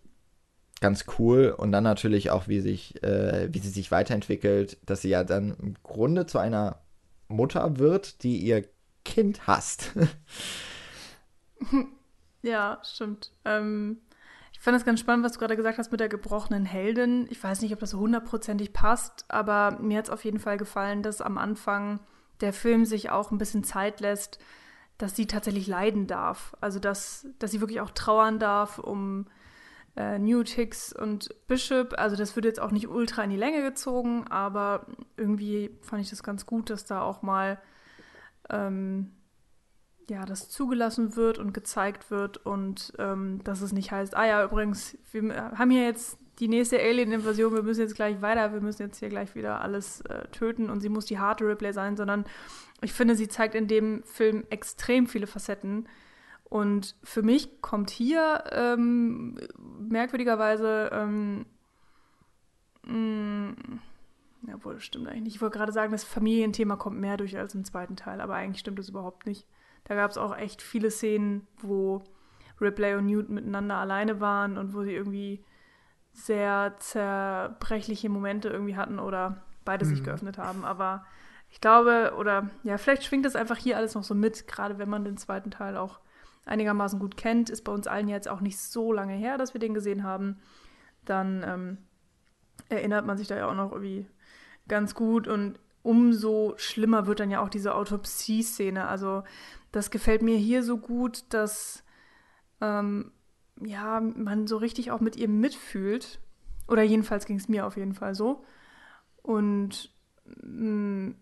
ganz 0.80 1.06
cool. 1.18 1.54
Und 1.56 1.72
dann 1.72 1.84
natürlich 1.84 2.30
auch, 2.30 2.48
wie, 2.48 2.60
sich, 2.60 3.02
äh, 3.02 3.48
wie 3.52 3.60
sie 3.60 3.70
sich 3.70 3.90
weiterentwickelt, 3.90 4.76
dass 4.84 5.00
sie 5.00 5.08
ja 5.08 5.24
dann 5.24 5.56
im 5.60 5.74
Grunde 5.82 6.26
zu 6.26 6.38
einer 6.38 6.80
Mutter 7.28 7.78
wird, 7.78 8.22
die 8.22 8.36
ihr 8.38 8.64
Kind 9.04 9.46
hasst. 9.46 9.92
ja, 12.42 12.80
stimmt. 12.84 13.32
Ähm, 13.44 13.98
ich 14.52 14.60
fand 14.60 14.76
es 14.76 14.84
ganz 14.84 15.00
spannend, 15.00 15.24
was 15.24 15.32
du 15.32 15.38
gerade 15.38 15.56
gesagt 15.56 15.78
hast 15.78 15.90
mit 15.90 16.00
der 16.00 16.08
gebrochenen 16.08 16.64
Heldin. 16.64 17.26
Ich 17.30 17.42
weiß 17.42 17.62
nicht, 17.62 17.72
ob 17.72 17.80
das 17.80 17.94
hundertprozentig 17.94 18.72
passt, 18.72 19.24
aber 19.28 19.78
mir 19.80 19.98
hat 19.98 20.04
es 20.04 20.10
auf 20.10 20.24
jeden 20.24 20.38
Fall 20.38 20.56
gefallen, 20.56 21.02
dass 21.02 21.20
am 21.20 21.38
Anfang 21.38 22.00
der 22.42 22.52
Film 22.52 22.84
sich 22.84 23.10
auch 23.10 23.30
ein 23.30 23.38
bisschen 23.38 23.64
Zeit 23.64 24.00
lässt, 24.00 24.38
dass 24.98 25.16
sie 25.16 25.26
tatsächlich 25.26 25.66
leiden 25.66 26.06
darf. 26.06 26.54
Also 26.60 26.78
dass, 26.78 27.26
dass 27.38 27.50
sie 27.50 27.60
wirklich 27.60 27.80
auch 27.80 27.90
trauern 27.90 28.38
darf 28.38 28.78
um 28.78 29.26
äh, 29.96 30.18
Newt 30.18 30.56
und 30.98 31.34
Bishop. 31.46 31.94
Also 31.98 32.16
das 32.16 32.36
wird 32.36 32.44
jetzt 32.44 32.60
auch 32.60 32.70
nicht 32.70 32.88
ultra 32.88 33.22
in 33.24 33.30
die 33.30 33.36
Länge 33.36 33.62
gezogen, 33.62 34.26
aber 34.28 34.86
irgendwie 35.16 35.70
fand 35.82 36.02
ich 36.02 36.10
das 36.10 36.22
ganz 36.22 36.46
gut, 36.46 36.70
dass 36.70 36.84
da 36.84 37.02
auch 37.02 37.22
mal 37.22 37.60
ähm, 38.50 39.12
ja, 40.08 40.24
das 40.24 40.48
zugelassen 40.48 41.16
wird 41.16 41.38
und 41.38 41.54
gezeigt 41.54 42.10
wird 42.10 42.38
und 42.38 42.92
ähm, 42.98 43.42
dass 43.44 43.60
es 43.60 43.72
nicht 43.72 43.92
heißt, 43.92 44.16
ah 44.16 44.26
ja, 44.26 44.44
übrigens, 44.44 44.98
wir 45.12 45.52
haben 45.56 45.70
hier 45.70 45.84
jetzt 45.84 46.18
die 46.38 46.48
nächste 46.48 46.80
Alien-Invasion, 46.80 47.54
wir 47.54 47.62
müssen 47.62 47.82
jetzt 47.82 47.94
gleich 47.94 48.22
weiter, 48.22 48.52
wir 48.52 48.60
müssen 48.60 48.82
jetzt 48.82 48.98
hier 48.98 49.08
gleich 49.08 49.34
wieder 49.34 49.60
alles 49.60 50.00
äh, 50.02 50.26
töten 50.28 50.70
und 50.70 50.80
sie 50.80 50.88
muss 50.88 51.06
die 51.06 51.18
harte 51.18 51.46
Ripley 51.46 51.72
sein, 51.72 51.96
sondern 51.96 52.24
ich 52.80 52.92
finde, 52.92 53.14
sie 53.14 53.28
zeigt 53.28 53.54
in 53.54 53.68
dem 53.68 54.02
Film 54.04 54.44
extrem 54.50 55.06
viele 55.06 55.26
Facetten. 55.26 55.88
Und 56.44 56.96
für 57.02 57.22
mich 57.22 57.62
kommt 57.62 57.90
hier 57.90 58.44
ähm, 58.50 59.38
merkwürdigerweise, 59.88 60.90
ähm, 60.92 61.46
mh, 62.84 62.94
mm, 62.94 63.80
ja, 64.48 64.64
wohl, 64.64 64.80
stimmt 64.80 65.08
eigentlich 65.08 65.22
nicht. 65.22 65.34
Ich 65.36 65.40
wollte 65.40 65.56
gerade 65.56 65.72
sagen, 65.72 65.92
das 65.92 66.04
Familienthema 66.04 66.76
kommt 66.76 66.98
mehr 66.98 67.16
durch 67.16 67.38
als 67.38 67.54
im 67.54 67.64
zweiten 67.64 67.96
Teil, 67.96 68.20
aber 68.20 68.34
eigentlich 68.34 68.60
stimmt 68.60 68.78
das 68.78 68.88
überhaupt 68.88 69.26
nicht. 69.26 69.46
Da 69.84 69.94
gab 69.94 70.10
es 70.10 70.18
auch 70.18 70.36
echt 70.36 70.62
viele 70.62 70.90
Szenen, 70.90 71.46
wo 71.60 72.02
Ripley 72.60 72.94
und 72.94 73.06
Newt 73.06 73.28
miteinander 73.28 73.76
alleine 73.76 74.20
waren 74.20 74.58
und 74.58 74.74
wo 74.74 74.82
sie 74.82 74.94
irgendwie 74.94 75.44
sehr 76.12 76.74
zerbrechliche 76.78 78.08
Momente 78.08 78.48
irgendwie 78.48 78.76
hatten 78.76 78.98
oder 78.98 79.42
beide 79.64 79.84
mhm. 79.84 79.90
sich 79.90 80.04
geöffnet 80.04 80.38
haben. 80.38 80.64
Aber 80.64 81.04
ich 81.50 81.60
glaube, 81.60 82.14
oder 82.18 82.50
ja, 82.62 82.78
vielleicht 82.78 83.04
schwingt 83.04 83.24
das 83.24 83.36
einfach 83.36 83.56
hier 83.56 83.76
alles 83.76 83.94
noch 83.94 84.04
so 84.04 84.14
mit, 84.14 84.46
gerade 84.48 84.78
wenn 84.78 84.88
man 84.88 85.04
den 85.04 85.16
zweiten 85.16 85.50
Teil 85.50 85.76
auch 85.76 86.00
einigermaßen 86.44 86.98
gut 86.98 87.16
kennt. 87.16 87.50
Ist 87.50 87.62
bei 87.62 87.72
uns 87.72 87.86
allen 87.86 88.08
jetzt 88.08 88.28
auch 88.28 88.40
nicht 88.40 88.58
so 88.58 88.92
lange 88.92 89.14
her, 89.14 89.38
dass 89.38 89.54
wir 89.54 89.60
den 89.60 89.74
gesehen 89.74 90.02
haben. 90.02 90.40
Dann 91.04 91.44
ähm, 91.46 91.78
erinnert 92.68 93.06
man 93.06 93.18
sich 93.18 93.28
da 93.28 93.36
ja 93.36 93.48
auch 93.48 93.54
noch 93.54 93.72
irgendwie 93.72 94.06
ganz 94.68 94.94
gut 94.94 95.26
und 95.28 95.58
umso 95.82 96.54
schlimmer 96.56 97.06
wird 97.06 97.20
dann 97.20 97.30
ja 97.30 97.40
auch 97.40 97.48
diese 97.48 97.74
Autopsie-Szene. 97.74 98.86
Also 98.86 99.24
das 99.72 99.90
gefällt 99.90 100.22
mir 100.22 100.36
hier 100.36 100.62
so 100.62 100.78
gut, 100.78 101.24
dass 101.30 101.84
ähm, 102.60 103.12
ja, 103.64 104.00
man 104.00 104.46
so 104.46 104.56
richtig 104.56 104.90
auch 104.90 105.00
mit 105.00 105.16
ihr 105.16 105.28
mitfühlt. 105.28 106.20
Oder 106.68 106.82
jedenfalls 106.82 107.26
ging 107.26 107.36
es 107.36 107.48
mir 107.48 107.66
auf 107.66 107.76
jeden 107.76 107.94
Fall 107.94 108.14
so. 108.14 108.44
Und 109.22 109.90
mh, 110.42 111.08
mm, 111.08 111.14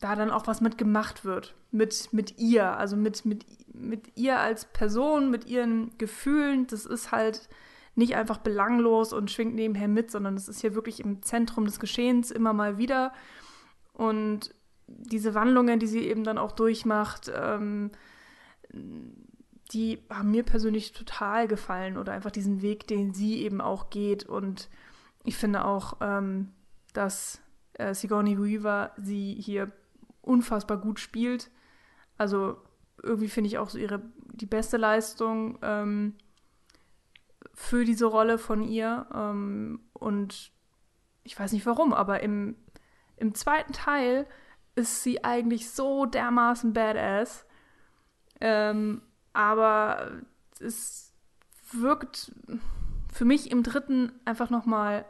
da 0.00 0.14
dann 0.14 0.30
auch 0.30 0.46
was 0.46 0.60
mitgemacht 0.60 1.24
wird. 1.24 1.54
Mit, 1.70 2.12
mit 2.12 2.38
ihr, 2.38 2.76
also 2.76 2.96
mit, 2.96 3.24
mit, 3.24 3.44
mit 3.72 4.16
ihr 4.16 4.38
als 4.38 4.66
Person, 4.66 5.30
mit 5.30 5.46
ihren 5.46 5.96
Gefühlen. 5.98 6.66
Das 6.66 6.86
ist 6.86 7.12
halt 7.12 7.48
nicht 7.94 8.14
einfach 8.14 8.38
belanglos 8.38 9.12
und 9.12 9.30
schwingt 9.30 9.54
nebenher 9.54 9.88
mit, 9.88 10.10
sondern 10.10 10.34
das 10.34 10.48
ist 10.48 10.60
hier 10.60 10.74
wirklich 10.74 11.00
im 11.00 11.22
Zentrum 11.22 11.64
des 11.64 11.80
Geschehens 11.80 12.30
immer 12.30 12.52
mal 12.52 12.78
wieder. 12.78 13.12
Und 13.94 14.54
diese 14.86 15.34
Wandlungen, 15.34 15.78
die 15.78 15.86
sie 15.86 16.06
eben 16.06 16.22
dann 16.22 16.38
auch 16.38 16.52
durchmacht, 16.52 17.32
ähm, 17.34 17.90
die 19.72 20.02
haben 20.10 20.30
mir 20.30 20.44
persönlich 20.44 20.92
total 20.92 21.48
gefallen 21.48 21.96
oder 21.98 22.12
einfach 22.12 22.30
diesen 22.30 22.62
Weg, 22.62 22.86
den 22.86 23.12
sie 23.12 23.42
eben 23.42 23.60
auch 23.60 23.90
geht. 23.90 24.24
Und 24.24 24.68
ich 25.24 25.36
finde 25.36 25.64
auch, 25.64 25.96
ähm, 26.00 26.52
dass 26.92 27.40
äh, 27.74 27.94
Sigourney 27.94 28.38
Weaver 28.38 28.92
sie 28.96 29.34
hier 29.34 29.72
unfassbar 30.22 30.78
gut 30.78 31.00
spielt. 31.00 31.50
Also 32.16 32.56
irgendwie 33.02 33.28
finde 33.28 33.48
ich 33.48 33.58
auch 33.58 33.70
so 33.70 33.78
ihre 33.78 34.02
die 34.32 34.46
beste 34.46 34.76
Leistung 34.76 35.58
ähm, 35.62 36.14
für 37.54 37.84
diese 37.84 38.06
Rolle 38.06 38.38
von 38.38 38.62
ihr. 38.62 39.06
Ähm, 39.14 39.80
und 39.92 40.52
ich 41.24 41.38
weiß 41.38 41.52
nicht 41.52 41.66
warum, 41.66 41.92
aber 41.92 42.22
im, 42.22 42.56
im 43.16 43.34
zweiten 43.34 43.72
Teil 43.72 44.26
ist 44.74 45.02
sie 45.02 45.24
eigentlich 45.24 45.70
so 45.70 46.06
dermaßen 46.06 46.72
badass. 46.72 47.46
Ähm, 48.40 49.02
aber 49.36 50.12
es 50.60 51.12
wirkt 51.72 52.32
für 53.12 53.26
mich 53.26 53.50
im 53.50 53.62
dritten 53.62 54.12
einfach 54.24 54.48
nochmal 54.48 55.04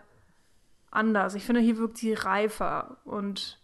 anders. 0.91 1.35
Ich 1.35 1.45
finde, 1.45 1.61
hier 1.61 1.79
wirkt 1.79 1.99
sie 1.99 2.13
reifer 2.13 2.97
und 3.05 3.61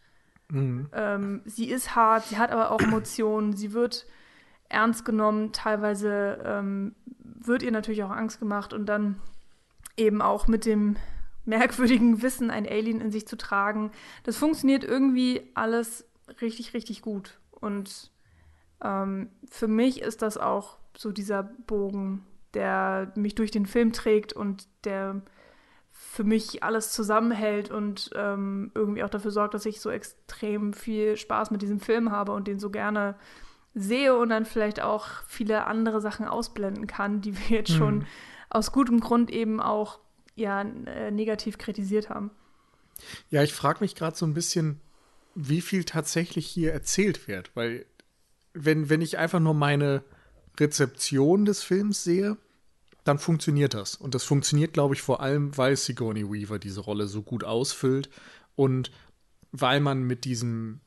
mhm. 0.48 0.88
ähm, 0.92 1.42
sie 1.44 1.68
ist 1.68 1.96
hart, 1.96 2.26
sie 2.26 2.38
hat 2.38 2.52
aber 2.52 2.70
auch 2.70 2.80
Emotionen, 2.80 3.54
sie 3.54 3.72
wird 3.72 4.06
ernst 4.68 5.04
genommen, 5.04 5.52
teilweise 5.52 6.38
ähm, 6.44 6.94
wird 7.18 7.64
ihr 7.64 7.72
natürlich 7.72 8.04
auch 8.04 8.10
Angst 8.10 8.38
gemacht 8.38 8.72
und 8.72 8.86
dann 8.86 9.20
eben 9.96 10.22
auch 10.22 10.46
mit 10.46 10.64
dem 10.64 10.96
merkwürdigen 11.44 12.22
Wissen, 12.22 12.50
ein 12.50 12.68
Alien 12.68 13.00
in 13.00 13.10
sich 13.10 13.26
zu 13.26 13.36
tragen. 13.36 13.90
Das 14.22 14.36
funktioniert 14.36 14.84
irgendwie 14.84 15.50
alles 15.54 16.06
richtig, 16.40 16.72
richtig 16.72 17.02
gut. 17.02 17.40
Und 17.50 18.11
ähm, 18.82 19.30
für 19.50 19.68
mich 19.68 20.02
ist 20.02 20.22
das 20.22 20.38
auch 20.38 20.78
so 20.96 21.12
dieser 21.12 21.42
Bogen 21.42 22.26
der 22.54 23.12
mich 23.14 23.34
durch 23.34 23.50
den 23.50 23.66
Film 23.66 23.92
trägt 23.92 24.32
und 24.32 24.66
der 24.84 25.22
für 25.90 26.24
mich 26.24 26.62
alles 26.62 26.92
zusammenhält 26.92 27.70
und 27.70 28.10
ähm, 28.14 28.70
irgendwie 28.74 29.02
auch 29.04 29.10
dafür 29.10 29.30
sorgt, 29.30 29.54
dass 29.54 29.66
ich 29.66 29.80
so 29.80 29.90
extrem 29.90 30.72
viel 30.72 31.16
Spaß 31.16 31.50
mit 31.50 31.62
diesem 31.62 31.80
Film 31.80 32.10
habe 32.10 32.32
und 32.32 32.48
den 32.48 32.58
so 32.58 32.70
gerne 32.70 33.14
sehe 33.74 34.16
und 34.16 34.30
dann 34.30 34.44
vielleicht 34.44 34.82
auch 34.82 35.06
viele 35.26 35.66
andere 35.66 36.00
Sachen 36.00 36.26
ausblenden 36.26 36.86
kann, 36.86 37.20
die 37.20 37.38
wir 37.38 37.56
jetzt 37.56 37.70
mhm. 37.70 37.76
schon 37.76 38.06
aus 38.50 38.72
gutem 38.72 39.00
Grund 39.00 39.30
eben 39.30 39.60
auch 39.60 40.00
ja 40.34 40.62
äh, 40.62 41.10
negativ 41.10 41.56
kritisiert 41.56 42.10
haben. 42.10 42.30
Ja, 43.30 43.42
ich 43.42 43.54
frage 43.54 43.78
mich 43.80 43.94
gerade 43.94 44.16
so 44.16 44.26
ein 44.26 44.34
bisschen, 44.34 44.80
wie 45.34 45.62
viel 45.62 45.84
tatsächlich 45.84 46.46
hier 46.46 46.72
erzählt 46.72 47.26
wird, 47.28 47.54
weil 47.54 47.86
wenn, 48.54 48.88
wenn 48.90 49.00
ich 49.00 49.18
einfach 49.18 49.40
nur 49.40 49.54
meine 49.54 50.02
Rezeption 50.58 51.44
des 51.44 51.62
Films 51.62 52.04
sehe, 52.04 52.36
dann 53.04 53.18
funktioniert 53.18 53.74
das. 53.74 53.96
Und 53.96 54.14
das 54.14 54.24
funktioniert, 54.24 54.72
glaube 54.72 54.94
ich, 54.94 55.02
vor 55.02 55.20
allem, 55.20 55.56
weil 55.56 55.76
Sigourney 55.76 56.30
Weaver 56.30 56.58
diese 56.58 56.80
Rolle 56.80 57.06
so 57.08 57.22
gut 57.22 57.44
ausfüllt 57.44 58.10
und 58.54 58.90
weil 59.50 59.80
man 59.80 60.02
mit 60.02 60.24
diesem 60.24 60.80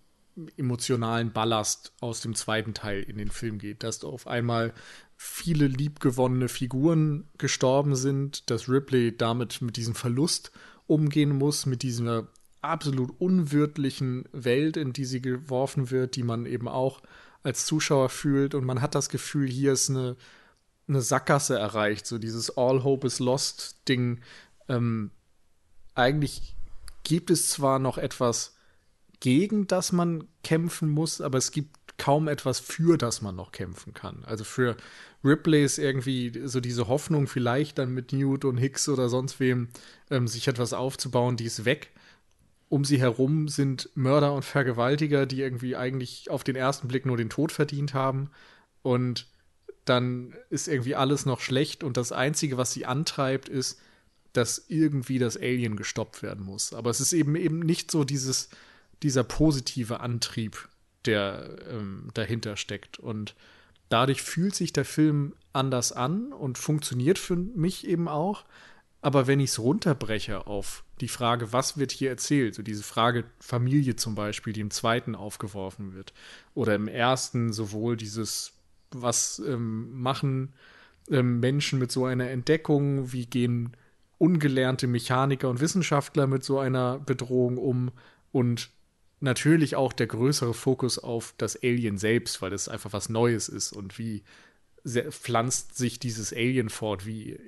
emotionalen 0.58 1.32
Ballast 1.32 1.94
aus 2.02 2.22
dem 2.22 2.36
zweiten 2.36 2.74
Teil 2.74 3.04
in 3.04 3.18
den 3.18 3.32
Film 3.32 3.58
geht, 3.58 3.84
dass 3.84 4.04
auf 4.04 4.28
einmal 4.28 4.74
viele 5.18 5.68
liebgewonnene 5.68 6.50
Figuren 6.50 7.30
gestorben 7.38 7.96
sind, 7.96 8.50
dass 8.50 8.68
Ripley 8.68 9.16
damit 9.16 9.62
mit 9.62 9.78
diesem 9.78 9.96
Verlust 9.96 10.52
umgehen 10.88 11.38
muss, 11.38 11.66
mit 11.66 11.84
dieser 11.84 12.28
absolut 12.62 13.14
unwirtlichen 13.20 14.26
Welt, 14.34 14.76
in 14.76 14.92
die 14.92 15.06
sie 15.06 15.22
geworfen 15.22 15.90
wird, 15.90 16.16
die 16.16 16.24
man 16.24 16.46
eben 16.46 16.68
auch 16.68 17.02
als 17.46 17.66
Zuschauer 17.66 18.10
fühlt 18.10 18.56
und 18.56 18.66
man 18.66 18.82
hat 18.82 18.96
das 18.96 19.10
Gefühl, 19.10 19.50
hier 19.50 19.74
ist 19.74 19.90
eine 19.90 20.18
eine 20.88 21.02
Sackgasse 21.02 21.58
erreicht, 21.58 22.06
so 22.06 22.18
dieses 22.18 22.58
All 22.58 22.84
Hope 22.84 23.08
is 23.08 23.20
Lost 23.20 23.88
Ding. 23.88 24.22
Ähm, 24.68 25.12
eigentlich 25.94 26.56
gibt 27.04 27.30
es 27.32 27.50
zwar 27.50 27.80
noch 27.80 27.98
etwas, 27.98 28.56
gegen 29.20 29.68
das 29.68 29.92
man 29.92 30.28
kämpfen 30.44 30.90
muss, 30.90 31.22
aber 31.22 31.38
es 31.38 31.52
gibt 31.52 31.98
kaum 31.98 32.28
etwas, 32.28 32.60
für 32.60 32.98
das 32.98 33.22
man 33.22 33.36
noch 33.36 33.52
kämpfen 33.52 33.94
kann. 33.94 34.24
Also 34.26 34.44
für 34.44 34.76
Ripley 35.24 35.64
ist 35.64 35.80
irgendwie 35.80 36.42
so 36.46 36.60
diese 36.60 36.88
Hoffnung, 36.88 37.28
vielleicht 37.28 37.78
dann 37.78 37.94
mit 37.94 38.12
Newt 38.12 38.46
und 38.46 38.58
Hicks 38.58 38.90
oder 38.90 39.10
sonst 39.10 39.40
wem 39.40 39.70
ähm, 40.12 40.28
sich 40.28 40.48
etwas 40.48 40.74
aufzubauen, 40.74 41.38
die 41.38 41.46
ist 41.46 41.66
weg. 41.66 41.92
Um 42.68 42.84
sie 42.84 43.00
herum 43.00 43.48
sind 43.48 43.90
Mörder 43.96 44.34
und 44.34 44.44
Vergewaltiger, 44.44 45.26
die 45.26 45.42
irgendwie 45.42 45.76
eigentlich 45.76 46.30
auf 46.30 46.44
den 46.44 46.56
ersten 46.56 46.88
Blick 46.88 47.06
nur 47.06 47.18
den 47.18 47.30
Tod 47.30 47.52
verdient 47.52 47.94
haben. 47.94 48.32
Und 48.82 49.28
dann 49.86 50.34
ist 50.50 50.68
irgendwie 50.68 50.96
alles 50.96 51.26
noch 51.26 51.42
schlecht 51.42 51.84
und 51.84 51.96
das 51.96 52.12
Einzige, 52.12 52.58
was 52.58 52.74
sie 52.74 52.86
antreibt, 52.86 53.48
ist, 53.50 53.80
dass 54.34 54.66
irgendwie 54.68 55.20
das 55.20 55.38
Alien 55.38 55.76
gestoppt 55.76 56.24
werden 56.24 56.44
muss. 56.44 56.74
Aber 56.74 56.90
es 56.90 57.00
ist 57.00 57.14
eben 57.14 57.36
eben 57.36 57.60
nicht 57.60 57.92
so 57.92 58.04
dieses, 58.04 58.50
dieser 59.04 59.24
positive 59.24 60.00
Antrieb, 60.00 60.68
der 61.06 61.58
ähm, 61.70 62.10
dahinter 62.14 62.58
steckt. 62.58 63.00
Und 63.00 63.36
dadurch 63.90 64.22
fühlt 64.22 64.56
sich 64.56 64.74
der 64.74 64.86
Film 64.86 65.34
anders 65.54 65.92
an 65.92 66.34
und 66.34 66.58
funktioniert 66.58 67.20
für 67.20 67.36
mich 67.36 67.88
eben 67.88 68.08
auch. 68.08 68.44
Aber 69.06 69.28
wenn 69.28 69.40
ich 69.40 69.52
es 69.52 69.60
runterbreche 69.60 70.48
auf 70.48 70.84
die 71.00 71.08
Frage, 71.08 71.54
was 71.54 71.78
wird 71.78 71.92
hier 71.92 72.10
erzählt, 72.10 72.56
so 72.56 72.64
diese 72.64 72.82
Frage 72.82 73.26
Familie 73.40 73.96
zum 73.96 74.16
Beispiel, 74.16 74.52
die 74.52 74.62
im 74.62 74.72
zweiten 74.72 75.14
aufgeworfen 75.14 75.94
wird, 75.94 76.12
oder 76.56 76.74
im 76.74 76.88
ersten 76.88 77.54
sowohl 77.54 77.98
dieses 77.98 78.54
was 78.90 79.38
ähm, 79.46 80.02
machen 80.02 80.56
ähm, 81.12 81.40
Menschen 81.40 81.78
mit 81.78 81.92
so 81.92 82.06
einer 82.06 82.32
Entdeckung, 82.32 83.14
wie 83.14 83.28
gehen 83.28 83.78
ungelernte 84.18 84.88
Mechaniker 84.88 85.50
und 85.52 85.60
Wissenschaftler 85.60 86.26
mit 86.26 86.44
so 86.44 86.58
einer 86.58 86.98
Bedrohung 86.98 87.60
um 87.60 87.92
und 88.32 88.72
natürlich 89.20 89.76
auch 89.76 89.94
der 89.94 90.08
größere 90.08 90.56
Fokus 90.56 90.98
auf 90.98 91.36
das 91.38 91.56
Alien 91.62 92.00
selbst, 92.00 92.42
weil 92.42 92.54
es 92.54 92.68
einfach 92.68 92.92
was 92.92 93.10
Neues 93.10 93.50
ist 93.50 93.72
und 93.72 94.00
wie 94.00 94.24
pflanzt 94.86 95.76
sich 95.76 96.00
dieses 96.00 96.32
Alien 96.32 96.70
fort, 96.70 97.06
wie 97.06 97.40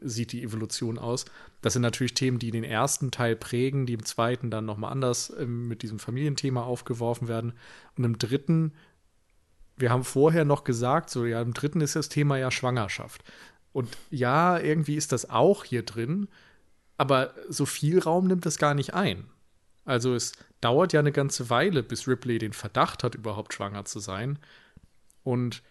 sieht 0.00 0.32
die 0.32 0.42
Evolution 0.42 0.98
aus. 0.98 1.24
Das 1.60 1.72
sind 1.72 1.82
natürlich 1.82 2.14
Themen, 2.14 2.38
die 2.38 2.52
den 2.52 2.64
ersten 2.64 3.10
Teil 3.10 3.34
prägen, 3.34 3.86
die 3.86 3.94
im 3.94 4.04
zweiten 4.04 4.50
dann 4.50 4.64
nochmal 4.64 4.92
anders 4.92 5.32
ähm, 5.38 5.66
mit 5.66 5.82
diesem 5.82 5.98
Familienthema 5.98 6.62
aufgeworfen 6.62 7.26
werden. 7.26 7.52
Und 7.96 8.04
im 8.04 8.18
dritten 8.18 8.72
wir 9.76 9.90
haben 9.90 10.04
vorher 10.04 10.44
noch 10.44 10.64
gesagt, 10.64 11.10
so 11.10 11.24
ja, 11.24 11.40
im 11.42 11.52
dritten 11.52 11.80
ist 11.80 11.96
das 11.96 12.08
Thema 12.08 12.36
ja 12.38 12.50
Schwangerschaft. 12.50 13.24
Und 13.72 13.96
ja, 14.10 14.58
irgendwie 14.58 14.96
ist 14.96 15.12
das 15.12 15.30
auch 15.30 15.64
hier 15.64 15.82
drin, 15.82 16.28
aber 16.96 17.34
so 17.48 17.66
viel 17.66 17.98
Raum 17.98 18.28
nimmt 18.28 18.46
das 18.46 18.58
gar 18.58 18.74
nicht 18.74 18.94
ein. 18.94 19.26
Also 19.84 20.14
es 20.14 20.32
dauert 20.60 20.92
ja 20.92 21.00
eine 21.00 21.12
ganze 21.12 21.50
Weile, 21.50 21.82
bis 21.82 22.06
Ripley 22.06 22.38
den 22.38 22.52
Verdacht 22.52 23.02
hat, 23.02 23.14
überhaupt 23.14 23.52
schwanger 23.52 23.84
zu 23.84 23.98
sein. 23.98 24.38
Und 25.24 25.62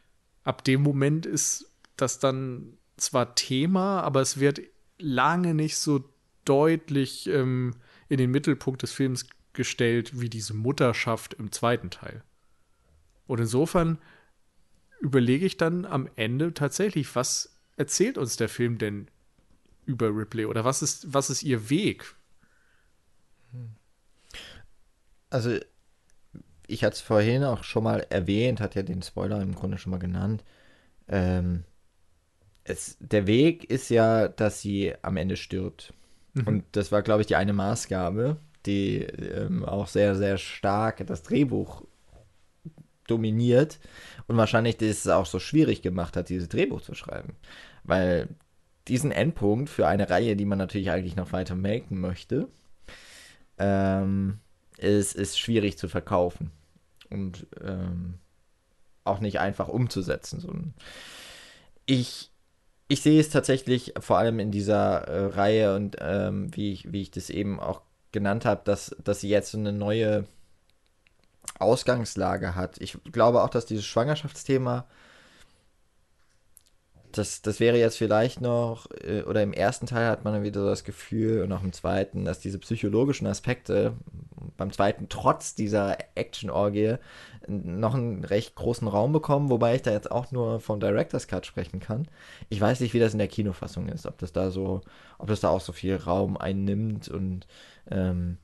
ab 0.44 0.64
dem 0.64 0.82
Moment 0.82 1.26
ist 1.26 1.72
das 1.98 2.20
dann 2.20 2.78
zwar 2.98 3.36
Thema, 3.36 4.02
aber 4.02 4.22
es 4.22 4.40
wird 4.40 4.62
lange 4.98 5.54
nicht 5.54 5.78
so 5.78 6.04
deutlich 6.46 7.28
ähm, 7.28 7.76
in 8.10 8.18
den 8.18 8.32
Mittelpunkt 8.32 8.82
des 8.82 8.92
Films 8.92 9.28
gestellt 9.54 10.20
wie 10.20 10.30
diese 10.30 10.54
Mutterschaft 10.54 11.36
im 11.36 11.52
zweiten 11.52 11.90
Teil. 11.90 12.24
Und 13.28 13.40
insofern 13.40 14.00
überlege 15.00 15.46
ich 15.46 15.58
dann 15.58 15.86
am 15.86 16.10
Ende 16.16 16.54
tatsächlich, 16.54 17.16
was 17.16 17.60
erzählt 17.78 18.18
uns 18.18 18.38
der 18.38 18.50
Film 18.50 18.78
denn 18.78 19.08
über 19.86 20.16
Ripley 20.16 20.46
oder 20.46 20.64
was 20.64 20.82
ist, 20.82 21.14
was 21.14 21.30
ist 21.30 21.44
ihr 21.44 21.70
Weg? 21.70 22.16
Also, 25.30 25.60
ich 26.74 26.84
hatte 26.84 26.96
es 26.96 27.02
vorhin 27.02 27.44
auch 27.44 27.64
schon 27.64 27.84
mal 27.84 28.06
erwähnt, 28.10 28.60
hat 28.60 28.74
ja 28.76 28.82
den 28.82 29.04
Spoiler 29.04 29.40
im 29.42 29.54
Grunde 29.54 29.78
schon 29.78 29.92
mal 29.92 30.00
genannt. 30.00 30.44
Ähm, 31.08 31.66
es, 32.64 32.98
der 33.00 33.28
Weg 33.28 33.66
ist 33.66 33.90
ja, 33.90 34.28
dass 34.28 34.62
sie 34.62 34.94
am 35.04 35.18
Ende 35.18 35.38
stirbt. 35.38 35.94
Mhm. 36.34 36.48
Und 36.48 36.64
das 36.72 36.92
war, 36.92 37.04
glaube 37.04 37.22
ich, 37.22 37.28
die 37.28 37.36
eine 37.36 37.54
Maßgabe, 37.54 38.38
die 38.66 39.02
ähm, 39.02 39.64
auch 39.64 39.88
sehr, 39.88 40.16
sehr 40.16 40.38
stark 40.38 41.06
das 41.06 41.22
Drehbuch 41.22 41.84
dominiert 43.06 43.80
und 44.28 44.38
wahrscheinlich 44.38 44.78
das 44.78 45.08
auch 45.08 45.28
so 45.28 45.38
schwierig 45.40 45.82
gemacht 45.84 46.18
hat, 46.18 46.30
dieses 46.30 46.50
Drehbuch 46.50 46.82
zu 46.82 46.96
schreiben. 46.96 47.36
Weil 47.84 48.30
diesen 48.88 49.12
Endpunkt 49.12 49.70
für 49.70 49.88
eine 49.88 50.10
Reihe, 50.10 50.36
die 50.36 50.46
man 50.46 50.58
natürlich 50.58 50.90
eigentlich 50.90 51.16
noch 51.16 51.34
weiter 51.34 51.54
melken 51.54 52.00
möchte, 52.00 52.48
ähm, 53.60 54.40
ist, 54.78 55.16
ist 55.16 55.38
schwierig 55.38 55.78
zu 55.78 55.88
verkaufen 55.88 56.52
und 57.14 57.48
ähm, 57.64 58.16
auch 59.04 59.20
nicht 59.20 59.40
einfach 59.40 59.68
umzusetzen. 59.68 60.40
So 60.40 60.52
ich, 61.86 62.32
ich 62.88 63.02
sehe 63.02 63.20
es 63.20 63.30
tatsächlich 63.30 63.94
vor 64.00 64.18
allem 64.18 64.40
in 64.40 64.52
dieser 64.52 65.08
äh, 65.08 65.26
Reihe 65.26 65.76
und 65.76 65.98
ähm, 66.00 66.56
wie, 66.56 66.74
ich, 66.74 66.92
wie 66.92 67.02
ich 67.02 67.12
das 67.12 67.30
eben 67.30 67.60
auch 67.60 67.82
genannt 68.12 68.46
habe, 68.46 68.62
dass, 68.64 68.96
dass 69.04 69.22
sie 69.22 69.30
jetzt 69.30 69.52
so 69.52 69.58
eine 69.58 69.74
neue 69.74 70.26
Ausgangslage 71.60 72.56
hat. 72.56 72.78
Ich 72.80 72.98
glaube 73.12 73.44
auch, 73.44 73.50
dass 73.50 73.66
dieses 73.66 73.86
Schwangerschaftsthema, 73.86 74.86
das, 77.18 77.42
das 77.42 77.60
wäre 77.60 77.78
jetzt 77.78 77.98
vielleicht 77.98 78.42
noch, 78.42 78.88
äh, 79.04 79.22
oder 79.24 79.42
im 79.44 79.54
ersten 79.54 79.86
Teil 79.86 80.08
hat 80.08 80.24
man 80.24 80.34
dann 80.34 80.44
wieder 80.44 80.62
so 80.62 80.68
das 80.68 80.84
Gefühl 80.84 81.44
und 81.44 81.52
auch 81.52 81.64
im 81.64 81.74
zweiten, 81.74 82.26
dass 82.26 82.40
diese 82.40 82.60
psychologischen 82.60 83.28
Aspekte 83.28 83.94
beim 84.58 84.72
zweiten 84.72 85.08
trotz 85.10 85.56
dieser 85.56 85.98
Action-Orgie 86.16 86.96
noch 87.48 87.94
einen 87.94 88.24
recht 88.24 88.56
großen 88.56 88.88
Raum 88.88 89.12
bekommen, 89.12 89.50
wobei 89.50 89.76
ich 89.76 89.82
da 89.82 89.92
jetzt 89.92 90.12
auch 90.12 90.32
nur 90.32 90.60
vom 90.60 90.80
Director's 90.80 91.28
Cut 91.28 91.46
sprechen 91.46 91.80
kann. 91.80 92.08
Ich 92.50 92.60
weiß 92.60 92.80
nicht, 92.80 92.94
wie 92.94 93.00
das 93.00 93.14
in 93.14 93.20
der 93.20 93.28
Kinofassung 93.28 93.88
ist, 93.90 94.06
ob 94.06 94.18
das 94.18 94.32
da 94.32 94.52
so, 94.52 94.82
ob 95.18 95.28
das 95.28 95.42
da 95.42 95.50
auch 95.50 95.62
so 95.62 95.74
viel 95.74 95.96
Raum 95.96 96.38
einnimmt 96.38 97.10
und 97.10 97.48
ähm, 97.90 98.38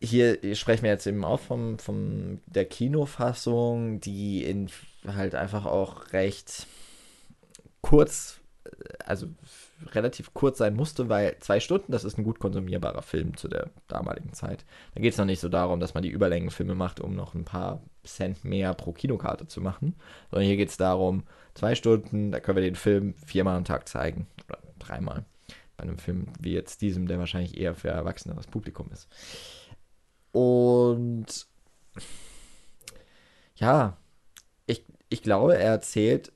hier 0.00 0.38
sprechen 0.54 0.82
wir 0.82 0.90
jetzt 0.90 1.06
eben 1.06 1.24
auch 1.24 1.40
vom, 1.40 1.78
vom 1.78 2.40
der 2.46 2.66
Kinofassung, 2.66 4.00
die 4.00 4.44
in 4.44 4.68
halt 5.14 5.34
einfach 5.34 5.66
auch 5.66 6.12
recht 6.12 6.66
kurz, 7.82 8.40
also 9.04 9.28
relativ 9.92 10.32
kurz 10.34 10.58
sein 10.58 10.74
musste, 10.74 11.08
weil 11.08 11.36
zwei 11.40 11.60
Stunden, 11.60 11.92
das 11.92 12.04
ist 12.04 12.18
ein 12.18 12.24
gut 12.24 12.38
konsumierbarer 12.38 13.02
Film 13.02 13.36
zu 13.36 13.48
der 13.48 13.70
damaligen 13.88 14.32
Zeit. 14.32 14.64
Da 14.94 15.00
geht 15.00 15.12
es 15.12 15.18
noch 15.18 15.26
nicht 15.26 15.40
so 15.40 15.48
darum, 15.48 15.80
dass 15.80 15.94
man 15.94 16.02
die 16.02 16.10
Überlängenfilme 16.10 16.74
macht, 16.74 17.00
um 17.00 17.14
noch 17.14 17.34
ein 17.34 17.44
paar 17.44 17.82
Cent 18.04 18.44
mehr 18.44 18.74
pro 18.74 18.92
Kinokarte 18.92 19.46
zu 19.46 19.60
machen, 19.60 19.94
sondern 20.30 20.46
hier 20.46 20.56
geht 20.56 20.70
es 20.70 20.76
darum, 20.76 21.24
zwei 21.54 21.74
Stunden, 21.74 22.32
da 22.32 22.40
können 22.40 22.56
wir 22.56 22.64
den 22.64 22.76
Film 22.76 23.14
viermal 23.24 23.56
am 23.56 23.64
Tag 23.64 23.88
zeigen 23.88 24.26
oder 24.48 24.58
dreimal. 24.78 25.24
Bei 25.76 25.82
einem 25.82 25.98
Film 25.98 26.28
wie 26.40 26.54
jetzt 26.54 26.80
diesem, 26.80 27.06
der 27.06 27.18
wahrscheinlich 27.18 27.58
eher 27.58 27.74
für 27.74 27.88
erwachseneres 27.88 28.46
Publikum 28.46 28.90
ist. 28.92 29.08
Und 30.32 31.46
ja, 33.56 33.96
ich, 35.08 35.22
glaube, 35.22 35.56
er 35.56 35.70
erzählt 35.70 36.32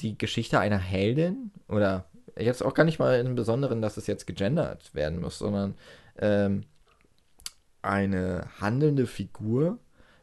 die 0.00 0.18
Geschichte 0.18 0.58
einer 0.58 0.78
Heldin 0.78 1.52
oder 1.68 2.06
jetzt 2.36 2.62
auch 2.62 2.74
gar 2.74 2.84
nicht 2.84 2.98
mal 2.98 3.20
im 3.20 3.34
Besonderen, 3.34 3.82
dass 3.82 3.96
es 3.96 4.06
jetzt 4.06 4.26
gegendert 4.26 4.94
werden 4.94 5.20
muss, 5.20 5.38
sondern 5.38 5.74
ähm, 6.18 6.64
eine 7.82 8.48
handelnde 8.60 9.06
Figur, 9.06 9.78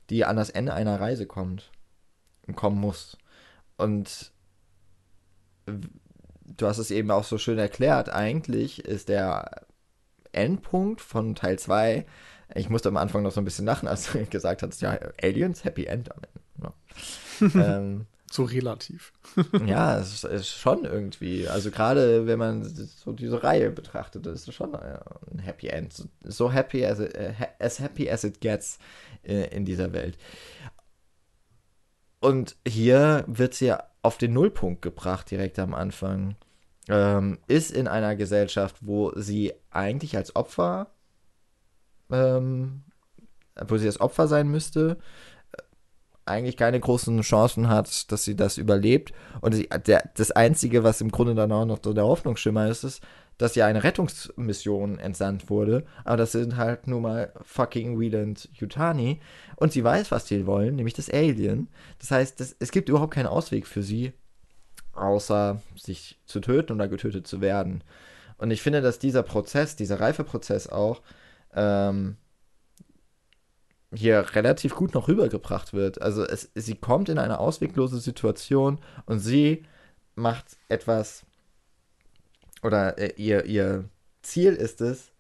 die 0.09 0.26
an 0.26 0.35
das 0.35 0.49
Ende 0.49 0.73
einer 0.73 0.99
Reise 0.99 1.27
kommt 1.27 1.71
und 2.47 2.55
kommen 2.55 2.80
muss. 2.80 3.17
Und 3.77 4.31
du 5.65 6.67
hast 6.67 6.77
es 6.77 6.91
eben 6.91 7.11
auch 7.11 7.23
so 7.23 7.38
schön 7.38 7.59
erklärt, 7.59 8.09
eigentlich 8.09 8.84
ist 8.85 9.09
der 9.09 9.65
Endpunkt 10.31 11.01
von 11.01 11.35
Teil 11.35 11.59
2, 11.59 12.05
ich 12.55 12.69
musste 12.69 12.89
am 12.89 12.97
Anfang 12.97 13.23
noch 13.23 13.31
so 13.31 13.41
ein 13.41 13.45
bisschen 13.45 13.65
lachen, 13.65 13.88
als 13.88 14.11
du 14.11 14.26
gesagt 14.30 14.63
hast, 14.63 14.81
ja, 14.81 14.97
Aliens, 15.21 15.63
Happy 15.63 15.85
End 15.85 16.11
am 16.11 16.17
Ende. 16.23 16.39
Ähm, 17.56 18.06
so 18.32 18.44
relativ. 18.44 19.11
ja, 19.66 19.98
es 19.98 20.24
ist 20.24 20.49
schon 20.49 20.86
irgendwie. 20.86 21.48
Also 21.48 21.72
gerade 21.72 22.28
wenn 22.28 22.38
man 22.38 22.64
so 22.64 23.11
diese 23.11 23.44
Reihe 23.44 23.72
betrachtet, 23.72 24.26
ist 24.28 24.48
es 24.48 24.53
schon 24.53 24.76
ein 24.76 25.40
Happy 25.40 25.68
End. 25.68 26.07
So 26.24 26.52
happy 26.52 26.86
as, 26.86 26.99
it, 26.99 27.16
äh, 27.16 27.34
as 27.57 27.80
happy 27.80 28.10
as 28.10 28.24
it 28.24 28.40
gets 28.40 28.78
äh, 29.24 29.56
in 29.56 29.66
dieser 29.66 29.94
Welt. 29.94 30.18
Und 32.20 32.56
hier 32.68 33.24
wird 33.28 33.53
sie 33.53 33.68
ja 33.68 33.84
auf 34.02 34.18
den 34.18 34.34
Nullpunkt 34.34 34.82
gebracht, 34.82 35.32
direkt 35.32 35.57
am 35.60 35.74
Anfang. 35.74 36.36
Ähm, 36.88 37.40
ist 37.48 37.72
in 37.72 37.88
einer 37.88 38.16
Gesellschaft, 38.16 38.78
wo 38.82 39.11
sie 39.16 39.53
eigentlich 39.70 40.18
als 40.18 40.36
Opfer, 40.36 40.88
ähm, 42.11 42.84
wo 43.68 43.78
sie 43.78 43.86
als 43.86 44.02
Opfer 44.02 44.28
sein 44.28 44.49
müsste, 44.49 44.98
eigentlich 46.30 46.57
keine 46.57 46.80
großen 46.80 47.22
Chancen 47.22 47.69
hat, 47.69 48.11
dass 48.11 48.23
sie 48.23 48.35
das 48.35 48.57
überlebt. 48.57 49.14
Und 49.41 49.53
sie, 49.53 49.69
der, 49.88 50.10
das 50.15 50.31
Einzige, 50.31 50.84
was 50.84 51.01
im 51.01 51.11
Grunde 51.11 51.35
dann 51.35 51.51
auch 51.51 51.65
noch 51.65 51.80
so 51.84 51.93
der 51.93 52.06
Hoffnungsschimmer 52.06 52.68
ist, 52.68 52.84
ist, 52.84 53.03
dass 53.38 53.56
ja 53.56 53.65
eine 53.65 53.84
Rettungsmission 53.84 54.99
entsandt 54.99 55.49
wurde. 55.49 55.85
Aber 56.03 56.18
das 56.18 56.34
sind 56.34 56.57
halt 56.57 56.88
nur 56.88 57.01
mal 57.01 57.34
fucking 57.41 57.99
Wieland 57.99 58.49
Yutani. 58.53 59.22
Und 59.56 59.72
sie 59.72 59.84
weiß, 59.84 60.11
was 60.11 60.26
die 60.26 60.45
wollen, 60.45 60.76
nämlich 60.76 60.93
das 60.93 61.10
Alien. 61.10 61.69
Das 61.99 62.11
heißt, 62.11 62.39
das, 62.39 62.56
es 62.60 62.72
gibt 62.72 62.89
überhaupt 62.89 63.14
keinen 63.14 63.27
Ausweg 63.27 63.65
für 63.65 63.81
sie, 63.81 64.11
außer 64.93 65.61
sich 65.76 66.19
zu 66.26 66.41
töten 66.41 66.73
oder 66.73 66.88
getötet 66.88 67.27
zu 67.27 67.39
werden. 67.39 67.84
Und 68.38 68.51
ich 68.51 68.61
finde, 68.61 68.81
dass 68.81 68.99
dieser 68.99 69.23
Prozess, 69.23 69.76
dieser 69.76 69.99
Reifeprozess 69.99 70.68
auch, 70.68 71.01
ähm, 71.53 72.18
hier 73.94 74.36
relativ 74.36 74.76
gut 74.76 74.94
noch 74.94 75.07
rübergebracht 75.07 75.74
wird. 75.74 76.02
Also 76.02 76.24
es, 76.24 76.52
sie 76.56 76.76
kommt 76.76 77.10
in 77.10 77.18
eine 77.18 77.40
ausweglose 77.40 77.99
Situation 77.99 78.80
und 79.06 79.20
sie 79.20 79.64
macht 80.16 80.57
etwas 80.68 81.26
oder 82.61 82.98
äh, 82.98 83.14
ihr, 83.16 83.45
ihr 83.45 83.86
Ziel 84.22 84.53
ist 84.53 84.82
es, 84.82 85.11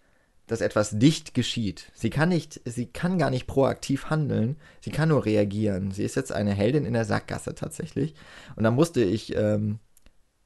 dass 0.47 0.61
etwas 0.61 0.97
dicht 0.97 1.33
geschieht. 1.33 1.91
Sie 1.93 2.09
kann 2.09 2.29
nicht, 2.29 2.59
sie 2.65 2.87
kann 2.87 3.19
gar 3.19 3.29
nicht 3.29 3.47
proaktiv 3.47 4.09
handeln, 4.09 4.57
sie 4.81 4.89
kann 4.89 5.09
nur 5.09 5.25
reagieren. 5.25 5.91
Sie 5.91 6.03
ist 6.03 6.15
jetzt 6.15 6.31
eine 6.31 6.53
Heldin 6.53 6.85
in 6.85 6.93
der 6.93 7.05
Sackgasse 7.05 7.53
tatsächlich. 7.53 8.15
Und 8.55 8.63
da 8.63 8.71
musste 8.71 9.03
ich 9.03 9.35
ähm, 9.35 9.79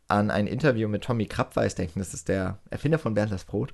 an 0.09 0.29
ein 0.29 0.47
Interview 0.47 0.89
mit 0.89 1.03
Tommy 1.03 1.25
Krabweis 1.25 1.75
denken, 1.75 1.99
das 1.99 2.13
ist 2.13 2.27
der 2.27 2.59
Erfinder 2.69 2.99
von 2.99 3.13
Bernd 3.13 3.31
das 3.31 3.45
Brot, 3.45 3.73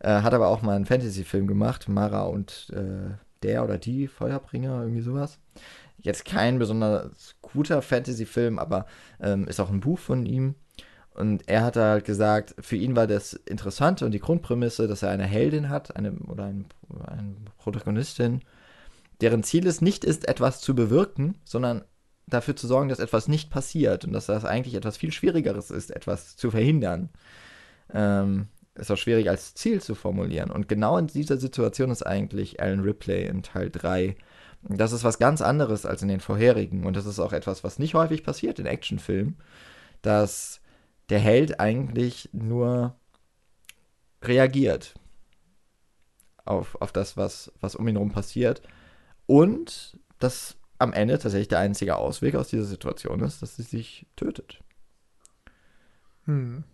äh, 0.00 0.08
hat 0.22 0.32
aber 0.32 0.48
auch 0.48 0.62
mal 0.62 0.76
einen 0.76 0.86
Fantasy-Film 0.86 1.46
gemacht, 1.46 1.88
Mara 1.88 2.22
und 2.22 2.70
äh, 2.74 3.14
der 3.42 3.64
oder 3.64 3.78
die 3.78 4.08
Feuerbringer, 4.08 4.82
irgendwie 4.82 5.02
sowas. 5.02 5.38
Jetzt 5.98 6.24
kein 6.24 6.58
besonders 6.58 7.36
guter 7.42 7.82
Fantasy-Film, 7.82 8.58
aber 8.58 8.86
ähm, 9.20 9.46
ist 9.48 9.60
auch 9.60 9.70
ein 9.70 9.80
Buch 9.80 9.98
von 9.98 10.26
ihm. 10.26 10.54
Und 11.14 11.48
er 11.48 11.64
hat 11.64 11.76
halt 11.76 12.04
gesagt, 12.04 12.54
für 12.60 12.76
ihn 12.76 12.94
war 12.94 13.06
das 13.06 13.32
Interessante 13.32 14.04
und 14.04 14.12
die 14.12 14.20
Grundprämisse, 14.20 14.86
dass 14.86 15.02
er 15.02 15.10
eine 15.10 15.24
Heldin 15.24 15.70
hat, 15.70 15.96
eine 15.96 16.12
oder 16.12 16.44
ein, 16.44 16.66
eine 17.06 17.34
Protagonistin, 17.56 18.42
deren 19.22 19.42
Ziel 19.42 19.66
es 19.66 19.80
nicht 19.80 20.04
ist, 20.04 20.28
etwas 20.28 20.60
zu 20.60 20.74
bewirken, 20.74 21.36
sondern 21.44 21.84
dafür 22.26 22.54
zu 22.54 22.66
sorgen, 22.66 22.90
dass 22.90 22.98
etwas 22.98 23.28
nicht 23.28 23.50
passiert 23.50 24.04
und 24.04 24.12
dass 24.12 24.26
das 24.26 24.44
eigentlich 24.44 24.74
etwas 24.74 24.98
viel 24.98 25.12
Schwierigeres 25.12 25.70
ist, 25.70 25.90
etwas 25.90 26.36
zu 26.36 26.50
verhindern. 26.50 27.08
Ähm, 27.92 28.48
ist 28.76 28.90
auch 28.90 28.96
schwierig 28.96 29.28
als 29.28 29.54
Ziel 29.54 29.80
zu 29.80 29.94
formulieren. 29.94 30.50
Und 30.50 30.68
genau 30.68 30.98
in 30.98 31.06
dieser 31.06 31.38
Situation 31.38 31.90
ist 31.90 32.02
eigentlich 32.02 32.60
Alan 32.60 32.80
Ripley 32.80 33.26
in 33.26 33.42
Teil 33.42 33.70
3. 33.70 34.16
Das 34.62 34.92
ist 34.92 35.04
was 35.04 35.18
ganz 35.18 35.40
anderes 35.40 35.86
als 35.86 36.02
in 36.02 36.08
den 36.08 36.20
vorherigen. 36.20 36.84
Und 36.84 36.96
das 36.96 37.06
ist 37.06 37.20
auch 37.20 37.32
etwas, 37.32 37.64
was 37.64 37.78
nicht 37.78 37.94
häufig 37.94 38.24
passiert 38.24 38.58
in 38.58 38.66
Actionfilmen, 38.66 39.36
dass 40.02 40.60
der 41.08 41.18
Held 41.18 41.60
eigentlich 41.60 42.28
nur 42.32 42.96
reagiert 44.22 44.94
auf, 46.44 46.80
auf 46.80 46.92
das, 46.92 47.16
was, 47.16 47.52
was 47.60 47.76
um 47.76 47.86
ihn 47.88 47.96
herum 47.96 48.12
passiert. 48.12 48.62
Und 49.26 49.98
dass 50.18 50.56
am 50.78 50.92
Ende 50.92 51.18
tatsächlich 51.18 51.48
der 51.48 51.60
einzige 51.60 51.96
Ausweg 51.96 52.34
aus 52.34 52.48
dieser 52.48 52.64
Situation 52.64 53.20
ist, 53.20 53.42
dass 53.42 53.56
sie 53.56 53.62
sich 53.62 54.06
tötet. 54.16 54.62
Hm. 56.24 56.64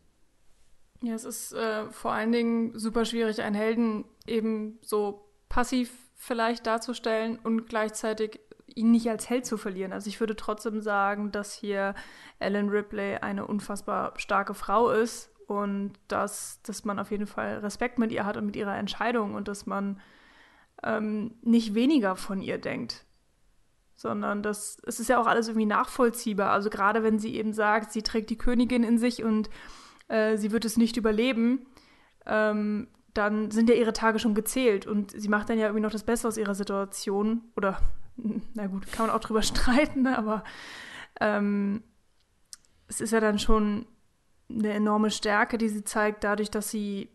Ja, 1.02 1.14
es 1.14 1.24
ist 1.24 1.52
äh, 1.52 1.90
vor 1.90 2.12
allen 2.12 2.30
Dingen 2.30 2.78
super 2.78 3.04
schwierig, 3.04 3.42
einen 3.42 3.56
Helden 3.56 4.04
eben 4.26 4.78
so 4.82 5.28
passiv 5.48 5.92
vielleicht 6.14 6.66
darzustellen 6.66 7.38
und 7.42 7.66
gleichzeitig 7.66 8.40
ihn 8.74 8.92
nicht 8.92 9.10
als 9.10 9.28
Held 9.28 9.44
zu 9.44 9.56
verlieren. 9.56 9.92
Also 9.92 10.08
ich 10.08 10.20
würde 10.20 10.36
trotzdem 10.36 10.80
sagen, 10.80 11.32
dass 11.32 11.52
hier 11.52 11.94
Ellen 12.38 12.68
Ripley 12.68 13.16
eine 13.16 13.46
unfassbar 13.46 14.14
starke 14.16 14.54
Frau 14.54 14.90
ist 14.90 15.30
und 15.48 15.94
dass, 16.06 16.62
dass 16.62 16.84
man 16.84 17.00
auf 17.00 17.10
jeden 17.10 17.26
Fall 17.26 17.58
Respekt 17.58 17.98
mit 17.98 18.12
ihr 18.12 18.24
hat 18.24 18.36
und 18.36 18.46
mit 18.46 18.56
ihrer 18.56 18.76
Entscheidung 18.76 19.34
und 19.34 19.48
dass 19.48 19.66
man 19.66 20.00
ähm, 20.84 21.34
nicht 21.42 21.74
weniger 21.74 22.14
von 22.14 22.40
ihr 22.40 22.58
denkt. 22.58 23.04
Sondern 23.94 24.42
das, 24.42 24.78
es 24.86 25.00
ist 25.00 25.08
ja 25.08 25.20
auch 25.20 25.26
alles 25.26 25.48
irgendwie 25.48 25.66
nachvollziehbar. 25.66 26.50
Also 26.50 26.70
gerade 26.70 27.02
wenn 27.02 27.18
sie 27.18 27.34
eben 27.34 27.52
sagt, 27.52 27.92
sie 27.92 28.02
trägt 28.02 28.30
die 28.30 28.38
Königin 28.38 28.84
in 28.84 28.98
sich 28.98 29.22
und 29.22 29.50
äh, 30.12 30.36
sie 30.36 30.52
wird 30.52 30.66
es 30.66 30.76
nicht 30.76 30.98
überleben, 30.98 31.66
ähm, 32.26 32.88
dann 33.14 33.50
sind 33.50 33.68
ja 33.68 33.74
ihre 33.74 33.94
Tage 33.94 34.18
schon 34.18 34.34
gezählt 34.34 34.86
und 34.86 35.10
sie 35.10 35.28
macht 35.28 35.48
dann 35.48 35.58
ja 35.58 35.66
irgendwie 35.66 35.82
noch 35.82 35.90
das 35.90 36.04
Beste 36.04 36.28
aus 36.28 36.36
ihrer 36.36 36.54
Situation. 36.54 37.42
Oder, 37.56 37.80
na 38.54 38.66
gut, 38.66 38.90
kann 38.92 39.06
man 39.06 39.16
auch 39.16 39.20
drüber 39.20 39.42
streiten, 39.42 40.06
aber 40.06 40.44
ähm, 41.20 41.82
es 42.88 43.00
ist 43.00 43.12
ja 43.12 43.20
dann 43.20 43.38
schon 43.38 43.86
eine 44.50 44.74
enorme 44.74 45.10
Stärke, 45.10 45.56
die 45.56 45.70
sie 45.70 45.82
zeigt, 45.82 46.24
dadurch, 46.24 46.50
dass 46.50 46.70
sie 46.70 47.08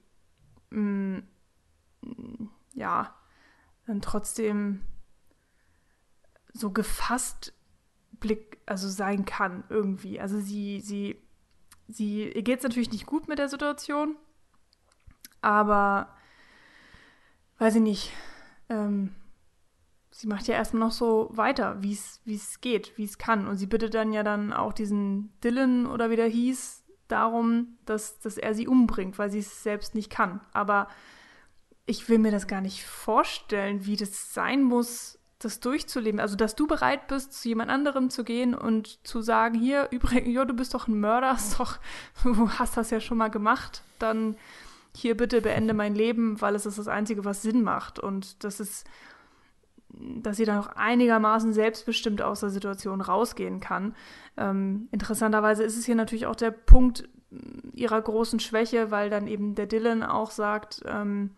mh, 0.71 1.21
mm, 2.01 2.49
ja 2.73 3.13
dann 3.85 4.01
trotzdem 4.01 4.81
so 6.51 6.71
gefasst 6.71 7.53
Blick, 8.19 8.57
also 8.65 8.89
sein 8.89 9.25
kann 9.25 9.63
irgendwie. 9.69 10.19
Also 10.19 10.39
sie, 10.39 10.81
sie 10.81 11.26
sie, 11.87 12.31
ihr 12.31 12.41
geht 12.43 12.59
es 12.59 12.63
natürlich 12.63 12.91
nicht 12.91 13.05
gut 13.05 13.27
mit 13.27 13.39
der 13.39 13.49
Situation, 13.49 14.15
aber 15.41 16.15
weiß 17.57 17.75
ich 17.75 17.81
nicht, 17.81 18.11
ähm, 18.69 19.15
sie 20.11 20.27
macht 20.27 20.47
ja 20.47 20.55
erstmal 20.55 20.81
noch 20.81 20.91
so 20.91 21.29
weiter, 21.31 21.81
wie 21.81 21.93
es 21.93 22.61
geht, 22.61 22.97
wie 22.97 23.03
es 23.03 23.17
kann. 23.17 23.47
Und 23.47 23.57
sie 23.57 23.67
bittet 23.67 23.93
dann 23.93 24.13
ja 24.13 24.23
dann 24.23 24.51
auch 24.53 24.73
diesen 24.73 25.31
Dylan 25.43 25.85
oder 25.85 26.09
wie 26.09 26.15
der 26.15 26.27
hieß, 26.27 26.83
darum, 27.07 27.77
dass, 27.85 28.19
dass 28.19 28.37
er 28.37 28.53
sie 28.53 28.67
umbringt, 28.67 29.17
weil 29.17 29.31
sie 29.31 29.39
es 29.39 29.63
selbst 29.63 29.95
nicht 29.95 30.09
kann. 30.09 30.41
Aber 30.53 30.87
ich 31.85 32.09
will 32.09 32.19
mir 32.19 32.31
das 32.31 32.47
gar 32.47 32.61
nicht 32.61 32.85
vorstellen, 32.85 33.85
wie 33.85 33.95
das 33.95 34.33
sein 34.33 34.63
muss, 34.63 35.16
das 35.39 35.59
durchzuleben. 35.59 36.19
Also, 36.19 36.35
dass 36.35 36.55
du 36.55 36.67
bereit 36.67 37.07
bist, 37.07 37.33
zu 37.33 37.49
jemand 37.49 37.69
anderem 37.69 38.09
zu 38.09 38.23
gehen 38.23 38.55
und 38.55 39.05
zu 39.05 39.21
sagen, 39.21 39.55
hier, 39.55 39.87
übrigens, 39.91 40.33
ja, 40.33 40.45
du 40.45 40.53
bist 40.53 40.73
doch 40.73 40.87
ein 40.87 40.99
Mörder, 40.99 41.33
ist 41.35 41.59
doch, 41.59 41.77
du 42.23 42.49
hast 42.49 42.77
das 42.77 42.89
ja 42.89 42.99
schon 42.99 43.17
mal 43.17 43.29
gemacht, 43.29 43.83
dann 43.99 44.35
hier 44.95 45.15
bitte 45.15 45.41
beende 45.41 45.73
mein 45.73 45.93
Leben, 45.93 46.41
weil 46.41 46.55
es 46.55 46.65
ist 46.65 46.79
das 46.79 46.87
Einzige, 46.87 47.23
was 47.23 47.43
Sinn 47.43 47.61
macht. 47.61 47.99
Und 47.99 48.43
das 48.43 48.59
ist, 48.59 48.87
dass 49.89 50.37
sie 50.37 50.45
dann 50.45 50.59
auch 50.59 50.67
einigermaßen 50.67 51.53
selbstbestimmt 51.53 52.21
aus 52.21 52.39
der 52.39 52.49
Situation 52.49 53.01
rausgehen 53.01 53.59
kann. 53.59 53.95
Ähm, 54.37 54.87
interessanterweise 54.91 55.63
ist 55.63 55.77
es 55.77 55.85
hier 55.85 55.95
natürlich 55.95 56.25
auch 56.25 56.35
der 56.35 56.51
Punkt 56.51 57.07
ihrer 57.73 58.01
großen 58.01 58.39
Schwäche, 58.39 58.89
weil 58.89 59.09
dann 59.09 59.27
eben 59.27 59.53
der 59.53 59.67
Dylan 59.67 60.01
auch 60.01 60.31
sagt, 60.31 60.81
ähm, 60.85 61.35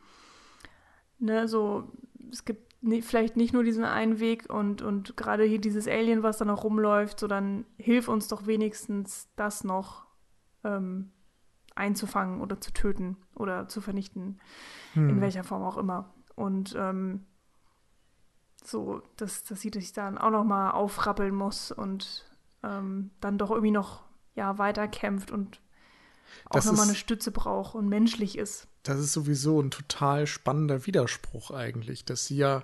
ne, 1.17 1.47
so, 1.47 1.91
es 2.31 2.45
gibt 2.45 2.68
nee, 2.81 3.01
vielleicht 3.01 3.37
nicht 3.37 3.53
nur 3.53 3.63
diesen 3.63 3.83
einen 3.83 4.19
Weg 4.19 4.49
und, 4.49 4.81
und 4.81 5.17
gerade 5.17 5.43
hier 5.43 5.59
dieses 5.59 5.87
Alien, 5.87 6.23
was 6.23 6.37
da 6.37 6.45
noch 6.45 6.63
rumläuft, 6.63 7.19
so 7.19 7.27
dann 7.27 7.65
hilf 7.77 8.07
uns 8.07 8.27
doch 8.27 8.47
wenigstens 8.47 9.29
das 9.35 9.63
noch 9.63 10.05
ähm, 10.63 11.11
einzufangen 11.75 12.41
oder 12.41 12.59
zu 12.59 12.71
töten 12.73 13.17
oder 13.35 13.67
zu 13.67 13.81
vernichten, 13.81 14.39
hm. 14.93 15.09
in 15.09 15.21
welcher 15.21 15.43
Form 15.43 15.63
auch 15.63 15.77
immer. 15.77 16.13
Und 16.35 16.75
ähm, 16.77 17.25
so, 18.63 19.01
dass, 19.17 19.43
dass 19.43 19.61
sie 19.61 19.71
sich 19.73 19.93
dann 19.93 20.17
auch 20.17 20.31
noch 20.31 20.43
mal 20.43 20.71
aufrappeln 20.71 21.33
muss 21.33 21.71
und 21.71 22.25
ähm, 22.63 23.11
dann 23.21 23.37
doch 23.37 23.51
irgendwie 23.51 23.71
noch 23.71 24.03
ja 24.35 24.57
weiterkämpft 24.57 25.31
und 25.31 25.61
auch 26.45 26.65
wenn 26.65 26.75
man 26.75 26.89
eine 26.89 26.95
Stütze 26.95 27.31
braucht 27.31 27.75
und 27.75 27.87
menschlich 27.87 28.37
ist. 28.37 28.67
Das 28.83 28.99
ist 28.99 29.13
sowieso 29.13 29.61
ein 29.61 29.71
total 29.71 30.27
spannender 30.27 30.85
Widerspruch 30.85 31.51
eigentlich, 31.51 32.05
dass 32.05 32.25
sie 32.25 32.37
ja 32.37 32.63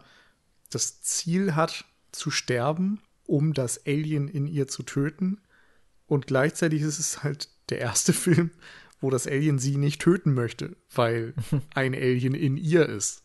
das 0.70 1.02
Ziel 1.02 1.56
hat, 1.56 1.86
zu 2.12 2.32
sterben, 2.32 3.02
um 3.26 3.54
das 3.54 3.86
Alien 3.86 4.28
in 4.28 4.48
ihr 4.48 4.68
zu 4.68 4.84
töten. 4.84 5.42
Und 6.08 6.28
gleichzeitig 6.28 6.82
ist 6.82 7.00
es 7.00 7.24
halt 7.24 7.50
der 7.70 7.80
erste 7.80 8.14
Film, 8.14 8.52
wo 9.02 9.10
das 9.10 9.28
Alien 9.28 9.60
sie 9.60 9.78
nicht 9.78 10.02
töten 10.02 10.34
möchte, 10.34 10.76
weil 10.94 11.34
ein 11.76 11.94
Alien 11.94 12.34
in 12.34 12.58
ihr 12.58 12.88
ist. 12.88 13.24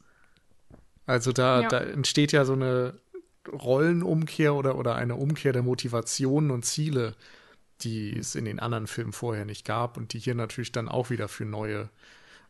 Also 1.06 1.32
da, 1.32 1.62
ja. 1.62 1.68
da 1.68 1.78
entsteht 1.80 2.32
ja 2.32 2.44
so 2.44 2.52
eine 2.52 3.00
Rollenumkehr 3.48 4.54
oder, 4.54 4.76
oder 4.76 4.94
eine 4.96 5.16
Umkehr 5.16 5.52
der 5.52 5.62
Motivationen 5.62 6.50
und 6.50 6.64
Ziele, 6.64 7.16
die 7.85 8.16
es 8.16 8.35
in 8.35 8.44
den 8.44 8.61
anderen 8.61 8.86
Filmen 8.86 9.12
vorher 9.12 9.44
nicht 9.44 9.65
gab 9.65 9.97
und 9.97 10.12
die 10.12 10.19
hier 10.19 10.35
natürlich 10.35 10.73
dann 10.73 10.89
auch 10.89 11.11
wieder 11.11 11.28
für 11.28 11.44
neue 11.44 11.89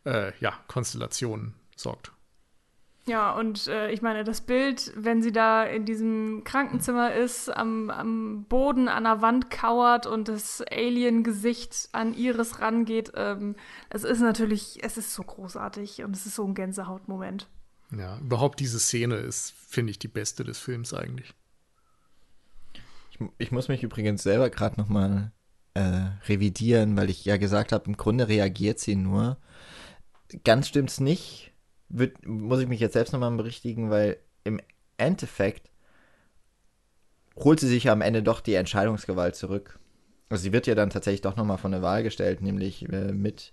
äh, 0.05 0.31
ja, 0.39 0.53
Konstellationen 0.67 1.53
sorgt. 1.75 2.11
Ja, 3.07 3.33
und 3.33 3.67
äh, 3.67 3.91
ich 3.91 4.03
meine, 4.03 4.23
das 4.23 4.41
Bild, 4.41 4.93
wenn 4.95 5.23
sie 5.23 5.31
da 5.31 5.63
in 5.63 5.85
diesem 5.85 6.43
Krankenzimmer 6.43 7.13
ist, 7.15 7.49
am, 7.49 7.89
am 7.89 8.45
Boden 8.47 8.87
an 8.87 9.05
der 9.05 9.23
Wand 9.23 9.49
kauert 9.49 10.05
und 10.05 10.27
das 10.27 10.61
Alien-Gesicht 10.69 11.89
an 11.93 12.13
Iris 12.13 12.59
rangeht, 12.59 13.11
ähm, 13.15 13.55
es 13.89 14.03
ist 14.03 14.19
natürlich, 14.19 14.83
es 14.83 14.97
ist 14.97 15.13
so 15.13 15.23
großartig 15.23 16.03
und 16.03 16.15
es 16.15 16.27
ist 16.27 16.35
so 16.35 16.45
ein 16.45 16.53
Gänsehautmoment. 16.53 17.47
Ja, 17.97 18.19
überhaupt 18.19 18.59
diese 18.59 18.79
Szene 18.79 19.15
ist, 19.15 19.51
finde 19.67 19.91
ich, 19.91 19.99
die 19.99 20.07
beste 20.07 20.43
des 20.43 20.59
Films 20.59 20.93
eigentlich. 20.93 21.33
Ich, 23.37 23.51
muss 23.51 23.67
mich 23.67 23.83
übrigens 23.83 24.23
selber 24.23 24.49
gerade 24.49 24.79
noch 24.79 24.89
mal 24.89 25.31
äh, 25.73 26.09
revidieren, 26.27 26.97
weil 26.97 27.09
ich 27.09 27.25
ja 27.25 27.37
gesagt 27.37 27.71
habe, 27.71 27.85
im 27.85 27.97
Grunde 27.97 28.27
reagiert 28.27 28.79
sie 28.79 28.95
nur. 28.95 29.37
Ganz 30.43 30.67
stimmt's 30.67 30.99
nicht. 30.99 31.53
Wird, 31.89 32.25
muss 32.25 32.61
ich 32.61 32.67
mich 32.67 32.79
jetzt 32.79 32.93
selbst 32.93 33.11
nochmal 33.11 33.31
berichtigen, 33.31 33.89
weil 33.89 34.17
im 34.43 34.59
Endeffekt 34.97 35.69
holt 37.35 37.59
sie 37.59 37.67
sich 37.67 37.85
ja 37.85 37.93
am 37.93 38.01
Ende 38.01 38.23
doch 38.23 38.41
die 38.41 38.55
Entscheidungsgewalt 38.55 39.35
zurück. 39.35 39.79
Also 40.29 40.43
sie 40.43 40.53
wird 40.53 40.67
ja 40.67 40.75
dann 40.75 40.89
tatsächlich 40.89 41.21
doch 41.21 41.35
nochmal 41.35 41.57
von 41.57 41.71
der 41.71 41.81
Wahl 41.81 42.03
gestellt, 42.03 42.41
nämlich 42.41 42.87
äh, 42.89 43.11
mit 43.11 43.51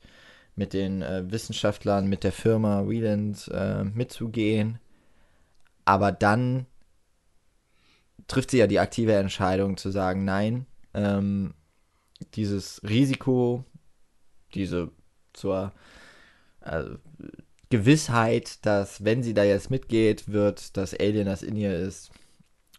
mit 0.59 0.73
den 0.73 1.03
äh, 1.03 1.31
Wissenschaftlern, 1.31 2.09
mit 2.09 2.25
der 2.25 2.33
Firma 2.33 2.89
Wieland 2.89 3.49
äh, 3.55 3.85
mitzugehen. 3.85 4.79
Aber 5.85 6.13
dann 6.13 6.67
trifft 8.29 8.51
sie 8.51 8.59
ja 8.59 8.67
die 8.67 8.79
aktive 8.79 9.15
Entscheidung 9.15 9.77
zu 9.77 9.91
sagen, 9.91 10.25
nein, 10.25 10.67
ähm, 10.95 11.55
dieses 12.35 12.81
Risiko, 12.83 13.65
diese 14.55 14.91
zur 15.33 15.73
also, 16.61 16.97
Gewissheit, 17.71 18.65
dass 18.65 19.05
wenn 19.05 19.23
sie 19.23 19.35
da 19.35 19.45
jetzt 19.45 19.71
mitgeht, 19.71 20.29
wird 20.29 20.77
das 20.77 20.95
Alien, 20.95 21.27
das 21.27 21.43
in 21.43 21.57
ihr 21.57 21.77
ist, 21.79 22.11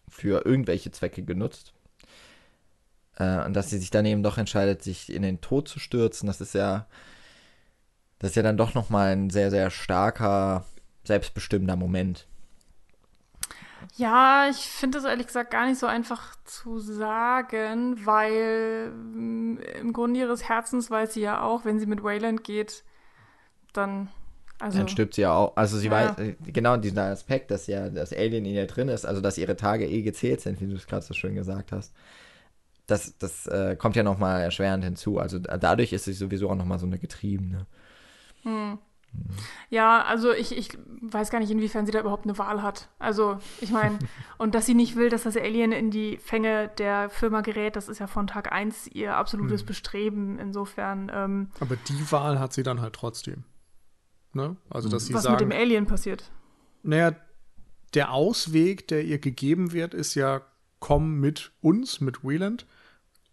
für 0.07 0.45
irgendwelche 0.45 0.91
Zwecke 0.91 1.23
genutzt. 1.23 1.73
Äh, 3.17 3.45
und 3.45 3.53
dass 3.53 3.69
sie 3.69 3.77
sich 3.77 3.91
dann 3.91 4.05
eben 4.05 4.23
doch 4.23 4.37
entscheidet, 4.37 4.83
sich 4.83 5.11
in 5.11 5.21
den 5.21 5.41
Tod 5.41 5.67
zu 5.67 5.79
stürzen, 5.79 6.27
das 6.27 6.41
ist 6.41 6.53
ja 6.53 6.87
das 8.19 8.31
ist 8.31 8.35
ja 8.35 8.43
dann 8.43 8.57
doch 8.57 8.73
nochmal 8.73 9.13
ein 9.13 9.29
sehr, 9.29 9.49
sehr 9.49 9.71
starker, 9.71 10.65
selbstbestimmender 11.05 11.77
Moment. 11.77 12.27
Ja, 13.95 14.47
ich 14.49 14.57
finde 14.57 14.97
das 14.97 15.09
ehrlich 15.09 15.27
gesagt 15.27 15.51
gar 15.51 15.65
nicht 15.65 15.79
so 15.79 15.87
einfach 15.87 16.35
zu 16.45 16.79
sagen, 16.79 18.05
weil 18.05 18.91
mm, 18.91 19.57
im 19.81 19.93
Grunde 19.93 20.19
ihres 20.19 20.47
Herzens 20.47 20.89
weiß 20.89 21.13
sie 21.13 21.21
ja 21.21 21.41
auch, 21.41 21.65
wenn 21.65 21.79
sie 21.79 21.85
mit 21.85 22.03
Wayland 22.03 22.43
geht, 22.43 22.83
dann. 23.73 24.09
Also, 24.59 24.79
dann 24.79 24.89
stirbt 24.89 25.13
sie 25.13 25.21
ja 25.21 25.33
auch. 25.33 25.55
Also 25.55 25.77
sie 25.77 25.87
ja. 25.87 25.91
weiß, 25.91 26.19
äh, 26.19 26.35
genau 26.45 26.77
dieser 26.77 27.05
Aspekt, 27.05 27.49
dass 27.49 27.67
ja 27.67 27.89
das 27.89 28.11
Alien 28.11 28.45
in 28.45 28.53
ihr 28.55 28.67
drin 28.67 28.89
ist, 28.89 29.05
also 29.05 29.21
dass 29.21 29.37
ihre 29.37 29.55
Tage 29.55 29.87
eh 29.87 30.01
gezählt 30.01 30.41
sind, 30.41 30.59
wie 30.59 30.67
du 30.67 30.75
es 30.75 30.85
gerade 30.85 31.05
so 31.05 31.13
schön 31.13 31.35
gesagt 31.35 31.71
hast. 31.71 31.93
Das, 32.85 33.17
das 33.17 33.47
äh, 33.47 33.75
kommt 33.77 33.95
ja 33.95 34.03
nochmal 34.03 34.41
erschwerend 34.41 34.83
hinzu. 34.83 35.19
Also 35.19 35.39
dadurch 35.39 35.93
ist 35.93 36.05
sie 36.05 36.13
sowieso 36.13 36.49
auch 36.49 36.55
nochmal 36.55 36.79
so 36.79 36.87
eine 36.87 36.99
Getriebene. 36.99 37.67
Hm. 38.43 38.79
Ja, 39.69 40.03
also 40.03 40.31
ich, 40.31 40.55
ich 40.55 40.77
weiß 41.01 41.29
gar 41.29 41.39
nicht, 41.39 41.51
inwiefern 41.51 41.85
sie 41.85 41.91
da 41.91 41.99
überhaupt 41.99 42.25
eine 42.25 42.37
Wahl 42.37 42.61
hat. 42.61 42.89
Also 42.99 43.37
ich 43.61 43.71
meine, 43.71 43.99
und 44.37 44.55
dass 44.55 44.65
sie 44.65 44.73
nicht 44.73 44.95
will, 44.95 45.09
dass 45.09 45.23
das 45.23 45.37
Alien 45.37 45.71
in 45.71 45.91
die 45.91 46.17
Fänge 46.17 46.69
der 46.77 47.09
Firma 47.09 47.41
gerät, 47.41 47.75
das 47.75 47.89
ist 47.89 47.99
ja 47.99 48.07
von 48.07 48.27
Tag 48.27 48.51
1 48.51 48.87
ihr 48.87 49.15
absolutes 49.15 49.61
hm. 49.61 49.67
Bestreben. 49.67 50.39
Insofern. 50.39 51.11
Ähm, 51.13 51.49
Aber 51.59 51.75
die 51.75 52.11
Wahl 52.11 52.39
hat 52.39 52.53
sie 52.53 52.63
dann 52.63 52.81
halt 52.81 52.93
trotzdem. 52.93 53.43
Ne? 54.33 54.57
Also, 54.69 54.89
dass 54.89 55.05
sie 55.05 55.13
was 55.13 55.23
sagen, 55.23 55.35
mit 55.35 55.41
dem 55.41 55.51
Alien 55.51 55.85
passiert? 55.85 56.31
Naja, 56.83 57.15
der 57.93 58.11
Ausweg, 58.11 58.87
der 58.87 59.03
ihr 59.03 59.19
gegeben 59.19 59.71
wird, 59.71 59.93
ist 59.93 60.15
ja, 60.15 60.41
komm 60.79 61.19
mit 61.19 61.51
uns, 61.61 62.01
mit 62.01 62.23
Wieland, 62.23 62.67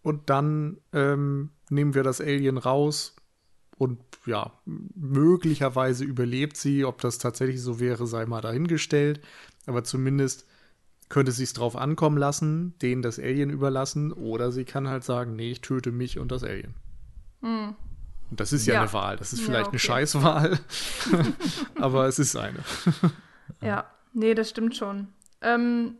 und 0.01 0.29
dann 0.29 0.77
ähm, 0.93 1.51
nehmen 1.69 1.93
wir 1.93 2.03
das 2.03 2.21
Alien 2.21 2.57
raus, 2.57 3.15
und 3.77 3.99
ja, 4.25 4.51
möglicherweise 4.65 6.03
überlebt 6.03 6.57
sie. 6.57 6.83
Ob 6.83 7.01
das 7.01 7.19
tatsächlich 7.19 7.61
so 7.61 7.79
wäre, 7.79 8.07
sei 8.07 8.25
mal 8.25 8.41
dahingestellt. 8.41 9.21
Aber 9.65 9.83
zumindest 9.83 10.45
könnte 11.09 11.31
sie 11.31 11.43
es 11.43 11.53
drauf 11.53 11.75
ankommen 11.75 12.17
lassen, 12.17 12.73
denen 12.81 13.01
das 13.01 13.19
Alien 13.19 13.49
überlassen. 13.49 14.11
Oder 14.11 14.51
sie 14.51 14.65
kann 14.65 14.87
halt 14.87 15.03
sagen, 15.03 15.35
nee, 15.35 15.51
ich 15.51 15.61
töte 15.61 15.91
mich 15.91 16.17
und 16.17 16.31
das 16.31 16.43
Alien. 16.43 16.73
Mhm. 17.41 17.75
Und 18.29 18.39
das 18.39 18.51
ist 18.51 18.65
ja, 18.65 18.73
ja, 18.75 18.81
eine 18.81 18.93
Wahl. 18.93 19.15
Das 19.15 19.31
ist 19.31 19.41
vielleicht 19.41 19.59
ja, 19.59 19.67
okay. 19.67 19.69
eine 19.69 19.79
Scheißwahl. 19.79 20.59
aber 21.75 22.07
es 22.07 22.19
ist 22.19 22.35
eine. 22.35 22.59
ja, 23.61 23.89
nee, 24.13 24.33
das 24.33 24.49
stimmt 24.49 24.75
schon. 24.75 25.07
Ähm, 25.41 25.95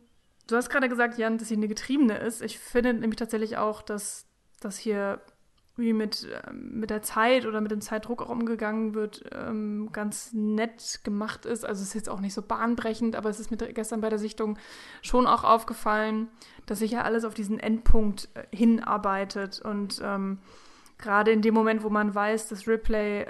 du 0.48 0.56
hast 0.56 0.70
gerade 0.70 0.90
gesagt, 0.90 1.20
Jan, 1.20 1.38
dass 1.38 1.48
sie 1.48 1.56
eine 1.56 1.68
Getriebene 1.68 2.18
ist. 2.18 2.42
Ich 2.42 2.58
finde 2.58 2.94
nämlich 2.96 3.18
tatsächlich 3.18 3.58
auch, 3.58 3.84
dass 3.84 4.26
das 4.60 4.78
hier 4.78 5.22
wie 5.78 5.94
mit, 5.94 6.28
ähm, 6.48 6.80
mit 6.80 6.90
der 6.90 7.02
Zeit 7.02 7.46
oder 7.46 7.62
mit 7.62 7.72
dem 7.72 7.82
Zeitdruck 7.82 8.22
auch 8.22 8.30
umgegangen 8.30 8.94
wird, 8.96 9.24
ähm, 9.32 9.90
ganz 9.94 10.34
nett 10.34 11.02
gemacht 11.04 11.46
ist. 11.46 11.66
Also 11.66 11.82
es 11.82 11.90
ist 11.90 11.94
jetzt 11.94 12.10
auch 12.10 12.20
nicht 12.20 12.34
so 12.34 12.42
bahnbrechend, 12.42 13.16
aber 13.16 13.30
es 13.30 13.40
ist 13.40 13.52
mir 13.52 13.58
gestern 13.58 14.02
bei 14.02 14.10
der 14.10 14.20
Sichtung 14.20 14.58
schon 15.02 15.28
auch 15.28 15.44
aufgefallen, 15.44 16.30
dass 16.66 16.80
sich 16.80 16.92
ja 16.92 17.04
alles 17.04 17.24
auf 17.24 17.34
diesen 17.34 17.60
Endpunkt 17.60 18.30
äh, 18.34 18.44
hinarbeitet 18.56 19.62
und 19.62 20.02
ähm, 20.04 20.40
gerade 20.98 21.32
in 21.32 21.44
dem 21.44 21.54
Moment, 21.54 21.84
wo 21.84 21.90
man 21.90 22.14
weiß, 22.14 22.48
dass 22.48 22.68
Ripley 22.68 23.28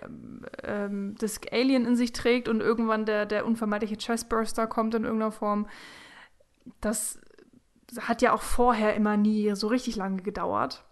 ähm, 0.64 1.16
das 1.20 1.42
Alien 1.52 1.86
in 1.86 1.98
sich 1.98 2.14
trägt 2.14 2.48
und 2.48 2.62
irgendwann 2.62 3.06
der, 3.06 3.26
der 3.26 3.46
unvermeidliche 3.46 3.98
Chestburster 3.98 4.68
kommt 4.68 4.96
in 4.96 5.04
irgendeiner 5.04 5.34
Form, 5.34 5.68
das 6.80 7.20
hat 8.00 8.22
ja 8.22 8.34
auch 8.34 8.42
vorher 8.42 8.96
immer 8.96 9.18
nie 9.18 9.54
so 9.56 9.68
richtig 9.68 9.98
lange 9.98 10.22
gedauert 10.22 10.87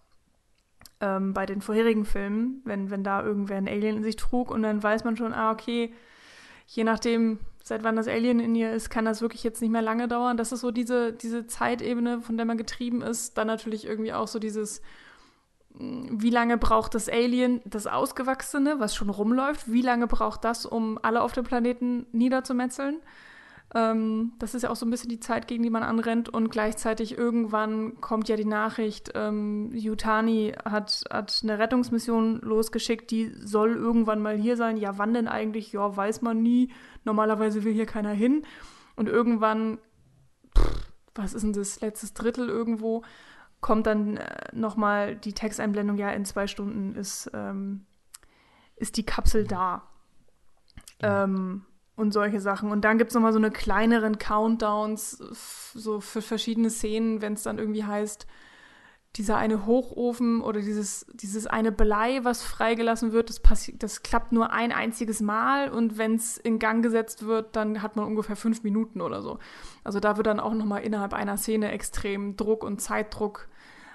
ähm, 1.00 1.34
bei 1.34 1.46
den 1.46 1.60
vorherigen 1.60 2.04
Filmen, 2.04 2.62
wenn, 2.64 2.90
wenn 2.90 3.04
da 3.04 3.22
irgendwer 3.22 3.56
ein 3.56 3.68
Alien 3.68 3.98
in 3.98 4.02
sich 4.02 4.16
trug 4.16 4.50
und 4.50 4.62
dann 4.62 4.82
weiß 4.82 5.04
man 5.04 5.16
schon, 5.16 5.34
ah, 5.34 5.50
okay, 5.50 5.92
je 6.66 6.84
nachdem, 6.84 7.38
seit 7.62 7.84
wann 7.84 7.96
das 7.96 8.08
Alien 8.08 8.40
in 8.40 8.54
ihr 8.54 8.72
ist, 8.72 8.90
kann 8.90 9.04
das 9.04 9.20
wirklich 9.20 9.44
jetzt 9.44 9.60
nicht 9.60 9.70
mehr 9.70 9.82
lange 9.82 10.08
dauern. 10.08 10.36
Das 10.36 10.52
ist 10.52 10.60
so 10.60 10.70
diese, 10.70 11.12
diese 11.12 11.46
Zeitebene, 11.46 12.20
von 12.20 12.36
der 12.36 12.46
man 12.46 12.58
getrieben 12.58 13.02
ist. 13.02 13.36
Dann 13.38 13.46
natürlich 13.46 13.86
irgendwie 13.86 14.12
auch 14.12 14.28
so 14.28 14.38
dieses, 14.38 14.80
mm, 15.74 16.06
wie 16.10 16.30
lange 16.30 16.58
braucht 16.58 16.94
das 16.94 17.08
Alien, 17.08 17.60
das 17.64 17.86
Ausgewachsene, 17.86 18.80
was 18.80 18.94
schon 18.94 19.10
rumläuft, 19.10 19.70
wie 19.70 19.82
lange 19.82 20.06
braucht 20.06 20.44
das, 20.44 20.64
um 20.64 20.98
alle 21.02 21.22
auf 21.22 21.32
dem 21.32 21.44
Planeten 21.44 22.06
niederzumetzeln? 22.12 23.00
Ähm, 23.76 24.32
das 24.38 24.54
ist 24.54 24.62
ja 24.62 24.70
auch 24.70 24.76
so 24.76 24.86
ein 24.86 24.90
bisschen 24.90 25.10
die 25.10 25.20
Zeit, 25.20 25.46
gegen 25.46 25.62
die 25.62 25.68
man 25.68 25.82
anrennt. 25.82 26.30
Und 26.30 26.48
gleichzeitig 26.48 27.18
irgendwann 27.18 28.00
kommt 28.00 28.26
ja 28.26 28.36
die 28.36 28.46
Nachricht, 28.46 29.12
ähm, 29.14 29.70
Yutani 29.74 30.54
hat, 30.64 31.04
hat 31.10 31.40
eine 31.42 31.58
Rettungsmission 31.58 32.40
losgeschickt, 32.40 33.10
die 33.10 33.30
soll 33.38 33.76
irgendwann 33.76 34.22
mal 34.22 34.38
hier 34.38 34.56
sein. 34.56 34.78
Ja, 34.78 34.96
wann 34.96 35.12
denn 35.12 35.28
eigentlich? 35.28 35.72
Ja, 35.72 35.94
weiß 35.94 36.22
man 36.22 36.42
nie. 36.42 36.72
Normalerweise 37.04 37.64
will 37.64 37.74
hier 37.74 37.84
keiner 37.84 38.12
hin. 38.12 38.46
Und 38.94 39.10
irgendwann, 39.10 39.76
pff, 40.56 40.90
was 41.14 41.34
ist 41.34 41.42
denn 41.42 41.52
das, 41.52 41.82
letztes 41.82 42.14
Drittel 42.14 42.48
irgendwo, 42.48 43.02
kommt 43.60 43.86
dann 43.86 44.16
äh, 44.16 44.48
nochmal 44.54 45.16
die 45.16 45.34
Texteinblendung, 45.34 45.98
ja, 45.98 46.08
in 46.12 46.24
zwei 46.24 46.46
Stunden 46.46 46.94
ist, 46.94 47.30
ähm, 47.34 47.84
ist 48.76 48.96
die 48.96 49.04
Kapsel 49.04 49.46
da. 49.46 49.82
Ähm, 51.00 51.66
und 51.96 52.12
solche 52.12 52.40
Sachen. 52.40 52.70
Und 52.70 52.82
dann 52.84 52.98
gibt 52.98 53.10
es 53.10 53.14
nochmal 53.14 53.32
so 53.32 53.38
eine 53.38 53.50
kleineren 53.50 54.18
Countdowns, 54.18 55.12
so 55.74 56.00
für 56.00 56.22
verschiedene 56.22 56.70
Szenen, 56.70 57.22
wenn 57.22 57.32
es 57.32 57.42
dann 57.42 57.58
irgendwie 57.58 57.84
heißt, 57.84 58.26
dieser 59.16 59.38
eine 59.38 59.64
Hochofen 59.64 60.42
oder 60.42 60.60
dieses, 60.60 61.06
dieses 61.14 61.46
eine 61.46 61.72
Blei, 61.72 62.20
was 62.22 62.42
freigelassen 62.42 63.12
wird, 63.12 63.30
das, 63.30 63.40
das 63.78 64.02
klappt 64.02 64.32
nur 64.32 64.52
ein 64.52 64.72
einziges 64.72 65.22
Mal 65.22 65.70
und 65.70 65.96
wenn 65.96 66.16
es 66.16 66.36
in 66.36 66.58
Gang 66.58 66.82
gesetzt 66.82 67.26
wird, 67.26 67.56
dann 67.56 67.80
hat 67.82 67.96
man 67.96 68.04
ungefähr 68.04 68.36
fünf 68.36 68.62
Minuten 68.62 69.00
oder 69.00 69.22
so. 69.22 69.38
Also 69.84 70.00
da 70.00 70.18
wird 70.18 70.26
dann 70.26 70.38
auch 70.38 70.52
nochmal 70.52 70.82
innerhalb 70.82 71.14
einer 71.14 71.38
Szene 71.38 71.72
extrem 71.72 72.36
Druck 72.36 72.62
und 72.62 72.82
Zeitdruck 72.82 73.48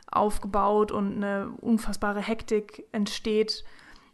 aufgebaut 0.07 0.91
und 0.91 1.17
eine 1.17 1.51
unfassbare 1.61 2.21
Hektik 2.21 2.87
entsteht. 2.91 3.63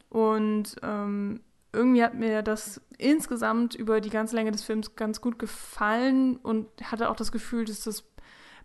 Und 0.09 0.75
ähm, 0.83 1.41
irgendwie 1.77 2.03
hat 2.03 2.15
mir 2.15 2.41
das 2.41 2.81
insgesamt 2.97 3.75
über 3.75 4.01
die 4.01 4.09
ganze 4.09 4.35
Länge 4.35 4.51
des 4.51 4.63
Films 4.63 4.95
ganz 4.95 5.21
gut 5.21 5.39
gefallen 5.39 6.37
und 6.37 6.67
hatte 6.83 7.09
auch 7.09 7.15
das 7.15 7.31
Gefühl, 7.31 7.65
dass 7.65 7.83
das 7.83 8.03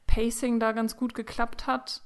Pacing 0.06 0.58
da 0.58 0.72
ganz 0.72 0.96
gut 0.96 1.14
geklappt 1.14 1.66
hat. 1.66 2.02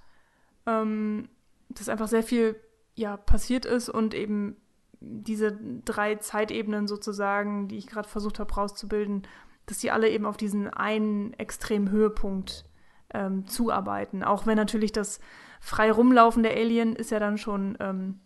Ähm, 0.66 1.28
dass 1.68 1.88
einfach 1.88 2.08
sehr 2.08 2.22
viel 2.22 2.56
ja, 2.94 3.16
passiert 3.16 3.64
ist 3.64 3.88
und 3.88 4.14
eben 4.14 4.56
diese 5.00 5.56
drei 5.84 6.16
Zeitebenen 6.16 6.88
sozusagen, 6.88 7.68
die 7.68 7.76
ich 7.76 7.86
gerade 7.86 8.08
versucht 8.08 8.38
habe 8.38 8.54
rauszubilden, 8.54 9.26
dass 9.66 9.78
die 9.78 9.90
alle 9.90 10.08
eben 10.08 10.26
auf 10.26 10.36
diesen 10.36 10.68
einen 10.68 11.32
extremen 11.34 11.90
Höhepunkt 11.90 12.64
ähm, 13.12 13.46
zuarbeiten. 13.46 14.22
Auch 14.24 14.46
wenn 14.46 14.56
natürlich 14.56 14.92
das 14.92 15.20
frei 15.60 15.90
rumlaufende 15.90 16.50
Alien 16.50 16.96
ist 16.96 17.10
ja 17.10 17.18
dann 17.18 17.38
schon 17.38 17.76
ähm, 17.80 18.20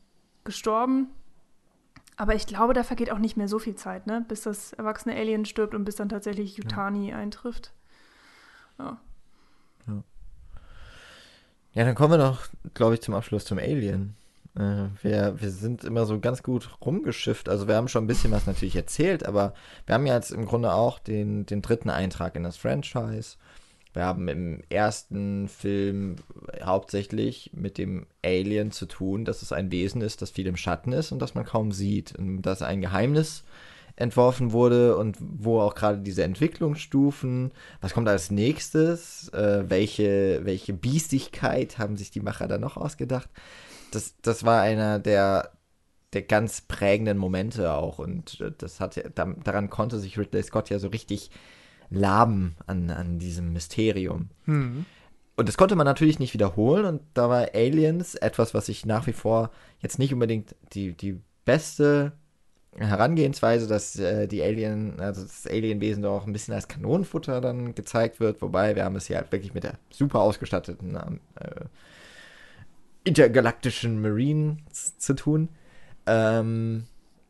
gestorben. 0.44 1.09
Aber 2.20 2.34
ich 2.34 2.47
glaube, 2.47 2.74
da 2.74 2.82
vergeht 2.82 3.10
auch 3.10 3.18
nicht 3.18 3.38
mehr 3.38 3.48
so 3.48 3.59
viel 3.59 3.76
Zeit, 3.76 4.06
ne? 4.06 4.22
bis 4.28 4.42
das 4.42 4.74
erwachsene 4.74 5.16
Alien 5.16 5.47
stirbt 5.47 5.74
und 5.74 5.86
bis 5.86 5.97
dann 5.97 6.10
tatsächlich 6.10 6.59
Yutani 6.59 7.09
ja. 7.09 7.16
eintrifft. 7.16 7.72
Ja. 8.78 9.01
ja. 9.86 10.02
Ja, 11.72 11.84
dann 11.86 11.94
kommen 11.94 12.12
wir 12.12 12.18
noch, 12.18 12.42
glaube 12.74 12.92
ich, 12.92 13.01
zum 13.01 13.14
Abschluss 13.14 13.47
zum 13.47 13.56
Alien. 13.56 14.16
Äh, 14.55 14.88
wir, 15.01 15.40
wir 15.40 15.51
sind 15.51 15.82
immer 15.82 16.05
so 16.05 16.20
ganz 16.20 16.42
gut 16.42 16.68
rumgeschifft. 16.84 17.48
Also 17.48 17.66
wir 17.68 17.76
haben 17.76 17.88
schon 17.88 18.05
ein 18.05 18.09
bisschen 18.09 18.32
was 18.32 18.47
natürlich 18.47 18.76
erzählt, 18.76 19.24
aber 19.24 19.55
wir 19.86 19.94
haben 19.94 20.05
ja 20.05 20.14
jetzt 20.14 20.30
im 20.30 20.44
Grunde 20.44 20.74
auch 20.74 20.98
den, 20.98 21.47
den 21.47 21.62
dritten 21.62 21.88
Eintrag 21.88 22.36
in 22.36 22.42
das 22.42 22.59
Franchise. 22.59 23.38
Wir 23.93 24.05
haben 24.05 24.29
im 24.29 24.62
ersten 24.69 25.49
Film 25.49 26.17
hauptsächlich 26.62 27.51
mit 27.55 27.77
dem 27.77 28.07
Alien 28.25 28.71
zu 28.71 28.87
tun, 28.87 29.25
dass 29.25 29.43
es 29.43 29.53
ein 29.53 29.73
Wesen 29.73 30.01
ist, 30.01 30.23
das 30.23 30.31
viel 30.31 30.47
im 30.47 30.57
Schatten 30.57 30.93
ist 30.93 31.11
und 31.11 31.21
das 31.21 31.35
man 31.35 31.45
kaum 31.45 31.73
sieht. 31.73 32.15
Und 32.17 32.43
dass 32.43 32.62
ein 32.62 32.81
Geheimnis 32.81 33.45
entworfen 33.97 34.53
wurde 34.53 34.97
und 34.97 35.17
wo 35.21 35.61
auch 35.61 35.75
gerade 35.75 35.99
diese 35.99 36.23
Entwicklungsstufen, 36.23 37.53
was 37.81 37.93
kommt 37.93 38.09
als 38.09 38.31
nächstes, 38.31 39.29
äh, 39.31 39.69
welche, 39.69 40.41
welche 40.45 40.73
Biestigkeit 40.73 41.79
haben 41.79 41.97
sich 41.97 42.11
die 42.11 42.21
Macher 42.21 42.49
da 42.49 42.59
noch 42.59 42.77
ausgedacht. 42.77 43.29
Das, 43.91 44.15
das 44.23 44.45
war 44.45 44.62
einer 44.62 45.01
der, 45.01 45.51
der 46.12 46.23
ganz 46.23 46.62
prägenden 46.62 47.19
Momente 47.19 47.73
auch 47.73 47.99
und 47.99 48.41
äh, 48.41 48.53
das 48.57 48.81
hat 48.81 49.03
daran 49.15 49.69
konnte 49.69 49.99
sich 49.99 50.17
Ridley 50.17 50.45
Scott 50.45 50.71
ja 50.71 50.79
so 50.79 50.89
richtig 50.89 51.31
laben 51.91 52.57
an, 52.67 52.91
an 52.91 53.19
diesem 53.19 53.53
Mysterium. 53.53 54.31
Mhm. 54.47 54.87
Und 55.37 55.49
das 55.49 55.57
konnte 55.57 55.75
man 55.75 55.87
natürlich 55.87 56.19
nicht 56.19 56.35
wiederholen 56.35 56.85
und 56.85 57.03
da 57.15 57.29
war 57.29 57.49
Aliens 57.55 58.15
etwas, 58.15 58.53
was 58.53 58.69
ich 58.69 58.85
nach 58.85 59.07
wie 59.07 59.12
vor 59.12 59.51
jetzt 59.81 59.99
nicht 59.99 60.12
unbedingt 60.12 60.55
die, 60.73 60.93
die 60.93 61.21
beste 61.45 62.12
Herangehensweise, 62.77 63.67
dass 63.67 63.99
äh, 63.99 64.29
die 64.29 64.43
Alien, 64.43 65.01
also 65.01 65.23
das 65.23 65.47
Alienwesen 65.47 66.03
doch 66.03 66.27
ein 66.27 66.33
bisschen 66.33 66.55
als 66.55 66.69
Kanonenfutter 66.69 67.41
dann 67.41 67.75
gezeigt 67.75 68.21
wird, 68.21 68.43
wobei 68.43 68.77
wir 68.77 68.85
haben 68.85 68.97
es 68.97 69.07
hier 69.07 69.17
halt 69.17 69.33
wirklich 69.33 69.55
mit 69.55 69.65
der 69.65 69.79
super 69.91 70.21
ausgestatteten 70.21 70.95
äh, 70.95 71.65
intergalaktischen 73.03 74.01
Marines 74.01 74.99
zu 74.99 75.15
tun. 75.15 75.49
Ähm, 76.07 76.85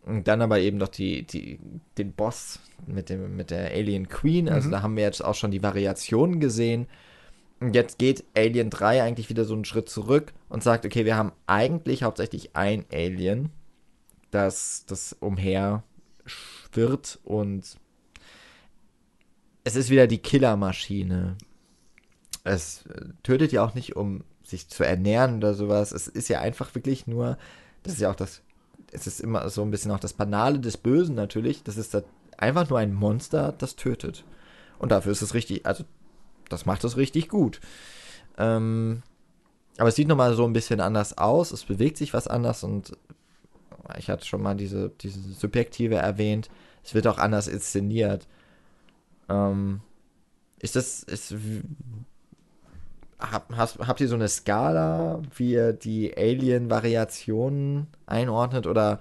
und 0.05 0.29
dann 0.29 0.43
aber 0.43 0.59
eben 0.61 0.79
doch 0.79 0.89
die, 0.89 1.25
die, 1.25 1.59
den 1.99 2.13
Boss 2.13 2.61
mit, 2.87 3.11
dem, 3.11 3.37
mit 3.37 3.51
der 3.51 3.71
Alien 3.73 4.09
Queen. 4.09 4.49
Also 4.49 4.69
mhm. 4.69 4.73
da 4.73 4.83
haben 4.83 4.97
wir 4.97 5.05
jetzt 5.05 5.25
auch 5.25 5.35
schon 5.35 5.51
die 5.51 5.63
Variationen 5.63 6.41
gesehen. 6.41 6.87
Und 7.61 7.75
jetzt 7.75 7.99
geht 7.99 8.25
Alien 8.35 8.71
3 8.71 9.03
eigentlich 9.03 9.29
wieder 9.29 9.45
so 9.45 9.55
einen 9.55 9.67
Schritt 9.67 9.91
zurück 9.91 10.33
und 10.49 10.63
sagt, 10.63 10.87
okay, 10.87 11.05
wir 11.05 11.17
haben 11.17 11.33
eigentlich 11.47 12.03
hauptsächlich 12.03 12.57
ein 12.57 12.87
Alien, 12.91 13.51
das, 14.31 14.85
das 14.87 15.15
umher 15.21 15.83
schwirrt 16.25 17.19
und 17.25 17.77
es 19.65 19.77
ist 19.77 19.91
wieder 19.91 20.07
die 20.07 20.19
Killermaschine. 20.19 21.37
Es 22.45 22.85
tötet 23.23 23.53
ja 23.53 23.63
auch 23.63 23.75
nicht, 23.75 23.95
um 23.95 24.25
sich 24.43 24.69
zu 24.69 24.85
ernähren 24.85 25.37
oder 25.37 25.53
sowas. 25.53 25.93
Es 25.93 26.09
ist 26.09 26.29
ja 26.29 26.41
einfach 26.41 26.75
wirklich 26.75 27.07
nur, 27.07 27.37
das 27.83 27.95
ist 27.95 28.01
ja 28.01 28.11
auch 28.11 28.17
das 28.17 28.41
es 28.93 29.07
ist 29.07 29.21
immer 29.21 29.49
so 29.51 29.63
ein 29.63 29.71
bisschen 29.71 29.91
auch 29.91 30.01
das 30.01 30.13
Banale 30.13 30.59
des 30.59 30.77
Bösen 30.77 31.15
natürlich. 31.15 31.63
Das 31.63 31.77
ist 31.77 31.97
einfach 32.37 32.69
nur 32.69 32.79
ein 32.79 32.95
Monster, 32.95 33.55
das 33.57 33.77
tötet. 33.77 34.25
Und 34.79 34.93
dafür 34.93 35.13
ist 35.13 35.23
es 35.23 35.35
richtig, 35.35 35.67
also 35.67 35.85
das 36.49 36.67
macht 36.67 36.85
es 36.85 36.97
richtig 36.97 37.29
gut. 37.29 37.61
Ähm, 38.39 39.03
aber 39.79 39.89
es 39.89 39.97
sieht 39.97 40.09
nochmal 40.09 40.35
so 40.35 40.45
ein 40.45 40.53
bisschen 40.53 40.81
anders 40.81 41.17
aus, 41.17 41.53
es 41.53 41.65
bewegt 41.65 41.97
sich 41.97 42.13
was 42.13 42.27
anders 42.27 42.65
und 42.65 42.93
ich 43.99 44.09
hatte 44.09 44.27
schon 44.27 44.43
mal 44.43 44.55
diese, 44.55 44.91
diese 45.01 45.21
Subjektive 45.33 45.97
erwähnt. 45.97 46.49
Es 46.85 46.95
wird 46.95 47.07
auch 47.07 47.19
anders 47.19 47.49
inszeniert. 47.49 48.27
Ähm, 49.29 49.81
ist 50.59 50.77
das, 50.77 51.03
ist, 51.03 51.35
hab, 53.21 53.55
hast, 53.57 53.79
habt 53.79 54.01
ihr 54.01 54.09
so 54.09 54.15
eine 54.15 54.29
Skala, 54.29 55.23
wie 55.37 55.53
ihr 55.53 55.73
die 55.73 56.17
Alien-Variationen 56.17 57.87
einordnet? 58.07 58.67
Oder 58.67 59.01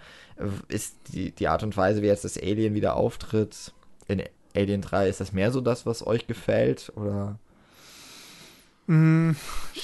ist 0.67 0.95
die, 1.09 1.31
die 1.31 1.47
Art 1.47 1.63
und 1.63 1.75
Weise, 1.75 2.01
wie 2.01 2.07
jetzt 2.07 2.25
das 2.25 2.37
Alien 2.37 2.73
wieder 2.73 2.95
auftritt 2.95 3.73
in 4.07 4.23
Alien 4.55 4.81
3, 4.81 5.09
ist 5.09 5.19
das 5.19 5.33
mehr 5.33 5.51
so 5.51 5.61
das, 5.61 5.85
was 5.85 6.05
euch 6.05 6.27
gefällt? 6.27 6.91
Oder? 6.95 7.37
Mm, 8.87 9.31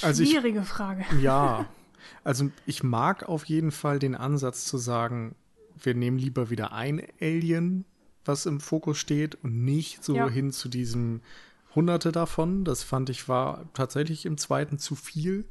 also 0.02 0.24
Schwierige 0.24 0.60
ich, 0.60 0.66
Frage. 0.66 1.04
Ja, 1.20 1.66
also 2.24 2.50
ich 2.66 2.82
mag 2.82 3.28
auf 3.28 3.44
jeden 3.44 3.70
Fall 3.70 3.98
den 3.98 4.14
Ansatz 4.14 4.64
zu 4.64 4.78
sagen, 4.78 5.34
wir 5.80 5.94
nehmen 5.94 6.18
lieber 6.18 6.50
wieder 6.50 6.72
ein 6.72 7.02
Alien, 7.20 7.84
was 8.24 8.46
im 8.46 8.60
Fokus 8.60 8.98
steht 8.98 9.36
und 9.44 9.64
nicht 9.64 10.02
so 10.02 10.16
ja. 10.16 10.28
hin 10.28 10.50
zu 10.50 10.68
diesem 10.68 11.20
hunderte 11.76 12.10
davon. 12.10 12.64
Das 12.64 12.82
fand 12.82 13.10
ich 13.10 13.28
war 13.28 13.72
tatsächlich 13.74 14.26
im 14.26 14.38
zweiten 14.38 14.78
zu 14.78 14.96
viel 14.96 15.44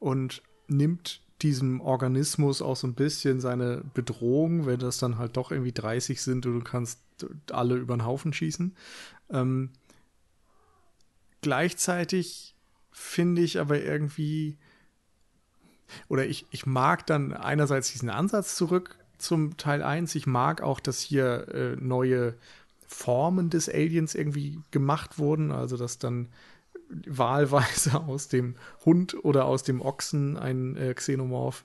und 0.00 0.42
nimmt 0.66 1.20
diesem 1.42 1.80
Organismus 1.80 2.62
auch 2.62 2.76
so 2.76 2.86
ein 2.86 2.94
bisschen 2.94 3.40
seine 3.40 3.82
Bedrohung, 3.94 4.66
wenn 4.66 4.78
das 4.78 4.98
dann 4.98 5.18
halt 5.18 5.36
doch 5.36 5.52
irgendwie 5.52 5.72
30 5.72 6.20
sind 6.20 6.46
und 6.46 6.54
du 6.54 6.64
kannst 6.64 6.98
alle 7.52 7.76
über 7.76 7.96
den 7.96 8.04
Haufen 8.04 8.32
schießen. 8.32 8.74
Ähm, 9.30 9.70
gleichzeitig 11.42 12.54
finde 12.90 13.42
ich 13.42 13.60
aber 13.60 13.80
irgendwie, 13.82 14.56
oder 16.08 16.26
ich, 16.26 16.46
ich 16.50 16.64
mag 16.64 17.06
dann 17.06 17.34
einerseits 17.34 17.92
diesen 17.92 18.08
Ansatz 18.08 18.56
zurück 18.56 18.98
zum 19.18 19.56
Teil 19.56 19.82
1. 19.82 20.14
Ich 20.14 20.26
mag 20.26 20.62
auch, 20.62 20.80
dass 20.80 21.00
hier 21.00 21.48
äh, 21.48 21.76
neue 21.76 22.34
Formen 22.86 23.50
des 23.50 23.68
Aliens 23.68 24.14
irgendwie 24.14 24.60
gemacht 24.70 25.18
wurden, 25.18 25.50
also 25.50 25.76
dass 25.76 25.98
dann 25.98 26.28
wahlweise 27.06 28.00
aus 28.06 28.28
dem 28.28 28.56
Hund 28.84 29.24
oder 29.24 29.46
aus 29.46 29.62
dem 29.62 29.80
Ochsen 29.80 30.36
ein 30.36 30.76
äh, 30.76 30.94
Xenomorph 30.94 31.64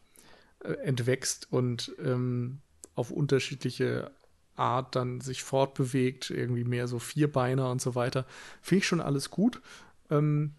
äh, 0.63 0.73
entwächst 0.73 1.51
und 1.51 1.91
ähm, 2.03 2.59
auf 2.95 3.11
unterschiedliche 3.11 4.11
Art 4.55 4.95
dann 4.95 5.21
sich 5.21 5.43
fortbewegt, 5.43 6.29
irgendwie 6.29 6.63
mehr 6.63 6.87
so 6.87 6.99
Vierbeiner 6.99 7.71
und 7.71 7.81
so 7.81 7.95
weiter. 7.95 8.25
Finde 8.61 8.79
ich 8.79 8.87
schon 8.87 9.01
alles 9.01 9.29
gut. 9.29 9.61
Ähm, 10.09 10.53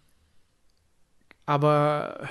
aber 1.45 2.27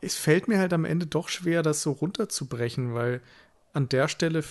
es 0.00 0.16
fällt 0.16 0.48
mir 0.48 0.58
halt 0.58 0.72
am 0.72 0.84
Ende 0.84 1.06
doch 1.06 1.28
schwer, 1.28 1.62
das 1.62 1.82
so 1.82 1.92
runterzubrechen, 1.92 2.94
weil 2.94 3.20
an 3.72 3.88
der 3.88 4.08
Stelle 4.08 4.42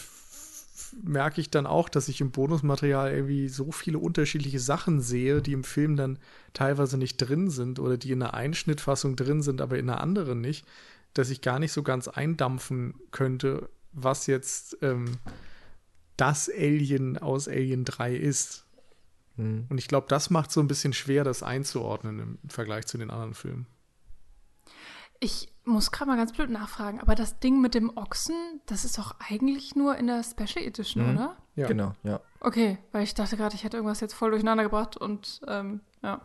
merke 1.03 1.41
ich 1.41 1.49
dann 1.49 1.65
auch, 1.65 1.89
dass 1.89 2.07
ich 2.07 2.22
im 2.22 2.31
Bonusmaterial 2.31 3.11
irgendwie 3.11 3.49
so 3.49 3.72
viele 3.72 3.99
unterschiedliche 3.99 4.59
Sachen 4.59 5.01
sehe, 5.01 5.41
die 5.41 5.53
im 5.53 5.64
Film 5.64 5.95
dann 5.95 6.19
teilweise 6.53 6.97
nicht 6.97 7.18
drin 7.18 7.49
sind 7.49 7.80
oder 7.80 7.97
die 7.97 8.11
in 8.11 8.22
einer 8.22 8.34
Einschnittfassung 8.34 9.15
drin 9.15 9.41
sind, 9.41 9.61
aber 9.61 9.77
in 9.77 9.89
einer 9.89 10.01
anderen 10.01 10.41
nicht, 10.41 10.65
dass 11.14 11.30
ich 11.30 11.41
gar 11.41 11.59
nicht 11.59 11.72
so 11.72 11.84
ganz 11.84 12.07
eindampfen 12.07 12.95
könnte, 13.11 13.69
was 13.93 14.27
jetzt 14.27 14.77
ähm, 14.81 15.18
das 16.18 16.49
Alien 16.49 17.18
aus 17.18 17.47
Alien 17.47 17.85
3 17.85 18.15
ist. 18.15 18.65
Hm. 19.35 19.65
Und 19.69 19.77
ich 19.77 19.88
glaube, 19.88 20.07
das 20.09 20.30
macht 20.30 20.51
so 20.51 20.59
ein 20.59 20.68
bisschen 20.68 20.93
schwer, 20.93 21.23
das 21.23 21.43
einzuordnen 21.43 22.19
im 22.19 22.49
Vergleich 22.49 22.85
zu 22.85 22.97
den 22.97 23.09
anderen 23.09 23.34
Filmen. 23.34 23.68
Ich 25.19 25.49
muss 25.68 25.91
gerade 25.91 26.10
mal 26.10 26.18
ganz 26.18 26.34
blöd 26.34 26.49
nachfragen, 26.49 26.99
aber 26.99 27.15
das 27.15 27.39
Ding 27.39 27.61
mit 27.61 27.76
dem 27.76 27.95
Ochsen, 27.95 28.35
das 28.65 28.85
ist 28.85 28.98
doch 28.98 29.15
eigentlich 29.19 29.76
nur 29.76 29.95
in 29.98 30.07
der 30.07 30.23
Special 30.23 30.65
Edition, 30.65 31.03
mhm. 31.03 31.15
oder? 31.15 31.38
Ja. 31.56 31.68
Genau, 31.68 31.94
ja. 32.03 32.22
Okay, 32.39 32.77
weil 32.91 33.03
ich 33.03 33.14
dachte 33.14 33.38
gerade, 33.38 33.56
ich 33.56 33.64
hätte 33.64 33.77
irgendwas 33.77 33.99
jetzt 33.99 34.14
voll 34.14 34.31
durcheinander 34.31 34.64
gebracht 34.64 34.98
und 34.98 35.41
ähm, 35.48 35.81
ja, 36.03 36.22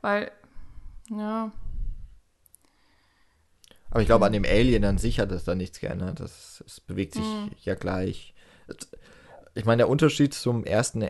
weil, 0.00 0.30
ja. 1.10 1.52
Aber 3.90 4.00
ich 4.00 4.06
glaube, 4.06 4.26
an 4.26 4.32
dem 4.32 4.44
Alien 4.44 4.84
an 4.84 4.98
sich 4.98 5.18
hat 5.20 5.32
es 5.32 5.44
da 5.44 5.54
nichts 5.54 5.80
geändert. 5.80 6.20
Das, 6.20 6.62
es 6.66 6.80
bewegt 6.80 7.14
sich 7.14 7.24
mhm. 7.24 7.50
ja 7.62 7.74
gleich. 7.74 8.34
Ich 9.54 9.64
meine, 9.64 9.78
der 9.78 9.88
Unterschied 9.88 10.34
zum 10.34 10.64
ersten 10.64 11.08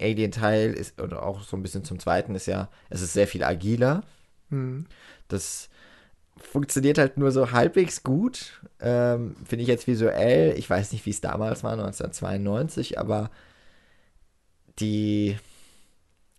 Alien-Teil 0.00 0.72
ist, 0.72 1.00
oder 1.00 1.22
auch 1.22 1.42
so 1.42 1.56
ein 1.56 1.62
bisschen 1.62 1.84
zum 1.84 1.98
zweiten, 1.98 2.34
ist 2.34 2.46
ja, 2.46 2.70
es 2.88 3.02
ist 3.02 3.12
sehr 3.12 3.28
viel 3.28 3.44
agiler, 3.44 4.02
Mhm. 4.50 4.86
Das 5.28 5.68
funktioniert 6.36 6.98
halt 6.98 7.16
nur 7.16 7.32
so 7.32 7.52
halbwegs 7.52 8.02
gut. 8.02 8.60
Ähm, 8.80 9.36
Finde 9.44 9.62
ich 9.62 9.68
jetzt 9.68 9.86
visuell. 9.86 10.56
Ich 10.58 10.68
weiß 10.68 10.92
nicht, 10.92 11.06
wie 11.06 11.10
es 11.10 11.20
damals 11.20 11.64
war, 11.64 11.72
1992, 11.72 12.98
aber 12.98 13.30
die 14.78 15.36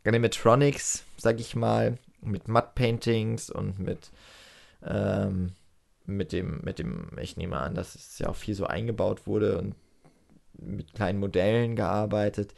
Animatronics, 0.03 1.03
sag 1.17 1.39
ich 1.39 1.55
mal, 1.55 1.97
mit 2.21 2.47
Mud 2.47 2.75
Paintings 2.75 3.49
und 3.49 3.79
mit, 3.79 4.11
ähm, 4.85 5.53
mit 6.05 6.31
dem, 6.31 6.61
mit 6.63 6.79
dem, 6.79 7.09
ich 7.19 7.37
nehme 7.37 7.57
an, 7.57 7.75
dass 7.75 7.95
es 7.95 8.19
ja 8.19 8.29
auch 8.29 8.35
viel 8.35 8.55
so 8.55 8.65
eingebaut 8.65 9.27
wurde 9.27 9.57
und 9.57 9.75
mit 10.59 10.93
kleinen 10.93 11.19
Modellen 11.19 11.75
gearbeitet. 11.75 12.53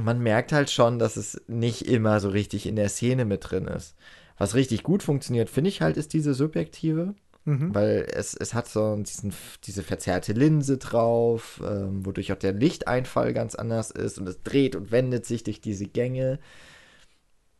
Man 0.00 0.20
merkt 0.20 0.52
halt 0.52 0.70
schon, 0.70 0.98
dass 0.98 1.16
es 1.16 1.40
nicht 1.48 1.86
immer 1.86 2.20
so 2.20 2.30
richtig 2.30 2.66
in 2.66 2.76
der 2.76 2.88
Szene 2.88 3.24
mit 3.24 3.50
drin 3.50 3.66
ist. 3.66 3.94
Was 4.38 4.54
richtig 4.54 4.82
gut 4.82 5.02
funktioniert, 5.02 5.50
finde 5.50 5.68
ich 5.68 5.82
halt, 5.82 5.96
ist 5.96 6.12
diese 6.12 6.34
subjektive. 6.34 7.14
Mhm. 7.44 7.74
Weil 7.74 8.06
es, 8.12 8.34
es 8.34 8.54
hat 8.54 8.68
so 8.68 8.96
diesen, 8.96 9.34
diese 9.64 9.82
verzerrte 9.82 10.32
Linse 10.32 10.78
drauf, 10.78 11.60
ähm, 11.66 12.06
wodurch 12.06 12.32
auch 12.32 12.38
der 12.38 12.52
Lichteinfall 12.52 13.32
ganz 13.32 13.56
anders 13.56 13.90
ist 13.90 14.18
und 14.18 14.28
es 14.28 14.42
dreht 14.42 14.76
und 14.76 14.92
wendet 14.92 15.26
sich 15.26 15.42
durch 15.42 15.60
diese 15.60 15.86
Gänge. 15.86 16.38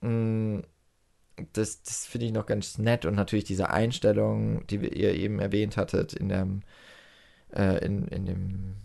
Mm, 0.01 0.61
das, 1.53 1.83
das 1.83 2.07
finde 2.07 2.27
ich 2.27 2.33
noch 2.33 2.47
ganz 2.47 2.79
nett 2.79 3.07
und 3.07 3.15
natürlich 3.17 3.45
diese 3.45 3.71
Einstellung, 3.71 4.67
die 4.69 4.77
ihr 4.77 5.15
eben 5.15 5.41
erwähnt 5.41 5.77
hattet, 5.77 6.13
in 6.13 6.29
der, 6.29 6.47
äh, 7.53 7.85
in, 7.85 8.07
in 8.09 8.27
dem, 8.27 8.77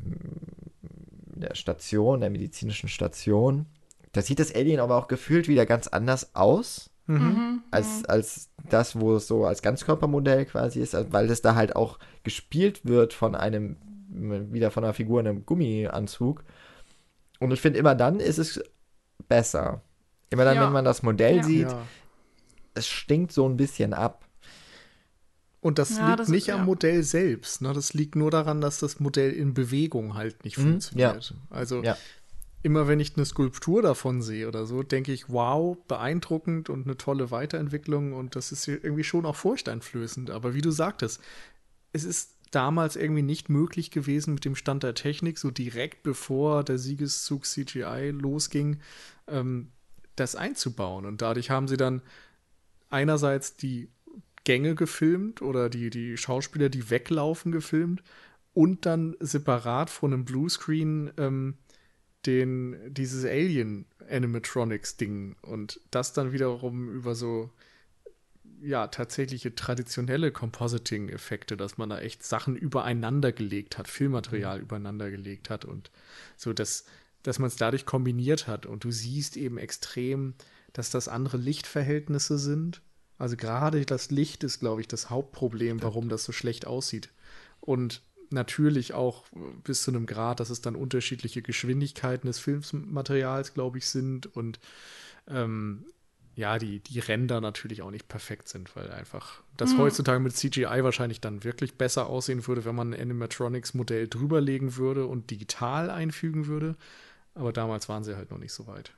in 1.36 1.42
der 1.42 1.54
Station, 1.54 2.22
der 2.22 2.32
medizinischen 2.32 2.90
Station. 2.90 3.68
Da 4.14 4.24
sieht 4.24 4.40
das 4.40 4.56
Alien 4.56 4.80
aber 4.80 4.98
auch 4.98 5.08
gefühlt 5.08 5.48
wieder 5.48 5.68
ganz 5.68 5.88
anders 5.88 6.36
aus. 6.36 6.90
Mhm. 7.08 7.18
mhm. 7.18 7.64
Als, 7.72 8.06
als 8.06 8.50
das, 8.70 9.00
wo 9.00 9.16
es 9.16 9.28
so 9.28 9.46
als 9.46 9.62
Ganzkörpermodell 9.62 10.46
quasi 10.46 10.82
ist, 10.82 10.96
weil 11.12 11.30
es 11.30 11.42
da 11.42 11.56
halt 11.56 11.76
auch 11.76 12.00
gespielt 12.24 12.82
wird 12.84 13.14
von 13.14 13.36
einem, 13.36 13.78
wieder 14.10 14.72
von 14.72 14.84
einer 14.84 14.94
Figur 14.94 15.20
in 15.20 15.28
einem 15.28 15.46
Gummianzug. 15.46 16.44
Und 17.40 17.52
ich 17.52 17.62
finde, 17.62 17.80
immer 17.80 17.96
dann 17.96 18.20
ist 18.20 18.38
es 18.38 18.62
besser. 19.28 19.82
Immer 20.30 20.46
dann, 20.46 20.56
ja. 20.56 20.66
wenn 20.66 20.74
man 20.74 20.86
das 20.86 21.04
Modell 21.04 21.38
ja. 21.38 21.44
sieht, 21.44 21.72
ja. 21.72 21.82
es 22.74 22.88
stinkt 22.88 23.32
so 23.32 23.48
ein 23.48 23.58
bisschen 23.58 23.94
ab. 23.94 24.26
Und 25.60 25.80
das 25.80 26.00
liegt 26.00 26.20
das 26.20 26.30
nicht 26.30 26.48
ist, 26.50 26.54
am 26.54 26.66
Modell 26.66 27.04
selbst. 27.04 27.62
Ne? 27.62 27.74
Das 27.74 27.94
liegt 27.94 28.16
nur 28.16 28.32
daran, 28.32 28.62
dass 28.62 28.80
das 28.80 29.00
Modell 29.00 29.32
in 29.32 29.54
Bewegung 29.54 30.14
halt 30.14 30.44
nicht 30.46 30.58
mhm, 30.58 30.64
funktioniert. 30.64 31.34
Also 31.50 31.84
immer 32.68 32.90
wenn 32.90 33.00
ich 33.00 33.16
eine 33.16 33.26
Skulptur 33.26 33.82
davon 33.82 34.22
sehe 34.22 34.46
oder 34.46 34.66
so, 34.66 34.84
denke 34.84 35.14
ich, 35.14 35.30
wow, 35.30 35.78
beeindruckend 35.88 36.70
und 36.70 36.86
eine 36.86 36.98
tolle 36.98 37.32
Weiterentwicklung 37.32 38.12
und 38.12 38.36
das 38.36 38.52
ist 38.52 38.68
irgendwie 38.68 39.06
schon 39.06 39.26
auch 39.26 39.38
furchteinflößend. 39.38 40.32
Aber 40.32 40.54
wie 40.54 40.60
du 40.60 40.72
sagtest, 40.72 41.22
es 41.94 42.04
ist 42.04 42.36
damals 42.52 42.98
irgendwie 42.98 43.22
nicht 43.22 43.48
möglich 43.48 43.90
gewesen 43.90 44.34
mit 44.34 44.44
dem 44.44 44.58
Stand 44.58 44.84
der 44.84 44.96
Technik, 44.96 45.38
so 45.38 45.50
direkt 45.50 46.04
bevor 46.04 46.66
der 46.66 46.78
Siegeszug 46.78 47.46
CGI 47.46 48.10
losging, 48.10 48.82
ähm, 49.30 49.70
das 50.18 50.36
einzubauen. 50.36 51.06
Und 51.06 51.22
dadurch 51.22 51.50
haben 51.50 51.70
sie 51.70 51.78
dann 51.78 52.02
einerseits 52.90 53.56
die 53.56 53.88
Gänge 54.44 54.76
gefilmt 54.76 55.42
oder 55.42 55.70
die, 55.70 55.90
die 55.90 56.18
Schauspieler, 56.18 56.68
die 56.68 56.90
weglaufen, 56.90 57.54
gefilmt 57.54 58.04
und 58.54 58.86
dann 58.86 59.16
separat 59.22 59.90
von 59.90 60.12
einem 60.12 60.26
Bluescreen 60.26 61.12
ähm, 61.18 61.54
den, 62.28 62.94
dieses 62.94 63.26
Alien-Animatronics-Ding 63.26 65.38
und 65.42 65.80
das 65.90 66.14
dann 66.14 66.34
wiederum 66.34 66.90
über 66.90 67.16
so, 67.16 67.50
ja, 68.62 68.88
tatsächliche 68.88 69.56
traditionelle 69.56 70.32
Compositing-Effekte, 70.32 71.58
dass 71.58 71.78
man 71.78 71.90
da 71.90 72.00
echt 72.00 72.24
Sachen 72.24 72.56
übereinander 72.56 73.32
gelegt 73.32 73.78
hat, 73.78 73.88
Filmmaterial 73.88 74.58
mhm. 74.58 74.64
übereinander 74.64 75.10
gelegt 75.10 75.50
hat 75.50 75.66
und 75.66 75.92
so, 76.36 76.54
dass, 76.54 76.86
dass 77.24 77.40
man 77.40 77.48
es 77.48 77.56
dadurch 77.56 77.86
kombiniert 77.86 78.48
hat 78.48 78.66
und 78.66 78.84
du 78.84 78.92
siehst 78.92 79.38
eben 79.38 79.58
extrem, 79.58 80.34
dass 80.74 80.90
das 80.90 81.08
andere 81.08 81.38
Lichtverhältnisse 81.38 82.38
sind. 82.38 82.82
Also 83.18 83.36
gerade 83.36 83.86
das 83.86 84.12
Licht 84.12 84.44
ist, 84.44 84.60
glaube 84.60 84.82
ich, 84.82 84.88
das 84.88 85.10
Hauptproblem, 85.10 85.82
warum 85.82 86.10
das 86.10 86.24
so 86.24 86.32
schlecht 86.32 86.68
aussieht. 86.68 87.10
Und 87.62 88.02
natürlich 88.34 88.94
auch 88.94 89.26
bis 89.64 89.84
zu 89.84 89.92
einem 89.92 90.06
Grad, 90.06 90.40
dass 90.40 90.50
es 90.50 90.62
dann 90.62 90.76
unterschiedliche 90.76 91.42
Geschwindigkeiten 91.42 92.28
des 92.28 92.40
Filmmaterials, 92.40 93.54
glaube 93.54 93.78
ich, 93.78 93.88
sind 93.88 94.28
und 94.36 94.60
ähm, 95.28 95.86
ja, 96.38 96.60
die, 96.60 96.80
die 96.80 97.00
Ränder 97.00 97.42
natürlich 97.42 97.82
auch 97.82 97.90
nicht 97.90 98.08
perfekt 98.08 98.48
sind, 98.48 98.76
weil 98.76 98.92
einfach 98.92 99.42
das 99.58 99.74
mhm. 99.74 99.80
heutzutage 99.80 100.20
mit 100.20 100.36
CGI 100.36 100.84
wahrscheinlich 100.84 101.20
dann 101.20 101.44
wirklich 101.44 101.80
besser 101.80 102.08
aussehen 102.08 102.46
würde, 102.46 102.64
wenn 102.64 102.76
man 102.76 102.94
ein 102.94 103.02
Animatronics-Modell 103.02 104.08
drüberlegen 104.08 104.78
würde 104.78 105.08
und 105.08 105.32
digital 105.32 105.90
einfügen 105.90 106.46
würde. 106.46 106.76
Aber 107.34 107.52
damals 107.52 107.90
waren 107.90 108.04
sie 108.04 108.16
halt 108.16 108.30
noch 108.30 108.38
nicht 108.38 108.54
so 108.54 108.68
weit. 108.68 108.92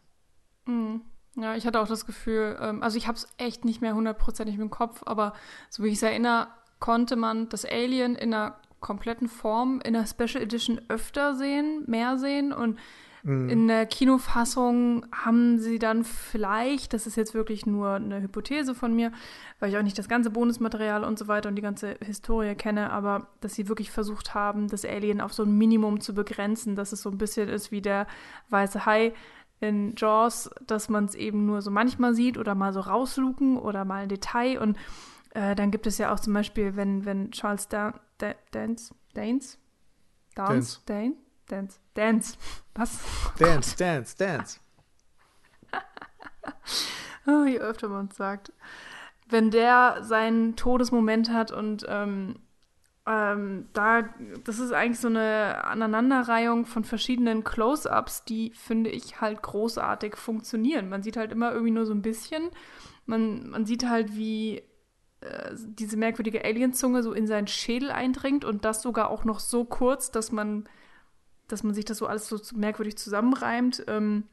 Mhm. 0.65 1.01
Ja, 1.35 1.56
ich 1.56 1.65
hatte 1.65 1.80
auch 1.80 1.88
das 1.88 2.06
Gefühl, 2.06 2.57
ähm, 2.60 2.84
also 2.84 2.97
ich 2.97 3.07
habe 3.07 3.18
es 3.18 3.27
echt 3.38 3.64
nicht 3.64 3.81
mehr 3.81 3.95
hundertprozentig 3.95 4.56
im 4.60 4.69
Kopf, 4.69 5.03
aber 5.06 5.34
so 5.69 5.84
wie 5.84 5.88
ich 5.88 5.95
es 5.95 6.03
erinnere, 6.03 6.49
konnte 6.80 7.15
man 7.15 7.47
das 7.47 7.64
Alien 7.64 8.15
in 8.15 8.34
einer 8.34 8.60
kompletten 8.80 9.27
Form 9.27 9.81
in 9.84 9.93
der 9.93 10.06
Special 10.06 10.41
Edition 10.41 10.81
öfter 10.88 11.35
sehen, 11.35 11.84
mehr 11.88 12.18
sehen 12.18 12.53
und 12.53 12.77
mhm. 13.23 13.49
in 13.49 13.68
der 13.68 13.85
Kinofassung 13.85 15.06
haben 15.11 15.60
sie 15.60 15.80
dann 15.80 16.03
vielleicht, 16.03 16.93
das 16.93 17.07
ist 17.07 17.15
jetzt 17.15 17.34
wirklich 17.34 17.65
nur 17.65 17.91
eine 17.91 18.22
Hypothese 18.22 18.76
von 18.76 18.95
mir, 18.95 19.11
weil 19.60 19.69
ich 19.69 19.77
auch 19.77 19.84
nicht 19.84 19.97
das 19.97 20.10
ganze 20.10 20.30
Bonusmaterial 20.30 21.03
und 21.03 21.19
so 21.19 21.27
weiter 21.27 21.49
und 21.49 21.56
die 21.56 21.61
ganze 21.61 21.95
Historie 22.03 22.56
kenne, 22.56 22.91
aber 22.91 23.27
dass 23.41 23.56
sie 23.56 23.68
wirklich 23.68 23.91
versucht 23.91 24.34
haben, 24.34 24.68
das 24.68 24.85
Alien 24.85 25.22
auf 25.22 25.34
so 25.34 25.43
ein 25.43 25.57
Minimum 25.57 26.01
zu 26.01 26.14
begrenzen, 26.14 26.76
dass 26.76 26.91
es 26.91 27.01
so 27.01 27.10
ein 27.10 27.18
bisschen 27.18 27.49
ist 27.49 27.72
wie 27.72 27.81
der 27.81 28.07
weiße 28.49 28.85
Hai 28.85 29.14
in 29.60 29.93
Jaws, 29.97 30.49
dass 30.65 30.88
man 30.88 31.06
es 31.06 31.15
eben 31.15 31.45
nur 31.45 31.61
so 31.61 31.69
manchmal 31.69 32.14
sieht 32.14 32.38
oder 32.38 32.56
mal 32.56 32.72
so 32.72 32.80
rausluken 32.80 33.57
oder 33.57 33.84
mal 33.84 34.03
ein 34.03 34.10
Detail 34.10 34.60
und 34.60 34.77
äh, 35.31 35.56
dann 35.56 35.72
gibt 35.72 35.85
es 35.85 35.97
ja 35.97 36.14
auch 36.14 36.19
zum 36.19 36.34
Beispiel, 36.34 36.76
wenn, 36.76 37.06
wenn 37.06 37.31
Charles 37.31 37.68
da 37.68 37.99
da 38.19 38.33
Dance, 38.51 38.93
Dance, 39.13 39.57
Dance, 40.35 40.81
Dance, 40.85 41.19
Dance, 41.47 41.79
Dance, 41.95 42.37
was? 42.75 42.99
Dance, 43.37 43.75
Dance, 43.75 44.15
Dance. 44.15 44.59
oh, 47.27 47.45
je 47.45 47.59
öfter 47.59 47.89
man 47.89 48.07
es 48.11 48.17
sagt. 48.17 48.53
Wenn 49.27 49.51
der 49.51 50.03
seinen 50.03 50.55
Todesmoment 50.55 51.31
hat 51.31 51.51
und 51.51 51.85
ähm, 51.87 52.39
ähm, 53.09 53.67
da, 53.73 54.03
das 54.43 54.59
ist 54.59 54.71
eigentlich 54.71 54.99
so 54.99 55.07
eine 55.07 55.63
Aneinanderreihung 55.65 56.65
von 56.65 56.83
verschiedenen 56.83 57.43
Close-ups, 57.43 58.23
die, 58.25 58.51
finde 58.53 58.91
ich, 58.91 59.19
halt 59.19 59.41
großartig 59.41 60.15
funktionieren. 60.15 60.89
Man 60.89 61.01
sieht 61.01 61.17
halt 61.17 61.31
immer 61.31 61.51
irgendwie 61.51 61.71
nur 61.71 61.87
so 61.87 61.93
ein 61.93 62.03
bisschen. 62.03 62.49
Man, 63.07 63.49
man 63.49 63.65
sieht 63.65 63.87
halt, 63.89 64.15
wie 64.15 64.61
äh, 65.21 65.53
diese 65.55 65.97
merkwürdige 65.97 66.43
Alienzunge 66.45 67.03
so 67.03 67.13
in 67.13 67.27
seinen 67.27 67.47
Schädel 67.47 67.91
eindringt 67.91 68.45
und 68.45 68.65
das 68.65 68.81
sogar 68.81 69.09
auch 69.09 69.25
noch 69.25 69.39
so 69.39 69.65
kurz, 69.65 70.11
dass 70.11 70.31
man, 70.31 70.67
dass 71.47 71.63
man 71.63 71.73
sich 71.73 71.85
das 71.85 71.97
so 71.97 72.07
alles 72.07 72.27
so 72.27 72.39
merkwürdig 72.55 72.97
zusammenreimt. 72.97 73.83
Ähm, 73.87 74.23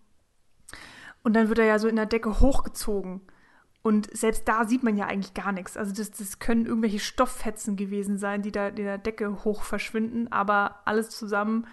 und 1.23 1.35
dann 1.35 1.49
wird 1.49 1.59
er 1.59 1.65
ja 1.65 1.79
so 1.79 1.89
in 1.89 1.97
der 1.97 2.07
Decke 2.07 2.41
hochgezogen. 2.41 3.21
Und 3.83 4.09
selbst 4.17 4.49
da 4.49 4.65
sieht 4.65 4.83
man 4.83 4.97
ja 4.97 5.07
eigentlich 5.07 5.35
gar 5.35 5.53
nichts. 5.53 5.77
Also 5.77 5.93
das, 5.93 6.11
das 6.11 6.39
können 6.39 6.67
irgendwelche 6.67 6.99
Stofffetzen 6.99 7.77
gewesen 7.77 8.19
sein, 8.19 8.43
die 8.43 8.51
da 8.53 8.69
in 8.69 8.77
der 8.77 8.99
Decke 8.99 9.45
hoch 9.45 9.63
verschwinden. 9.63 10.27
Aber 10.33 10.83
alles 10.87 11.11
zusammen 11.11 11.67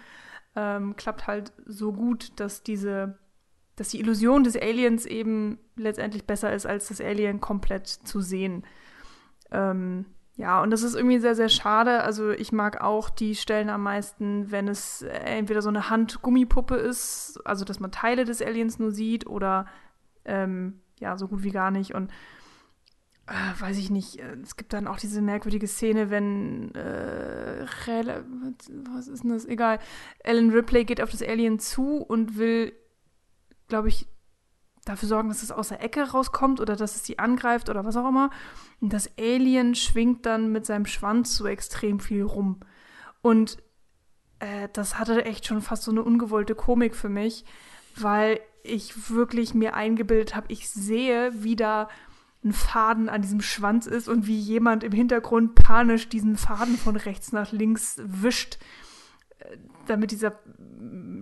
ähm, 0.56 0.96
klappt 0.96 1.26
halt 1.26 1.52
so 1.66 1.92
gut, 1.92 2.32
dass 2.38 2.62
diese, 2.62 3.18
dass 3.76 3.88
die 3.88 4.00
Illusion 4.00 4.44
des 4.44 4.56
Aliens 4.56 5.06
eben 5.06 5.58
letztendlich 5.76 6.24
besser 6.24 6.52
ist, 6.52 6.66
als 6.66 6.88
das 6.88 7.00
Alien 7.00 7.40
komplett 7.40 7.88
zu 7.88 8.20
sehen. 8.20 8.64
Ähm, 9.54 10.04
ja, 10.36 10.60
und 10.62 10.70
das 10.70 10.82
ist 10.82 10.96
irgendwie 10.96 11.20
sehr, 11.20 11.36
sehr 11.36 11.48
schade. 11.48 12.02
Also 12.02 12.30
ich 12.30 12.50
mag 12.50 12.80
auch 12.80 13.08
die 13.08 13.36
Stellen 13.36 13.70
am 13.70 13.84
meisten, 13.84 14.50
wenn 14.50 14.66
es 14.66 15.02
entweder 15.02 15.62
so 15.62 15.68
eine 15.68 15.90
Handgummipuppe 15.90 16.74
ist, 16.74 17.40
also 17.44 17.64
dass 17.64 17.78
man 17.78 17.92
Teile 17.92 18.24
des 18.24 18.42
Aliens 18.42 18.80
nur 18.80 18.90
sieht 18.90 19.26
oder 19.26 19.66
ähm, 20.24 20.80
ja, 20.98 21.16
so 21.16 21.28
gut 21.28 21.44
wie 21.44 21.50
gar 21.50 21.70
nicht. 21.70 21.94
Und 21.94 22.10
äh, 23.26 23.60
weiß 23.60 23.78
ich 23.78 23.90
nicht, 23.90 24.18
äh, 24.18 24.36
es 24.42 24.56
gibt 24.56 24.72
dann 24.72 24.88
auch 24.88 24.98
diese 24.98 25.22
merkwürdige 25.22 25.68
Szene, 25.68 26.10
wenn 26.10 26.74
äh, 26.74 27.64
was 28.92 29.06
ist 29.06 29.22
denn 29.22 29.30
das? 29.30 29.46
Egal. 29.46 29.78
Ellen 30.18 30.50
Ripley 30.50 30.84
geht 30.84 31.00
auf 31.00 31.12
das 31.12 31.22
Alien 31.22 31.60
zu 31.60 31.98
und 31.98 32.36
will, 32.36 32.72
glaube 33.68 33.86
ich, 33.88 34.08
dafür 34.84 35.08
sorgen, 35.08 35.28
dass 35.28 35.42
es 35.42 35.50
aus 35.50 35.68
der 35.68 35.82
Ecke 35.82 36.02
rauskommt 36.10 36.60
oder 36.60 36.76
dass 36.76 36.96
es 36.96 37.04
sie 37.04 37.18
angreift 37.18 37.68
oder 37.68 37.84
was 37.84 37.96
auch 37.96 38.08
immer. 38.08 38.30
Und 38.80 38.92
das 38.92 39.10
Alien 39.18 39.74
schwingt 39.74 40.26
dann 40.26 40.52
mit 40.52 40.66
seinem 40.66 40.86
Schwanz 40.86 41.36
so 41.36 41.46
extrem 41.46 42.00
viel 42.00 42.22
rum. 42.22 42.60
Und 43.22 43.58
äh, 44.40 44.68
das 44.72 44.98
hatte 44.98 45.24
echt 45.24 45.46
schon 45.46 45.62
fast 45.62 45.84
so 45.84 45.90
eine 45.90 46.02
ungewollte 46.02 46.54
Komik 46.54 46.94
für 46.94 47.08
mich, 47.08 47.44
weil 47.96 48.40
ich 48.62 49.10
wirklich 49.10 49.54
mir 49.54 49.74
eingebildet 49.74 50.34
habe, 50.34 50.46
ich 50.50 50.68
sehe, 50.70 51.32
wie 51.42 51.56
da 51.56 51.88
ein 52.44 52.52
Faden 52.52 53.08
an 53.08 53.22
diesem 53.22 53.40
Schwanz 53.40 53.86
ist 53.86 54.08
und 54.08 54.26
wie 54.26 54.38
jemand 54.38 54.84
im 54.84 54.92
Hintergrund 54.92 55.54
panisch 55.54 56.08
diesen 56.08 56.36
Faden 56.36 56.76
von 56.76 56.96
rechts 56.96 57.32
nach 57.32 57.52
links 57.52 57.96
wischt, 58.04 58.58
damit 59.86 60.10
dieser 60.10 60.38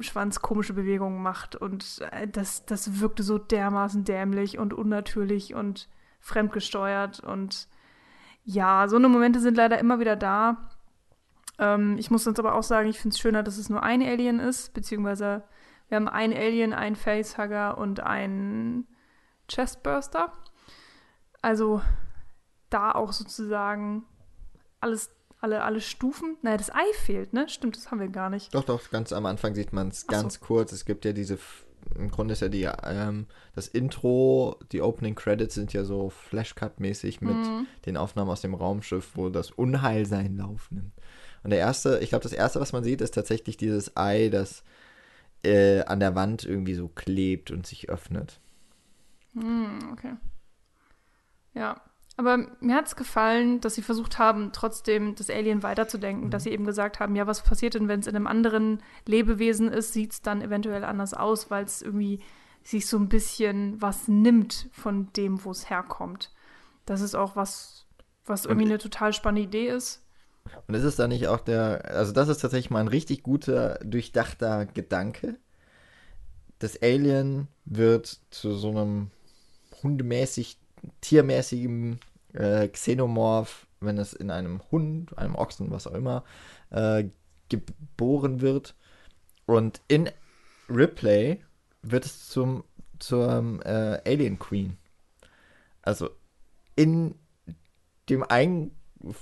Schwanz 0.00 0.40
komische 0.40 0.72
Bewegungen 0.72 1.22
macht. 1.22 1.56
Und 1.56 2.00
äh, 2.10 2.28
das, 2.28 2.64
das 2.66 3.00
wirkte 3.00 3.22
so 3.22 3.38
dermaßen 3.38 4.04
dämlich 4.04 4.58
und 4.58 4.74
unnatürlich 4.74 5.54
und 5.54 5.88
fremdgesteuert. 6.20 7.20
Und 7.20 7.68
ja, 8.44 8.88
so 8.88 8.96
eine 8.96 9.08
Momente 9.08 9.40
sind 9.40 9.56
leider 9.56 9.78
immer 9.78 10.00
wieder 10.00 10.16
da. 10.16 10.68
Ähm, 11.58 11.96
ich 11.98 12.10
muss 12.10 12.26
uns 12.26 12.38
aber 12.38 12.54
auch 12.54 12.62
sagen, 12.62 12.88
ich 12.88 12.98
finde 12.98 13.14
es 13.14 13.20
schöner, 13.20 13.42
dass 13.42 13.58
es 13.58 13.68
nur 13.68 13.82
ein 13.82 14.02
Alien 14.02 14.40
ist, 14.40 14.74
beziehungsweise 14.74 15.44
wir 15.88 15.96
haben 15.96 16.08
ein 16.08 16.32
Alien, 16.32 16.72
einen 16.72 16.96
Facehugger 16.96 17.76
und 17.76 18.00
einen 18.00 18.86
Chestburster. 19.48 20.32
Also 21.42 21.82
da 22.70 22.92
auch 22.92 23.12
sozusagen 23.12 24.04
alles, 24.80 25.10
alle, 25.42 25.62
alle 25.62 25.80
Stufen. 25.80 26.36
Naja, 26.42 26.56
das 26.56 26.72
Ei 26.72 26.84
fehlt, 26.94 27.32
ne? 27.32 27.48
Stimmt, 27.48 27.76
das 27.76 27.90
haben 27.90 28.00
wir 28.00 28.08
gar 28.08 28.30
nicht. 28.30 28.54
Doch, 28.54 28.64
doch, 28.64 28.90
ganz 28.90 29.12
am 29.12 29.26
Anfang 29.26 29.54
sieht 29.54 29.72
man 29.72 29.88
es 29.88 30.06
ganz 30.06 30.34
so. 30.34 30.40
kurz. 30.40 30.72
Es 30.72 30.84
gibt 30.84 31.04
ja 31.04 31.12
diese, 31.12 31.38
im 31.96 32.10
Grunde 32.10 32.32
ist 32.32 32.40
ja 32.40 32.48
die, 32.48 32.68
ähm, 32.84 33.26
das 33.54 33.66
Intro, 33.66 34.56
die 34.70 34.80
Opening 34.80 35.16
Credits 35.16 35.54
sind 35.54 35.72
ja 35.72 35.84
so 35.84 36.10
Flashcut-mäßig 36.10 37.20
mit 37.20 37.34
mhm. 37.34 37.66
den 37.86 37.96
Aufnahmen 37.96 38.30
aus 38.30 38.40
dem 38.40 38.54
Raumschiff, 38.54 39.10
wo 39.14 39.28
das 39.28 39.50
Unheil 39.50 40.06
seinen 40.06 40.36
Lauf 40.36 40.70
nimmt. 40.70 40.92
Und 41.42 41.50
der 41.50 41.58
erste, 41.58 41.98
ich 41.98 42.10
glaube, 42.10 42.22
das 42.22 42.32
erste, 42.32 42.60
was 42.60 42.72
man 42.72 42.84
sieht, 42.84 43.00
ist 43.00 43.14
tatsächlich 43.14 43.56
dieses 43.56 43.96
Ei, 43.96 44.28
das 44.28 44.62
äh, 45.44 45.82
an 45.82 45.98
der 45.98 46.14
Wand 46.14 46.44
irgendwie 46.44 46.74
so 46.74 46.86
klebt 46.86 47.50
und 47.50 47.66
sich 47.66 47.90
öffnet. 47.90 48.40
Mm, 49.34 49.90
okay. 49.92 50.14
Ja. 51.54 51.80
Aber 52.16 52.46
mir 52.60 52.74
hat 52.74 52.86
es 52.86 52.96
gefallen, 52.96 53.60
dass 53.60 53.74
sie 53.74 53.82
versucht 53.82 54.18
haben, 54.18 54.52
trotzdem 54.52 55.14
das 55.14 55.30
Alien 55.30 55.62
weiterzudenken, 55.62 56.26
mhm. 56.26 56.30
dass 56.30 56.44
sie 56.44 56.50
eben 56.50 56.66
gesagt 56.66 57.00
haben, 57.00 57.16
ja, 57.16 57.26
was 57.26 57.42
passiert 57.42 57.74
denn, 57.74 57.88
wenn 57.88 58.00
es 58.00 58.06
in 58.06 58.14
einem 58.14 58.26
anderen 58.26 58.82
Lebewesen 59.06 59.72
ist, 59.72 59.92
sieht 59.92 60.12
es 60.12 60.22
dann 60.22 60.42
eventuell 60.42 60.84
anders 60.84 61.14
aus, 61.14 61.50
weil 61.50 61.64
es 61.64 61.80
irgendwie 61.80 62.20
sich 62.62 62.86
so 62.86 62.96
ein 62.96 63.08
bisschen 63.08 63.80
was 63.80 64.08
nimmt 64.08 64.68
von 64.72 65.12
dem, 65.14 65.44
wo 65.44 65.50
es 65.50 65.70
herkommt. 65.70 66.30
Das 66.86 67.00
ist 67.00 67.14
auch 67.14 67.34
was, 67.34 67.86
was 68.26 68.44
irgendwie 68.44 68.66
eine 68.66 68.78
total 68.78 69.12
spannende 69.12 69.42
Idee 69.42 69.68
ist. 69.68 70.02
Und 70.66 70.74
ist 70.74 70.84
es 70.84 70.96
da 70.96 71.08
nicht 71.08 71.28
auch 71.28 71.40
der, 71.40 71.84
also 71.86 72.12
das 72.12 72.28
ist 72.28 72.38
tatsächlich 72.38 72.70
mal 72.70 72.80
ein 72.80 72.88
richtig 72.88 73.22
guter, 73.22 73.78
durchdachter 73.84 74.66
Gedanke. 74.66 75.36
Das 76.58 76.80
Alien 76.82 77.48
wird 77.64 78.20
zu 78.30 78.54
so 78.54 78.70
einem 78.70 79.10
hundemäßig, 79.82 80.58
tiermäßigen 81.00 82.00
äh, 82.32 82.68
Xenomorph, 82.68 83.66
wenn 83.80 83.98
es 83.98 84.12
in 84.12 84.30
einem 84.30 84.60
Hund, 84.70 85.16
einem 85.18 85.34
Ochsen, 85.34 85.70
was 85.70 85.86
auch 85.86 85.94
immer, 85.94 86.24
äh, 86.70 87.04
geboren 87.48 88.40
wird. 88.40 88.74
Und 89.46 89.80
in 89.88 90.08
Ripley 90.68 91.42
wird 91.82 92.04
es 92.06 92.28
zum 92.28 92.64
zur 92.98 93.60
äh, 93.64 94.00
Alien 94.08 94.38
Queen. 94.38 94.78
Also 95.82 96.10
in 96.76 97.16
dem 98.08 98.22
einen 98.22 98.76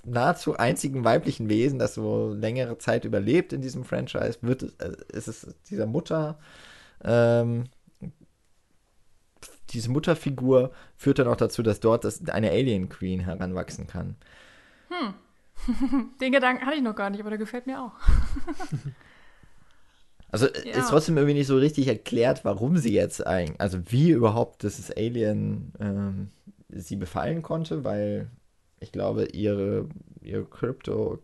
nahezu 0.04 0.56
einzigen 0.56 1.04
weiblichen 1.04 1.48
Wesen, 1.48 1.78
das 1.78 1.94
so 1.94 2.34
längere 2.34 2.76
Zeit 2.76 3.06
überlebt 3.06 3.52
in 3.54 3.62
diesem 3.62 3.84
Franchise, 3.84 4.38
wird 4.42 4.62
es, 4.62 4.74
äh, 4.74 4.92
ist 5.12 5.28
es 5.28 5.54
dieser 5.70 5.86
Mutter, 5.86 6.38
ähm, 7.02 7.64
diese 9.70 9.90
Mutterfigur 9.90 10.72
führt 10.96 11.18
dann 11.18 11.28
auch 11.28 11.36
dazu, 11.36 11.62
dass 11.62 11.80
dort 11.80 12.04
das, 12.04 12.28
eine 12.28 12.50
Alien 12.50 12.88
Queen 12.88 13.20
heranwachsen 13.20 13.86
kann. 13.86 14.16
Hm. 14.88 15.14
Den 16.20 16.32
Gedanken 16.32 16.66
hatte 16.66 16.76
ich 16.76 16.82
noch 16.82 16.94
gar 16.94 17.10
nicht, 17.10 17.20
aber 17.20 17.30
der 17.30 17.38
gefällt 17.38 17.66
mir 17.66 17.82
auch. 17.82 17.92
also 20.32 20.46
ja. 20.46 20.78
ist 20.78 20.88
trotzdem 20.88 21.16
irgendwie 21.16 21.34
nicht 21.34 21.46
so 21.46 21.56
richtig 21.56 21.88
erklärt, 21.88 22.44
warum 22.44 22.76
sie 22.76 22.92
jetzt 22.92 23.26
eigentlich, 23.26 23.60
also 23.60 23.78
wie 23.86 24.10
überhaupt 24.10 24.64
das 24.64 24.90
Alien 24.90 25.72
ähm, 25.78 26.30
sie 26.68 26.96
befallen 26.96 27.42
konnte, 27.42 27.84
weil 27.84 28.30
ich 28.80 28.92
glaube, 28.92 29.26
ihre, 29.26 29.88
ihre 30.22 30.44
Krypto, 30.44 31.18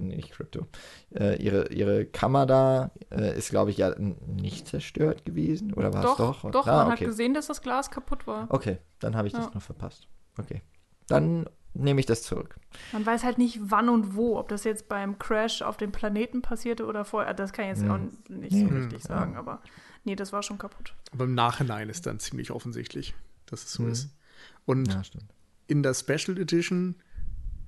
nicht 0.00 0.32
Krypto, 0.32 0.66
äh, 1.14 1.40
ihre, 1.42 1.70
ihre 1.70 2.06
Kammer 2.06 2.46
da 2.46 2.90
äh, 3.10 3.36
ist, 3.36 3.50
glaube 3.50 3.70
ich, 3.70 3.76
ja 3.76 3.94
nicht 3.98 4.66
zerstört 4.66 5.24
gewesen. 5.26 5.74
Oder 5.74 5.92
war 5.92 6.04
es 6.04 6.16
doch? 6.16 6.50
Doch, 6.50 6.66
ah, 6.66 6.84
man 6.84 6.92
okay. 6.92 7.04
hat 7.04 7.10
gesehen, 7.10 7.34
dass 7.34 7.48
das 7.48 7.60
Glas 7.60 7.90
kaputt 7.90 8.26
war. 8.26 8.46
Okay, 8.48 8.78
dann 8.98 9.14
habe 9.14 9.28
ich 9.28 9.34
ja. 9.34 9.40
das 9.40 9.54
noch 9.54 9.60
verpasst. 9.62 10.08
Okay. 10.38 10.62
Dann 11.06 11.46
nehme 11.74 12.00
ich 12.00 12.06
das 12.06 12.22
zurück. 12.22 12.56
Man 12.92 13.04
weiß 13.04 13.24
halt 13.24 13.36
nicht, 13.36 13.58
wann 13.60 13.90
und 13.90 14.16
wo, 14.16 14.38
ob 14.38 14.48
das 14.48 14.64
jetzt 14.64 14.88
beim 14.88 15.18
Crash 15.18 15.60
auf 15.60 15.76
dem 15.76 15.92
Planeten 15.92 16.40
passierte 16.40 16.86
oder 16.86 17.04
vorher. 17.04 17.34
Das 17.34 17.52
kann 17.52 17.66
ich 17.66 17.70
jetzt 17.72 17.82
hm. 17.82 17.90
auch 17.90 18.30
nicht 18.30 18.52
so 18.52 18.66
hm. 18.66 18.76
richtig 18.76 19.02
sagen, 19.02 19.36
aber 19.36 19.60
nee, 20.04 20.16
das 20.16 20.32
war 20.32 20.42
schon 20.42 20.56
kaputt. 20.56 20.94
Aber 21.12 21.24
im 21.24 21.34
Nachhinein 21.34 21.90
ist 21.90 22.06
dann 22.06 22.18
ziemlich 22.20 22.50
offensichtlich, 22.50 23.14
dass 23.44 23.64
es 23.64 23.72
so 23.72 23.82
hm. 23.82 23.92
ist. 23.92 24.16
Und 24.64 24.90
ja, 24.90 25.04
stimmt 25.04 25.26
in 25.72 25.82
der 25.82 25.94
Special 25.94 26.38
Edition, 26.38 26.96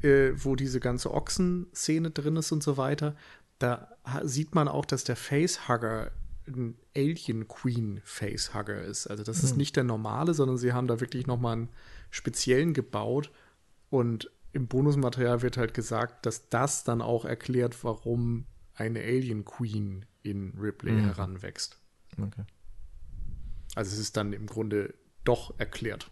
äh, 0.02 0.32
wo 0.36 0.56
diese 0.56 0.78
ganze 0.78 1.10
Ochsen-Szene 1.12 2.10
drin 2.10 2.36
ist 2.36 2.52
und 2.52 2.62
so 2.62 2.76
weiter, 2.76 3.16
da 3.58 3.96
sieht 4.22 4.54
man 4.54 4.68
auch, 4.68 4.84
dass 4.84 5.04
der 5.04 5.16
Facehugger 5.16 6.12
ein 6.46 6.76
Alien 6.94 7.48
Queen 7.48 8.02
Facehugger 8.04 8.82
ist. 8.82 9.06
Also 9.06 9.24
das 9.24 9.38
mhm. 9.38 9.44
ist 9.44 9.50
hm. 9.52 9.56
nicht 9.56 9.76
der 9.76 9.84
normale, 9.84 10.34
sondern 10.34 10.58
sie 10.58 10.74
haben 10.74 10.86
da 10.86 11.00
wirklich 11.00 11.26
nochmal 11.26 11.54
einen 11.54 11.68
speziellen 12.10 12.74
gebaut 12.74 13.30
und 13.88 14.30
im 14.52 14.68
Bonusmaterial 14.68 15.40
wird 15.40 15.56
halt 15.56 15.72
gesagt, 15.72 16.26
dass 16.26 16.50
das 16.50 16.84
dann 16.84 17.00
auch 17.00 17.24
erklärt, 17.24 17.82
warum 17.82 18.44
eine 18.74 19.00
Alien 19.00 19.46
Queen 19.46 20.04
in 20.22 20.52
Ripley 20.60 20.92
mhm. 20.92 21.04
heranwächst. 21.06 21.78
Okay. 22.20 22.44
Also 23.74 23.94
es 23.94 23.98
ist 23.98 24.18
dann 24.18 24.34
im 24.34 24.46
Grunde 24.46 24.92
doch 25.24 25.58
erklärt. 25.58 26.10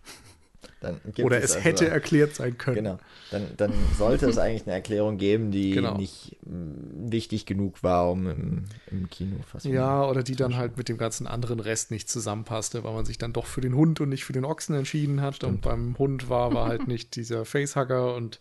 Oder 1.22 1.42
es, 1.42 1.56
es 1.56 1.64
hätte 1.64 1.84
also, 1.84 1.94
erklärt 1.94 2.34
sein 2.34 2.58
können. 2.58 2.76
Genau. 2.76 2.98
Dann, 3.30 3.46
dann 3.56 3.72
sollte 3.96 4.26
es 4.26 4.38
eigentlich 4.38 4.62
eine 4.62 4.74
Erklärung 4.74 5.16
geben, 5.16 5.50
die 5.50 5.72
genau. 5.72 5.96
nicht 5.96 6.36
mm, 6.44 7.10
wichtig 7.10 7.46
genug 7.46 7.82
war, 7.82 8.10
um 8.10 8.26
im, 8.26 8.64
im 8.90 9.08
Kino 9.08 9.36
fast. 9.46 9.64
Ja, 9.64 10.04
oder 10.08 10.22
die 10.22 10.36
dann 10.36 10.56
halt 10.56 10.76
mit 10.76 10.88
dem 10.88 10.98
ganzen 10.98 11.26
anderen 11.26 11.60
Rest 11.60 11.90
nicht 11.90 12.08
zusammenpasste, 12.08 12.84
weil 12.84 12.94
man 12.94 13.04
sich 13.04 13.18
dann 13.18 13.32
doch 13.32 13.46
für 13.46 13.60
den 13.60 13.74
Hund 13.74 14.00
und 14.00 14.08
nicht 14.08 14.24
für 14.24 14.32
den 14.32 14.44
Ochsen 14.44 14.74
entschieden 14.74 15.20
hat. 15.20 15.36
Stimmt. 15.36 15.52
Und 15.52 15.60
beim 15.62 15.98
Hund 15.98 16.28
war, 16.28 16.52
war 16.52 16.68
halt 16.68 16.86
nicht 16.88 17.16
dieser 17.16 17.44
Facehugger. 17.44 18.14
Und 18.14 18.40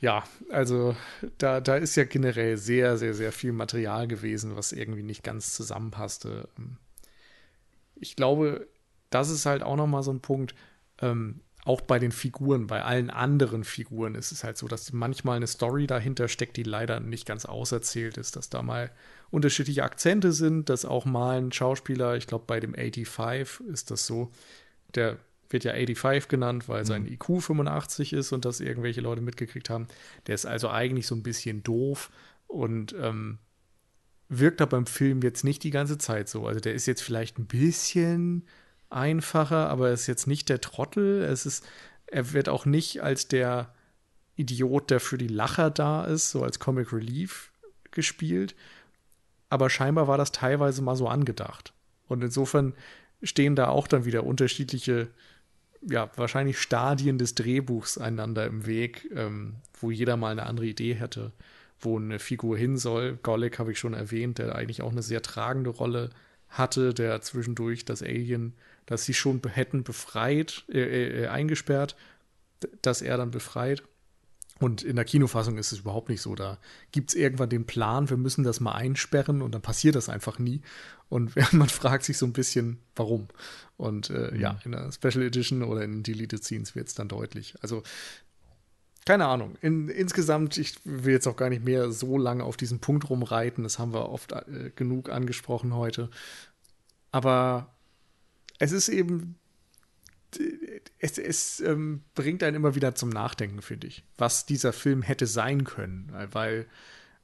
ja, 0.00 0.24
also 0.50 0.94
da, 1.38 1.60
da 1.60 1.76
ist 1.76 1.96
ja 1.96 2.04
generell 2.04 2.56
sehr, 2.56 2.98
sehr, 2.98 3.14
sehr 3.14 3.32
viel 3.32 3.52
Material 3.52 4.06
gewesen, 4.06 4.56
was 4.56 4.72
irgendwie 4.72 5.02
nicht 5.02 5.22
ganz 5.22 5.54
zusammenpasste. 5.54 6.48
Ich 7.96 8.16
glaube, 8.16 8.66
das 9.10 9.30
ist 9.30 9.46
halt 9.46 9.62
auch 9.62 9.76
nochmal 9.76 10.02
so 10.02 10.10
ein 10.10 10.20
Punkt 10.20 10.54
ähm, 11.04 11.40
auch 11.64 11.80
bei 11.80 11.98
den 11.98 12.12
Figuren, 12.12 12.66
bei 12.66 12.82
allen 12.82 13.08
anderen 13.08 13.64
Figuren 13.64 14.14
ist 14.14 14.32
es 14.32 14.44
halt 14.44 14.58
so, 14.58 14.68
dass 14.68 14.92
manchmal 14.92 15.36
eine 15.36 15.46
Story 15.46 15.86
dahinter 15.86 16.28
steckt, 16.28 16.56
die 16.58 16.62
leider 16.62 17.00
nicht 17.00 17.26
ganz 17.26 17.46
auserzählt 17.46 18.18
ist, 18.18 18.36
dass 18.36 18.50
da 18.50 18.62
mal 18.62 18.90
unterschiedliche 19.30 19.82
Akzente 19.82 20.32
sind, 20.32 20.68
dass 20.68 20.84
auch 20.84 21.06
mal 21.06 21.38
ein 21.40 21.52
Schauspieler, 21.52 22.16
ich 22.16 22.26
glaube 22.26 22.44
bei 22.46 22.60
dem 22.60 22.74
85 22.74 23.66
ist 23.66 23.90
das 23.90 24.06
so, 24.06 24.30
der 24.94 25.16
wird 25.48 25.64
ja 25.64 25.72
85 25.72 26.28
genannt, 26.28 26.68
weil 26.68 26.84
sein 26.84 27.02
mhm. 27.02 27.12
IQ 27.12 27.40
85 27.40 28.12
ist 28.12 28.32
und 28.32 28.44
das 28.44 28.60
irgendwelche 28.60 29.00
Leute 29.00 29.22
mitgekriegt 29.22 29.70
haben. 29.70 29.86
Der 30.26 30.34
ist 30.34 30.46
also 30.46 30.68
eigentlich 30.68 31.06
so 31.06 31.14
ein 31.14 31.22
bisschen 31.22 31.62
doof 31.62 32.10
und 32.46 32.94
ähm, 33.00 33.38
wirkt 34.28 34.60
aber 34.60 34.76
im 34.76 34.86
Film 34.86 35.22
jetzt 35.22 35.44
nicht 35.44 35.62
die 35.62 35.70
ganze 35.70 35.96
Zeit 35.96 36.28
so. 36.28 36.46
Also 36.46 36.60
der 36.60 36.74
ist 36.74 36.86
jetzt 36.86 37.02
vielleicht 37.02 37.38
ein 37.38 37.46
bisschen 37.46 38.44
einfacher, 38.94 39.68
aber 39.68 39.88
er 39.88 39.94
ist 39.94 40.06
jetzt 40.06 40.26
nicht 40.26 40.48
der 40.48 40.60
Trottel. 40.60 41.22
Es 41.22 41.46
ist, 41.46 41.66
er 42.06 42.32
wird 42.32 42.48
auch 42.48 42.66
nicht 42.66 43.02
als 43.02 43.28
der 43.28 43.74
Idiot, 44.36 44.90
der 44.90 45.00
für 45.00 45.18
die 45.18 45.28
Lacher 45.28 45.70
da 45.70 46.04
ist, 46.04 46.30
so 46.30 46.42
als 46.42 46.58
Comic 46.58 46.92
Relief 46.92 47.52
gespielt. 47.90 48.54
Aber 49.48 49.70
scheinbar 49.70 50.08
war 50.08 50.18
das 50.18 50.32
teilweise 50.32 50.82
mal 50.82 50.96
so 50.96 51.08
angedacht. 51.08 51.72
Und 52.08 52.22
insofern 52.22 52.74
stehen 53.22 53.56
da 53.56 53.68
auch 53.68 53.86
dann 53.86 54.04
wieder 54.04 54.24
unterschiedliche, 54.24 55.08
ja, 55.82 56.10
wahrscheinlich 56.16 56.58
Stadien 56.58 57.18
des 57.18 57.34
Drehbuchs 57.34 57.98
einander 57.98 58.46
im 58.46 58.66
Weg, 58.66 59.10
ähm, 59.14 59.56
wo 59.80 59.90
jeder 59.90 60.16
mal 60.16 60.32
eine 60.32 60.46
andere 60.46 60.66
Idee 60.66 60.94
hätte, 60.94 61.32
wo 61.80 61.98
eine 61.98 62.18
Figur 62.18 62.56
hin 62.56 62.76
soll. 62.76 63.18
Golek 63.22 63.58
habe 63.58 63.72
ich 63.72 63.78
schon 63.78 63.94
erwähnt, 63.94 64.38
der 64.38 64.54
eigentlich 64.54 64.82
auch 64.82 64.90
eine 64.90 65.02
sehr 65.02 65.22
tragende 65.22 65.70
Rolle 65.70 66.10
hatte, 66.48 66.94
der 66.94 67.20
zwischendurch 67.20 67.84
das 67.84 68.02
Alien 68.02 68.54
dass 68.86 69.04
sie 69.04 69.14
schon 69.14 69.40
hätten 69.48 69.82
befreit, 69.82 70.64
äh, 70.68 71.24
äh, 71.24 71.26
eingesperrt, 71.28 71.96
dass 72.82 73.02
er 73.02 73.16
dann 73.16 73.30
befreit. 73.30 73.82
Und 74.60 74.82
in 74.82 74.96
der 74.96 75.04
Kinofassung 75.04 75.58
ist 75.58 75.72
es 75.72 75.80
überhaupt 75.80 76.08
nicht 76.08 76.22
so. 76.22 76.34
Da 76.34 76.58
gibt 76.92 77.10
es 77.10 77.16
irgendwann 77.16 77.48
den 77.48 77.66
Plan, 77.66 78.08
wir 78.08 78.16
müssen 78.16 78.44
das 78.44 78.60
mal 78.60 78.72
einsperren 78.72 79.42
und 79.42 79.52
dann 79.52 79.62
passiert 79.62 79.96
das 79.96 80.08
einfach 80.08 80.38
nie. 80.38 80.62
Und 81.08 81.34
man 81.52 81.68
fragt 81.68 82.04
sich 82.04 82.18
so 82.18 82.26
ein 82.26 82.32
bisschen, 82.32 82.78
warum. 82.94 83.28
Und 83.76 84.10
äh, 84.10 84.30
mhm. 84.32 84.40
ja, 84.40 84.58
in 84.64 84.72
der 84.72 84.92
Special 84.92 85.22
Edition 85.22 85.62
oder 85.62 85.82
in 85.82 86.02
Deleted 86.02 86.44
Scenes 86.44 86.74
wird 86.76 86.88
es 86.88 86.94
dann 86.94 87.08
deutlich. 87.08 87.54
Also, 87.62 87.82
keine 89.04 89.26
Ahnung. 89.26 89.56
In, 89.60 89.88
insgesamt, 89.88 90.56
ich 90.56 90.76
will 90.84 91.12
jetzt 91.12 91.26
auch 91.26 91.36
gar 91.36 91.50
nicht 91.50 91.64
mehr 91.64 91.90
so 91.90 92.16
lange 92.16 92.44
auf 92.44 92.56
diesen 92.56 92.78
Punkt 92.78 93.10
rumreiten. 93.10 93.64
Das 93.64 93.78
haben 93.78 93.92
wir 93.92 94.08
oft 94.08 94.32
äh, 94.32 94.70
genug 94.74 95.10
angesprochen 95.10 95.74
heute. 95.74 96.10
Aber 97.10 97.73
es 98.58 98.72
ist 98.72 98.88
eben 98.88 99.36
es, 100.98 101.18
es 101.18 101.60
ähm, 101.60 102.02
bringt 102.14 102.42
einen 102.42 102.56
immer 102.56 102.74
wieder 102.74 102.94
zum 102.94 103.08
Nachdenken, 103.08 103.62
finde 103.62 103.86
ich, 103.86 104.04
was 104.16 104.46
dieser 104.46 104.72
Film 104.72 105.02
hätte 105.02 105.26
sein 105.26 105.64
können. 105.64 106.12
Weil, 106.32 106.66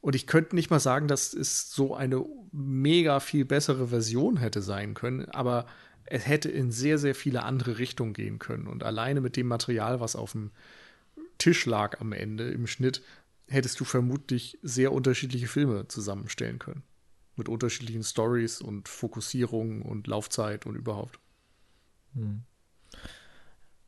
und 0.01 0.15
ich 0.15 0.27
könnte 0.27 0.55
nicht 0.55 0.71
mal 0.71 0.81
sagen, 0.81 1.09
dass 1.09 1.33
es 1.33 1.71
so 1.73 1.95
eine 1.95 2.25
mega 2.53 3.21
viel 3.21 3.45
bessere 3.45 3.89
Version 3.89 4.37
hätte 4.37 4.63
sein 4.63 4.95
können, 4.95 5.29
aber 5.31 5.67
es 6.05 6.27
hätte 6.27 6.51
in 6.51 6.73
sehr, 6.73 6.99
sehr 6.99 7.15
viele 7.15 7.43
andere 7.43 7.79
Richtungen 7.79 8.13
gehen 8.13 8.39
können. 8.39 8.67
Und 8.67 8.83
alleine 8.83 9.21
mit 9.21 9.37
dem 9.37 9.47
Material, 9.47 10.01
was 10.01 10.17
auf 10.17 10.33
dem 10.33 10.51
Tisch 11.39 11.67
lag 11.67 12.01
am 12.01 12.13
Ende 12.13 12.51
im 12.51 12.67
Schnitt, 12.67 13.03
hättest 13.49 13.81
du 13.81 13.85
vermutlich 13.85 14.59
sehr 14.63 14.93
unterschiedliche 14.93 15.49
Filme 15.49 15.89
zusammenstellen 15.89 16.59
können. 16.59 16.83
Mit 17.41 17.49
unterschiedlichen 17.49 18.03
Stories 18.03 18.61
und 18.61 18.87
Fokussierungen 18.87 19.81
und 19.81 20.07
Laufzeit 20.07 20.67
und 20.67 20.75
überhaupt. 20.75 21.19
Hm. 22.13 22.43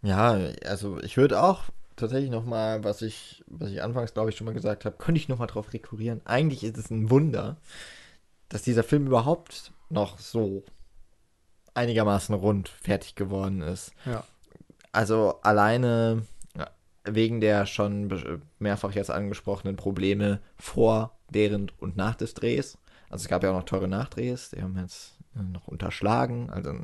Ja, 0.00 0.38
also 0.64 0.98
ich 1.02 1.18
würde 1.18 1.42
auch 1.42 1.64
tatsächlich 1.96 2.30
noch 2.30 2.46
mal, 2.46 2.82
was 2.82 3.02
ich, 3.02 3.44
was 3.48 3.70
ich 3.70 3.82
anfangs 3.82 4.14
glaube 4.14 4.30
ich 4.30 4.36
schon 4.36 4.46
mal 4.46 4.54
gesagt 4.54 4.86
habe, 4.86 4.96
könnte 4.96 5.20
ich 5.20 5.28
noch 5.28 5.38
mal 5.38 5.48
drauf 5.48 5.74
rekurrieren. 5.74 6.22
Eigentlich 6.24 6.64
ist 6.64 6.78
es 6.78 6.90
ein 6.90 7.10
Wunder, 7.10 7.58
dass 8.48 8.62
dieser 8.62 8.84
Film 8.84 9.06
überhaupt 9.06 9.72
noch 9.90 10.18
so 10.18 10.64
einigermaßen 11.74 12.34
rund 12.34 12.70
fertig 12.70 13.16
geworden 13.16 13.60
ist. 13.60 13.92
Ja. 14.06 14.24
Also 14.92 15.40
alleine 15.42 16.22
wegen 17.04 17.42
der 17.42 17.66
schon 17.66 18.40
mehrfach 18.58 18.92
jetzt 18.92 19.10
angesprochenen 19.10 19.76
Probleme 19.76 20.40
vor, 20.56 21.18
während 21.30 21.78
und 21.80 21.96
nach 21.96 22.14
des 22.14 22.32
Drehs. 22.32 22.78
Also 23.12 23.22
es 23.24 23.28
gab 23.28 23.44
ja 23.44 23.50
auch 23.50 23.56
noch 23.56 23.64
teure 23.64 23.86
Nachdrehs, 23.88 24.50
die 24.50 24.62
haben 24.62 24.76
jetzt 24.76 25.12
noch 25.34 25.68
unterschlagen. 25.68 26.50
Also 26.50 26.74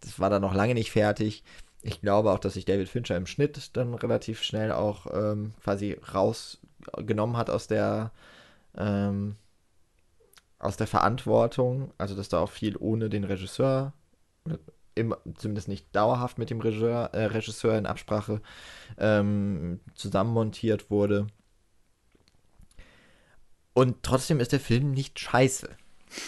das 0.00 0.18
war 0.18 0.28
dann 0.28 0.42
noch 0.42 0.54
lange 0.54 0.74
nicht 0.74 0.90
fertig 0.90 1.44
ich 1.82 2.00
glaube 2.00 2.30
auch, 2.30 2.38
dass 2.38 2.54
sich 2.54 2.64
David 2.64 2.88
Fincher 2.88 3.16
im 3.16 3.26
Schnitt 3.26 3.76
dann 3.76 3.94
relativ 3.94 4.42
schnell 4.42 4.72
auch 4.72 5.06
ähm, 5.12 5.52
quasi 5.62 5.98
rausgenommen 6.14 7.36
hat 7.36 7.50
aus 7.50 7.66
der 7.66 8.12
ähm, 8.76 9.36
aus 10.58 10.76
der 10.76 10.86
Verantwortung, 10.86 11.92
also 11.98 12.14
dass 12.14 12.28
da 12.28 12.38
auch 12.38 12.50
viel 12.50 12.76
ohne 12.76 13.10
den 13.10 13.24
Regisseur, 13.24 13.92
im, 14.94 15.12
zumindest 15.34 15.66
nicht 15.66 15.94
dauerhaft 15.94 16.38
mit 16.38 16.50
dem 16.50 16.60
Regisseur, 16.60 17.10
äh, 17.12 17.24
Regisseur 17.24 17.76
in 17.76 17.86
Absprache 17.86 18.40
ähm, 18.96 19.80
zusammenmontiert 19.94 20.88
wurde. 20.88 21.26
Und 23.74 24.02
trotzdem 24.02 24.40
ist 24.40 24.52
der 24.52 24.60
Film 24.60 24.92
nicht 24.92 25.18
scheiße. 25.18 25.68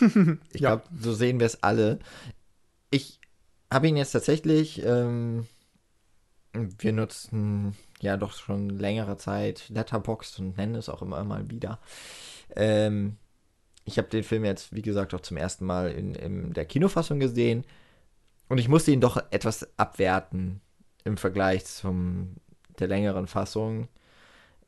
ich 0.52 0.60
ja. 0.60 0.76
glaube, 0.76 0.84
so 0.98 1.12
sehen 1.12 1.40
wir 1.40 1.46
es 1.46 1.62
alle. 1.62 1.98
Ich 2.90 3.20
habe 3.70 3.88
ihn 3.88 3.96
jetzt 3.96 4.12
tatsächlich, 4.12 4.82
ähm, 4.84 5.46
wir 6.52 6.92
nutzen 6.92 7.76
ja 8.00 8.16
doch 8.16 8.32
schon 8.32 8.70
längere 8.70 9.16
Zeit 9.16 9.68
Letterboxd 9.68 10.38
und 10.38 10.56
nennen 10.56 10.76
es 10.76 10.88
auch 10.88 11.02
immer 11.02 11.22
mal 11.24 11.50
wieder. 11.50 11.80
Ähm, 12.54 13.16
ich 13.84 13.98
habe 13.98 14.08
den 14.08 14.24
Film 14.24 14.44
jetzt, 14.44 14.72
wie 14.74 14.82
gesagt, 14.82 15.12
auch 15.14 15.20
zum 15.20 15.36
ersten 15.36 15.66
Mal 15.66 15.90
in, 15.90 16.14
in 16.14 16.52
der 16.52 16.64
Kinofassung 16.64 17.18
gesehen 17.18 17.64
und 18.48 18.58
ich 18.58 18.68
musste 18.68 18.92
ihn 18.92 19.00
doch 19.00 19.22
etwas 19.30 19.68
abwerten 19.78 20.60
im 21.04 21.16
Vergleich 21.16 21.64
zum 21.64 22.36
der 22.78 22.88
längeren 22.88 23.26
Fassung. 23.26 23.88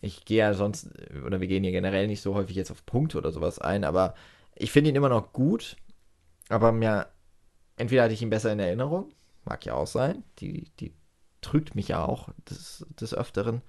Ich 0.00 0.24
gehe 0.24 0.38
ja 0.38 0.54
sonst, 0.54 0.88
oder 1.24 1.40
wir 1.40 1.48
gehen 1.48 1.62
hier 1.62 1.72
generell 1.72 2.06
nicht 2.06 2.20
so 2.20 2.34
häufig 2.34 2.56
jetzt 2.56 2.70
auf 2.70 2.84
Punkte 2.86 3.18
oder 3.18 3.32
sowas 3.32 3.58
ein, 3.58 3.84
aber 3.84 4.14
ich 4.54 4.70
finde 4.70 4.90
ihn 4.90 4.96
immer 4.96 5.08
noch 5.08 5.32
gut, 5.32 5.76
aber 6.48 6.72
mir 6.72 7.08
entweder 7.76 8.04
hatte 8.04 8.14
ich 8.14 8.22
ihn 8.22 8.30
besser 8.30 8.52
in 8.52 8.60
Erinnerung, 8.60 9.12
mag 9.44 9.64
ja 9.64 9.74
auch 9.74 9.86
sein, 9.86 10.24
die, 10.38 10.70
die 10.80 10.92
trügt 11.40 11.74
mich 11.74 11.88
ja 11.88 12.04
auch 12.04 12.28
des, 12.48 12.86
des 13.00 13.14
Öfteren, 13.14 13.62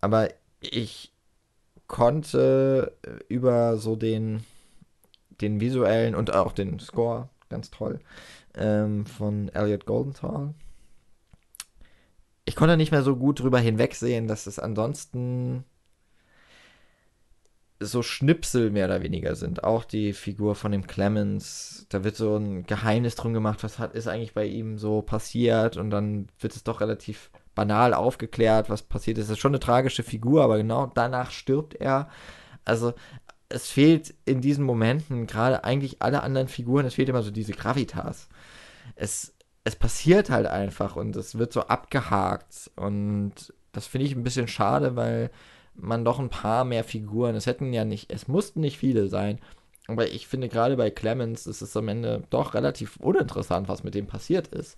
aber 0.00 0.28
ich 0.60 1.12
konnte 1.86 2.96
über 3.28 3.76
so 3.76 3.96
den, 3.96 4.44
den 5.40 5.60
visuellen 5.60 6.14
und 6.14 6.34
auch 6.34 6.52
den 6.52 6.78
Score, 6.80 7.28
ganz 7.48 7.70
toll, 7.70 8.00
ähm, 8.54 9.06
von 9.06 9.48
Elliot 9.50 9.86
Goldenthal. 9.86 10.54
Ich 12.46 12.56
konnte 12.56 12.76
nicht 12.76 12.92
mehr 12.92 13.02
so 13.02 13.16
gut 13.16 13.40
drüber 13.40 13.58
hinwegsehen, 13.58 14.28
dass 14.28 14.46
es 14.46 14.58
ansonsten 14.58 15.64
so 17.78 18.02
Schnipsel 18.02 18.70
mehr 18.70 18.86
oder 18.86 19.02
weniger 19.02 19.34
sind. 19.34 19.64
Auch 19.64 19.84
die 19.84 20.12
Figur 20.12 20.54
von 20.54 20.72
dem 20.72 20.86
Clemens, 20.86 21.86
da 21.90 22.04
wird 22.04 22.16
so 22.16 22.36
ein 22.36 22.64
Geheimnis 22.64 23.16
drum 23.16 23.34
gemacht, 23.34 23.62
was 23.62 23.78
hat, 23.78 23.94
ist 23.94 24.08
eigentlich 24.08 24.32
bei 24.32 24.46
ihm 24.46 24.78
so 24.78 25.02
passiert 25.02 25.76
und 25.76 25.90
dann 25.90 26.28
wird 26.40 26.56
es 26.56 26.64
doch 26.64 26.80
relativ 26.80 27.30
banal 27.54 27.92
aufgeklärt, 27.94 28.70
was 28.70 28.82
passiert 28.82 29.18
ist. 29.18 29.26
Das 29.26 29.34
ist 29.36 29.40
schon 29.40 29.50
eine 29.50 29.60
tragische 29.60 30.02
Figur, 30.02 30.42
aber 30.42 30.56
genau 30.56 30.90
danach 30.94 31.30
stirbt 31.30 31.74
er. 31.74 32.08
Also 32.64 32.94
es 33.48 33.68
fehlt 33.68 34.14
in 34.24 34.40
diesen 34.40 34.64
Momenten 34.64 35.26
gerade 35.26 35.64
eigentlich 35.64 36.02
alle 36.02 36.22
anderen 36.22 36.48
Figuren, 36.48 36.86
es 36.86 36.94
fehlt 36.94 37.08
immer 37.08 37.22
so 37.22 37.30
diese 37.30 37.52
Gravitas. 37.52 38.28
Es, 38.94 39.34
es 39.66 39.74
passiert 39.74 40.30
halt 40.30 40.46
einfach 40.46 40.94
und 40.94 41.16
es 41.16 41.38
wird 41.38 41.52
so 41.52 41.62
abgehakt 41.62 42.70
und 42.76 43.52
das 43.72 43.88
finde 43.88 44.06
ich 44.06 44.14
ein 44.14 44.22
bisschen 44.22 44.46
schade, 44.46 44.94
weil 44.94 45.28
man 45.74 46.04
doch 46.04 46.20
ein 46.20 46.28
paar 46.28 46.64
mehr 46.64 46.84
Figuren. 46.84 47.34
Es 47.34 47.46
hätten 47.46 47.72
ja 47.72 47.84
nicht, 47.84 48.12
es 48.12 48.28
mussten 48.28 48.60
nicht 48.60 48.78
viele 48.78 49.08
sein. 49.08 49.40
Aber 49.88 50.06
ich 50.06 50.28
finde 50.28 50.48
gerade 50.48 50.76
bei 50.76 50.90
Clemens 50.90 51.48
ist 51.48 51.62
es 51.62 51.76
am 51.76 51.88
Ende 51.88 52.22
doch 52.30 52.54
relativ 52.54 52.96
uninteressant, 52.98 53.68
was 53.68 53.82
mit 53.82 53.96
dem 53.96 54.06
passiert 54.06 54.46
ist. 54.48 54.76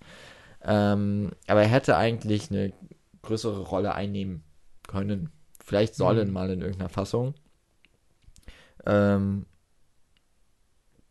Ähm, 0.63 1.33
aber 1.45 1.61
er 1.61 1.69
hätte 1.69 1.95
eigentlich 1.95 2.49
eine 2.49 2.73
größere 3.21 3.61
Rolle 3.61 3.93
einnehmen 3.93 4.43
können. 4.87 5.29
Vielleicht 5.63 5.93
sollen 5.93 6.29
mhm. 6.29 6.33
mal 6.33 6.49
in 6.49 6.61
irgendeiner 6.61 6.89
Fassung. 6.89 7.35
Ähm, 8.87 9.45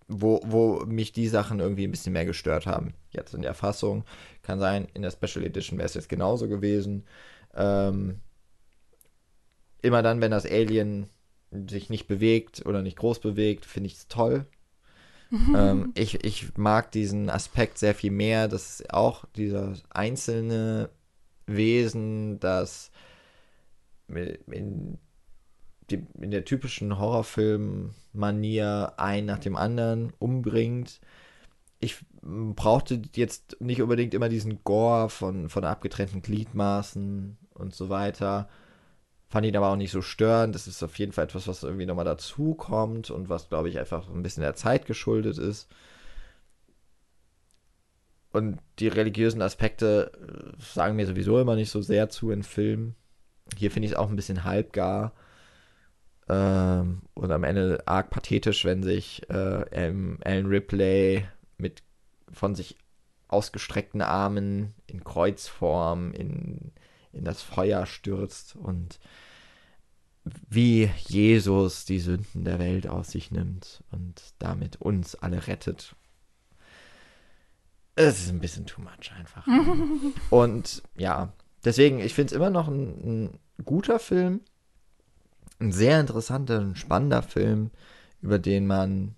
wo, 0.09 0.41
wo 0.45 0.85
mich 0.87 1.13
die 1.13 1.29
Sachen 1.29 1.61
irgendwie 1.61 1.85
ein 1.85 1.91
bisschen 1.93 2.15
mehr 2.15 2.27
gestört 2.27 2.67
haben. 2.67 2.95
Jetzt 3.11 3.35
in 3.35 3.43
der 3.43 3.55
Fassung. 3.55 4.05
Kann 4.43 4.61
sein, 4.61 4.89
in 4.95 5.03
der 5.03 5.11
Special 5.11 5.45
Edition 5.45 5.79
wäre 5.79 5.87
es 5.87 5.95
jetzt 5.95 6.09
genauso 6.09 6.49
gewesen. 6.49 7.05
Ähm, 7.55 8.21
immer 9.83 10.03
dann, 10.03 10.21
wenn 10.21 10.31
das 10.31 10.47
Alien 10.47 11.09
sich 11.51 11.89
nicht 11.89 12.07
bewegt 12.07 12.65
oder 12.67 12.83
nicht 12.83 12.99
groß 12.99 13.21
bewegt, 13.21 13.65
finde 13.65 13.87
ich 13.87 13.95
es 13.95 14.09
toll. 14.09 14.47
ähm, 15.31 15.93
ich, 15.95 16.25
ich 16.25 16.57
mag 16.57 16.91
diesen 16.93 17.31
Aspekt 17.31 17.79
sehr 17.79 17.95
viel 17.95 18.11
mehr, 18.11 18.49
dass 18.49 18.83
auch 18.91 19.25
dieser 19.37 19.75
einzelne 19.91 20.91
Wesen, 21.47 22.41
das 22.41 22.91
in, 24.09 24.99
in 25.91 26.31
der 26.31 26.45
typischen 26.45 26.99
Horrorfilm-Manier 26.99 28.95
ein 28.97 29.27
nach 29.27 29.39
dem 29.39 29.57
anderen 29.57 30.13
umbringt. 30.19 31.01
Ich 31.81 32.05
brauchte 32.23 33.03
jetzt 33.15 33.61
nicht 33.61 33.83
unbedingt 33.83 34.15
immer 34.15 34.29
diesen 34.29 34.65
Gore 34.65 35.09
von, 35.11 35.49
von 35.49 35.65
abgetrennten 35.65 36.23
Gliedmaßen 36.23 37.39
und 37.55 37.75
so 37.75 37.89
weiter. 37.89 38.49
Fand 39.29 39.47
ihn 39.47 39.57
aber 39.57 39.69
auch 39.69 39.77
nicht 39.77 39.91
so 39.91 40.03
störend. 40.03 40.55
Das 40.55 40.67
ist 40.67 40.83
auf 40.83 40.99
jeden 40.99 41.13
Fall 41.13 41.25
etwas, 41.25 41.47
was 41.49 41.63
irgendwie 41.63 41.87
nochmal 41.87 42.05
dazu 42.05 42.55
kommt 42.55 43.11
und 43.11 43.29
was, 43.29 43.49
glaube 43.49 43.69
ich, 43.69 43.79
einfach 43.79 44.09
ein 44.09 44.23
bisschen 44.23 44.43
der 44.43 44.55
Zeit 44.55 44.87
geschuldet 44.87 45.39
ist. 45.39 45.69
Und 48.33 48.59
die 48.79 48.89
religiösen 48.89 49.43
Aspekte 49.43 50.13
äh, 50.15 50.63
sagen 50.63 50.97
mir 50.97 51.07
sowieso 51.07 51.39
immer 51.39 51.57
nicht 51.57 51.71
so 51.71 51.83
sehr 51.83 52.09
zu 52.09 52.31
in 52.31 52.43
Filmen. 52.43 52.95
Hier 53.57 53.71
finde 53.71 53.87
ich 53.87 53.93
es 53.93 53.99
auch 53.99 54.11
ein 54.11 54.17
bisschen 54.17 54.45
halbgar. 54.45 55.13
Ähm, 56.29 57.03
und 57.15 57.31
am 57.33 57.45
Ende 57.45 57.83
arg 57.87 58.11
pathetisch, 58.11 58.65
wenn 58.65 58.83
sich 58.83 59.29
äh, 59.31 59.35
Alan 60.25 60.47
Ripley 60.47 61.27
von 62.33 62.55
sich 62.55 62.77
ausgestreckten 63.29 64.03
Armen 64.03 64.75
in 64.87 65.05
Kreuzform 65.05 66.13
in 66.13 66.73
in 67.13 67.25
das 67.25 67.43
Feuer 67.43 67.87
stürzt 67.87 68.57
und 68.57 68.99
wie 70.25 70.91
Jesus 71.07 71.85
die 71.85 72.01
Sünden 72.01 72.45
der 72.45 72.59
Welt 72.59 72.87
auf 72.87 73.07
sich 73.07 73.31
nimmt 73.31 73.83
und 73.91 74.35
damit 74.39 74.77
uns 74.77 75.15
alle 75.15 75.47
rettet. 75.47 75.95
Es 77.95 78.21
ist 78.21 78.31
ein 78.31 78.41
bisschen 78.41 78.67
too 78.67 78.83
much 78.83 79.13
einfach. 79.17 79.47
und 80.31 80.83
ja, 80.97 81.33
deswegen, 81.65 81.99
ich 81.99 82.15
finde 82.15 82.33
es 82.33 82.37
immer 82.37 82.51
noch 82.51 82.69
ein, 82.69 83.25
ein, 83.59 83.65
guter 83.65 83.99
Film, 83.99 84.43
ein 85.59 85.73
sehr 85.73 85.99
interessanter, 85.99 86.61
ein 86.61 86.77
spannender 86.77 87.23
Film, 87.23 87.71
über 88.21 88.39
den 88.39 88.67
man 88.67 89.17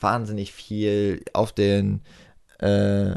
wahnsinnig 0.00 0.52
viel 0.52 1.24
auf 1.32 1.52
den 1.52 2.02
äh, 2.58 3.14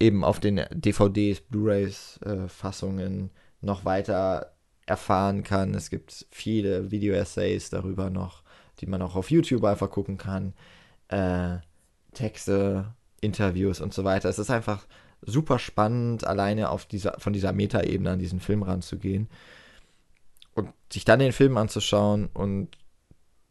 eben 0.00 0.24
auf 0.24 0.40
den 0.40 0.64
DVDs, 0.70 1.40
Blu-rays, 1.40 2.18
äh, 2.24 2.48
Fassungen 2.48 3.30
noch 3.60 3.84
weiter 3.84 4.54
erfahren 4.86 5.42
kann. 5.42 5.74
Es 5.74 5.90
gibt 5.90 6.26
viele 6.30 6.90
Video-Essays 6.90 7.70
darüber 7.70 8.10
noch, 8.10 8.42
die 8.80 8.86
man 8.86 9.02
auch 9.02 9.16
auf 9.16 9.30
YouTube 9.30 9.64
einfach 9.64 9.90
gucken 9.90 10.18
kann. 10.18 10.54
Äh, 11.08 11.58
Texte, 12.12 12.94
Interviews 13.20 13.80
und 13.80 13.94
so 13.94 14.04
weiter. 14.04 14.28
Es 14.28 14.38
ist 14.38 14.50
einfach 14.50 14.86
super 15.22 15.58
spannend, 15.58 16.26
alleine 16.26 16.68
auf 16.70 16.86
dieser, 16.86 17.18
von 17.18 17.32
dieser 17.32 17.52
Metaebene 17.52 18.10
an 18.10 18.18
diesen 18.18 18.40
Film 18.40 18.62
ranzugehen. 18.62 19.28
Und 20.54 20.70
sich 20.92 21.04
dann 21.04 21.18
den 21.18 21.32
Film 21.32 21.56
anzuschauen 21.56 22.28
und 22.32 22.68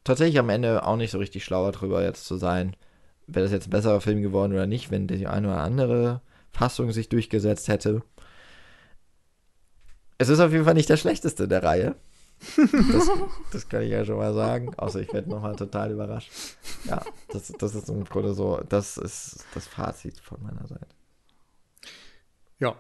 tatsächlich 0.04 0.40
am 0.40 0.50
Ende 0.50 0.86
auch 0.86 0.96
nicht 0.96 1.12
so 1.12 1.18
richtig 1.18 1.44
schlauer 1.44 1.72
drüber 1.72 2.04
jetzt 2.04 2.26
zu 2.26 2.38
sein, 2.38 2.76
wäre 3.28 3.46
das 3.46 3.52
jetzt 3.52 3.68
ein 3.68 3.72
besserer 3.72 4.02
Film 4.02 4.22
geworden 4.22 4.54
oder 4.54 4.68
nicht, 4.68 4.92
wenn 4.92 5.08
die 5.08 5.28
eine 5.28 5.48
oder 5.48 5.62
andere 5.62 6.22
Fassung 6.52 6.92
sich 6.92 7.10
durchgesetzt 7.10 7.68
hätte. 7.68 8.04
Es 10.18 10.30
ist 10.30 10.40
auf 10.40 10.52
jeden 10.52 10.66
Fall 10.66 10.76
nicht 10.76 10.90
der 10.90 10.98
schlechteste 10.98 11.48
der 11.48 11.64
Reihe. 11.64 11.96
Das, 12.58 13.10
das 13.52 13.70
kann 13.70 13.84
ich 13.84 13.92
ja 13.92 14.06
schon 14.06 14.18
mal 14.18 14.34
sagen. 14.34 14.74
Außer 14.76 15.00
ich 15.02 15.14
werde 15.14 15.30
nochmal 15.30 15.56
total 15.56 15.92
überrascht. 15.92 16.32
Ja, 16.86 17.04
das, 17.30 17.48
das 17.58 17.76
ist 17.76 17.90
im 17.90 18.04
Grunde 18.06 18.34
so, 18.34 18.62
das 18.68 18.98
ist 18.98 19.46
das 19.54 19.68
Fazit 19.68 20.20
von 20.20 20.42
meiner 20.42 20.68
Seite. 20.68 20.88
Ja. 22.60 22.76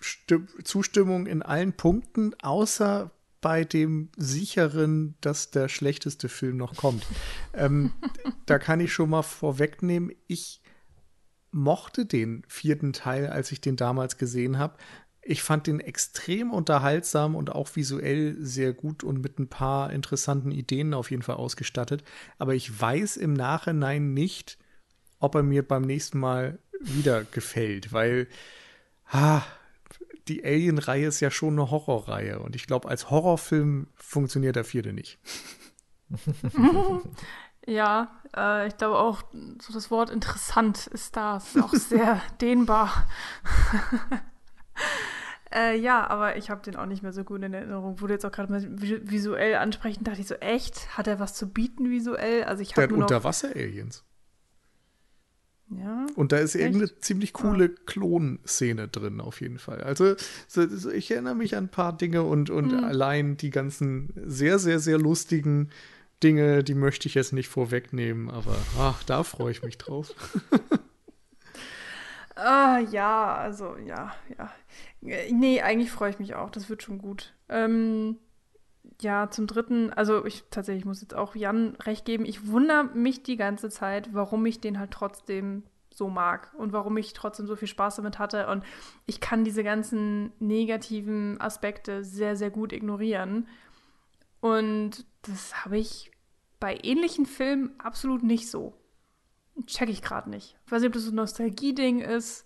Stimm 0.00 0.48
Zustimmung 0.64 1.26
in 1.26 1.42
allen 1.42 1.72
Punkten, 1.72 2.34
außer 2.42 3.10
bei 3.44 3.62
dem 3.62 4.08
sicheren, 4.16 5.16
dass 5.20 5.50
der 5.50 5.68
schlechteste 5.68 6.30
Film 6.30 6.56
noch 6.56 6.76
kommt. 6.76 7.04
ähm, 7.52 7.92
da 8.46 8.58
kann 8.58 8.80
ich 8.80 8.90
schon 8.90 9.10
mal 9.10 9.22
vorwegnehmen, 9.22 10.12
ich 10.28 10.62
mochte 11.50 12.06
den 12.06 12.42
vierten 12.48 12.94
Teil, 12.94 13.26
als 13.26 13.52
ich 13.52 13.60
den 13.60 13.76
damals 13.76 14.16
gesehen 14.16 14.58
habe. 14.58 14.78
Ich 15.20 15.42
fand 15.42 15.66
den 15.66 15.80
extrem 15.80 16.52
unterhaltsam 16.52 17.36
und 17.36 17.50
auch 17.52 17.68
visuell 17.76 18.34
sehr 18.40 18.72
gut 18.72 19.04
und 19.04 19.20
mit 19.20 19.38
ein 19.38 19.48
paar 19.48 19.92
interessanten 19.92 20.50
Ideen 20.50 20.94
auf 20.94 21.10
jeden 21.10 21.22
Fall 21.22 21.36
ausgestattet. 21.36 22.02
Aber 22.38 22.54
ich 22.54 22.80
weiß 22.80 23.18
im 23.18 23.34
Nachhinein 23.34 24.14
nicht, 24.14 24.56
ob 25.18 25.34
er 25.34 25.42
mir 25.42 25.68
beim 25.68 25.82
nächsten 25.82 26.18
Mal 26.18 26.58
wieder 26.80 27.24
gefällt, 27.24 27.92
weil 27.92 28.26
ah, 29.10 29.42
die 30.28 30.44
Alien-Reihe 30.44 31.06
ist 31.06 31.20
ja 31.20 31.30
schon 31.30 31.54
eine 31.54 31.70
Horrorreihe 31.70 32.38
und 32.38 32.56
ich 32.56 32.66
glaube, 32.66 32.88
als 32.88 33.10
Horrorfilm 33.10 33.88
funktioniert 33.94 34.56
der 34.56 34.64
vierte 34.64 34.92
nicht. 34.92 35.18
Ja, 37.66 38.20
äh, 38.36 38.68
ich 38.68 38.76
glaube 38.76 38.98
auch, 38.98 39.22
so 39.60 39.72
das 39.72 39.90
Wort 39.90 40.10
interessant 40.10 40.86
ist 40.88 41.16
da. 41.16 41.38
Ist 41.38 41.60
auch 41.62 41.72
sehr 41.72 42.20
dehnbar. 42.40 43.06
äh, 45.54 45.78
ja, 45.78 46.06
aber 46.06 46.36
ich 46.36 46.50
habe 46.50 46.62
den 46.62 46.76
auch 46.76 46.86
nicht 46.86 47.02
mehr 47.02 47.12
so 47.12 47.24
gut 47.24 47.42
in 47.42 47.54
Erinnerung. 47.54 48.00
Wurde 48.00 48.14
jetzt 48.14 48.26
auch 48.26 48.32
gerade 48.32 48.52
mal 48.52 48.62
visuell 48.78 49.56
ansprechen, 49.56 50.04
dachte 50.04 50.20
ich 50.20 50.26
so, 50.26 50.34
echt? 50.36 50.96
Hat 50.96 51.06
er 51.06 51.20
was 51.20 51.34
zu 51.34 51.50
bieten 51.50 51.90
visuell? 51.90 52.44
Also 52.44 52.62
ich 52.62 52.76
habe 52.76 52.88
nur 52.88 53.02
Unterwasser-Aliens. 53.02 54.04
Ja. 55.70 56.06
Und 56.14 56.32
da 56.32 56.38
ist 56.38 56.54
echt? 56.54 56.64
irgendeine 56.64 56.98
ziemlich 57.00 57.32
coole 57.32 57.66
ja. 57.66 57.74
Klonszene 57.86 58.88
drin, 58.88 59.20
auf 59.20 59.40
jeden 59.40 59.58
Fall. 59.58 59.80
Also, 59.80 60.14
so, 60.46 60.90
ich 60.90 61.10
erinnere 61.10 61.34
mich 61.34 61.56
an 61.56 61.64
ein 61.64 61.68
paar 61.70 61.96
Dinge 61.96 62.22
und, 62.22 62.50
und 62.50 62.72
mhm. 62.72 62.84
allein 62.84 63.36
die 63.36 63.50
ganzen 63.50 64.12
sehr, 64.26 64.58
sehr, 64.58 64.78
sehr 64.78 64.98
lustigen 64.98 65.70
Dinge, 66.22 66.64
die 66.64 66.74
möchte 66.74 67.08
ich 67.08 67.14
jetzt 67.14 67.32
nicht 67.32 67.48
vorwegnehmen, 67.48 68.30
aber 68.30 68.56
ach, 68.78 69.02
da 69.04 69.22
freue 69.22 69.50
ich 69.50 69.62
mich 69.62 69.78
drauf. 69.78 70.14
ah, 72.36 72.78
ja, 72.90 73.34
also 73.34 73.76
ja, 73.76 74.14
ja. 74.38 74.52
Nee, 75.00 75.60
eigentlich 75.60 75.90
freue 75.90 76.10
ich 76.10 76.18
mich 76.18 76.34
auch. 76.34 76.50
Das 76.50 76.70
wird 76.70 76.82
schon 76.82 76.98
gut. 76.98 77.34
Ähm, 77.48 78.16
ja, 79.00 79.30
zum 79.30 79.46
dritten, 79.46 79.92
also 79.92 80.24
ich 80.24 80.44
tatsächlich 80.50 80.84
muss 80.84 81.00
jetzt 81.00 81.14
auch 81.14 81.34
Jan 81.34 81.76
recht 81.82 82.04
geben. 82.04 82.24
Ich 82.24 82.48
wundere 82.48 82.84
mich 82.84 83.22
die 83.22 83.36
ganze 83.36 83.68
Zeit, 83.68 84.10
warum 84.12 84.44
ich 84.46 84.60
den 84.60 84.78
halt 84.78 84.90
trotzdem 84.90 85.64
so 85.92 86.08
mag 86.08 86.52
und 86.56 86.72
warum 86.72 86.96
ich 86.96 87.12
trotzdem 87.12 87.46
so 87.46 87.56
viel 87.56 87.68
Spaß 87.68 87.96
damit 87.96 88.18
hatte. 88.18 88.48
Und 88.48 88.64
ich 89.06 89.20
kann 89.20 89.44
diese 89.44 89.64
ganzen 89.64 90.32
negativen 90.38 91.40
Aspekte 91.40 92.04
sehr, 92.04 92.36
sehr 92.36 92.50
gut 92.50 92.72
ignorieren. 92.72 93.48
Und 94.40 95.06
das 95.22 95.64
habe 95.64 95.78
ich 95.78 96.10
bei 96.60 96.78
ähnlichen 96.82 97.26
Filmen 97.26 97.72
absolut 97.78 98.22
nicht 98.22 98.50
so. 98.50 98.74
Check 99.66 99.88
ich 99.88 100.02
gerade 100.02 100.30
nicht. 100.30 100.56
Ich 100.66 100.72
weiß 100.72 100.80
nicht, 100.80 100.88
ob 100.88 100.94
das 100.94 101.04
so 101.04 101.12
ein 101.12 101.16
Nostalgie-Ding 101.16 102.00
ist, 102.00 102.44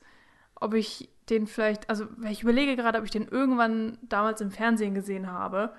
ob 0.55 0.75
ich 0.75 1.09
den 1.31 1.47
vielleicht, 1.47 1.89
also 1.89 2.07
ich 2.29 2.43
überlege 2.43 2.77
gerade, 2.77 2.99
ob 2.99 3.05
ich 3.05 3.11
den 3.11 3.29
irgendwann 3.29 3.99
damals 4.03 4.41
im 4.41 4.51
Fernsehen 4.51 4.95
gesehen 4.95 5.31
habe. 5.31 5.73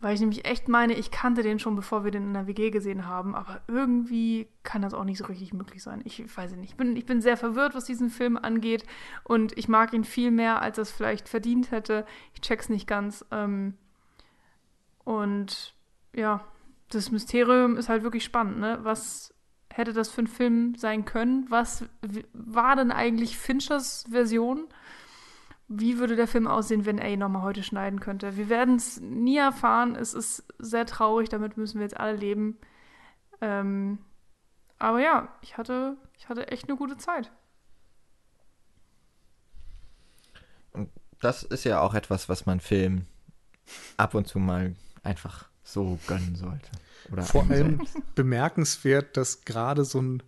Weil 0.00 0.14
ich 0.14 0.20
nämlich 0.20 0.44
echt 0.44 0.68
meine, 0.68 0.94
ich 0.94 1.10
kannte 1.10 1.42
den 1.42 1.58
schon, 1.58 1.74
bevor 1.74 2.04
wir 2.04 2.12
den 2.12 2.22
in 2.22 2.34
der 2.34 2.46
WG 2.46 2.70
gesehen 2.70 3.06
haben, 3.06 3.34
aber 3.34 3.60
irgendwie 3.66 4.48
kann 4.62 4.82
das 4.82 4.94
auch 4.94 5.02
nicht 5.02 5.18
so 5.18 5.24
richtig 5.24 5.52
möglich 5.52 5.82
sein. 5.82 6.02
Ich 6.04 6.24
weiß 6.36 6.52
nicht. 6.52 6.70
Ich 6.70 6.76
bin, 6.76 6.96
ich 6.96 7.04
bin 7.04 7.20
sehr 7.20 7.36
verwirrt, 7.36 7.74
was 7.74 7.84
diesen 7.84 8.08
Film 8.08 8.36
angeht 8.36 8.84
und 9.24 9.56
ich 9.58 9.68
mag 9.68 9.92
ihn 9.92 10.04
viel 10.04 10.30
mehr, 10.30 10.62
als 10.62 10.78
er 10.78 10.82
es 10.82 10.92
vielleicht 10.92 11.28
verdient 11.28 11.72
hätte. 11.72 12.06
Ich 12.32 12.40
check's 12.42 12.68
nicht 12.68 12.86
ganz. 12.86 13.24
Ähm, 13.32 13.74
und 15.04 15.74
ja, 16.14 16.44
das 16.90 17.10
Mysterium 17.10 17.76
ist 17.76 17.88
halt 17.88 18.02
wirklich 18.04 18.24
spannend, 18.24 18.60
ne? 18.60 18.78
Was 18.82 19.34
hätte 19.70 19.92
das 19.92 20.10
für 20.10 20.22
ein 20.22 20.26
Film 20.26 20.74
sein 20.76 21.04
können? 21.04 21.46
Was 21.48 21.84
war 22.32 22.76
denn 22.76 22.92
eigentlich 22.92 23.36
Finchers 23.36 24.04
Version? 24.10 24.68
Wie 25.68 25.98
würde 25.98 26.16
der 26.16 26.26
Film 26.26 26.46
aussehen, 26.46 26.86
wenn 26.86 26.98
er 26.98 27.10
ihn 27.10 27.18
nochmal 27.18 27.42
heute 27.42 27.62
schneiden 27.62 28.00
könnte? 28.00 28.38
Wir 28.38 28.48
werden 28.48 28.76
es 28.76 29.00
nie 29.00 29.36
erfahren. 29.36 29.96
Es 29.96 30.14
ist 30.14 30.44
sehr 30.58 30.86
traurig, 30.86 31.28
damit 31.28 31.58
müssen 31.58 31.78
wir 31.78 31.84
jetzt 31.84 31.98
alle 31.98 32.16
leben. 32.16 32.58
Ähm, 33.42 33.98
aber 34.78 35.00
ja, 35.00 35.28
ich 35.42 35.58
hatte, 35.58 35.96
ich 36.16 36.28
hatte 36.28 36.48
echt 36.48 36.68
eine 36.68 36.78
gute 36.78 36.96
Zeit. 36.96 37.30
Und 40.72 40.90
das 41.20 41.42
ist 41.42 41.64
ja 41.64 41.80
auch 41.80 41.94
etwas, 41.94 42.30
was 42.30 42.46
man 42.46 42.60
Film 42.60 43.06
ab 43.98 44.14
und 44.14 44.26
zu 44.26 44.38
mal 44.38 44.74
einfach 45.02 45.48
so 45.62 45.98
gönnen 46.06 46.34
sollte. 46.34 46.70
Oder 47.12 47.22
Vor 47.22 47.48
allem 47.50 47.86
bemerkenswert, 48.14 49.18
dass 49.18 49.44
gerade 49.44 49.84
so 49.84 50.00
ein 50.00 50.22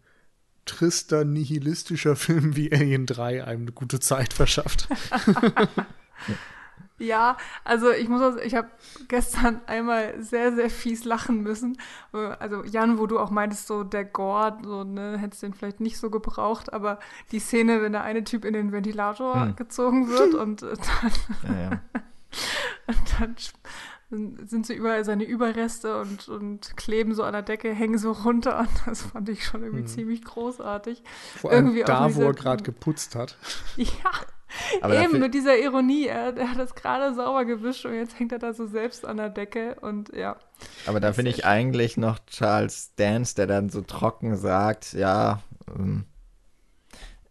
trister, 0.64 1.24
nihilistischer 1.24 2.16
Film 2.16 2.56
wie 2.56 2.72
Alien 2.72 3.06
3 3.06 3.44
einem 3.44 3.62
eine 3.62 3.72
gute 3.72 4.00
Zeit 4.00 4.32
verschafft. 4.32 4.88
Ja, 7.00 7.38
also 7.64 7.90
ich 7.90 8.10
muss, 8.10 8.36
ich 8.44 8.54
habe 8.54 8.68
gestern 9.08 9.62
einmal 9.66 10.22
sehr, 10.22 10.54
sehr 10.54 10.68
fies 10.68 11.04
lachen 11.04 11.42
müssen. 11.42 11.78
Also 12.12 12.62
Jan, 12.64 12.98
wo 12.98 13.06
du 13.06 13.18
auch 13.18 13.30
meintest, 13.30 13.66
so 13.66 13.84
der 13.84 14.04
Gore, 14.04 14.58
so 14.62 14.84
ne, 14.84 15.16
hättest 15.16 15.42
den 15.42 15.54
vielleicht 15.54 15.80
nicht 15.80 15.96
so 15.96 16.10
gebraucht, 16.10 16.74
aber 16.74 16.98
die 17.32 17.38
Szene, 17.38 17.80
wenn 17.80 17.92
der 17.92 18.02
eine 18.02 18.22
Typ 18.22 18.44
in 18.44 18.52
den 18.52 18.70
Ventilator 18.70 19.46
hm. 19.46 19.56
gezogen 19.56 20.08
wird 20.10 20.34
und 20.34 20.60
dann, 20.60 21.12
ja, 21.42 21.60
ja. 21.62 21.70
und 22.86 23.14
dann 23.18 23.34
sind 24.10 24.66
so 24.66 24.72
überall 24.72 25.04
seine 25.04 25.24
Überreste 25.24 26.00
und, 26.00 26.28
und 26.28 26.76
kleben 26.76 27.14
so 27.14 27.22
an 27.22 27.32
der 27.32 27.42
Decke, 27.42 27.72
hängen 27.72 27.98
so 27.98 28.12
runter. 28.12 28.60
Und 28.60 28.68
das 28.86 29.02
fand 29.02 29.28
ich 29.28 29.44
schon 29.44 29.62
irgendwie 29.62 29.82
hm. 29.82 29.88
ziemlich 29.88 30.24
großartig. 30.24 31.02
Vor 31.36 31.50
allem 31.50 31.66
irgendwie 31.66 31.84
da, 31.84 32.14
wo 32.14 32.22
er 32.22 32.34
gerade 32.34 32.62
geputzt 32.62 33.14
hat. 33.14 33.36
Ja, 33.76 34.10
aber 34.80 35.00
eben 35.00 35.20
mit 35.20 35.32
dieser 35.32 35.56
Ironie. 35.56 36.06
Er, 36.06 36.36
er 36.36 36.50
hat 36.50 36.58
das 36.58 36.74
gerade 36.74 37.14
sauber 37.14 37.44
gewischt 37.44 37.86
und 37.86 37.94
jetzt 37.94 38.18
hängt 38.18 38.32
er 38.32 38.40
da 38.40 38.52
so 38.52 38.66
selbst 38.66 39.06
an 39.06 39.16
der 39.16 39.30
Decke 39.30 39.76
und 39.80 40.12
ja. 40.12 40.36
Aber 40.86 40.98
da 40.98 41.12
finde 41.12 41.30
ich 41.30 41.44
eigentlich 41.44 41.96
noch 41.96 42.18
Charles 42.26 42.94
Dance, 42.96 43.36
der 43.36 43.46
dann 43.46 43.68
so 43.68 43.80
trocken 43.80 44.36
sagt, 44.36 44.92
ja, 44.92 45.40
ähm, 45.68 46.04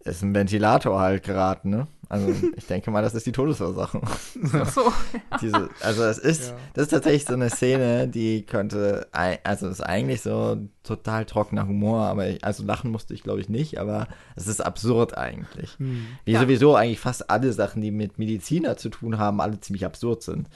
ist 0.09 0.23
ein 0.23 0.33
Ventilator 0.33 0.99
halt 0.99 1.23
gerade, 1.23 1.69
ne? 1.69 1.87
Also 2.09 2.33
ich 2.57 2.65
denke 2.65 2.89
mal, 2.89 3.03
das 3.03 3.13
ist 3.13 3.25
die 3.27 3.31
Todesursache. 3.31 4.01
So, 4.41 4.81
ja. 4.81 5.37
Diese, 5.39 5.69
also 5.81 6.03
es 6.03 6.17
ist, 6.17 6.49
ja. 6.49 6.57
das 6.73 6.83
ist 6.85 6.89
tatsächlich 6.89 7.25
so 7.25 7.33
eine 7.33 7.49
Szene, 7.49 8.07
die 8.07 8.43
könnte, 8.43 9.07
also 9.11 9.67
es 9.67 9.73
ist 9.73 9.81
eigentlich 9.81 10.21
so 10.21 10.57
total 10.83 11.25
trockener 11.25 11.67
Humor, 11.67 12.05
aber 12.05 12.27
ich, 12.27 12.43
also 12.43 12.63
lachen 12.63 12.91
musste 12.91 13.13
ich 13.13 13.21
glaube 13.21 13.41
ich 13.41 13.49
nicht, 13.49 13.77
aber 13.77 14.07
es 14.35 14.47
ist 14.47 14.61
absurd 14.61 15.17
eigentlich. 15.17 15.77
Hm. 15.77 16.07
Wie 16.25 16.31
ja. 16.31 16.39
sowieso 16.39 16.75
eigentlich 16.75 16.99
fast 16.99 17.29
alle 17.29 17.53
Sachen, 17.53 17.81
die 17.81 17.91
mit 17.91 18.17
Mediziner 18.17 18.75
zu 18.75 18.89
tun 18.89 19.19
haben, 19.19 19.39
alle 19.39 19.59
ziemlich 19.59 19.85
absurd 19.85 20.23
sind. 20.23 20.49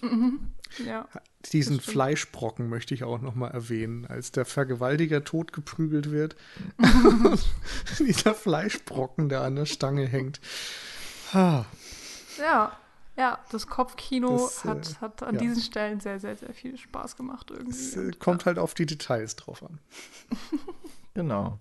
Mhm. 0.00 0.38
Ja. 0.84 1.08
Diesen 1.52 1.80
Fleischbrocken 1.80 2.68
möchte 2.68 2.94
ich 2.94 3.04
auch 3.04 3.20
noch 3.20 3.34
mal 3.34 3.48
erwähnen, 3.48 4.04
als 4.06 4.32
der 4.32 4.44
Vergewaltiger 4.44 5.24
totgeprügelt 5.24 6.10
wird. 6.10 6.36
Dieser 7.98 8.34
Fleischbrocken, 8.34 9.28
der 9.28 9.42
an 9.42 9.56
der 9.56 9.66
Stange 9.66 10.06
hängt. 10.06 10.40
Ja, 11.32 11.66
Ja, 13.16 13.38
das 13.50 13.66
Kopfkino 13.66 14.30
Das, 14.36 14.64
äh, 14.64 14.68
hat, 14.68 15.00
hat 15.00 15.22
an 15.22 15.34
ja. 15.36 15.40
diesen 15.40 15.62
Stellen 15.62 16.00
sehr, 16.00 16.20
sehr, 16.20 16.36
sehr 16.36 16.52
viel 16.52 16.76
Spaß 16.76 17.16
gemacht 17.16 17.50
irgendwie. 17.50 17.70
Es 17.70 17.96
äh, 17.96 18.10
kommt 18.12 18.44
halt 18.44 18.58
auf 18.58 18.74
die 18.74 18.86
Details 18.86 19.36
drauf 19.36 19.62
an. 19.62 19.80
Genau. 21.14 21.58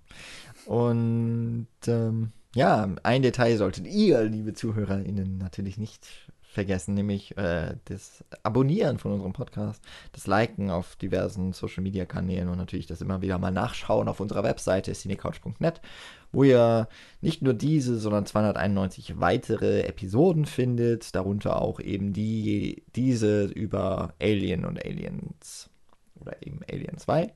Und 0.66 1.70
ähm, 1.88 2.34
ja, 2.54 2.90
ein 3.04 3.22
Detail 3.22 3.56
solltet 3.56 3.88
ihr, 3.88 4.22
liebe 4.24 4.54
ZuhörerInnen, 4.54 5.38
natürlich 5.38 5.78
nicht 5.78 6.30
vergessen, 6.56 6.96
nämlich 6.96 7.38
äh, 7.38 7.76
das 7.86 8.24
Abonnieren 8.42 8.98
von 8.98 9.12
unserem 9.12 9.34
Podcast, 9.34 9.84
das 10.14 10.26
Liken 10.26 10.72
auf 10.72 10.96
diversen 10.96 11.54
Social 11.54 11.84
Media 11.84 12.06
Kanälen 12.06 12.50
und 12.50 12.58
natürlich 12.58 12.88
das 12.88 13.02
immer 13.02 13.22
wieder 13.22 13.38
mal 13.38 13.52
nachschauen 13.52 14.08
auf 14.08 14.20
unserer 14.20 14.44
Webseite 14.44 14.94
cinecouch.net, 14.94 15.82
wo 16.32 16.44
ihr 16.44 16.88
nicht 17.22 17.42
nur 17.44 17.54
diese, 17.54 18.00
sondern 18.00 18.26
291 18.26 19.20
weitere 19.20 19.82
Episoden 19.82 20.46
findet, 20.46 21.14
darunter 21.14 21.62
auch 21.62 21.80
eben 21.80 22.14
die, 22.14 22.84
diese 22.96 23.46
über 23.46 24.14
Alien 24.20 24.66
und 24.66 24.84
Aliens 24.84 25.70
oder 26.20 26.36
eben 26.42 26.62
Alien 26.72 26.98
2. 26.98 27.32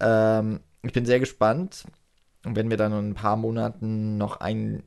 Ähm, 0.00 0.60
ich 0.82 0.92
bin 0.92 1.06
sehr 1.06 1.20
gespannt, 1.20 1.84
wenn 2.42 2.68
wir 2.68 2.76
dann 2.76 2.92
in 2.92 3.10
ein 3.10 3.14
paar 3.14 3.36
Monaten 3.36 4.18
noch 4.18 4.40
ein, 4.40 4.82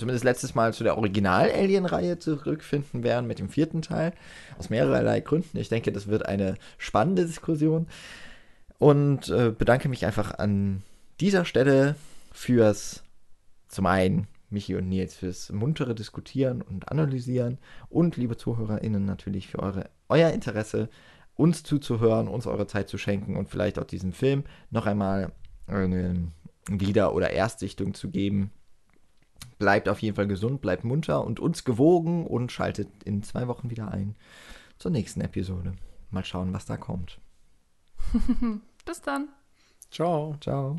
zumindest 0.00 0.24
letztes 0.24 0.54
Mal 0.54 0.74
zu 0.74 0.82
der 0.82 0.96
Original-Alien-Reihe 0.96 2.18
zurückfinden 2.18 3.04
werden 3.04 3.26
mit 3.26 3.38
dem 3.38 3.48
vierten 3.48 3.82
Teil. 3.82 4.12
Aus 4.58 4.70
mehrerlei 4.70 5.20
Gründen. 5.20 5.58
Ich 5.58 5.68
denke, 5.68 5.92
das 5.92 6.08
wird 6.08 6.26
eine 6.26 6.56
spannende 6.78 7.26
Diskussion. 7.26 7.86
Und 8.78 9.28
äh, 9.28 9.52
bedanke 9.56 9.88
mich 9.88 10.06
einfach 10.06 10.38
an 10.38 10.82
dieser 11.20 11.44
Stelle 11.44 11.96
fürs, 12.32 13.02
zum 13.68 13.86
einen, 13.86 14.26
Michi 14.48 14.74
und 14.74 14.88
Nils, 14.88 15.14
fürs 15.14 15.52
muntere 15.52 15.94
Diskutieren 15.94 16.62
und 16.62 16.90
Analysieren 16.90 17.58
und, 17.88 18.16
liebe 18.16 18.36
ZuhörerInnen, 18.36 19.04
natürlich 19.04 19.48
für 19.48 19.60
eure, 19.60 19.90
euer 20.08 20.30
Interesse, 20.30 20.88
uns 21.36 21.62
zuzuhören, 21.62 22.26
uns 22.26 22.46
eure 22.46 22.66
Zeit 22.66 22.88
zu 22.88 22.98
schenken 22.98 23.36
und 23.36 23.48
vielleicht 23.48 23.78
auch 23.78 23.84
diesem 23.84 24.12
Film 24.12 24.44
noch 24.70 24.86
einmal 24.86 25.32
eine 25.66 26.28
Wieder- 26.68 27.14
oder 27.14 27.30
Erstsichtung 27.30 27.94
zu 27.94 28.10
geben. 28.10 28.50
Bleibt 29.58 29.88
auf 29.88 30.00
jeden 30.00 30.16
Fall 30.16 30.26
gesund, 30.26 30.60
bleibt 30.60 30.84
munter 30.84 31.24
und 31.24 31.38
uns 31.38 31.64
gewogen 31.64 32.26
und 32.26 32.50
schaltet 32.50 32.88
in 33.04 33.22
zwei 33.22 33.46
Wochen 33.46 33.70
wieder 33.70 33.90
ein 33.90 34.16
zur 34.78 34.90
nächsten 34.90 35.20
Episode. 35.20 35.74
Mal 36.10 36.24
schauen, 36.24 36.52
was 36.52 36.66
da 36.66 36.76
kommt. 36.76 37.20
Bis 38.86 39.02
dann. 39.02 39.28
Ciao. 39.90 40.36
Ciao. 40.40 40.76